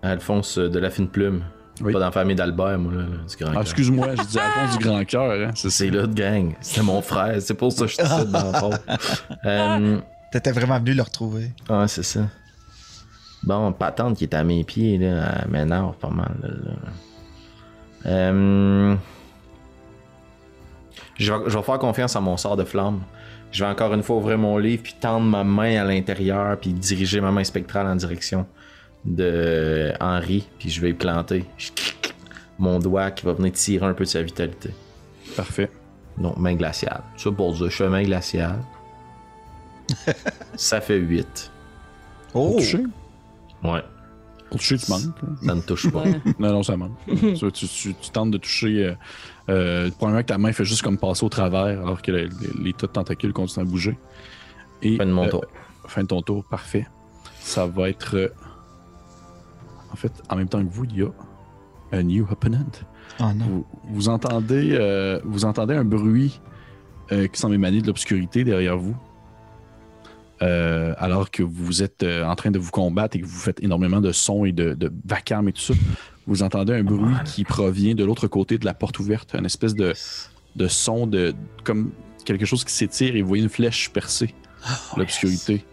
Alphonse 0.02 0.58
euh, 0.58 0.68
de 0.68 0.78
la 0.78 0.90
fine 0.90 1.08
plume. 1.08 1.42
Oui. 1.80 1.92
Pas 1.92 2.00
dans 2.00 2.06
la 2.06 2.12
famille 2.12 2.34
d'Albert, 2.34 2.76
moi, 2.78 2.92
là, 2.92 3.02
là, 3.02 3.06
du 3.06 3.36
grand 3.36 3.50
Ah, 3.50 3.52
cœur. 3.52 3.60
excuse-moi, 3.62 4.08
j'ai 4.16 4.24
dit 4.24 4.38
Alphonse 4.38 4.78
du 4.78 4.84
Grand 4.84 5.04
Cœur. 5.04 5.48
Hein, 5.48 5.52
c'est 5.54 5.90
l'autre 5.90 6.12
gang. 6.14 6.54
C'est 6.60 6.82
mon 6.82 7.00
frère. 7.02 7.40
C'est 7.40 7.54
pour 7.54 7.72
ça 7.72 7.84
que 7.86 7.90
je 7.92 7.96
te 7.98 8.04
cite 8.04 8.30
dans 8.30 8.46
le 8.52 8.58
fond. 8.58 8.70
Euh, 9.44 9.98
T'étais 10.32 10.50
vraiment 10.52 10.78
venu 10.78 10.92
le 10.94 11.02
retrouver. 11.02 11.52
ah, 11.68 11.86
c'est 11.86 12.02
ça. 12.02 12.20
Bon, 13.44 13.72
patente 13.72 14.16
qui 14.16 14.24
est 14.24 14.34
à 14.34 14.42
mes 14.42 14.64
pieds, 14.64 14.98
là, 14.98 15.36
elle 15.44 15.50
m'énerve 15.50 15.96
pas 15.96 16.10
mal. 16.10 16.34
là, 16.42 16.48
là. 16.48 16.72
Euh, 18.06 18.94
Je, 21.16 21.32
vais, 21.32 21.38
je 21.46 21.56
vais 21.56 21.62
faire 21.62 21.78
confiance 21.78 22.14
à 22.16 22.20
mon 22.20 22.36
sort 22.36 22.56
de 22.56 22.64
flamme. 22.64 23.00
Je 23.52 23.64
vais 23.64 23.70
encore 23.70 23.94
une 23.94 24.02
fois 24.02 24.16
ouvrir 24.16 24.36
mon 24.38 24.58
livre, 24.58 24.82
puis 24.82 24.94
tendre 25.00 25.26
ma 25.26 25.44
main 25.44 25.80
à 25.80 25.84
l'intérieur, 25.84 26.58
puis 26.58 26.72
diriger 26.72 27.20
ma 27.20 27.30
main 27.30 27.44
spectrale 27.44 27.86
en 27.86 27.96
direction 27.96 28.46
de 29.04 29.92
Henri, 30.00 30.48
puis 30.58 30.70
je 30.70 30.80
vais 30.80 30.90
y 30.90 30.94
planter 30.94 31.44
mon 32.58 32.78
doigt 32.78 33.10
qui 33.10 33.24
va 33.24 33.32
venir 33.34 33.52
tirer 33.52 33.86
un 33.86 33.94
peu 33.94 34.04
de 34.04 34.08
sa 34.08 34.22
vitalité. 34.22 34.70
Parfait. 35.36 35.70
Donc, 36.16 36.36
main 36.38 36.54
glaciale. 36.54 37.02
Ça 37.16 37.30
pour 37.30 37.52
dire, 37.54 37.70
je 37.70 37.76
fais 37.76 37.88
main 37.88 38.02
glaciale. 38.02 38.58
ça 40.56 40.80
fait 40.80 40.96
8. 40.98 41.50
Pour 42.32 42.54
Oh! 42.54 42.58
toucher, 42.58 42.84
Ouais, 43.64 43.82
pour 44.50 44.58
toucher, 44.58 44.78
tu 44.78 44.90
manques. 44.90 45.02
ça 45.44 45.54
ne 45.54 45.60
touche 45.60 45.90
pas. 45.90 46.04
Non, 46.38 46.52
non, 46.52 46.62
ça 46.62 46.76
manque. 46.76 46.92
Tu, 47.06 47.50
tu- 47.52 47.94
tu 47.94 48.10
tentes 48.12 48.30
de 48.30 48.38
toucher. 48.38 48.84
Euh, 48.86 48.94
euh, 49.50 49.90
probablement 49.92 50.22
que 50.22 50.26
ta 50.28 50.38
main 50.38 50.52
fait 50.52 50.64
juste 50.64 50.82
comme 50.82 50.98
passer 50.98 51.24
au 51.24 51.28
travers 51.28 51.80
alors 51.80 52.02
que 52.02 52.12
les, 52.12 52.24
les, 52.26 52.62
les 52.64 52.72
tas 52.72 52.86
de 52.86 52.92
tentacules 52.92 53.32
continuent 53.32 53.64
à 53.66 53.68
bouger. 53.68 53.98
Et, 54.82 54.96
Fin 54.96 55.06
de 55.06 55.10
mon 55.12 55.26
euh, 55.26 55.30
tour. 55.30 55.44
fin 55.86 56.02
de 56.02 56.06
ton 56.08 56.20
tour, 56.22 56.44
parfait. 56.44 56.86
Ça 57.40 57.66
va 57.66 57.88
être. 57.88 58.32
En 59.98 60.00
fait, 60.00 60.12
en 60.28 60.36
même 60.36 60.48
temps 60.48 60.64
que 60.64 60.70
vous, 60.70 60.84
il 60.84 60.98
y 60.98 61.02
a 61.02 61.10
un 61.90 62.02
new 62.04 62.24
opponent. 62.30 62.70
Oh 63.18 63.24
non. 63.34 63.44
Vous, 63.44 63.66
vous 63.90 64.08
entendez, 64.08 64.70
euh, 64.72 65.20
vous 65.24 65.44
entendez 65.44 65.74
un 65.74 65.84
bruit 65.84 66.40
euh, 67.10 67.26
qui 67.26 67.40
semble 67.40 67.54
émaner 67.54 67.80
de 67.80 67.88
l'obscurité 67.88 68.44
derrière 68.44 68.76
vous. 68.76 68.96
Euh, 70.40 70.94
alors 70.98 71.32
que 71.32 71.42
vous 71.42 71.82
êtes 71.82 72.04
en 72.04 72.36
train 72.36 72.52
de 72.52 72.60
vous 72.60 72.70
combattre 72.70 73.16
et 73.16 73.20
que 73.20 73.26
vous 73.26 73.40
faites 73.40 73.60
énormément 73.60 74.00
de 74.00 74.12
sons 74.12 74.44
et 74.44 74.52
de, 74.52 74.74
de 74.74 74.92
vacarme 75.04 75.48
et 75.48 75.52
tout 75.52 75.62
ça, 75.62 75.74
vous 76.28 76.44
entendez 76.44 76.74
un 76.74 76.84
bruit 76.84 77.16
qui 77.24 77.42
provient 77.42 77.96
de 77.96 78.04
l'autre 78.04 78.28
côté 78.28 78.56
de 78.56 78.64
la 78.64 78.74
porte 78.74 79.00
ouverte, 79.00 79.34
une 79.34 79.46
espèce 79.46 79.74
de, 79.74 79.94
de 80.54 80.68
son 80.68 81.08
de 81.08 81.34
comme 81.64 81.90
quelque 82.24 82.44
chose 82.44 82.62
qui 82.62 82.72
s'étire 82.72 83.16
et 83.16 83.22
vous 83.22 83.28
voyez 83.28 83.42
une 83.42 83.48
flèche 83.48 83.90
percer 83.90 84.32
l'obscurité 84.96 85.64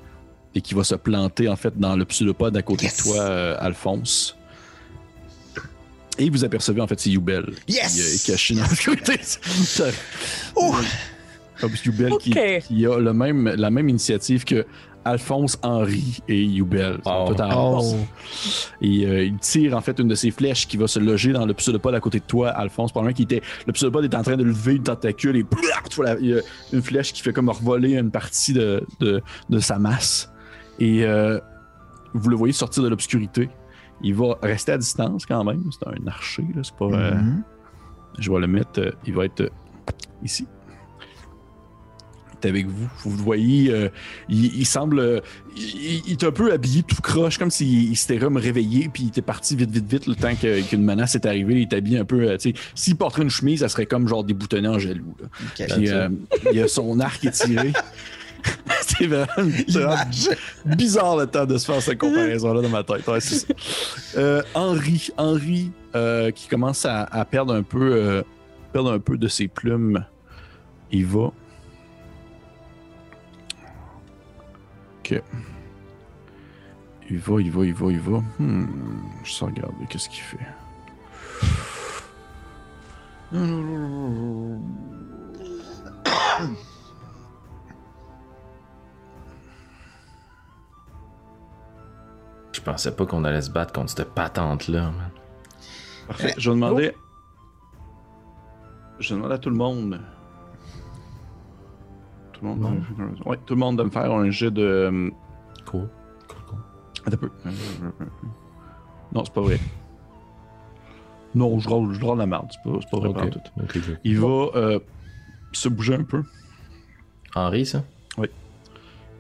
et 0.56 0.62
qui 0.62 0.74
va 0.74 0.84
se 0.84 0.96
planter 0.96 1.48
en 1.50 1.56
fait 1.56 1.78
dans 1.78 1.96
le 1.96 2.06
pseudopode 2.06 2.56
à 2.58 2.62
côté 2.62 2.86
Yes. 2.86 2.98
de 2.98 3.04
toi, 3.04 3.22
euh, 3.22 3.56
Alphonse. 3.60 4.36
Et 6.18 6.30
vous 6.30 6.46
apercevez 6.46 6.80
en 6.82 6.88
fait 6.88 7.00
c'est 7.00 7.10
Youbel 7.10 7.54
Yes! 7.68 7.94
qui 7.94 8.00
est 8.02 8.32
caché 8.32 8.56
dans 8.56 8.62
l'obscurité. 8.62 9.20
Oh! 10.56 10.74
Comme 11.60 11.72
Youbel 11.86 12.14
qui, 12.20 12.38
a 12.86 12.98
le 13.00 13.14
même, 13.14 13.48
la 13.58 13.70
même 13.70 13.90
initiative 13.90 14.44
que 14.46 14.66
Alphonse, 15.08 15.60
Henri 15.62 16.20
et 16.28 16.48
sont 16.58 17.00
Oh. 17.06 17.34
tous 17.36 17.42
en 17.42 17.80
Oh! 17.82 17.96
Et 18.82 19.06
euh, 19.06 19.24
il 19.26 19.38
tire 19.38 19.76
en 19.78 19.82
fait 19.82 20.00
une 20.00 20.08
de 20.08 20.16
ses 20.16 20.32
flèches 20.32 20.68
qui 20.68 20.78
va 20.78 20.88
se 20.88 21.00
loger 21.00 21.32
dans 21.32 21.46
le 21.46 21.54
pseudopode 21.54 21.94
à 21.96 22.00
côté 22.00 22.20
de 22.20 22.26
toi, 22.26 22.50
Alphonse. 22.50 22.92
Probablement 22.92 23.14
qui 23.16 23.24
était. 23.24 23.42
Le 23.68 23.74
pseudopode 23.74 24.06
est 24.06 24.16
en 24.16 24.24
train 24.24 24.36
de 24.38 24.44
lever 24.44 24.74
une 24.76 24.84
tentacule 24.84 25.36
et 25.38 25.44
plaf, 25.44 25.84
tu 25.90 25.98
vois 25.98 26.06
la- 26.06 26.20
il 26.20 26.28
y 26.30 26.34
a 26.34 26.40
une 26.74 26.82
flèche 26.82 27.14
qui 27.14 27.22
fait 27.22 27.34
comme 27.34 27.50
revoler 27.50 27.94
une 27.98 28.10
partie 28.10 28.54
de, 28.54 28.84
de, 29.00 29.22
de 29.50 29.60
sa 29.60 29.78
masse. 29.78 30.32
Et 30.80 31.06
euh, 31.06 31.40
vous 32.14 32.30
le 32.30 32.36
voyez 32.36 32.54
sortir 32.54 32.84
de 32.84 32.90
l'obscurité. 32.90 33.50
Il 34.02 34.14
va 34.16 34.38
rester 34.42 34.74
à 34.74 34.78
distance 34.78 35.26
quand 35.26 35.44
même. 35.44 35.64
C'est 35.72 35.88
un 35.88 36.08
archer, 36.08 36.46
là. 36.56 36.62
C'est 36.64 36.76
pas. 36.76 36.86
euh, 36.86 37.16
Mhm. 37.16 37.44
je 38.20 38.32
vais 38.32 38.40
le 38.40 38.48
mettre. 38.48 38.80
euh, 38.82 38.92
il 39.06 39.14
va 39.14 39.26
être 39.26 39.42
euh, 39.42 39.50
ici. 40.24 40.46
Il 42.34 42.48
est 42.48 42.50
avec 42.50 42.68
vous. 42.68 42.88
Vous 43.06 43.16
le 43.18 43.24
voyez. 43.24 43.72
euh, 43.72 43.88
il, 44.28 44.46
il 44.58 44.66
semble. 44.66 45.00
euh, 45.00 45.20
il, 45.56 46.04
il 46.08 46.12
est 46.12 46.24
un 46.26 46.32
peu 46.32 46.52
habillé 46.52 46.84
tout 46.84 47.02
croche, 47.02 47.38
comme 47.38 47.50
s'il 47.50 47.90
il 47.92 47.96
s'était 47.96 48.20
comme 48.20 48.36
réveillé, 48.38 48.90
puis 48.94 49.04
il 49.04 49.08
était 49.08 49.22
parti 49.22 49.56
vite, 49.56 49.72
vite, 49.72 49.88
vite, 49.90 50.08
le 50.08 50.16
temps 50.16 50.34
qu'une 50.36 50.84
menace 50.84 51.16
est 51.16 51.26
arrivée. 51.26 51.54
Il 51.54 51.62
est 51.62 51.74
habillé 51.74 51.98
un 52.00 52.06
peu. 52.06 52.30
euh, 52.30 52.38
S'il 52.76 52.98
porterait 52.98 53.24
une 53.24 53.30
chemise, 53.30 53.62
ça 53.62 53.70
serait 53.70 53.86
comme 53.86 54.08
genre 54.10 54.26
déboutonné 54.26 54.68
en 54.68 54.78
jaloux. 54.78 55.16
là. 55.22 55.28
Puis 55.68 55.90
euh, 55.90 56.10
il 56.52 56.62
a 56.62 56.68
son 56.68 57.00
arc 57.00 57.24
étiré. 57.24 57.72
c'est 58.82 59.08
vraiment, 59.08 59.50
vraiment 59.68 59.96
bizarre 60.66 61.18
le 61.18 61.28
temps 61.28 61.46
de 61.46 61.58
se 61.58 61.66
faire 61.66 61.82
cette 61.82 61.98
comparaison-là 61.98 62.62
dans 62.62 62.70
ma 62.70 62.84
tête. 62.84 63.08
Ouais, 63.08 63.20
c'est 63.20 63.36
ça. 63.36 63.48
Euh, 64.18 64.42
Henri, 64.54 65.10
Henri 65.18 65.72
euh, 65.96 66.32
qui 66.32 66.48
commence 66.48 66.86
à, 66.86 67.04
à 67.04 67.26
perdre 67.26 67.54
un 67.54 67.64
peu, 67.64 67.94
euh, 67.94 68.24
perdre 68.74 68.92
un 68.92 69.00
peu 69.00 69.18
de 69.18 69.28
ses 69.28 69.48
plumes. 69.48 70.06
Il 70.92 71.06
va. 71.06 71.32
Ok. 75.00 75.22
Il 77.10 77.20
va, 77.20 77.42
il 77.42 77.52
va, 77.52 77.66
il 77.66 77.74
va, 77.74 77.92
il 77.92 78.00
va. 78.00 78.24
Hmm, 78.40 78.66
je 79.24 79.32
sais 79.32 79.46
regarder 79.46 79.86
qu'est-ce 79.90 80.10
qu'il 80.10 80.22
fait. 80.22 80.38
pensais 92.66 92.96
pas 92.96 93.06
qu'on 93.06 93.24
allait 93.24 93.42
se 93.42 93.52
battre 93.52 93.74
contre 93.74 93.92
cette 93.92 94.14
patente-là, 94.14 94.84
man. 94.84 95.12
Parfait. 96.08 96.34
Je 96.38 96.50
vais 96.50 96.56
demander. 96.56 96.92
Je 99.00 99.10
vais 99.10 99.16
demander 99.16 99.36
à 99.36 99.38
tout 99.38 99.50
le 99.50 99.56
monde. 99.56 100.02
Tout 102.34 102.46
le 102.46 102.56
monde. 102.56 102.84
Ouais, 103.26 103.38
tout 103.46 103.54
le 103.54 103.60
monde 103.60 103.78
de 103.78 103.84
me 103.84 103.90
faire 103.90 104.12
un 104.12 104.30
jet 104.30 104.52
de. 104.52 105.12
Cool. 105.66 105.90
Cool, 106.28 106.40
cool. 106.48 106.60
Attends 107.06 107.16
un 107.16 107.18
peu. 107.18 107.32
Non, 109.14 109.24
c'est 109.24 109.34
pas 109.34 109.42
vrai. 109.42 109.60
Non, 111.34 111.60
je 111.60 111.70
je 111.70 112.06
roule 112.06 112.18
la 112.18 112.26
merde. 112.26 112.48
C'est 112.52 112.90
pas, 112.90 113.00
vrai. 113.00 113.30
Tout. 113.30 113.40
Il 114.04 114.20
va 114.20 114.28
euh, 114.56 114.80
se 115.52 115.70
bouger 115.70 115.96
un 115.96 116.04
peu. 116.04 116.24
Henri, 117.36 117.66
ça? 117.66 117.84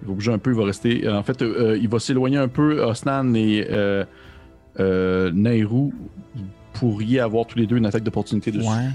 Il 0.05 0.09
va 0.09 0.13
bouger 0.13 0.31
un 0.31 0.37
peu. 0.37 0.51
Il 0.51 0.57
va 0.57 0.65
rester. 0.65 1.05
euh, 1.07 1.17
en 1.17 1.23
fait, 1.23 1.41
euh, 1.41 1.71
euh, 1.71 1.77
il 1.77 1.89
va 1.89 1.99
s'éloigner 1.99 2.37
un 2.37 2.47
peu. 2.47 2.81
Osnan 2.83 3.33
et 3.35 3.65
euh, 3.69 4.05
euh, 4.79 5.31
Nairou, 5.33 5.93
vous 6.35 6.43
pourriez 6.73 7.19
avoir 7.19 7.45
tous 7.47 7.57
les 7.57 7.65
deux 7.67 7.77
une 7.77 7.85
attaque 7.85 8.03
d'opportunité 8.03 8.51
dessus. 8.51 8.67
Ouais. 8.69 8.89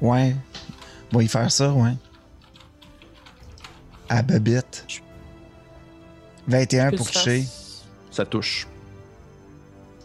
Ouais. 0.00 0.36
On 1.12 1.18
va 1.18 1.22
y 1.22 1.28
faire 1.28 1.50
ça, 1.52 1.72
ouais. 1.72 1.92
À 4.08 4.22
Babette. 4.22 4.86
21 6.48 6.90
Que 6.90 6.96
pour 6.96 7.10
toucher. 7.10 7.44
Ça 8.10 8.24
touche. 8.24 8.66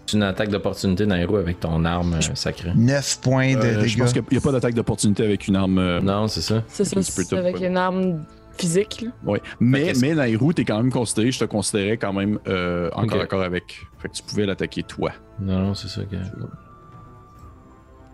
C'est 0.06 0.18
une 0.18 0.24
attaque 0.24 0.50
d'opportunité, 0.50 1.06
Nairo, 1.06 1.36
avec 1.36 1.60
ton 1.60 1.86
arme 1.86 2.20
sacrée. 2.34 2.72
9 2.76 3.20
points 3.22 3.54
de 3.54 3.60
Euh, 3.60 3.86
je 3.86 3.98
pense 3.98 4.12
dégâts. 4.14 4.26
qu'il 4.26 4.38
n'y 4.38 4.42
a 4.42 4.42
pas 4.42 4.52
d'attaque 4.52 4.74
d'opportunité 4.74 5.24
avec 5.24 5.48
une 5.48 5.56
arme. 5.56 5.78
euh, 5.78 6.00
Non, 6.02 6.28
c'est 6.28 6.42
ça. 6.42 6.64
C'est 6.68 6.84
ça, 6.86 7.38
avec 7.38 7.60
ouais. 7.60 7.68
une 7.68 7.78
arme 7.78 8.24
physique. 8.60 9.02
là. 9.02 9.12
Ouais. 9.24 9.42
Mais, 9.60 9.84
qu'est-ce- 9.86 10.02
mais 10.02 10.14
Nairou, 10.16 10.54
t'es 10.54 10.66
quand 10.66 10.78
même 10.78 10.92
considéré, 10.92 11.32
je 11.32 11.40
te 11.40 11.46
considérais 11.46 11.98
quand 11.98 12.14
même 12.14 12.40
euh, 12.48 12.90
encore 12.94 13.20
d'accord 13.20 13.42
avec. 13.42 13.86
Fait 14.00 14.10
que 14.10 14.14
tu 14.14 14.24
pouvais 14.24 14.46
l'attaquer 14.46 14.84
toi. 14.84 15.12
Non, 15.40 15.60
non, 15.60 15.74
c'est 15.74 15.88
ça. 15.88 16.02
Que... 16.04 16.16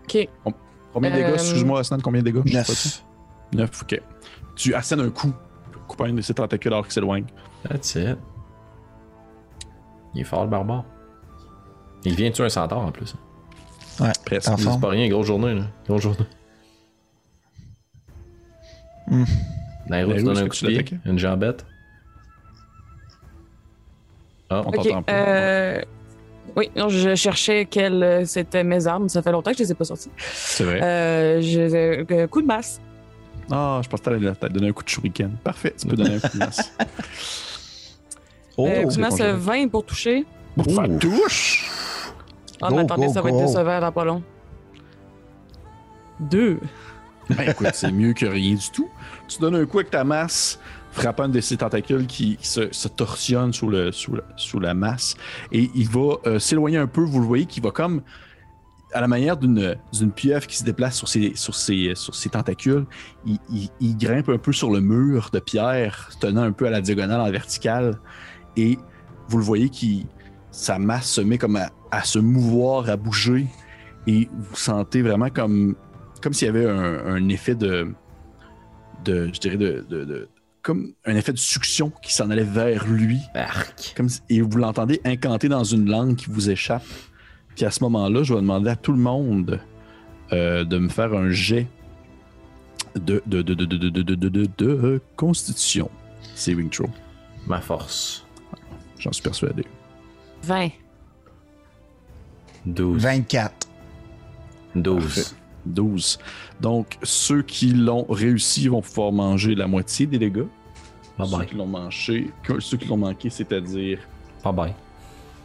Ok. 0.04 0.28
Combien 0.92 1.10
de 1.10 1.16
Euh, 1.16 1.18
dégâts, 1.24 1.34
excuse-moi, 1.34 1.80
Asnan, 1.80 1.98
combien 2.02 2.22
de 2.22 2.30
dégâts? 2.30 2.42
Je 2.46 2.52
sais 2.52 2.58
pas 2.58 2.64
ça. 2.64 3.00
9. 3.52 3.70
9, 3.70 3.82
ok. 3.82 4.02
Tu 4.54 4.74
assènes 4.74 5.00
un 5.00 5.10
coup, 5.10 5.32
coupant 5.88 6.04
un 6.04 6.12
de 6.14 6.20
ses 6.22 6.34
tentacules 6.34 6.72
alors 6.72 6.84
qu'il 6.84 6.92
s'éloigne. 6.94 7.24
That's 7.68 7.94
it. 7.96 8.16
Il 10.14 10.20
est 10.22 10.24
fort, 10.24 10.44
le 10.44 10.50
barbare. 10.50 10.84
Il 12.04 12.14
vient 12.14 12.30
tuer 12.30 12.44
un 12.44 12.48
centaure 12.48 12.80
en 12.80 12.92
plus. 12.92 13.14
Ouais. 14.00 14.12
Presque. 14.24 14.50
C'est 14.58 14.80
pas 14.80 14.88
rien, 14.88 15.08
grosse 15.08 15.26
journée, 15.26 15.54
là. 15.54 15.64
Grosse 15.86 16.02
journée. 16.02 16.26
Hmm. 19.08 19.24
Nairo, 19.88 20.10
tu 20.12 20.16
Nairo, 20.16 20.28
donnes 20.34 20.44
un 20.44 20.48
coup 20.48 20.54
tu 20.56 20.64
de 20.66 20.82
pied, 20.82 20.98
une 21.04 21.18
jambette. 21.18 21.64
Ah, 24.50 24.62
On 24.64 24.68
Ok. 24.68 24.74
t'entend 24.76 25.02
pas. 25.02 25.12
euh, 25.12 25.80
Oui, 26.56 26.70
non, 26.76 26.88
je 26.88 27.14
cherchais 27.14 27.66
quelles 27.66 28.02
euh, 28.02 28.24
c'était 28.24 28.64
mes 28.64 28.86
armes. 28.86 29.08
Ça 29.08 29.20
fait 29.22 29.32
longtemps 29.32 29.50
que 29.50 29.58
je 29.58 29.62
les 29.64 29.72
ai 29.72 29.74
pas 29.74 29.84
sorties. 29.84 30.10
C'est 30.18 30.64
vrai. 30.64 30.80
Euh, 30.82 31.40
j'ai- 31.40 32.04
euh, 32.10 32.26
coup 32.28 32.40
de 32.40 32.46
masse. 32.46 32.80
Ah, 33.50 33.80
je 33.82 33.88
pense 33.88 34.00
que 34.00 34.04
t'allais 34.06 34.34
t'allais 34.34 34.52
donner 34.52 34.68
un 34.68 34.72
coup 34.72 34.82
de 34.82 34.88
shuriken. 34.88 35.32
Parfait, 35.44 35.74
tu 35.78 35.86
peux 35.86 35.96
donner 35.96 36.14
un 36.16 36.20
coup 36.20 36.32
de 36.34 36.38
masse. 36.38 36.72
Oh, 38.58 38.66
Euh, 38.66 38.84
coup 38.84 38.94
de 38.94 39.00
masse 39.02 39.18
bon, 39.18 39.24
euh, 39.24 39.32
je- 39.34 39.36
20 39.38 39.68
pour 39.68 39.84
toucher. 39.84 40.24
Ça 40.66 40.88
touche! 40.98 41.70
Ah, 42.62 42.68
Go, 42.70 42.76
mais 42.76 42.80
attendez, 42.84 43.06
go, 43.08 43.12
ça 43.12 43.20
va 43.20 43.30
go. 43.30 43.36
être 43.38 43.46
décevant 43.46 43.80
dans 43.80 43.92
pas 43.92 44.04
long. 44.06 44.22
Deux. 46.20 46.58
Ben 47.30 47.50
écoute, 47.50 47.70
c'est 47.72 47.90
mieux 47.90 48.12
que 48.12 48.26
rien 48.26 48.54
du 48.54 48.70
tout. 48.70 48.88
Tu 49.28 49.38
donnes 49.40 49.56
un 49.56 49.66
coup 49.66 49.78
avec 49.78 49.90
ta 49.90 50.04
masse, 50.04 50.60
frappant 50.92 51.24
un 51.24 51.28
de 51.28 51.40
ses 51.40 51.56
tentacules 51.56 52.06
qui 52.06 52.38
se, 52.40 52.88
torsionne 52.88 53.52
sous, 53.52 53.70
la, 53.70 54.74
masse. 54.74 55.16
Et 55.52 55.70
il 55.74 55.88
va 55.88 56.16
euh, 56.26 56.38
s'éloigner 56.38 56.78
un 56.78 56.86
peu. 56.86 57.02
Vous 57.02 57.20
le 57.20 57.26
voyez 57.26 57.46
qu'il 57.46 57.62
va 57.62 57.70
comme, 57.70 58.02
à 58.92 59.00
la 59.00 59.08
manière 59.08 59.36
d'une 59.36 59.76
pieuvre 60.14 60.46
qui 60.46 60.56
se 60.56 60.64
déplace 60.64 60.96
sur 60.96 61.08
ses, 61.54 61.94
tentacules, 62.30 62.86
il, 63.26 63.96
grimpe 63.96 64.28
un 64.28 64.38
peu 64.38 64.52
sur 64.52 64.70
le 64.70 64.80
mur 64.80 65.30
de 65.32 65.40
pierre, 65.40 66.10
tenant 66.20 66.42
un 66.42 66.52
peu 66.52 66.66
à 66.66 66.70
la 66.70 66.80
diagonale 66.80 67.20
en 67.20 67.30
verticale. 67.30 67.98
Et 68.56 68.78
vous 69.28 69.38
le 69.38 69.44
voyez 69.44 69.68
qui 69.68 70.06
sa 70.50 70.78
masse 70.78 71.10
se 71.10 71.20
met 71.20 71.36
comme 71.36 71.60
à 71.90 72.04
se 72.04 72.18
mouvoir, 72.18 72.88
à 72.88 72.96
bouger. 72.96 73.46
Et 74.06 74.28
vous 74.32 74.56
sentez 74.56 75.02
vraiment 75.02 75.30
comme 75.30 75.74
comme 76.22 76.32
s'il 76.32 76.46
y 76.46 76.48
avait 76.48 76.66
un, 76.66 77.28
effet 77.28 77.54
de, 77.54 77.94
je 79.06 79.38
dirais 79.38 79.56
de, 79.56 80.28
comme 80.62 80.92
un 81.04 81.14
effet 81.16 81.32
de 81.32 81.38
succion 81.38 81.92
qui 82.02 82.14
s'en 82.14 82.30
allait 82.30 82.44
vers 82.44 82.86
lui. 82.86 83.20
Comme 83.96 84.08
et 84.28 84.40
vous 84.40 84.58
l'entendez 84.58 85.00
incanter 85.04 85.48
dans 85.48 85.64
une 85.64 85.88
langue 85.88 86.16
qui 86.16 86.26
vous 86.28 86.50
échappe. 86.50 86.84
Puis 87.54 87.64
à 87.64 87.70
ce 87.70 87.82
moment-là, 87.84 88.22
je 88.22 88.34
vais 88.34 88.40
demander 88.40 88.70
à 88.70 88.76
tout 88.76 88.92
le 88.92 88.98
monde 88.98 89.60
de 90.30 90.78
me 90.78 90.88
faire 90.88 91.14
un 91.14 91.30
jet 91.30 91.68
de, 92.96 93.22
de, 93.26 93.42
de, 93.42 94.48
de 94.58 95.00
constitution. 95.16 95.90
Saving 96.34 96.68
throw. 96.70 96.88
Ma 97.46 97.60
force. 97.60 98.24
J'en 98.98 99.12
suis 99.12 99.22
persuadé. 99.22 99.64
20. 100.42 100.70
12. 102.66 103.02
24. 103.02 103.68
12. 104.74 105.02
Parfait. 105.02 105.45
12. 105.66 106.18
Donc, 106.60 106.98
ceux 107.02 107.42
qui 107.42 107.70
l'ont 107.72 108.06
réussi 108.08 108.68
vont 108.68 108.80
pouvoir 108.82 109.12
manger 109.12 109.54
la 109.54 109.66
moitié 109.66 110.06
des 110.06 110.18
dégâts. 110.18 110.46
Bye 111.18 111.28
Ceux 111.28 111.36
bye. 111.38 111.46
qui 111.46 111.54
l'ont 111.56 111.90
ceux 112.60 112.76
qui 112.76 112.88
l'ont 112.88 112.96
manqué, 112.96 113.30
c'est-à-dire 113.30 113.98
Bye 114.44 114.52
bye. 114.54 114.74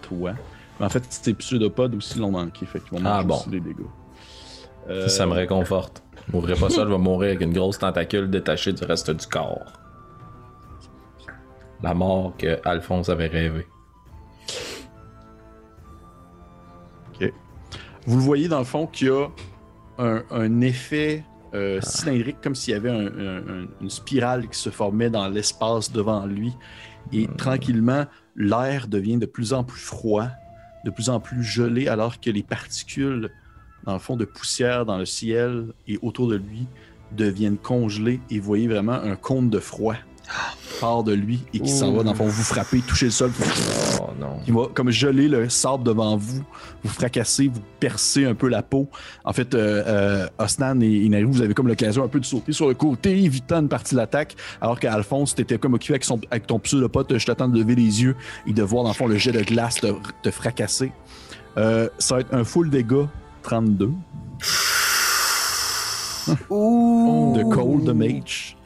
toi. 0.02 0.34
Mais 0.80 0.86
en 0.86 0.90
fait, 0.90 1.02
tes 1.24 1.34
pseudopodes 1.34 1.96
aussi 1.96 2.20
l'ont 2.20 2.32
manqué, 2.32 2.66
fait 2.66 2.80
qu'ils 2.80 2.98
vont 2.98 3.06
Ah, 3.06 3.16
manger 3.18 3.28
bon. 3.28 3.36
aussi 3.36 3.50
les 3.50 3.60
dégâts. 3.60 3.76
Ça, 4.88 4.92
Euh, 4.92 5.08
ça 5.08 5.26
me 5.26 5.34
réconforte. 5.34 6.04
Je 6.28 6.32
mourrai 6.34 6.56
pas 6.56 6.70
seul, 6.70 6.88
je 6.88 6.94
vais 6.94 6.98
mourir 7.00 7.30
avec 7.30 7.42
une 7.42 7.54
grosse 7.54 7.78
tentacule 7.80 8.30
détachée 8.30 8.74
du 8.74 8.84
reste 8.84 9.12
du 9.12 9.26
corps. 9.28 9.74
La 11.84 11.94
mort 11.94 12.34
que 12.38 12.60
Alphonse 12.68 13.10
avait 13.10 13.28
rêvé. 13.28 13.66
Vous 18.08 18.16
le 18.18 18.24
voyez 18.24 18.48
dans 18.48 18.58
le 18.58 18.66
fond 18.66 18.88
qu'il 18.88 19.08
y 19.08 19.12
a 19.12 19.28
un, 19.98 20.24
un 20.32 20.62
effet 20.62 21.24
euh, 21.54 21.80
cylindrique, 21.82 22.38
comme 22.42 22.56
s'il 22.56 22.74
y 22.74 22.78
avait 22.78 22.90
un- 22.90 23.08
un- 23.08 23.38
un- 23.64 23.68
une 23.82 23.90
spirale 23.90 24.48
qui 24.48 24.58
se 24.58 24.70
formait 24.70 25.10
dans 25.10 25.28
l'espace 25.28 25.92
devant 25.92 26.26
lui. 26.26 26.54
Et 27.12 27.28
tranquillement, 27.38 28.06
l'air 28.36 28.88
devient 28.88 29.18
de 29.18 29.26
plus 29.26 29.52
en 29.54 29.64
plus 29.64 29.82
froid, 29.82 30.28
de 30.86 30.92
plus 30.92 31.10
en 31.10 31.20
plus 31.20 31.44
gelé, 31.44 31.88
alors 31.88 32.22
que 32.22 32.30
les 32.30 32.44
particules, 32.44 33.30
dans 33.86 33.94
le 33.94 34.00
fond, 34.00 34.16
de 34.16 34.26
poussière 34.26 34.86
dans 34.86 34.98
le 34.98 35.06
ciel 35.06 35.74
et 35.88 36.00
autour 36.02 36.28
de 36.30 36.36
lui 36.38 36.68
deviennent 37.12 37.58
congelées. 37.58 38.22
Et 38.30 38.40
vous 38.40 38.46
voyez 38.46 38.68
vraiment 38.70 38.94
un 38.94 39.16
cône 39.18 39.50
de 39.50 39.60
froid 39.60 39.96
part 40.80 41.04
de 41.04 41.14
lui 41.14 41.40
et 41.54 41.60
qui 41.60 41.70
s'en 41.70 41.92
va, 41.92 42.04
dans 42.04 42.12
le 42.12 42.18
fond, 42.18 42.26
vous 42.26 42.44
frapper, 42.44 42.80
toucher 42.80 43.06
le 43.06 43.12
sol. 43.12 43.32
Oh 44.00 44.10
non. 44.20 44.40
qui 44.44 44.52
va 44.52 44.64
comme 44.74 44.90
geler 44.90 45.28
le 45.28 45.50
sable 45.50 45.84
devant 45.84 46.18
vous, 46.18 46.44
vous 46.84 46.90
fracasser, 46.90 47.48
vous 47.48 47.62
percer 47.80 48.26
un 48.26 48.36
peu 48.36 48.48
la 48.48 48.64
peau. 48.64 48.90
En 49.24 49.34
fait, 49.34 49.54
euh, 49.54 49.84
euh, 49.86 50.28
Osnan 50.40 50.82
et 50.82 50.88
Inaru, 50.88 51.26
vous 51.26 51.42
avez 51.42 51.54
comme 51.54 51.68
l'occasion 51.68 52.04
un 52.04 52.08
peu 52.08 52.20
de 52.20 52.26
sauter 52.26 52.52
sur 52.52 52.68
le 52.68 52.74
côté, 52.74 53.12
évitant 53.24 53.60
une 53.60 53.70
partie 53.70 53.96
de 53.96 54.00
l'attaque, 54.00 54.36
alors 54.60 54.80
qu'Alphonse, 54.80 55.36
t'étais 55.36 55.58
comme 55.58 55.74
occupé 55.74 55.94
avec, 55.94 56.04
son, 56.04 56.20
avec 56.32 56.48
ton 56.48 56.60
pseudopote, 56.60 57.18
je 57.18 57.26
t'attends 57.26 57.48
de 57.48 57.60
lever 57.60 57.76
les 57.76 58.04
yeux 58.04 58.16
et 58.48 58.54
de 58.54 58.64
voir 58.64 58.84
dans 58.84 58.90
le 58.90 58.96
fond 58.96 59.08
le 59.08 59.18
jet 59.18 59.32
de 59.32 59.42
glace 59.42 59.76
te, 59.76 59.88
te 60.24 60.32
fracasser. 60.32 60.92
Euh, 61.58 61.90
ça 62.00 62.16
va 62.16 62.22
être 62.22 62.34
un 62.34 62.44
full 62.44 62.70
dégâts, 62.70 63.06
32, 63.44 63.92
de 66.28 67.44
Cold 67.54 67.90
Mage. 67.90 68.58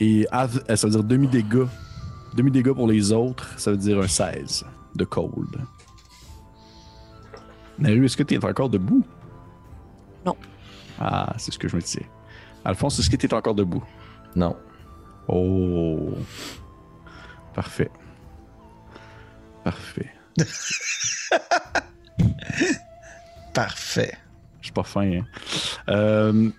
Et 0.00 0.26
euh, 0.32 0.76
ça 0.76 0.86
veut 0.86 0.92
dire 0.92 1.04
demi-dégâts. 1.04 1.66
Demi-dégâts 2.34 2.72
pour 2.72 2.88
les 2.88 3.12
autres, 3.12 3.58
ça 3.58 3.70
veut 3.70 3.76
dire 3.76 4.00
un 4.00 4.08
16 4.08 4.64
de 4.96 5.04
Cold. 5.04 5.60
Naru, 7.78 8.04
est-ce 8.04 8.16
que 8.16 8.22
tu 8.22 8.34
es 8.34 8.44
encore 8.44 8.68
debout? 8.68 9.04
Non. 10.24 10.36
Ah, 10.98 11.32
c'est 11.38 11.52
ce 11.52 11.58
que 11.58 11.68
je 11.68 11.76
me 11.76 11.80
disais. 11.80 12.08
Alphonse, 12.64 12.98
est-ce 12.98 13.10
que 13.10 13.16
tu 13.16 13.26
es 13.26 13.34
encore 13.34 13.54
debout? 13.54 13.84
Non. 14.34 14.56
Oh. 15.28 16.14
Parfait. 17.54 17.90
Parfait. 19.62 20.12
Parfait. 23.54 24.12
Je 24.60 24.66
suis 24.66 24.72
pas 24.72 24.82
fin, 24.82 25.20
hein. 25.20 25.26
Euh, 25.88 26.50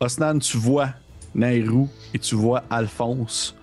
Osnan, 0.00 0.38
tu 0.38 0.56
vois 0.58 0.90
Nairou 1.34 1.88
et 2.14 2.18
tu 2.18 2.34
vois 2.34 2.62
Alphonse 2.70 3.54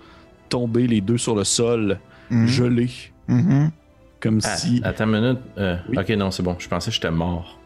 tomber 0.49 0.87
les 0.87 1.01
deux 1.01 1.17
sur 1.17 1.35
le 1.35 1.43
sol, 1.43 1.99
gelés, 2.31 2.89
Mhm. 3.27 3.71
comme 4.19 4.39
Ah, 4.43 4.55
si. 4.57 4.81
Attends 4.83 5.05
une 5.05 5.21
minute. 5.21 5.39
Euh, 5.57 5.77
Oui. 5.89 5.97
Ok, 5.99 6.09
non, 6.11 6.31
c'est 6.31 6.43
bon. 6.43 6.55
Je 6.59 6.67
pensais 6.67 6.89
que 6.89 6.95
j'étais 6.95 7.11
mort. 7.11 7.59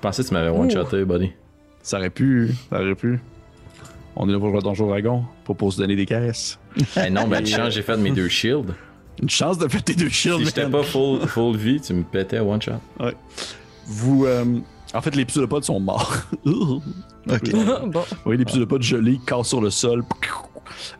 pensais 0.00 0.22
que 0.22 0.28
tu 0.28 0.34
m'avais 0.34 0.48
one-shoté, 0.48 1.04
buddy. 1.04 1.30
Ça 1.82 1.98
aurait 1.98 2.10
pu, 2.10 2.50
ça 2.70 2.80
aurait 2.80 2.94
pu. 2.94 3.20
On 4.16 4.28
est 4.28 4.32
là 4.32 4.38
pour 4.38 4.48
jouer 4.48 4.58
à 4.58 4.60
Donjon 4.62 4.86
Dragon, 4.88 5.24
pas 5.44 5.54
pour 5.54 5.72
se 5.72 5.78
donner 5.78 5.96
des 5.96 6.06
caisses. 6.06 6.58
Eh 6.96 7.10
non, 7.10 7.26
ben, 7.28 7.42
tu 7.42 7.52
changes, 7.52 7.72
j'ai 7.74 7.82
fait 7.82 7.96
mes 7.96 8.10
deux 8.10 8.28
shields. 8.28 8.72
Une 9.20 9.28
chance 9.30 9.58
de 9.58 9.66
tes 9.68 9.94
deux 9.94 10.08
shields, 10.08 10.38
Si 10.38 10.44
j'étais 10.46 10.68
pas 10.68 10.82
full, 10.82 11.20
full 11.28 11.56
vie, 11.56 11.80
tu 11.80 11.92
me 11.94 12.02
pétais 12.02 12.40
one 12.40 12.60
shot. 12.60 12.72
Vous, 13.86 14.24
euh, 14.26 14.44
en 14.94 15.00
fait, 15.00 15.14
les 15.16 15.24
pseudopodes 15.24 15.64
sont 15.64 15.80
morts. 15.80 16.14
Ok. 17.30 17.52
bon. 17.86 18.02
oui, 18.26 18.36
les 18.36 18.44
pseudopodes 18.44 18.82
gelés 18.82 19.20
cassent 19.24 19.46
sur 19.46 19.60
le 19.60 19.70
sol. 19.70 20.02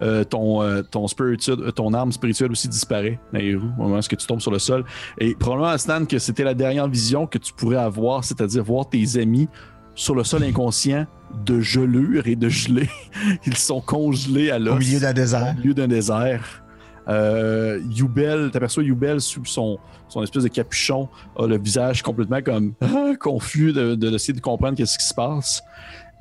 Euh, 0.01 0.23
ton, 0.23 0.63
euh, 0.63 0.83
ton, 0.83 1.09
spirituel, 1.09 1.59
euh, 1.61 1.71
ton 1.73 1.93
arme 1.95 2.13
spirituelle 2.13 2.53
aussi 2.53 2.69
disparaît, 2.69 3.19
Nairou, 3.33 3.71
au 3.79 3.83
moment 3.83 3.99
où 3.99 4.03
tu 4.03 4.17
tombes 4.17 4.41
sur 4.41 4.53
le 4.53 4.61
sol. 4.61 4.85
Et 5.19 5.35
probablement, 5.35 5.77
Stan, 5.79 6.05
que 6.05 6.19
c'était 6.19 6.45
la 6.45 6.55
dernière 6.55 6.87
vision 6.89 7.27
que 7.27 7.39
tu 7.39 7.53
pourrais 7.53 7.79
avoir, 7.79 8.23
c'est-à-dire 8.23 8.63
voir 8.63 8.89
tes 8.89 9.19
amis 9.19 9.49
sur 9.95 10.15
le 10.15 10.25
sol 10.25 10.43
inconscient 10.45 11.07
de 11.45 11.61
gelure 11.61 12.27
et 12.27 12.37
de 12.37 12.49
gelée. 12.49 12.89
Ils 13.47 13.57
sont 13.57 13.81
congelés 13.81 14.51
à 14.51 14.59
l'os. 14.59 14.75
Au 14.75 14.79
milieu 14.79 15.01
d'un 15.01 15.13
désert. 15.13 15.55
au 15.57 15.61
milieu 15.61 15.75
d'un 15.75 15.89
désert. 15.89 16.62
Euh, 17.09 17.81
Youbel, 17.91 18.51
t'aperçois 18.51 18.85
Youbel 18.85 19.21
sous 19.21 19.45
son, 19.45 19.79
son 20.09 20.23
espèce 20.23 20.45
de 20.45 20.49
capuchon, 20.49 21.09
a 21.39 21.47
le 21.47 21.59
visage 21.59 22.03
complètement 22.03 22.41
comme 22.43 22.75
confus 23.21 23.73
de, 23.73 23.95
de- 23.95 24.11
d'essayer 24.11 24.35
de 24.35 24.41
comprendre 24.41 24.77
qu'est-ce 24.77 24.99
qui 24.99 25.07
se 25.07 25.15
passe. 25.15 25.63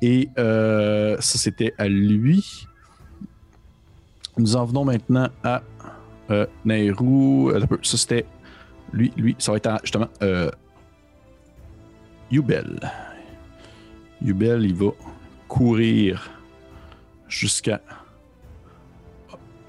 Et 0.00 0.28
euh, 0.38 1.16
ça, 1.20 1.38
c'était 1.38 1.74
à 1.78 1.86
lui. 1.88 2.66
Nous 4.36 4.56
en 4.56 4.64
venons 4.64 4.84
maintenant 4.84 5.28
à 5.44 5.62
euh. 6.30 6.46
Euh. 6.70 7.60
Ça, 7.82 7.96
c'était 7.96 8.26
lui. 8.92 9.12
Lui, 9.16 9.36
ça 9.38 9.52
va 9.52 9.58
être 9.58 9.66
à, 9.66 9.78
justement 9.82 10.08
euh, 10.22 10.50
Youbel. 12.30 12.80
Youbel, 14.20 14.64
il 14.64 14.74
va 14.74 14.90
courir 15.48 16.30
jusqu'à 17.28 17.80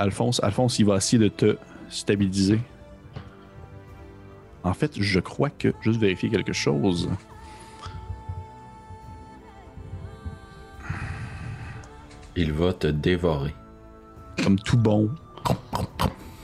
Alphonse, 0.03 0.43
Alphonse, 0.43 0.79
il 0.79 0.85
va 0.85 0.97
essayer 0.97 1.17
de 1.17 1.29
te 1.29 1.57
stabiliser. 1.87 2.59
En 4.65 4.73
fait, 4.73 5.01
je 5.01 5.19
crois 5.21 5.49
que, 5.49 5.73
juste 5.81 5.99
vérifier 5.99 6.29
quelque 6.29 6.51
chose. 6.51 7.09
Il 12.35 12.51
va 12.51 12.73
te 12.73 12.87
dévorer. 12.87 13.55
Comme 14.43 14.59
tout 14.59 14.77
bon 14.77 15.09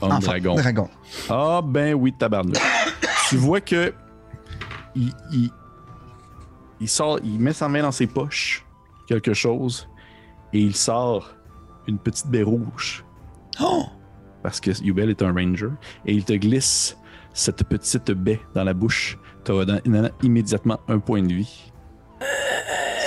homme 0.00 0.12
Enfant, 0.12 0.18
dragon. 0.20 0.54
dragon. 0.54 0.88
Ah 1.28 1.60
ben 1.62 1.92
oui, 1.94 2.14
tabarnak. 2.14 2.56
tu 3.28 3.36
vois 3.36 3.60
que 3.60 3.92
il, 4.94 5.12
il, 5.32 5.50
il 6.80 6.88
sort, 6.88 7.18
il 7.22 7.38
met 7.38 7.52
sa 7.52 7.68
main 7.68 7.82
dans 7.82 7.92
ses 7.92 8.06
poches, 8.06 8.64
quelque 9.06 9.34
chose, 9.34 9.86
et 10.54 10.60
il 10.60 10.74
sort 10.74 11.34
une 11.86 11.98
petite 11.98 12.28
baie 12.28 12.42
rouge. 12.42 13.04
Oh! 13.60 13.84
parce 14.42 14.60
que 14.60 14.70
Yubel 14.82 15.10
est 15.10 15.22
un 15.22 15.32
ranger, 15.32 15.70
et 16.06 16.14
il 16.14 16.24
te 16.24 16.32
glisse 16.32 16.96
cette 17.32 17.64
petite 17.64 18.10
baie 18.10 18.40
dans 18.54 18.64
la 18.64 18.74
bouche. 18.74 19.18
Tu 19.44 19.52
auras 19.52 19.80
immédiatement 20.22 20.80
un 20.88 20.98
point 20.98 21.22
de 21.22 21.32
vie. 21.32 21.72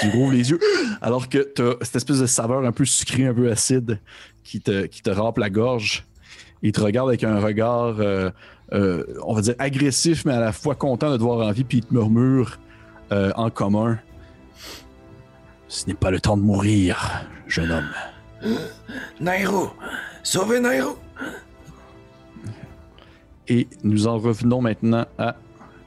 Tu 0.01 0.09
rouvres 0.09 0.33
les 0.33 0.49
yeux, 0.49 0.59
alors 1.01 1.29
que 1.29 1.51
tu 1.55 1.61
as 1.61 1.75
cette 1.81 1.97
espèce 1.97 2.19
de 2.19 2.25
saveur 2.25 2.65
un 2.65 2.71
peu 2.71 2.85
sucrée, 2.85 3.27
un 3.27 3.33
peu 3.33 3.51
acide 3.51 3.99
qui 4.43 4.59
te, 4.59 4.85
qui 4.85 5.01
te 5.01 5.09
rampe 5.09 5.37
la 5.37 5.49
gorge. 5.49 6.05
Il 6.61 6.71
te 6.71 6.81
regarde 6.81 7.09
avec 7.09 7.23
un 7.23 7.39
regard, 7.39 7.99
euh, 7.99 8.29
euh, 8.73 9.03
on 9.23 9.33
va 9.33 9.41
dire 9.41 9.55
agressif, 9.59 10.25
mais 10.25 10.33
à 10.33 10.39
la 10.39 10.51
fois 10.51 10.75
content 10.75 11.11
de 11.11 11.17
te 11.17 11.21
voir 11.21 11.45
en 11.45 11.51
vie, 11.51 11.63
puis 11.63 11.79
il 11.79 11.85
te 11.85 11.93
murmure 11.93 12.59
euh, 13.11 13.31
en 13.35 13.49
commun 13.49 13.99
Ce 15.67 15.85
n'est 15.87 15.93
pas 15.93 16.11
le 16.11 16.19
temps 16.19 16.37
de 16.37 16.41
mourir, 16.41 17.25
jeune 17.47 17.71
homme. 17.71 18.55
Nairo! 19.19 19.71
Sauvez 20.23 20.59
Nairo! 20.59 20.97
Et 23.47 23.67
nous 23.83 24.07
en 24.07 24.17
revenons 24.17 24.61
maintenant 24.61 25.05
à 25.17 25.35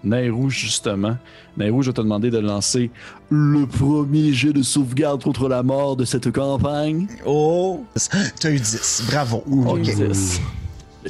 Nairou, 0.05 0.51
justement. 0.51 1.17
Nairou, 1.57 1.83
je 1.83 1.89
vais 1.91 1.95
te 1.95 2.03
demander 2.03 2.31
de 2.31 2.39
lancer 2.39 2.91
le 3.31 3.67
premier 3.67 4.33
jet 4.35 4.53
de 4.53 4.63
sauvegarde 4.63 5.23
contre 5.23 5.49
la 5.49 5.63
mort 5.63 5.97
de 5.97 6.05
cette 6.05 6.31
campagne. 6.31 7.09
Oh! 7.25 7.85
Tu 8.39 8.47
as 8.47 8.51
eu 8.51 8.61
10. 8.61 9.05
Bravo. 9.11 9.43
OK. 9.47 9.83
Jesus. 9.85 10.41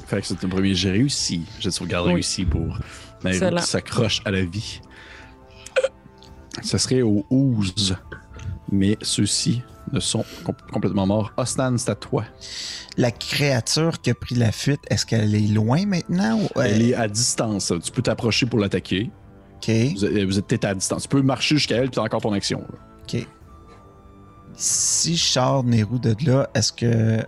Fait 0.07 0.20
que 0.20 0.27
c'est 0.27 0.44
un 0.44 0.48
premier 0.48 0.74
jet 0.74 0.93
réussi. 0.93 1.43
Jet 1.59 1.69
de 1.70 1.74
sauvegarde 1.74 2.07
Oui. 2.07 2.15
réussi 2.15 2.44
pour 2.44 2.78
Nairou 3.24 3.57
qui 3.57 3.62
s'accroche 3.66 4.23
à 4.24 4.31
la 4.31 4.44
vie. 4.44 4.81
Ce 6.62 6.78
serait 6.78 7.03
au 7.03 7.27
12, 7.31 7.97
mais 8.73 8.97
ceux-ci 9.03 9.62
ne 9.93 10.01
sont 10.01 10.25
com- 10.45 10.55
complètement 10.73 11.07
morts. 11.07 11.33
Osnan, 11.37 11.77
c'est 11.79 11.91
à 11.91 11.95
toi. 11.95 12.25
La 12.97 13.11
créature 13.11 14.01
qui 14.01 14.11
a 14.11 14.15
pris 14.15 14.35
la 14.35 14.53
fuite, 14.53 14.81
est-ce 14.91 15.05
qu'elle 15.07 15.35
est 15.35 15.41
loin 15.49 15.87
maintenant? 15.87 16.41
Ou... 16.41 16.61
Elle 16.61 16.83
est 16.83 16.95
à 16.95 17.09
distance. 17.09 17.73
Tu 17.83 17.91
peux 17.93 18.03
t'approcher 18.03 18.47
pour 18.47 18.59
l'attaquer. 18.59 19.11
OK. 19.57 19.71
Vous 19.95 20.05
êtes, 20.05 20.25
vous 20.25 20.39
êtes 20.39 20.47
peut-être 20.47 20.65
à 20.65 20.75
distance. 20.75 21.03
Tu 21.03 21.09
peux 21.09 21.23
marcher 21.23 21.57
jusqu'à 21.57 21.77
elle, 21.77 21.83
puis 21.91 21.97
t'as 21.97 22.03
encore 22.03 22.21
ton 22.21 22.33
action. 22.33 22.61
là. 22.61 22.79
OK. 23.03 23.27
Si 24.55 25.17
je 25.17 25.25
sors 25.25 25.65
Nero 25.65 25.99
de 25.99 26.15
là, 26.25 26.49
est-ce 26.55 26.73
que 26.73 27.19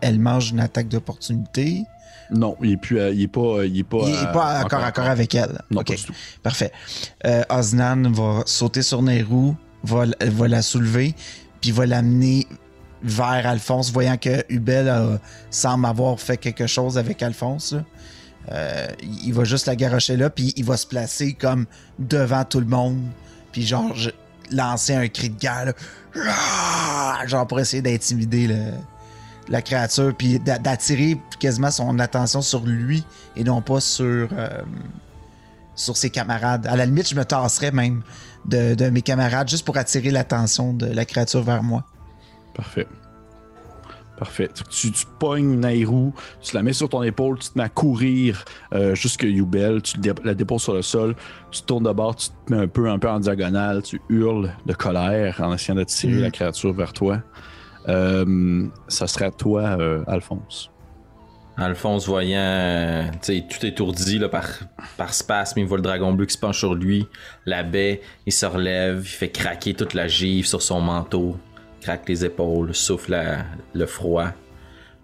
elle 0.00 0.18
mange 0.18 0.50
une 0.52 0.60
attaque 0.60 0.88
d'opportunité? 0.88 1.84
Non, 2.30 2.56
il 2.62 2.72
est 2.72 2.76
plus, 2.76 3.00
à- 3.00 3.10
il 3.10 3.22
est 3.22 3.28
pas, 3.28 3.40
euh, 3.40 3.66
il 3.66 3.80
est 3.80 3.84
pas, 3.84 3.98
Il 4.06 4.14
à- 4.14 4.20
n'est 4.26 4.32
pas 4.32 4.64
encore 4.64 4.82
à 4.84 4.92
corps 4.92 5.06
avec 5.06 5.34
elle. 5.34 5.60
Non, 5.70 5.80
OK. 5.80 5.88
pas 5.88 5.94
du 5.96 6.02
tout. 6.04 6.14
Parfait. 6.42 6.72
Euh, 7.26 7.42
Osnan 7.50 8.10
va 8.12 8.44
sauter 8.46 8.82
sur 8.82 9.02
Nehru, 9.02 9.52
va, 9.82 10.04
va 10.20 10.48
la 10.48 10.62
soulever, 10.62 11.14
puis 11.60 11.70
va 11.70 11.86
l'amener 11.86 12.46
vers 13.02 13.46
Alphonse, 13.46 13.90
voyant 13.92 14.16
que 14.16 14.44
Hubel 14.48 15.18
semble 15.50 15.86
avoir 15.86 16.20
fait 16.20 16.36
quelque 16.36 16.66
chose 16.66 16.98
avec 16.98 17.22
Alphonse. 17.22 17.74
Euh, 18.50 18.86
il 19.24 19.32
va 19.32 19.44
juste 19.44 19.66
la 19.66 19.76
garrocher 19.76 20.16
là, 20.16 20.30
puis 20.30 20.52
il 20.56 20.64
va 20.64 20.76
se 20.76 20.86
placer 20.86 21.34
comme 21.34 21.66
devant 21.98 22.44
tout 22.44 22.60
le 22.60 22.66
monde, 22.66 23.00
puis 23.52 23.66
genre 23.66 23.94
lancer 24.50 24.94
un 24.94 25.08
cri 25.08 25.30
de 25.30 25.38
guerre. 25.38 25.72
Ah! 26.26 27.22
genre 27.26 27.46
pour 27.46 27.60
essayer 27.60 27.82
d'intimider 27.82 28.48
la 29.48 29.62
créature, 29.62 30.14
puis 30.16 30.38
d'a- 30.38 30.58
d'attirer 30.58 31.18
quasiment 31.38 31.70
son 31.70 31.98
attention 31.98 32.42
sur 32.42 32.64
lui 32.64 33.04
et 33.36 33.44
non 33.44 33.62
pas 33.62 33.80
sur, 33.80 34.28
euh, 34.32 34.62
sur 35.74 35.96
ses 35.96 36.10
camarades. 36.10 36.66
À 36.66 36.76
la 36.76 36.86
limite, 36.86 37.08
je 37.08 37.14
me 37.14 37.24
tasserais 37.24 37.70
même 37.72 38.02
de, 38.46 38.74
de 38.74 38.90
mes 38.90 39.02
camarades 39.02 39.48
juste 39.48 39.64
pour 39.64 39.76
attirer 39.76 40.10
l'attention 40.10 40.72
de 40.72 40.86
la 40.86 41.04
créature 41.04 41.42
vers 41.42 41.62
moi. 41.62 41.84
Parfait. 42.54 42.86
Parfait. 44.18 44.50
Tu, 44.68 44.92
tu 44.92 45.06
pognes 45.18 45.58
Nairou, 45.60 46.12
tu 46.42 46.54
la 46.54 46.62
mets 46.62 46.74
sur 46.74 46.90
ton 46.90 47.02
épaule, 47.02 47.38
tu 47.38 47.48
te 47.48 47.56
mets 47.58 47.64
à 47.64 47.68
courir 47.70 48.44
euh, 48.74 48.94
jusque 48.94 49.22
Yubel, 49.22 49.80
tu 49.80 49.96
la 50.24 50.34
déposes 50.34 50.62
sur 50.62 50.74
le 50.74 50.82
sol, 50.82 51.14
tu 51.50 51.62
tournes 51.62 51.84
de 51.84 51.92
bord, 51.92 52.16
tu 52.16 52.28
te 52.28 52.52
mets 52.52 52.60
un 52.60 52.68
peu, 52.68 52.90
un 52.90 52.98
peu 52.98 53.08
en 53.08 53.18
diagonale, 53.18 53.82
tu 53.82 53.98
hurles 54.10 54.52
de 54.66 54.74
colère 54.74 55.40
en 55.42 55.54
essayant 55.54 55.76
d'attirer 55.76 56.12
Mhm. 56.16 56.20
la 56.22 56.30
créature 56.30 56.74
vers 56.74 56.92
toi. 56.92 57.22
Euh, 57.88 58.66
ça 58.88 59.06
serait 59.06 59.24
à 59.24 59.30
toi, 59.30 59.62
euh, 59.80 60.04
Alphonse. 60.06 60.70
Alphonse 61.56 62.06
voyant, 62.06 62.38
euh, 62.40 63.04
tu 63.22 63.34
sais, 63.34 63.44
tout 63.48 63.66
étourdi 63.66 64.18
là, 64.18 64.28
par, 64.30 64.46
par 64.96 65.12
spasme, 65.12 65.58
il 65.60 65.66
voit 65.66 65.76
le 65.76 65.82
dragon 65.82 66.12
bleu 66.12 66.24
qui 66.24 66.32
se 66.34 66.38
penche 66.38 66.58
sur 66.58 66.74
lui, 66.74 67.06
la 67.44 67.62
baie, 67.62 68.00
il 68.24 68.32
se 68.32 68.46
relève, 68.46 69.00
il 69.02 69.08
fait 69.08 69.28
craquer 69.28 69.74
toute 69.74 69.92
la 69.92 70.08
givre 70.08 70.48
sur 70.48 70.62
son 70.62 70.80
manteau, 70.80 71.36
craque 71.82 72.08
les 72.08 72.24
épaules, 72.24 72.74
souffle 72.74 73.10
la- 73.10 73.44
le 73.74 73.84
froid, 73.84 74.28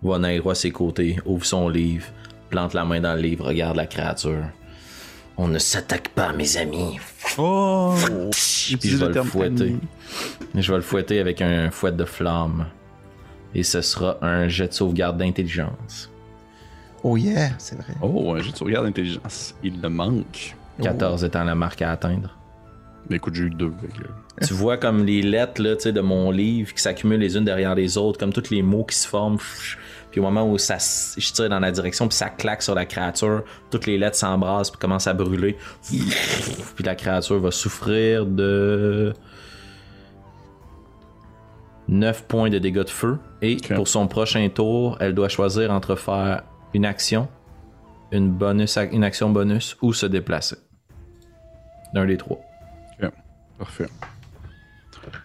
voit 0.00 0.18
Nairo 0.18 0.48
à 0.50 0.54
ses 0.54 0.70
côtés, 0.70 1.18
ouvre 1.26 1.44
son 1.44 1.68
livre, 1.68 2.06
plante 2.48 2.72
la 2.72 2.86
main 2.86 3.00
dans 3.00 3.14
le 3.14 3.20
livre, 3.20 3.46
regarde 3.46 3.76
la 3.76 3.86
créature. 3.86 4.44
On 5.36 5.48
ne 5.48 5.58
s'attaque 5.58 6.08
pas, 6.10 6.32
mes 6.32 6.56
amis. 6.56 6.98
Oh! 7.36 7.94
Puis 8.80 8.88
je 8.88 8.96
vais 8.96 9.08
le 9.08 9.22
fouetter. 9.24 9.76
Je 10.54 10.70
vais 10.72 10.78
le 10.78 10.82
fouetter 10.82 11.18
avec 11.20 11.42
un 11.42 11.70
fouet 11.70 11.92
de 11.92 12.04
flamme. 12.06 12.66
Et 13.54 13.62
ce 13.62 13.82
sera 13.82 14.16
un 14.22 14.48
jet 14.48 14.68
de 14.68 14.72
sauvegarde 14.72 15.18
d'intelligence. 15.18 16.10
Oh 17.08 17.16
yeah, 17.16 17.50
c'est 17.58 17.76
vrai. 17.76 17.94
Oh, 18.02 18.34
un 18.34 18.40
jet 18.40 18.50
de 18.50 18.56
sauvegarde 18.56 18.86
d'intelligence. 18.86 19.54
Il 19.62 19.80
le 19.80 19.88
manque. 19.88 20.56
14 20.82 21.22
étant 21.24 21.44
la 21.44 21.54
marque 21.54 21.80
à 21.82 21.92
atteindre. 21.92 22.36
Mais 23.08 23.16
écoute, 23.16 23.34
j'ai 23.36 23.44
eu 23.44 23.50
deux. 23.50 23.72
fait 23.80 23.86
que- 23.86 24.46
tu 24.46 24.52
vois 24.52 24.76
comme 24.76 25.04
les 25.06 25.22
lettres 25.22 25.62
là, 25.62 25.76
tu 25.76 25.82
sais, 25.82 25.92
de 25.92 26.00
mon 26.00 26.32
livre 26.32 26.74
qui 26.74 26.82
s'accumulent 26.82 27.20
les 27.20 27.36
unes 27.36 27.44
derrière 27.44 27.74
les 27.76 27.96
autres, 27.96 28.18
comme 28.18 28.32
tous 28.32 28.50
les 28.50 28.60
mots 28.62 28.82
qui 28.84 28.96
se 28.96 29.06
forment. 29.06 29.38
Puis 30.10 30.18
au 30.20 30.24
moment 30.24 30.50
où 30.50 30.58
ça, 30.58 30.78
je 31.16 31.32
tire 31.32 31.48
dans 31.48 31.60
la 31.60 31.70
direction, 31.70 32.08
puis 32.08 32.16
ça 32.16 32.28
claque 32.28 32.62
sur 32.62 32.74
la 32.74 32.84
créature, 32.86 33.44
toutes 33.70 33.86
les 33.86 33.96
lettres 33.98 34.16
s'embrassent 34.16 34.70
puis 34.70 34.80
commencent 34.80 35.06
à 35.06 35.14
brûler. 35.14 35.56
Puis 35.88 36.84
la 36.84 36.96
créature 36.96 37.38
va 37.38 37.52
souffrir 37.52 38.26
de 38.26 39.14
9 41.88 42.24
points 42.24 42.50
de 42.50 42.58
dégâts 42.58 42.82
de 42.84 42.90
feu. 42.90 43.18
Et 43.42 43.56
pour 43.76 43.86
son 43.88 44.08
prochain 44.08 44.48
tour, 44.52 44.96
elle 45.00 45.14
doit 45.14 45.28
choisir 45.28 45.70
entre 45.70 45.94
faire 45.94 46.42
une 46.76 46.84
action, 46.84 47.26
une, 48.12 49.04
action 49.04 49.30
bonus 49.30 49.78
ou 49.80 49.94
se 49.94 50.04
déplacer. 50.04 50.56
D'un 51.94 52.04
des 52.06 52.18
trois. 52.18 52.40
Parfait. 53.58 53.86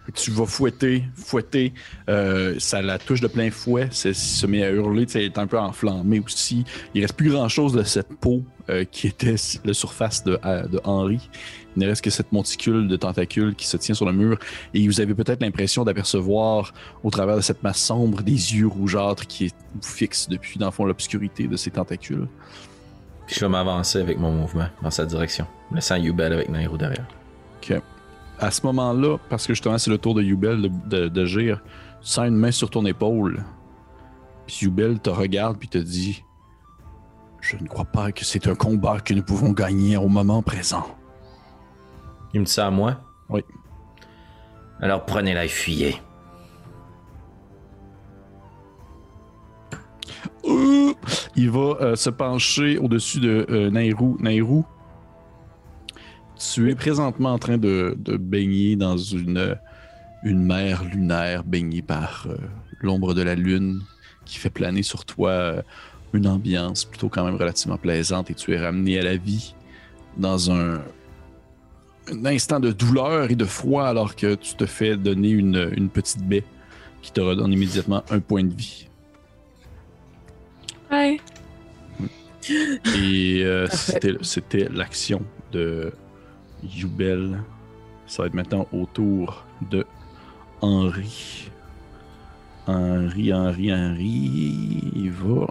Fait 0.05 0.11
que 0.13 0.17
Tu 0.17 0.31
vas 0.31 0.45
fouetter, 0.45 1.03
fouetter. 1.15 1.73
euh, 2.07 2.55
ça 2.59 2.81
la 2.81 2.97
touche 2.97 3.19
de 3.19 3.27
plein 3.27 3.51
fouet. 3.51 3.89
Ça 3.91 4.13
se 4.13 4.47
met 4.47 4.63
à 4.63 4.71
hurler. 4.71 5.05
Elle 5.15 5.23
est 5.23 5.37
un 5.37 5.47
peu 5.47 5.59
enflammée 5.59 6.21
aussi. 6.21 6.63
Il 6.93 7.01
reste 7.01 7.15
plus 7.15 7.31
grand 7.31 7.49
chose 7.49 7.73
de 7.73 7.83
cette 7.83 8.13
peau 8.21 8.43
euh, 8.69 8.85
qui 8.89 9.07
était 9.07 9.35
la 9.65 9.73
surface 9.73 10.23
de, 10.23 10.39
euh, 10.45 10.65
de 10.67 10.79
Henri. 10.85 11.29
Il 11.75 11.83
ne 11.83 11.87
reste 11.87 12.03
que 12.03 12.09
cette 12.09 12.31
monticule 12.31 12.87
de 12.87 12.95
tentacules 12.95 13.55
qui 13.55 13.67
se 13.67 13.77
tient 13.77 13.95
sur 13.95 14.05
le 14.05 14.13
mur. 14.13 14.37
Et 14.73 14.85
vous 14.87 14.99
avez 14.99 15.13
peut-être 15.13 15.41
l'impression 15.41 15.83
d'apercevoir, 15.83 16.73
au 17.03 17.09
travers 17.09 17.37
de 17.37 17.41
cette 17.41 17.63
masse 17.63 17.79
sombre, 17.79 18.21
des 18.21 18.31
yeux 18.31 18.67
rougeâtres 18.67 19.25
qui 19.27 19.47
vous 19.47 19.81
fixent 19.81 20.27
depuis, 20.27 20.59
dans 20.59 20.67
le 20.67 20.71
fond, 20.71 20.85
l'obscurité 20.85 21.47
de 21.47 21.55
ces 21.55 21.71
tentacules. 21.71 22.27
Puis 23.25 23.35
je 23.39 23.45
vais 23.45 23.49
m'avancer 23.49 23.99
avec 23.99 24.19
mon 24.19 24.31
mouvement 24.31 24.67
dans 24.83 24.91
sa 24.91 25.05
direction, 25.05 25.47
laissant 25.73 25.95
Yubel 25.95 26.33
avec 26.33 26.49
Nairo 26.49 26.77
derrière. 26.77 27.07
Ok. 27.57 27.81
À 28.39 28.51
ce 28.51 28.65
moment-là, 28.65 29.17
parce 29.29 29.47
que 29.47 29.53
justement 29.53 29.77
c'est 29.77 29.91
le 29.91 29.97
tour 29.97 30.15
de 30.15 30.21
Yubel 30.21 30.69
d'agir, 30.87 31.61
tu 32.01 32.07
sens 32.07 32.27
une 32.27 32.35
main 32.35 32.51
sur 32.51 32.69
ton 32.69 32.85
épaule. 32.85 33.43
Puis 34.47 34.59
Yubel 34.63 34.99
te 34.99 35.09
regarde 35.09 35.57
puis 35.57 35.69
te 35.69 35.77
dit 35.77 36.23
Je 37.39 37.55
ne 37.55 37.67
crois 37.67 37.85
pas 37.85 38.11
que 38.11 38.25
c'est 38.25 38.47
un 38.47 38.55
combat 38.55 38.99
que 38.99 39.13
nous 39.13 39.23
pouvons 39.23 39.51
gagner 39.51 39.95
au 39.95 40.09
moment 40.09 40.41
présent. 40.41 40.85
Il 42.33 42.39
me 42.39 42.45
dit 42.45 42.51
ça 42.51 42.67
à 42.67 42.71
moi? 42.71 43.01
Alors 44.81 45.05
prenez-la 45.05 45.45
et 45.45 45.47
fuyez. 45.47 45.95
Euh, 50.45 50.93
Il 51.35 51.51
va 51.51 51.77
euh, 51.81 51.95
se 51.95 52.09
pencher 52.09 52.79
au-dessus 52.79 53.19
de 53.19 53.45
euh, 53.49 53.69
Nairou. 53.69 54.17
Nairou, 54.19 54.65
tu 56.35 56.71
es 56.71 56.75
présentement 56.75 57.33
en 57.33 57.37
train 57.37 57.59
de, 57.59 57.95
de 57.99 58.17
baigner 58.17 58.75
dans 58.75 58.97
une, 58.97 59.55
une 60.23 60.43
mer 60.43 60.83
lunaire 60.83 61.43
baignée 61.43 61.83
par 61.83 62.25
euh, 62.27 62.37
l'ombre 62.81 63.13
de 63.13 63.21
la 63.21 63.35
lune 63.35 63.81
qui 64.25 64.39
fait 64.39 64.49
planer 64.49 64.81
sur 64.81 65.05
toi 65.05 65.61
une 66.13 66.27
ambiance 66.27 66.85
plutôt 66.85 67.09
quand 67.09 67.23
même 67.23 67.35
relativement 67.35 67.77
plaisante 67.77 68.31
et 68.31 68.33
tu 68.33 68.53
es 68.53 68.59
ramené 68.59 68.99
à 68.99 69.03
la 69.03 69.15
vie 69.15 69.55
dans 70.17 70.51
un, 70.51 70.81
un 72.09 72.25
instant 72.25 72.59
de 72.59 72.71
douleur 72.71 73.29
et 73.29 73.35
de 73.35 73.45
froid 73.45 73.85
alors 73.85 74.15
que 74.15 74.35
tu 74.35 74.55
te 74.55 74.65
fais 74.65 74.97
donner 74.97 75.29
une, 75.29 75.71
une 75.75 75.89
petite 75.89 76.23
baie 76.23 76.43
qui 77.01 77.11
te 77.11 77.21
redonne 77.21 77.51
immédiatement 77.51 78.03
un 78.09 78.19
point 78.19 78.43
de 78.43 78.53
vie. 78.53 78.87
Ouais. 80.91 81.19
Et 82.97 83.43
euh, 83.43 83.67
c'était, 83.71 84.13
c'était 84.21 84.67
l'action 84.69 85.21
de 85.51 85.93
Yubel. 86.63 87.41
Ça 88.07 88.23
va 88.23 88.27
être 88.27 88.33
maintenant 88.33 88.67
au 88.73 88.85
tour 88.85 89.45
de 89.69 89.85
Henri. 90.61 91.49
Henri, 92.67 93.33
Henri, 93.33 93.73
Henri. 93.73 94.91
Il 94.95 95.11
va. 95.11 95.47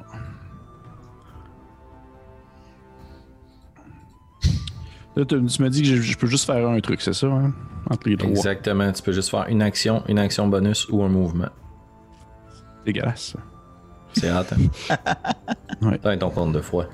Là, 5.21 5.27
tu 5.27 5.63
m'as 5.63 5.69
dit 5.69 5.83
que 5.83 5.89
je, 5.89 5.97
je 5.97 6.17
peux 6.17 6.27
juste 6.27 6.47
faire 6.47 6.67
un 6.67 6.81
truc, 6.81 7.03
c'est 7.03 7.13
ça, 7.13 7.27
hein? 7.27 7.53
Entre 7.91 8.09
les 8.09 8.17
trois. 8.17 8.31
Exactement. 8.31 8.91
Tu 8.91 9.03
peux 9.03 9.13
juste 9.13 9.29
faire 9.29 9.45
une 9.49 9.61
action, 9.61 10.03
une 10.09 10.19
action 10.19 10.49
bonus 10.49 10.89
ou 10.89 11.03
un 11.03 11.11
mouvement. 11.11 11.51
Dégueulasse. 12.87 13.37
C'est 14.15 14.31
hâte. 14.31 14.55
Ouais. 15.83 15.99
T'as 15.99 16.17
ton 16.17 16.31
compte 16.31 16.53
de 16.53 16.61
froid. 16.61 16.85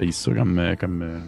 J'ai 0.00 0.12
ça 0.12 0.32
comme. 0.34 0.58
euh, 0.58 0.74
comme 0.76 1.02
euh, 1.02 1.20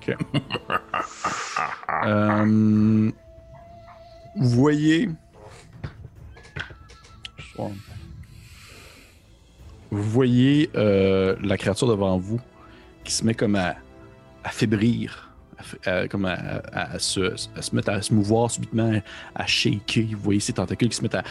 Ok. 0.00 0.16
Euh, 2.06 3.10
vous 4.36 4.48
voyez. 4.48 5.10
Vous 9.94 10.02
voyez 10.02 10.70
euh, 10.74 11.36
la 11.40 11.56
créature 11.56 11.86
devant 11.86 12.18
vous 12.18 12.40
qui 13.04 13.12
se 13.12 13.24
met 13.24 13.34
comme 13.34 13.54
à, 13.54 13.76
à 14.42 14.48
fébrir, 14.48 15.30
à 15.86 16.00
à- 16.00 16.94
à, 16.94 16.98
se, 16.98 17.20
mettre 17.72 17.90
à 17.90 18.02
se 18.02 18.12
mouvoir 18.12 18.50
subitement, 18.50 18.92
à 19.36 19.46
shaker. 19.46 20.04
Vous 20.12 20.18
voyez 20.18 20.40
ses 20.40 20.52
tentacules 20.54 20.88
qui 20.88 20.96
se 20.96 21.02
mettent 21.02 21.14
à 21.14 21.22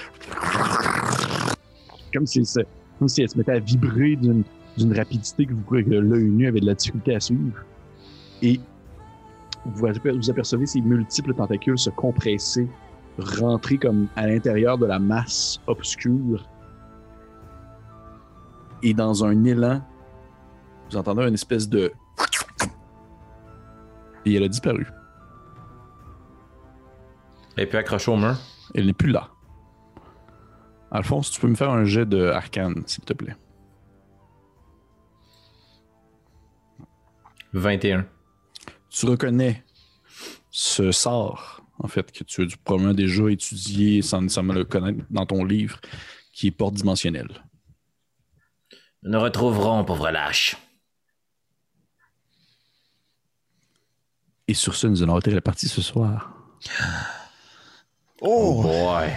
comme 2.14 2.26
si, 2.26 2.41
comme 2.99 3.10
si 3.10 3.23
elle 3.23 3.30
se 3.30 3.38
mettait 3.38 3.52
à 3.52 3.60
vibrer 3.60 4.15
d'une, 4.15 4.44
rapidité 4.95 5.45
que, 5.45 5.53
vous, 5.53 5.64
que 5.64 5.90
l'œil 5.90 6.24
nu 6.24 6.48
avait 6.48 6.61
de 6.61 6.66
la 6.66 6.75
difficulté 6.75 7.16
à 7.16 7.19
suivre. 7.19 7.58
Et 8.42 8.61
vous 9.66 9.88
apercevez 10.30 10.66
ces 10.67 10.80
multiples 10.80 11.33
tentacules 11.33 11.77
se 11.77 11.90
compresser, 11.90 12.67
rentrer 13.17 13.77
comme 13.77 14.08
à 14.16 14.25
l'intérieur 14.27 14.77
de 14.77 14.85
la 14.85 15.00
masse 15.00 15.59
obscure. 15.67 16.48
Et 18.84 18.94
dans 18.94 19.24
un 19.26 19.44
élan, 19.45 19.82
vous 20.92 20.98
entendez 20.98 21.24
une 21.24 21.34
espèce 21.34 21.68
de... 21.68 21.92
Et 24.26 24.36
elle 24.36 24.44
a 24.44 24.48
disparu. 24.48 24.88
Et 27.58 27.66
puis 27.66 27.78
accroché 27.78 28.12
au 28.12 28.18
mur. 28.18 28.36
Elle 28.76 28.86
n'est 28.86 28.94
plus 28.94 29.12
là. 29.12 29.30
Alphonse, 30.92 31.32
tu 31.32 31.42
peux 31.42 31.48
me 31.48 31.56
faire 31.56 31.72
un 31.72 31.86
jet 31.86 32.06
de 32.06 32.28
arcane, 32.28 32.84
s'il 32.86 33.03
te 33.03 33.14
plaît. 33.14 33.36
21. 37.53 38.08
tu 38.90 39.06
reconnais 39.06 39.64
ce 40.50 40.92
sort, 40.92 41.62
en 41.80 41.88
fait, 41.88 42.12
que 42.12 42.24
tu 42.24 42.42
as 42.42 42.45
probablement 42.64 42.94
déjà 42.94 43.30
étudier 43.30 44.02
sans 44.02 44.22
nécessairement 44.22 44.53
le 44.53 44.66
connaître 44.66 45.03
dans 45.10 45.26
ton 45.26 45.44
livre, 45.44 45.80
qui 46.32 46.48
est 46.48 46.52
porte 46.52 46.74
dimensionnel. 46.74 47.28
Nous 49.03 49.11
nous 49.11 49.19
retrouverons, 49.19 49.83
pauvre 49.83 50.09
lâche. 50.11 50.56
Et 54.48 54.53
sur 54.53 54.75
ce, 54.75 54.88
nous 54.88 55.03
allons 55.03 55.14
arrêter 55.14 55.32
la 55.32 55.41
partie 55.41 55.67
ce 55.67 55.82
soir. 55.82 56.32
Oh, 58.22 58.61
Boy. 58.61 59.09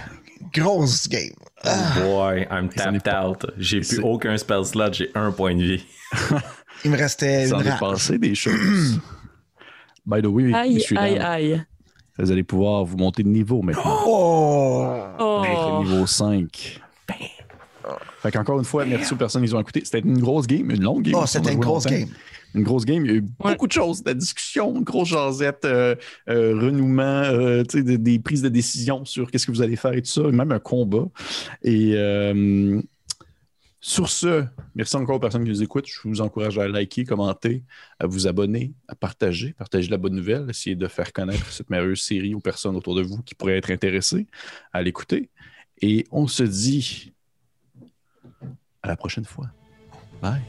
grosse 0.52 1.08
game. 1.08 1.34
Ah, 1.65 1.94
Boy, 2.00 2.47
I'm 2.50 2.68
tapped 2.68 3.08
out. 3.08 3.47
J'ai 3.58 3.81
plus 3.81 4.00
aucun 4.00 4.36
spell 4.36 4.65
slot, 4.65 4.92
j'ai 4.92 5.10
un 5.15 5.31
point 5.32 5.55
de 5.55 5.62
vie. 5.62 5.84
il 6.84 6.90
me 6.90 6.97
restait 6.97 7.47
Ça 7.47 7.56
en 7.56 7.60
une 7.60 7.68
est 7.68 7.78
passé 7.78 8.18
des 8.18 8.34
choses. 8.34 9.00
By 10.05 10.23
the 10.23 10.26
way, 10.26 10.52
Aïe, 10.55 10.84
aïe, 10.97 11.18
aïe. 11.18 11.65
vous 12.18 12.31
allez 12.31 12.44
pouvoir 12.44 12.84
vous 12.84 12.97
monter 12.97 13.23
de 13.24 13.28
niveau 13.28 13.62
maintenant. 13.62 14.02
Oh! 14.06 14.89
Oh. 15.18 15.82
Niveau 15.82 16.06
5. 16.06 16.81
Fait 18.23 18.31
qu'encore 18.33 18.59
une 18.59 18.65
fois, 18.65 18.85
merci 18.85 19.12
aux 19.12 19.17
personnes 19.17 19.43
qui 19.45 19.51
nous 19.51 19.57
ont 19.57 19.61
écouté. 19.61 19.83
C'était 19.85 20.01
une 20.01 20.19
grosse 20.19 20.47
game, 20.47 20.70
une 20.70 20.83
longue 20.83 21.03
game. 21.03 21.15
Oh, 21.17 21.27
c'était 21.27 21.53
une 21.53 21.61
grosse 21.61 21.85
longtemps. 21.85 21.99
game. 21.99 22.09
Une 22.55 22.62
grosse 22.62 22.85
game. 22.86 23.05
Il 23.05 23.11
y 23.11 23.15
a 23.15 23.17
eu 23.19 23.20
Ouais. 23.45 23.53
beaucoup 23.53 23.67
de 23.67 23.73
choses, 23.73 24.03
de 24.03 24.09
la 24.11 24.15
discussion, 24.15 24.75
une 24.75 24.85
grosse 24.85 25.09
jasette, 25.09 25.65
euh, 25.67 25.95
euh, 26.31 26.59
renouement, 26.59 27.03
euh, 27.03 27.62
tu 27.65 27.78
sais, 27.78 27.85
des, 27.85 27.99
des 27.99 28.19
prises 28.19 28.41
de 28.43 28.49
décision 28.49 29.05
sur 29.05 29.31
qu'est-ce 29.31 29.47
que 29.47 29.53
vous 29.53 29.61
allez 29.62 29.77
faire 29.77 29.93
et 29.93 30.01
tout 30.03 30.11
ça, 30.11 30.23
même 30.23 30.51
un 30.53 30.59
combat. 30.59 31.05
Et 31.62 31.93
euh, 31.97 32.81
sur 33.81 34.09
ce, 34.09 34.45
merci 34.75 34.97
encore 34.97 35.17
aux 35.17 35.20
personnes 35.20 35.45
qui 35.45 35.51
nous 35.51 35.62
écoutent. 35.62 35.86
Je 35.86 36.09
vous 36.09 36.20
encourage 36.23 36.59
à 36.59 36.67
liker, 36.67 37.05
commenter, 37.05 37.62
à 38.01 38.07
vous 38.07 38.27
abonner, 38.27 38.73
à 38.89 38.95
partager, 38.95 39.53
partager 39.53 39.91
la 39.91 39.99
bonne 39.99 40.15
nouvelle, 40.15 40.47
essayer 40.49 40.75
de 40.75 40.89
faire 40.89 41.12
connaître 41.12 41.53
cette 41.53 41.69
merveilleuse 41.70 42.01
série 42.01 42.35
aux 42.35 42.41
personnes 42.41 42.75
autour 42.75 42.95
de 42.95 43.03
vous 43.03 43.23
qui 43.23 43.35
pourraient 43.35 43.59
être 43.59 43.70
intéressées 43.70 44.27
à 44.73 44.83
l'écouter. 44.83 45.28
Et 45.83 46.07
on 46.11 46.27
se 46.27 46.43
dit 46.43 47.12
à 48.86 48.90
la 48.90 48.97
prochaine 48.97 49.24
fois. 49.24 49.47
Bye. 50.23 50.40